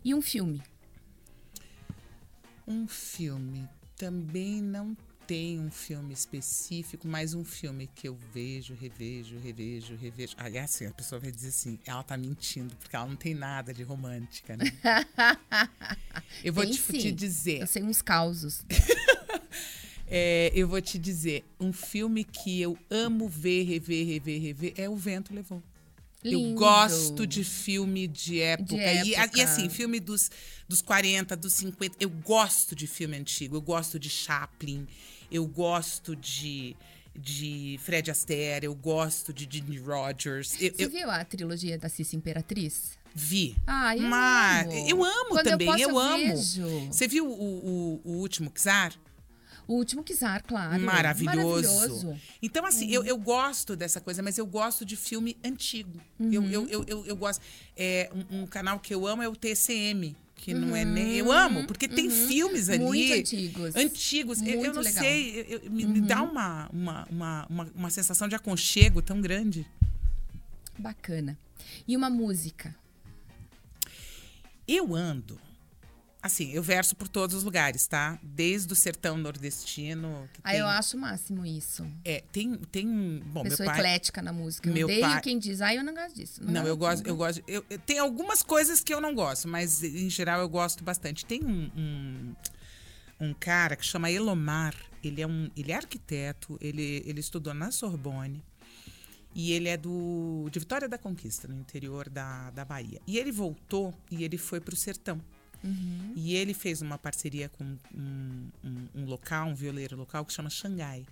E 0.03 0.15
um 0.15 0.21
filme? 0.21 0.63
Um 2.65 2.87
filme 2.87 3.67
também 3.97 4.61
não 4.61 4.95
tem 5.29 5.59
um 5.59 5.69
filme 5.69 6.11
específico, 6.11 7.07
mas 7.07 7.35
um 7.35 7.45
filme 7.45 7.87
que 7.93 8.07
eu 8.07 8.17
vejo, 8.33 8.73
revejo, 8.73 9.37
revejo, 9.37 9.95
revejo. 9.95 10.33
Aliás, 10.35 10.73
assim, 10.73 10.87
a 10.87 10.91
pessoa 10.91 11.21
vai 11.21 11.31
dizer 11.31 11.49
assim, 11.49 11.77
ela 11.85 12.01
tá 12.01 12.17
mentindo, 12.17 12.75
porque 12.77 12.95
ela 12.95 13.05
não 13.05 13.15
tem 13.15 13.35
nada 13.35 13.71
de 13.71 13.83
romântica, 13.83 14.57
né? 14.57 14.65
eu 16.43 16.51
vou 16.51 16.65
te, 16.65 16.81
te, 16.81 17.11
dizer. 17.11 17.61
Eu 17.61 17.67
sei 17.67 17.83
uns 17.83 18.01
causos. 18.01 18.65
é, 20.09 20.51
eu 20.55 20.67
vou 20.67 20.81
te 20.81 20.97
dizer, 20.97 21.45
um 21.59 21.71
filme 21.71 22.23
que 22.23 22.59
eu 22.59 22.75
amo 22.89 23.29
ver, 23.29 23.65
rever, 23.65 24.07
rever, 24.07 24.41
rever 24.41 24.73
é 24.77 24.89
O 24.89 24.95
Vento 24.95 25.31
Levou. 25.31 25.61
Lindo. 26.23 26.49
Eu 26.49 26.55
gosto 26.55 27.27
de 27.27 27.43
filme 27.43 28.07
de 28.07 28.41
época. 28.41 28.75
De 28.75 29.13
época. 29.13 29.37
E, 29.37 29.39
e, 29.39 29.43
assim, 29.43 29.69
filme 29.69 29.99
dos, 29.99 30.31
dos 30.67 30.81
40, 30.81 31.37
dos 31.37 31.53
50. 31.53 31.97
Eu 31.99 32.09
gosto 32.09 32.75
de 32.75 32.87
filme 32.87 33.15
antigo. 33.15 33.55
Eu 33.55 33.61
gosto 33.61 33.99
de 33.99 34.09
Chaplin. 34.09 34.87
Eu 35.31 35.45
gosto 35.45 36.15
de, 36.15 36.75
de 37.15 37.79
Fred 37.81 38.09
Astaire. 38.09 38.65
Eu 38.65 38.75
gosto 38.75 39.33
de 39.33 39.47
Jimmy 39.49 39.77
Rogers. 39.77 40.61
Eu, 40.61 40.73
Você 40.73 40.85
eu... 40.85 40.89
viu 40.89 41.09
a 41.09 41.23
trilogia 41.23 41.77
da 41.77 41.89
Cissa 41.89 42.15
Imperatriz? 42.15 42.97
Vi. 43.13 43.55
Ah, 43.65 43.97
eu 43.97 44.03
Mas, 44.03 44.67
amo. 44.67 44.89
Eu 44.89 45.03
amo 45.03 45.29
Quando 45.29 45.43
também. 45.45 45.67
Eu, 45.67 45.73
posso, 45.73 45.83
eu 45.83 45.99
amo. 45.99 46.35
Vejo. 46.35 46.87
Você 46.87 47.07
viu 47.07 47.27
o, 47.27 47.31
o, 47.31 48.01
o 48.03 48.11
último 48.17 48.51
Czar? 48.51 48.93
O 49.69 49.75
último 49.75 50.03
Kizar, 50.03 50.43
claro. 50.47 50.81
Maravilhoso. 50.81 51.67
Maravilhoso. 51.67 52.19
Então, 52.41 52.65
assim, 52.65 52.87
uhum. 52.87 52.93
eu, 52.93 53.05
eu 53.05 53.17
gosto 53.19 53.75
dessa 53.75 54.01
coisa, 54.01 54.23
mas 54.23 54.35
eu 54.39 54.47
gosto 54.47 54.83
de 54.83 54.95
filme 54.95 55.37
antigo. 55.45 56.01
Uhum. 56.19 56.33
Eu, 56.33 56.43
eu, 56.45 56.67
eu, 56.69 56.85
eu, 56.87 57.05
eu, 57.05 57.15
gosto. 57.15 57.39
É, 57.77 58.09
um, 58.11 58.41
um, 58.41 58.47
canal 58.47 58.79
que 58.79 58.91
eu 58.91 59.05
amo 59.05 59.21
é 59.21 59.29
o 59.29 59.35
TCM. 59.35 60.17
Que 60.41 60.53
uhum. 60.53 60.59
não 60.61 60.75
é 60.75 60.85
nem. 60.85 61.15
Eu 61.15 61.31
amo, 61.31 61.67
porque 61.67 61.87
tem 61.87 62.07
uhum. 62.07 62.27
filmes 62.27 62.69
ali. 62.69 62.79
Muito 62.79 63.13
antigos. 63.13 63.75
Antigos. 63.75 64.41
Muito 64.41 64.55
eu, 64.55 64.65
eu 64.65 64.73
não 64.73 64.81
legal. 64.81 65.03
sei. 65.03 65.45
Eu, 65.49 65.69
me, 65.69 65.85
me, 65.85 66.01
dá 66.01 66.21
uhum. 66.23 66.31
uma, 66.31 66.69
uma, 66.71 67.07
uma, 67.09 67.47
uma, 67.49 67.71
uma 67.75 67.89
sensação 67.89 68.27
de 68.27 68.35
aconchego 68.35 69.01
tão 69.01 69.19
grande. 69.19 69.67
Bacana. 70.77 71.37
E 71.87 71.95
uma 71.97 72.09
música? 72.09 72.73
Eu 74.65 74.95
ando 74.95 75.39
Assim, 76.21 76.51
eu 76.51 76.61
verso 76.61 76.97
por 76.97 77.07
todos 77.07 77.33
os 77.33 77.43
lugares, 77.45 77.87
tá? 77.87 78.19
Desde 78.21 78.73
o 78.73 78.75
sertão 78.75 79.17
nordestino. 79.17 80.29
Ah, 80.43 80.51
tem, 80.51 80.59
eu 80.59 80.67
acho 80.67 80.97
o 80.97 80.99
máximo 80.99 81.45
isso. 81.45 81.87
É, 82.03 82.21
tem, 82.29 82.55
tem. 82.57 83.21
Bom, 83.25 83.43
Pessoa 83.43 83.65
meu 83.65 83.67
pai. 83.67 83.79
eclética 83.79 84.21
na 84.21 84.33
música. 84.33 84.69
Eu 84.69 84.73
meu 84.73 84.85
odeio 84.87 84.99
pai- 85.01 85.21
quem 85.21 85.39
diz, 85.39 85.61
ah, 85.61 85.73
eu 85.73 85.81
não 85.81 85.93
gosto 85.93 86.15
disso. 86.15 86.41
Não, 86.43 86.67
eu 86.67 86.75
gosto, 86.75 87.07
eu 87.07 87.15
gosto. 87.15 87.41
Eu, 87.47 87.65
eu- 87.69 87.79
tem 87.79 87.99
algumas 87.99 88.43
coisas 88.43 88.83
que 88.83 88.93
eu 88.93 88.99
não 88.99 89.15
gosto, 89.15 89.47
mas 89.47 89.81
em 89.81 90.09
geral 90.09 90.41
eu 90.41 90.49
gosto 90.49 90.83
bastante. 90.83 91.25
Tem 91.25 91.41
um, 91.41 91.71
um, 91.77 92.35
um 93.27 93.33
cara 93.33 93.77
que 93.77 93.85
chama 93.85 94.11
Elomar. 94.11 94.75
Ele 95.01 95.21
é 95.21 95.27
um, 95.27 95.49
ele 95.55 95.71
é 95.71 95.75
arquiteto. 95.75 96.57
Ele, 96.59 97.01
ele 97.05 97.21
estudou 97.21 97.53
na 97.53 97.71
Sorbonne 97.71 98.43
e 99.33 99.53
ele 99.53 99.69
é 99.69 99.77
do 99.77 100.49
de 100.51 100.59
Vitória 100.59 100.89
da 100.89 100.97
Conquista, 100.97 101.47
no 101.47 101.55
interior 101.57 102.09
da, 102.09 102.49
da 102.51 102.65
Bahia. 102.65 102.99
E 103.07 103.17
ele 103.17 103.31
voltou 103.31 103.93
e 104.11 104.25
ele 104.25 104.37
foi 104.37 104.59
para 104.59 104.73
o 104.73 104.77
sertão. 104.77 105.21
E 106.15 106.35
ele 106.35 106.53
fez 106.53 106.81
uma 106.81 106.97
parceria 106.97 107.49
com 107.49 107.63
um, 107.63 108.47
um, 108.63 108.87
um 108.95 109.05
local, 109.05 109.47
um 109.47 109.55
violeiro 109.55 109.95
local 109.95 110.25
que 110.25 110.33
chama 110.33 110.49
Xangai. 110.49 111.05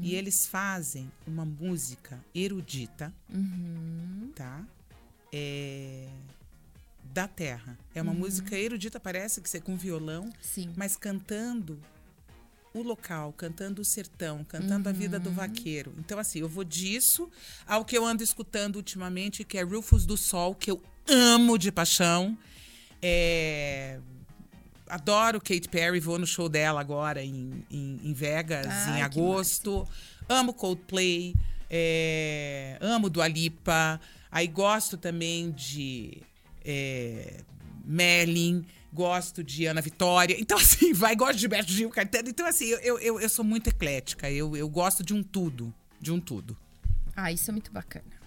E 0.00 0.14
eles 0.14 0.46
fazem 0.46 1.10
uma 1.26 1.44
música 1.44 2.18
erudita, 2.34 3.12
tá? 4.34 4.64
É, 5.30 6.08
da 7.12 7.28
terra. 7.28 7.78
É 7.94 8.00
uma 8.00 8.14
música 8.14 8.56
erudita, 8.56 8.98
parece 8.98 9.40
que 9.40 9.48
você 9.48 9.60
com 9.60 9.76
violão, 9.76 10.30
Sim. 10.40 10.72
mas 10.74 10.96
cantando 10.96 11.78
o 12.72 12.82
local, 12.82 13.32
cantando 13.32 13.82
o 13.82 13.84
sertão, 13.84 14.44
cantando 14.44 14.88
a 14.88 14.92
vida 14.92 15.18
do 15.18 15.30
vaqueiro. 15.30 15.94
Então, 15.98 16.18
assim, 16.18 16.40
eu 16.40 16.48
vou 16.48 16.64
disso 16.64 17.28
ao 17.66 17.84
que 17.84 17.96
eu 17.96 18.06
ando 18.06 18.22
escutando 18.22 18.76
ultimamente, 18.76 19.44
que 19.44 19.58
é 19.58 19.62
Rufus 19.62 20.06
do 20.06 20.16
Sol, 20.16 20.54
que 20.54 20.70
eu 20.70 20.82
amo 21.06 21.58
de 21.58 21.72
paixão. 21.72 22.38
É, 23.02 23.98
Adoro 24.88 25.40
Kate 25.40 25.68
Perry, 25.68 26.00
vou 26.00 26.18
no 26.18 26.26
show 26.26 26.48
dela 26.48 26.80
agora 26.80 27.22
em, 27.22 27.64
em, 27.70 28.00
em 28.02 28.12
Vegas, 28.12 28.66
Ai, 28.66 28.98
em 28.98 29.02
agosto. 29.02 29.86
Amo 30.28 30.52
Coldplay, 30.52 31.34
é, 31.70 32.76
amo 32.80 33.08
Dua 33.08 33.28
Lipa. 33.28 34.00
Aí 34.30 34.46
gosto 34.46 34.96
também 34.96 35.50
de 35.50 36.18
é, 36.64 37.40
Merlin, 37.84 38.64
gosto 38.92 39.42
de 39.42 39.66
Ana 39.66 39.80
Vitória. 39.80 40.36
Então, 40.40 40.58
assim, 40.58 40.92
vai, 40.92 41.16
gosto 41.16 41.34
de 41.34 41.40
Gilberto 41.40 41.72
Gil. 41.72 41.90
Então, 42.26 42.46
assim, 42.46 42.66
eu, 42.66 42.98
eu, 42.98 43.20
eu 43.20 43.28
sou 43.28 43.44
muito 43.44 43.68
eclética. 43.68 44.30
Eu, 44.30 44.56
eu 44.56 44.68
gosto 44.68 45.02
de 45.02 45.14
um 45.14 45.22
tudo. 45.22 45.72
De 46.00 46.12
um 46.12 46.20
tudo. 46.20 46.56
Ah, 47.16 47.32
isso 47.32 47.50
é 47.50 47.52
muito 47.52 47.72
bacana. 47.72 48.17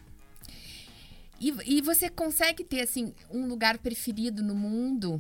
E, 1.41 1.77
e 1.77 1.81
você 1.81 2.07
consegue 2.07 2.63
ter, 2.63 2.81
assim, 2.81 3.15
um 3.27 3.47
lugar 3.47 3.80
preferido 3.80 4.43
no 4.43 4.53
mundo? 4.53 5.19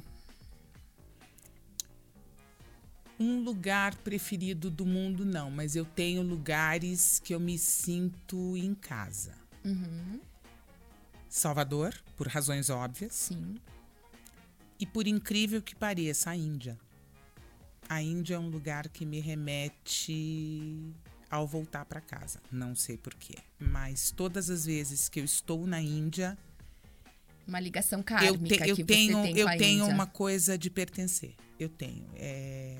Um 3.19 3.41
lugar 3.43 3.95
preferido 3.95 4.69
do 4.69 4.85
mundo, 4.85 5.25
não, 5.25 5.49
mas 5.49 5.75
eu 5.75 5.83
tenho 5.83 6.21
lugares 6.21 7.19
que 7.19 7.33
eu 7.33 7.39
me 7.39 7.57
sinto 7.57 8.55
em 8.55 8.75
casa. 8.75 9.35
Salvador, 11.27 11.91
por 12.15 12.27
razões 12.27 12.69
óbvias, 12.69 13.13
Sim. 13.13 13.55
e 14.79 14.85
por 14.85 15.07
incrível 15.07 15.59
que 15.59 15.75
pareça, 15.75 16.29
a 16.29 16.35
Índia. 16.35 16.77
A 17.89 17.99
Índia 17.99 18.35
é 18.35 18.39
um 18.39 18.49
lugar 18.49 18.89
que 18.89 19.05
me 19.07 19.19
remete 19.19 20.93
ao 21.31 21.47
voltar 21.47 21.85
para 21.85 22.01
casa. 22.01 22.39
Não 22.51 22.75
sei 22.75 22.97
porquê, 22.97 23.35
mas 23.57 24.11
todas 24.11 24.49
as 24.49 24.65
vezes 24.65 25.07
que 25.09 25.19
eu 25.19 25.23
estou 25.23 25.65
na 25.65 25.81
Índia, 25.81 26.37
Uma 27.47 27.59
ligação 27.59 27.99
eu, 27.99 28.03
kármica 28.03 28.63
te- 28.65 28.69
eu 28.69 28.75
que 28.75 28.83
tenho, 28.83 29.17
você 29.17 29.23
tem 29.33 29.37
eu 29.37 29.47
tenho 29.57 29.83
Índia. 29.83 29.93
uma 29.95 30.05
coisa 30.05 30.57
de 30.57 30.69
pertencer. 30.69 31.33
Eu 31.59 31.69
tenho. 31.69 32.05
É, 32.15 32.75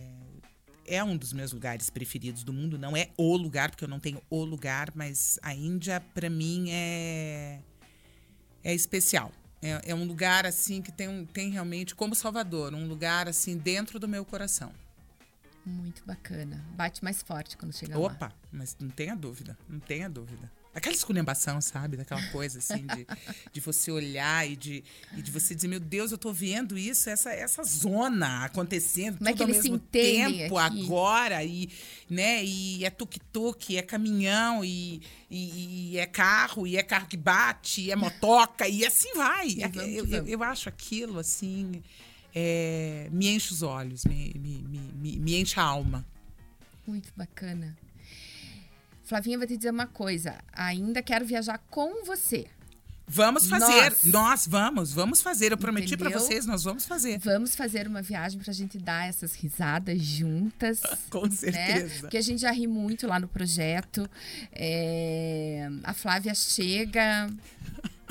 é 0.85 1.03
um 1.03 1.15
dos 1.15 1.31
meus 1.33 1.51
lugares 1.53 1.89
preferidos 1.89 2.43
do 2.43 2.51
mundo. 2.51 2.77
Não 2.77 2.95
é 2.97 3.09
o 3.17 3.35
lugar, 3.37 3.69
porque 3.71 3.83
eu 3.83 3.87
não 3.89 3.99
tenho 3.99 4.21
o 4.29 4.43
lugar, 4.43 4.91
mas 4.95 5.39
a 5.41 5.53
Índia, 5.53 6.01
para 6.13 6.29
mim, 6.29 6.65
é, 6.71 7.59
é 8.63 8.73
especial. 8.73 9.31
É, 9.61 9.91
é 9.91 9.95
um 9.95 10.03
lugar, 10.05 10.45
assim, 10.45 10.81
que 10.81 10.91
tem, 10.91 11.07
um- 11.07 11.25
tem 11.25 11.51
realmente, 11.51 11.93
como 11.95 12.15
Salvador, 12.15 12.73
um 12.73 12.87
lugar, 12.87 13.27
assim, 13.27 13.55
dentro 13.57 13.99
do 13.99 14.07
meu 14.07 14.25
coração. 14.25 14.73
Muito 15.65 16.03
bacana. 16.05 16.63
Bate 16.75 17.03
mais 17.03 17.21
forte 17.21 17.57
quando 17.57 17.73
chega 17.73 17.97
lá. 17.97 18.07
Opa, 18.07 18.33
mas 18.51 18.75
não 18.79 18.89
tenha 18.89 19.15
dúvida, 19.15 19.57
não 19.69 19.79
tenha 19.79 20.09
dúvida. 20.09 20.51
Aquela 20.73 20.95
esculhambação, 20.95 21.59
sabe? 21.59 21.97
Daquela 21.97 22.25
coisa, 22.27 22.59
assim, 22.59 22.87
de, 22.87 23.05
de 23.51 23.59
você 23.59 23.91
olhar 23.91 24.49
e 24.49 24.55
de, 24.55 24.83
e 25.17 25.21
de 25.21 25.29
você 25.29 25.53
dizer, 25.53 25.67
meu 25.67 25.81
Deus, 25.81 26.11
eu 26.11 26.17
tô 26.17 26.31
vendo 26.31 26.77
isso, 26.77 27.09
essa, 27.09 27.29
essa 27.31 27.61
zona 27.63 28.45
acontecendo 28.45 29.17
Como 29.17 29.29
é 29.29 29.33
tudo 29.33 29.37
que 29.37 29.43
ao 29.43 29.49
mesmo 29.49 29.77
tempo, 29.77 30.57
aqui? 30.57 30.83
agora, 30.83 31.43
e, 31.43 31.69
né, 32.09 32.43
e 32.43 32.85
é 32.85 32.89
tuk-tuk, 32.89 33.75
é 33.77 33.81
caminhão, 33.81 34.63
e, 34.63 35.01
e, 35.29 35.91
e 35.91 35.97
é 35.97 36.05
carro, 36.05 36.65
e 36.65 36.77
é 36.77 36.83
carro 36.83 37.07
que 37.07 37.17
bate, 37.17 37.81
e 37.81 37.91
é 37.91 37.95
motoca, 37.97 38.65
e 38.65 38.85
assim 38.85 39.13
vai. 39.13 39.47
E 39.47 39.69
que 39.69 39.77
eu, 39.77 40.07
eu, 40.07 40.25
eu 40.25 40.43
acho 40.43 40.69
aquilo, 40.69 41.19
assim, 41.19 41.83
é, 42.33 43.09
me 43.11 43.27
enche 43.29 43.53
os 43.53 43.61
olhos, 43.61 44.05
me, 44.05 44.33
me, 44.35 44.63
me, 44.95 45.17
me, 45.17 45.39
enche 45.39 45.59
a 45.59 45.63
alma. 45.63 46.05
Muito 46.87 47.11
bacana. 47.15 47.77
Flavinha, 49.03 49.37
vou 49.37 49.47
te 49.47 49.57
dizer 49.57 49.71
uma 49.71 49.87
coisa. 49.87 50.37
Ainda 50.53 51.01
quero 51.01 51.25
viajar 51.25 51.57
com 51.69 52.05
você. 52.05 52.47
Vamos 53.13 53.47
fazer. 53.47 53.89
Nós. 53.89 54.03
Nós, 54.05 54.47
vamos, 54.47 54.93
vamos 54.93 55.21
fazer. 55.21 55.51
Eu 55.51 55.57
prometi 55.57 55.95
Entendeu? 55.95 56.17
vocês, 56.17 56.45
nós 56.45 56.63
vamos 56.63 56.85
fazer. 56.85 57.19
Vamos 57.19 57.57
fazer 57.57 57.85
uma 57.85 58.01
viagem 58.01 58.39
pra 58.39 58.53
gente 58.53 58.77
dar 58.77 59.09
essas 59.09 59.35
risadas 59.35 60.01
juntas. 60.01 60.79
Com 61.11 61.25
né? 61.25 61.31
certeza. 61.31 61.99
Porque 61.99 62.15
a 62.15 62.21
gente 62.21 62.41
já 62.41 62.51
ri 62.51 62.67
muito 62.67 63.05
lá 63.07 63.19
no 63.19 63.27
projeto. 63.27 64.09
É, 64.53 65.67
A 65.83 65.93
Flávia 65.93 66.33
chega, 66.33 67.29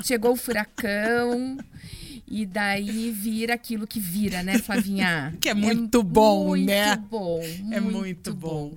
chegou 0.03 0.33
o 0.33 0.35
furacão. 0.35 1.57
E 2.33 2.45
daí 2.45 3.11
vira 3.11 3.55
aquilo 3.55 3.85
que 3.85 3.99
vira, 3.99 4.41
né, 4.41 4.57
Flavinha? 4.57 5.33
Que 5.41 5.49
é 5.49 5.53
muito 5.53 6.01
bom, 6.01 6.47
muito 6.47 6.65
né? 6.65 6.95
Bom, 6.95 7.41
É 7.69 7.81
muito 7.81 8.33
bom. 8.33 8.71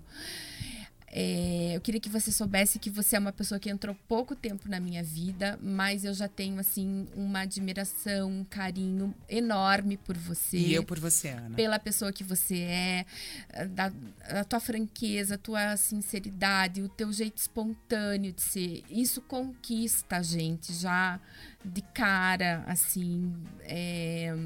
É, 1.17 1.77
eu 1.77 1.81
queria 1.81 2.01
que 2.01 2.09
você 2.09 2.33
soubesse 2.33 2.77
que 2.77 2.91
você 2.91 3.15
é 3.15 3.21
uma 3.21 3.33
pessoa 3.33 3.61
que 3.61 3.71
entrou 3.71 3.97
pouco 4.09 4.35
tempo 4.35 4.69
na 4.69 4.81
minha 4.81 5.01
vida, 5.01 5.57
mas 5.63 6.05
eu 6.05 6.13
já 6.13 6.27
tenho, 6.27 6.59
assim, 6.59 7.07
uma 7.15 7.43
admiração, 7.43 8.29
um 8.29 8.45
carinho 8.45 9.15
enorme 9.29 9.97
por 9.97 10.19
você 10.19 10.57
E 10.57 10.75
eu 10.75 10.83
por 10.83 10.99
você, 10.99 11.29
Ana. 11.29 11.55
pela 11.55 11.79
pessoa 11.79 12.13
que 12.13 12.25
você 12.25 12.59
é, 12.63 13.07
da, 13.69 13.93
a 14.25 14.43
tua 14.43 14.59
franqueza, 14.59 15.37
a 15.37 15.39
tua 15.39 15.77
sinceridade, 15.77 16.83
o 16.83 16.89
teu 16.89 17.13
jeito 17.13 17.39
espontâneo 17.39 18.33
de 18.33 18.43
ser. 18.43 18.83
Isso 18.91 19.23
conquista 19.23 20.17
a 20.17 20.23
gente 20.23 20.73
já 20.73 21.21
de 21.65 21.81
cara, 21.81 22.65
assim. 22.67 23.33
é, 23.63 24.37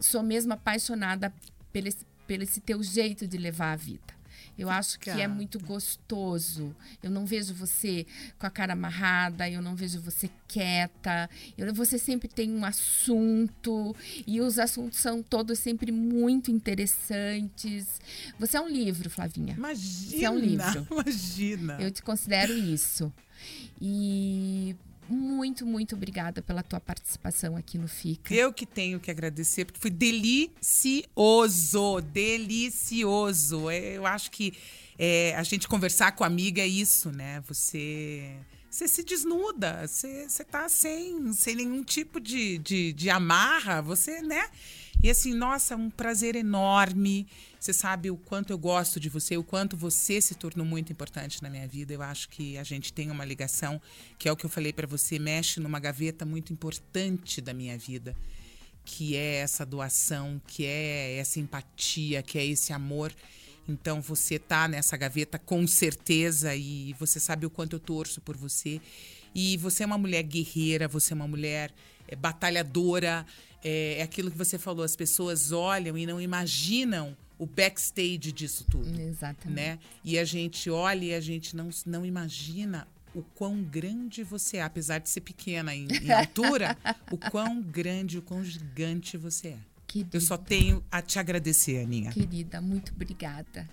sou 0.00 0.24
mesmo 0.24 0.52
apaixonada 0.52 1.32
pelo 1.72 1.86
esse, 1.86 2.04
pelo 2.26 2.42
esse 2.42 2.60
teu 2.60 2.82
jeito 2.82 3.28
de 3.28 3.38
levar 3.38 3.72
a 3.72 3.76
vida. 3.76 4.13
Eu 4.58 4.70
acho 4.70 4.98
que 4.98 5.10
é 5.10 5.26
muito 5.26 5.58
gostoso. 5.58 6.74
Eu 7.02 7.10
não 7.10 7.26
vejo 7.26 7.52
você 7.54 8.06
com 8.38 8.46
a 8.46 8.50
cara 8.50 8.72
amarrada, 8.72 9.48
eu 9.48 9.60
não 9.60 9.74
vejo 9.74 10.00
você 10.00 10.30
quieta. 10.46 11.28
Eu, 11.58 11.72
você 11.74 11.98
sempre 11.98 12.28
tem 12.28 12.52
um 12.52 12.64
assunto 12.64 13.94
e 14.26 14.40
os 14.40 14.58
assuntos 14.58 14.98
são 14.98 15.22
todos 15.22 15.58
sempre 15.58 15.90
muito 15.90 16.50
interessantes. 16.50 18.00
Você 18.38 18.56
é 18.56 18.60
um 18.60 18.68
livro, 18.68 19.10
Flavinha. 19.10 19.54
Imagina. 19.54 20.24
é 20.24 20.30
um 20.30 20.38
livro. 20.38 20.86
Imagina. 20.90 21.76
Eu 21.80 21.90
te 21.90 22.02
considero 22.02 22.52
isso. 22.52 23.12
E 23.80 24.76
muito, 25.08 25.66
muito 25.66 25.94
obrigada 25.94 26.40
pela 26.42 26.62
tua 26.62 26.80
participação 26.80 27.56
aqui 27.56 27.78
no 27.78 27.88
Fica. 27.88 28.34
Eu 28.34 28.52
que 28.52 28.66
tenho 28.66 28.98
que 29.00 29.10
agradecer, 29.10 29.64
porque 29.64 29.80
foi 29.80 29.90
delicioso, 29.90 31.10
delicioso. 32.12 33.70
É, 33.70 33.96
Eu 33.96 34.06
acho 34.06 34.30
que 34.30 34.54
é, 34.98 35.34
a 35.36 35.42
gente 35.42 35.68
conversar 35.68 36.12
com 36.12 36.24
a 36.24 36.26
amiga 36.26 36.62
é 36.62 36.66
isso, 36.66 37.10
né? 37.10 37.42
Você, 37.46 38.36
você 38.70 38.88
se 38.88 39.02
desnuda, 39.02 39.86
você, 39.86 40.28
você 40.28 40.44
tá 40.44 40.68
sem, 40.68 41.32
sem 41.32 41.56
nenhum 41.56 41.82
tipo 41.82 42.20
de, 42.20 42.58
de, 42.58 42.92
de 42.92 43.10
amarra, 43.10 43.82
você, 43.82 44.22
né? 44.22 44.48
E 45.04 45.10
assim, 45.10 45.34
nossa, 45.34 45.76
um 45.76 45.90
prazer 45.90 46.34
enorme. 46.34 47.26
Você 47.60 47.74
sabe 47.74 48.10
o 48.10 48.16
quanto 48.16 48.54
eu 48.54 48.56
gosto 48.56 48.98
de 48.98 49.10
você, 49.10 49.36
o 49.36 49.44
quanto 49.44 49.76
você 49.76 50.18
se 50.18 50.34
tornou 50.34 50.64
muito 50.64 50.90
importante 50.90 51.42
na 51.42 51.50
minha 51.50 51.68
vida. 51.68 51.92
Eu 51.92 52.00
acho 52.00 52.26
que 52.30 52.56
a 52.56 52.64
gente 52.64 52.90
tem 52.90 53.10
uma 53.10 53.22
ligação, 53.22 53.78
que 54.18 54.30
é 54.30 54.32
o 54.32 54.36
que 54.36 54.46
eu 54.46 54.48
falei 54.48 54.72
para 54.72 54.86
você, 54.86 55.18
mexe 55.18 55.60
numa 55.60 55.78
gaveta 55.78 56.24
muito 56.24 56.54
importante 56.54 57.42
da 57.42 57.52
minha 57.52 57.76
vida 57.76 58.16
que 58.82 59.14
é 59.16 59.36
essa 59.36 59.64
doação, 59.64 60.40
que 60.46 60.64
é 60.64 61.16
essa 61.16 61.38
empatia, 61.38 62.22
que 62.22 62.38
é 62.38 62.44
esse 62.46 62.72
amor. 62.72 63.12
Então 63.68 64.00
você 64.00 64.38
tá 64.38 64.66
nessa 64.68 64.96
gaveta 64.96 65.38
com 65.38 65.66
certeza 65.66 66.54
e 66.54 66.94
você 66.98 67.20
sabe 67.20 67.44
o 67.44 67.50
quanto 67.50 67.76
eu 67.76 67.80
torço 67.80 68.22
por 68.22 68.38
você. 68.38 68.80
E 69.34 69.56
você 69.58 69.82
é 69.82 69.86
uma 69.86 69.98
mulher 69.98 70.22
guerreira, 70.22 70.88
você 70.88 71.12
é 71.12 71.16
uma 71.16 71.28
mulher 71.28 71.72
eh, 72.06 72.16
batalhadora, 72.16 73.26
é, 73.64 73.98
é 73.98 74.02
aquilo 74.02 74.30
que 74.30 74.38
você 74.38 74.58
falou, 74.58 74.84
as 74.84 74.94
pessoas 74.94 75.50
olham 75.50 75.96
e 75.96 76.06
não 76.06 76.20
imaginam 76.20 77.16
o 77.38 77.46
backstage 77.46 78.30
disso 78.30 78.64
tudo. 78.70 79.00
Exatamente. 79.00 79.56
Né? 79.56 79.78
E 80.04 80.18
a 80.18 80.24
gente 80.24 80.70
olha 80.70 81.04
e 81.04 81.14
a 81.14 81.20
gente 81.20 81.56
não, 81.56 81.70
não 81.86 82.06
imagina 82.06 82.86
o 83.14 83.22
quão 83.22 83.62
grande 83.62 84.22
você 84.22 84.58
é, 84.58 84.62
apesar 84.62 84.98
de 84.98 85.08
ser 85.08 85.20
pequena 85.20 85.74
em, 85.74 85.86
em 85.86 86.10
altura, 86.12 86.76
o 87.10 87.16
quão 87.16 87.62
grande, 87.62 88.18
o 88.18 88.22
quão 88.22 88.44
gigante 88.44 89.16
você 89.16 89.48
é. 89.48 89.58
Querida. 89.86 90.16
Eu 90.16 90.20
só 90.20 90.36
tenho 90.36 90.82
a 90.90 91.00
te 91.00 91.20
agradecer, 91.20 91.78
Aninha. 91.78 92.10
Querida, 92.10 92.60
muito 92.60 92.92
obrigada. 92.92 93.68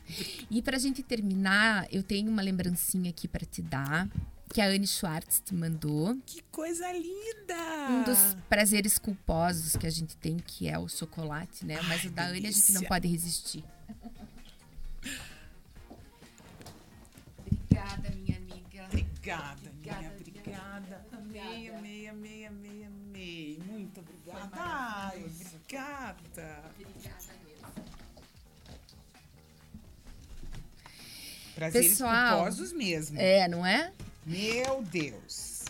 E 0.51 0.61
pra 0.61 0.77
gente 0.77 1.01
terminar, 1.01 1.87
eu 1.91 2.03
tenho 2.03 2.29
uma 2.29 2.43
lembrancinha 2.43 3.09
aqui 3.09 3.27
para 3.27 3.43
te 3.43 3.61
dar, 3.61 4.07
que 4.51 4.59
a 4.61 4.65
Anne 4.65 4.85
Schwartz 4.87 5.41
te 5.43 5.53
mandou. 5.55 6.17
Que 6.25 6.41
coisa 6.51 6.91
linda! 6.91 7.55
Um 7.89 8.03
dos 8.03 8.35
prazeres 8.49 8.97
culposos 8.97 9.75
que 9.77 9.87
a 9.87 9.89
gente 9.89 10.15
tem, 10.17 10.37
que 10.37 10.67
é 10.67 10.77
o 10.77 10.87
chocolate, 10.89 11.65
né? 11.65 11.79
Mas 11.87 12.01
Ai, 12.01 12.07
o 12.07 12.11
da 12.11 12.23
Anne 12.27 12.47
a 12.47 12.51
gente 12.51 12.73
não 12.73 12.81
delícia. 12.81 12.87
pode 12.87 13.07
resistir. 13.07 13.63
Obrigada, 17.39 18.09
minha 18.11 18.37
amiga. 18.37 18.85
Obrigada. 18.85 19.69
Obrigada, 19.69 20.15
Obrigada. 20.19 21.05
Amei, 21.13 21.69
amei, 21.69 22.07
amei, 22.07 22.45
amei, 22.45 22.83
amei. 22.85 23.59
Muito 23.65 23.99
obrigada. 24.01 24.49
Ai, 24.53 25.23
obrigada. 25.23 26.63
Obrigada 26.75 27.33
mesmo. 27.45 27.85
Prazeres 31.55 31.89
Pessoal, 31.91 32.37
culposos 32.37 32.73
mesmo. 32.73 33.17
É, 33.19 33.47
não 33.47 33.65
é? 33.65 33.93
Meu 34.25 34.83
Deus. 34.83 35.65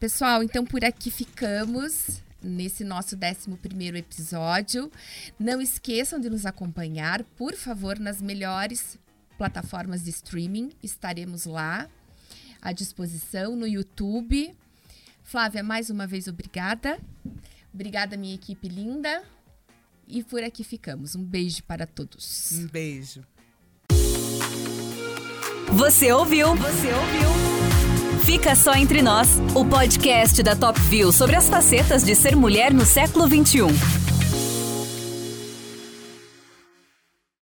Pessoal, 0.00 0.42
então 0.42 0.64
por 0.64 0.84
aqui 0.84 1.10
ficamos 1.10 2.20
nesse 2.42 2.84
nosso 2.84 3.16
11 3.16 3.96
episódio. 3.96 4.90
Não 5.38 5.60
esqueçam 5.60 6.20
de 6.20 6.28
nos 6.28 6.44
acompanhar, 6.44 7.22
por 7.22 7.54
favor, 7.54 7.98
nas 7.98 8.20
melhores 8.20 8.98
plataformas 9.38 10.04
de 10.04 10.10
streaming. 10.10 10.72
Estaremos 10.82 11.46
lá 11.46 11.88
à 12.60 12.72
disposição 12.72 13.54
no 13.54 13.66
YouTube. 13.66 14.54
Flávia, 15.22 15.62
mais 15.62 15.90
uma 15.90 16.06
vez, 16.06 16.26
obrigada. 16.26 16.98
Obrigada, 17.72 18.16
minha 18.16 18.34
equipe 18.34 18.68
linda. 18.68 19.22
E 20.08 20.22
por 20.22 20.42
aqui 20.42 20.64
ficamos. 20.64 21.14
Um 21.14 21.24
beijo 21.24 21.62
para 21.62 21.86
todos. 21.86 22.52
Um 22.52 22.66
beijo. 22.66 23.24
Você 25.72 26.12
ouviu? 26.12 26.54
Você 26.56 26.88
ouviu? 26.92 27.28
Fica 28.24 28.54
só 28.54 28.74
entre 28.74 29.02
nós, 29.02 29.40
o 29.54 29.64
podcast 29.64 30.42
da 30.42 30.56
Top 30.56 30.80
View 30.80 31.12
sobre 31.12 31.36
as 31.36 31.48
facetas 31.48 32.04
de 32.04 32.14
ser 32.14 32.34
mulher 32.34 32.72
no 32.72 32.84
século 32.84 33.26
XXI. 33.26 34.05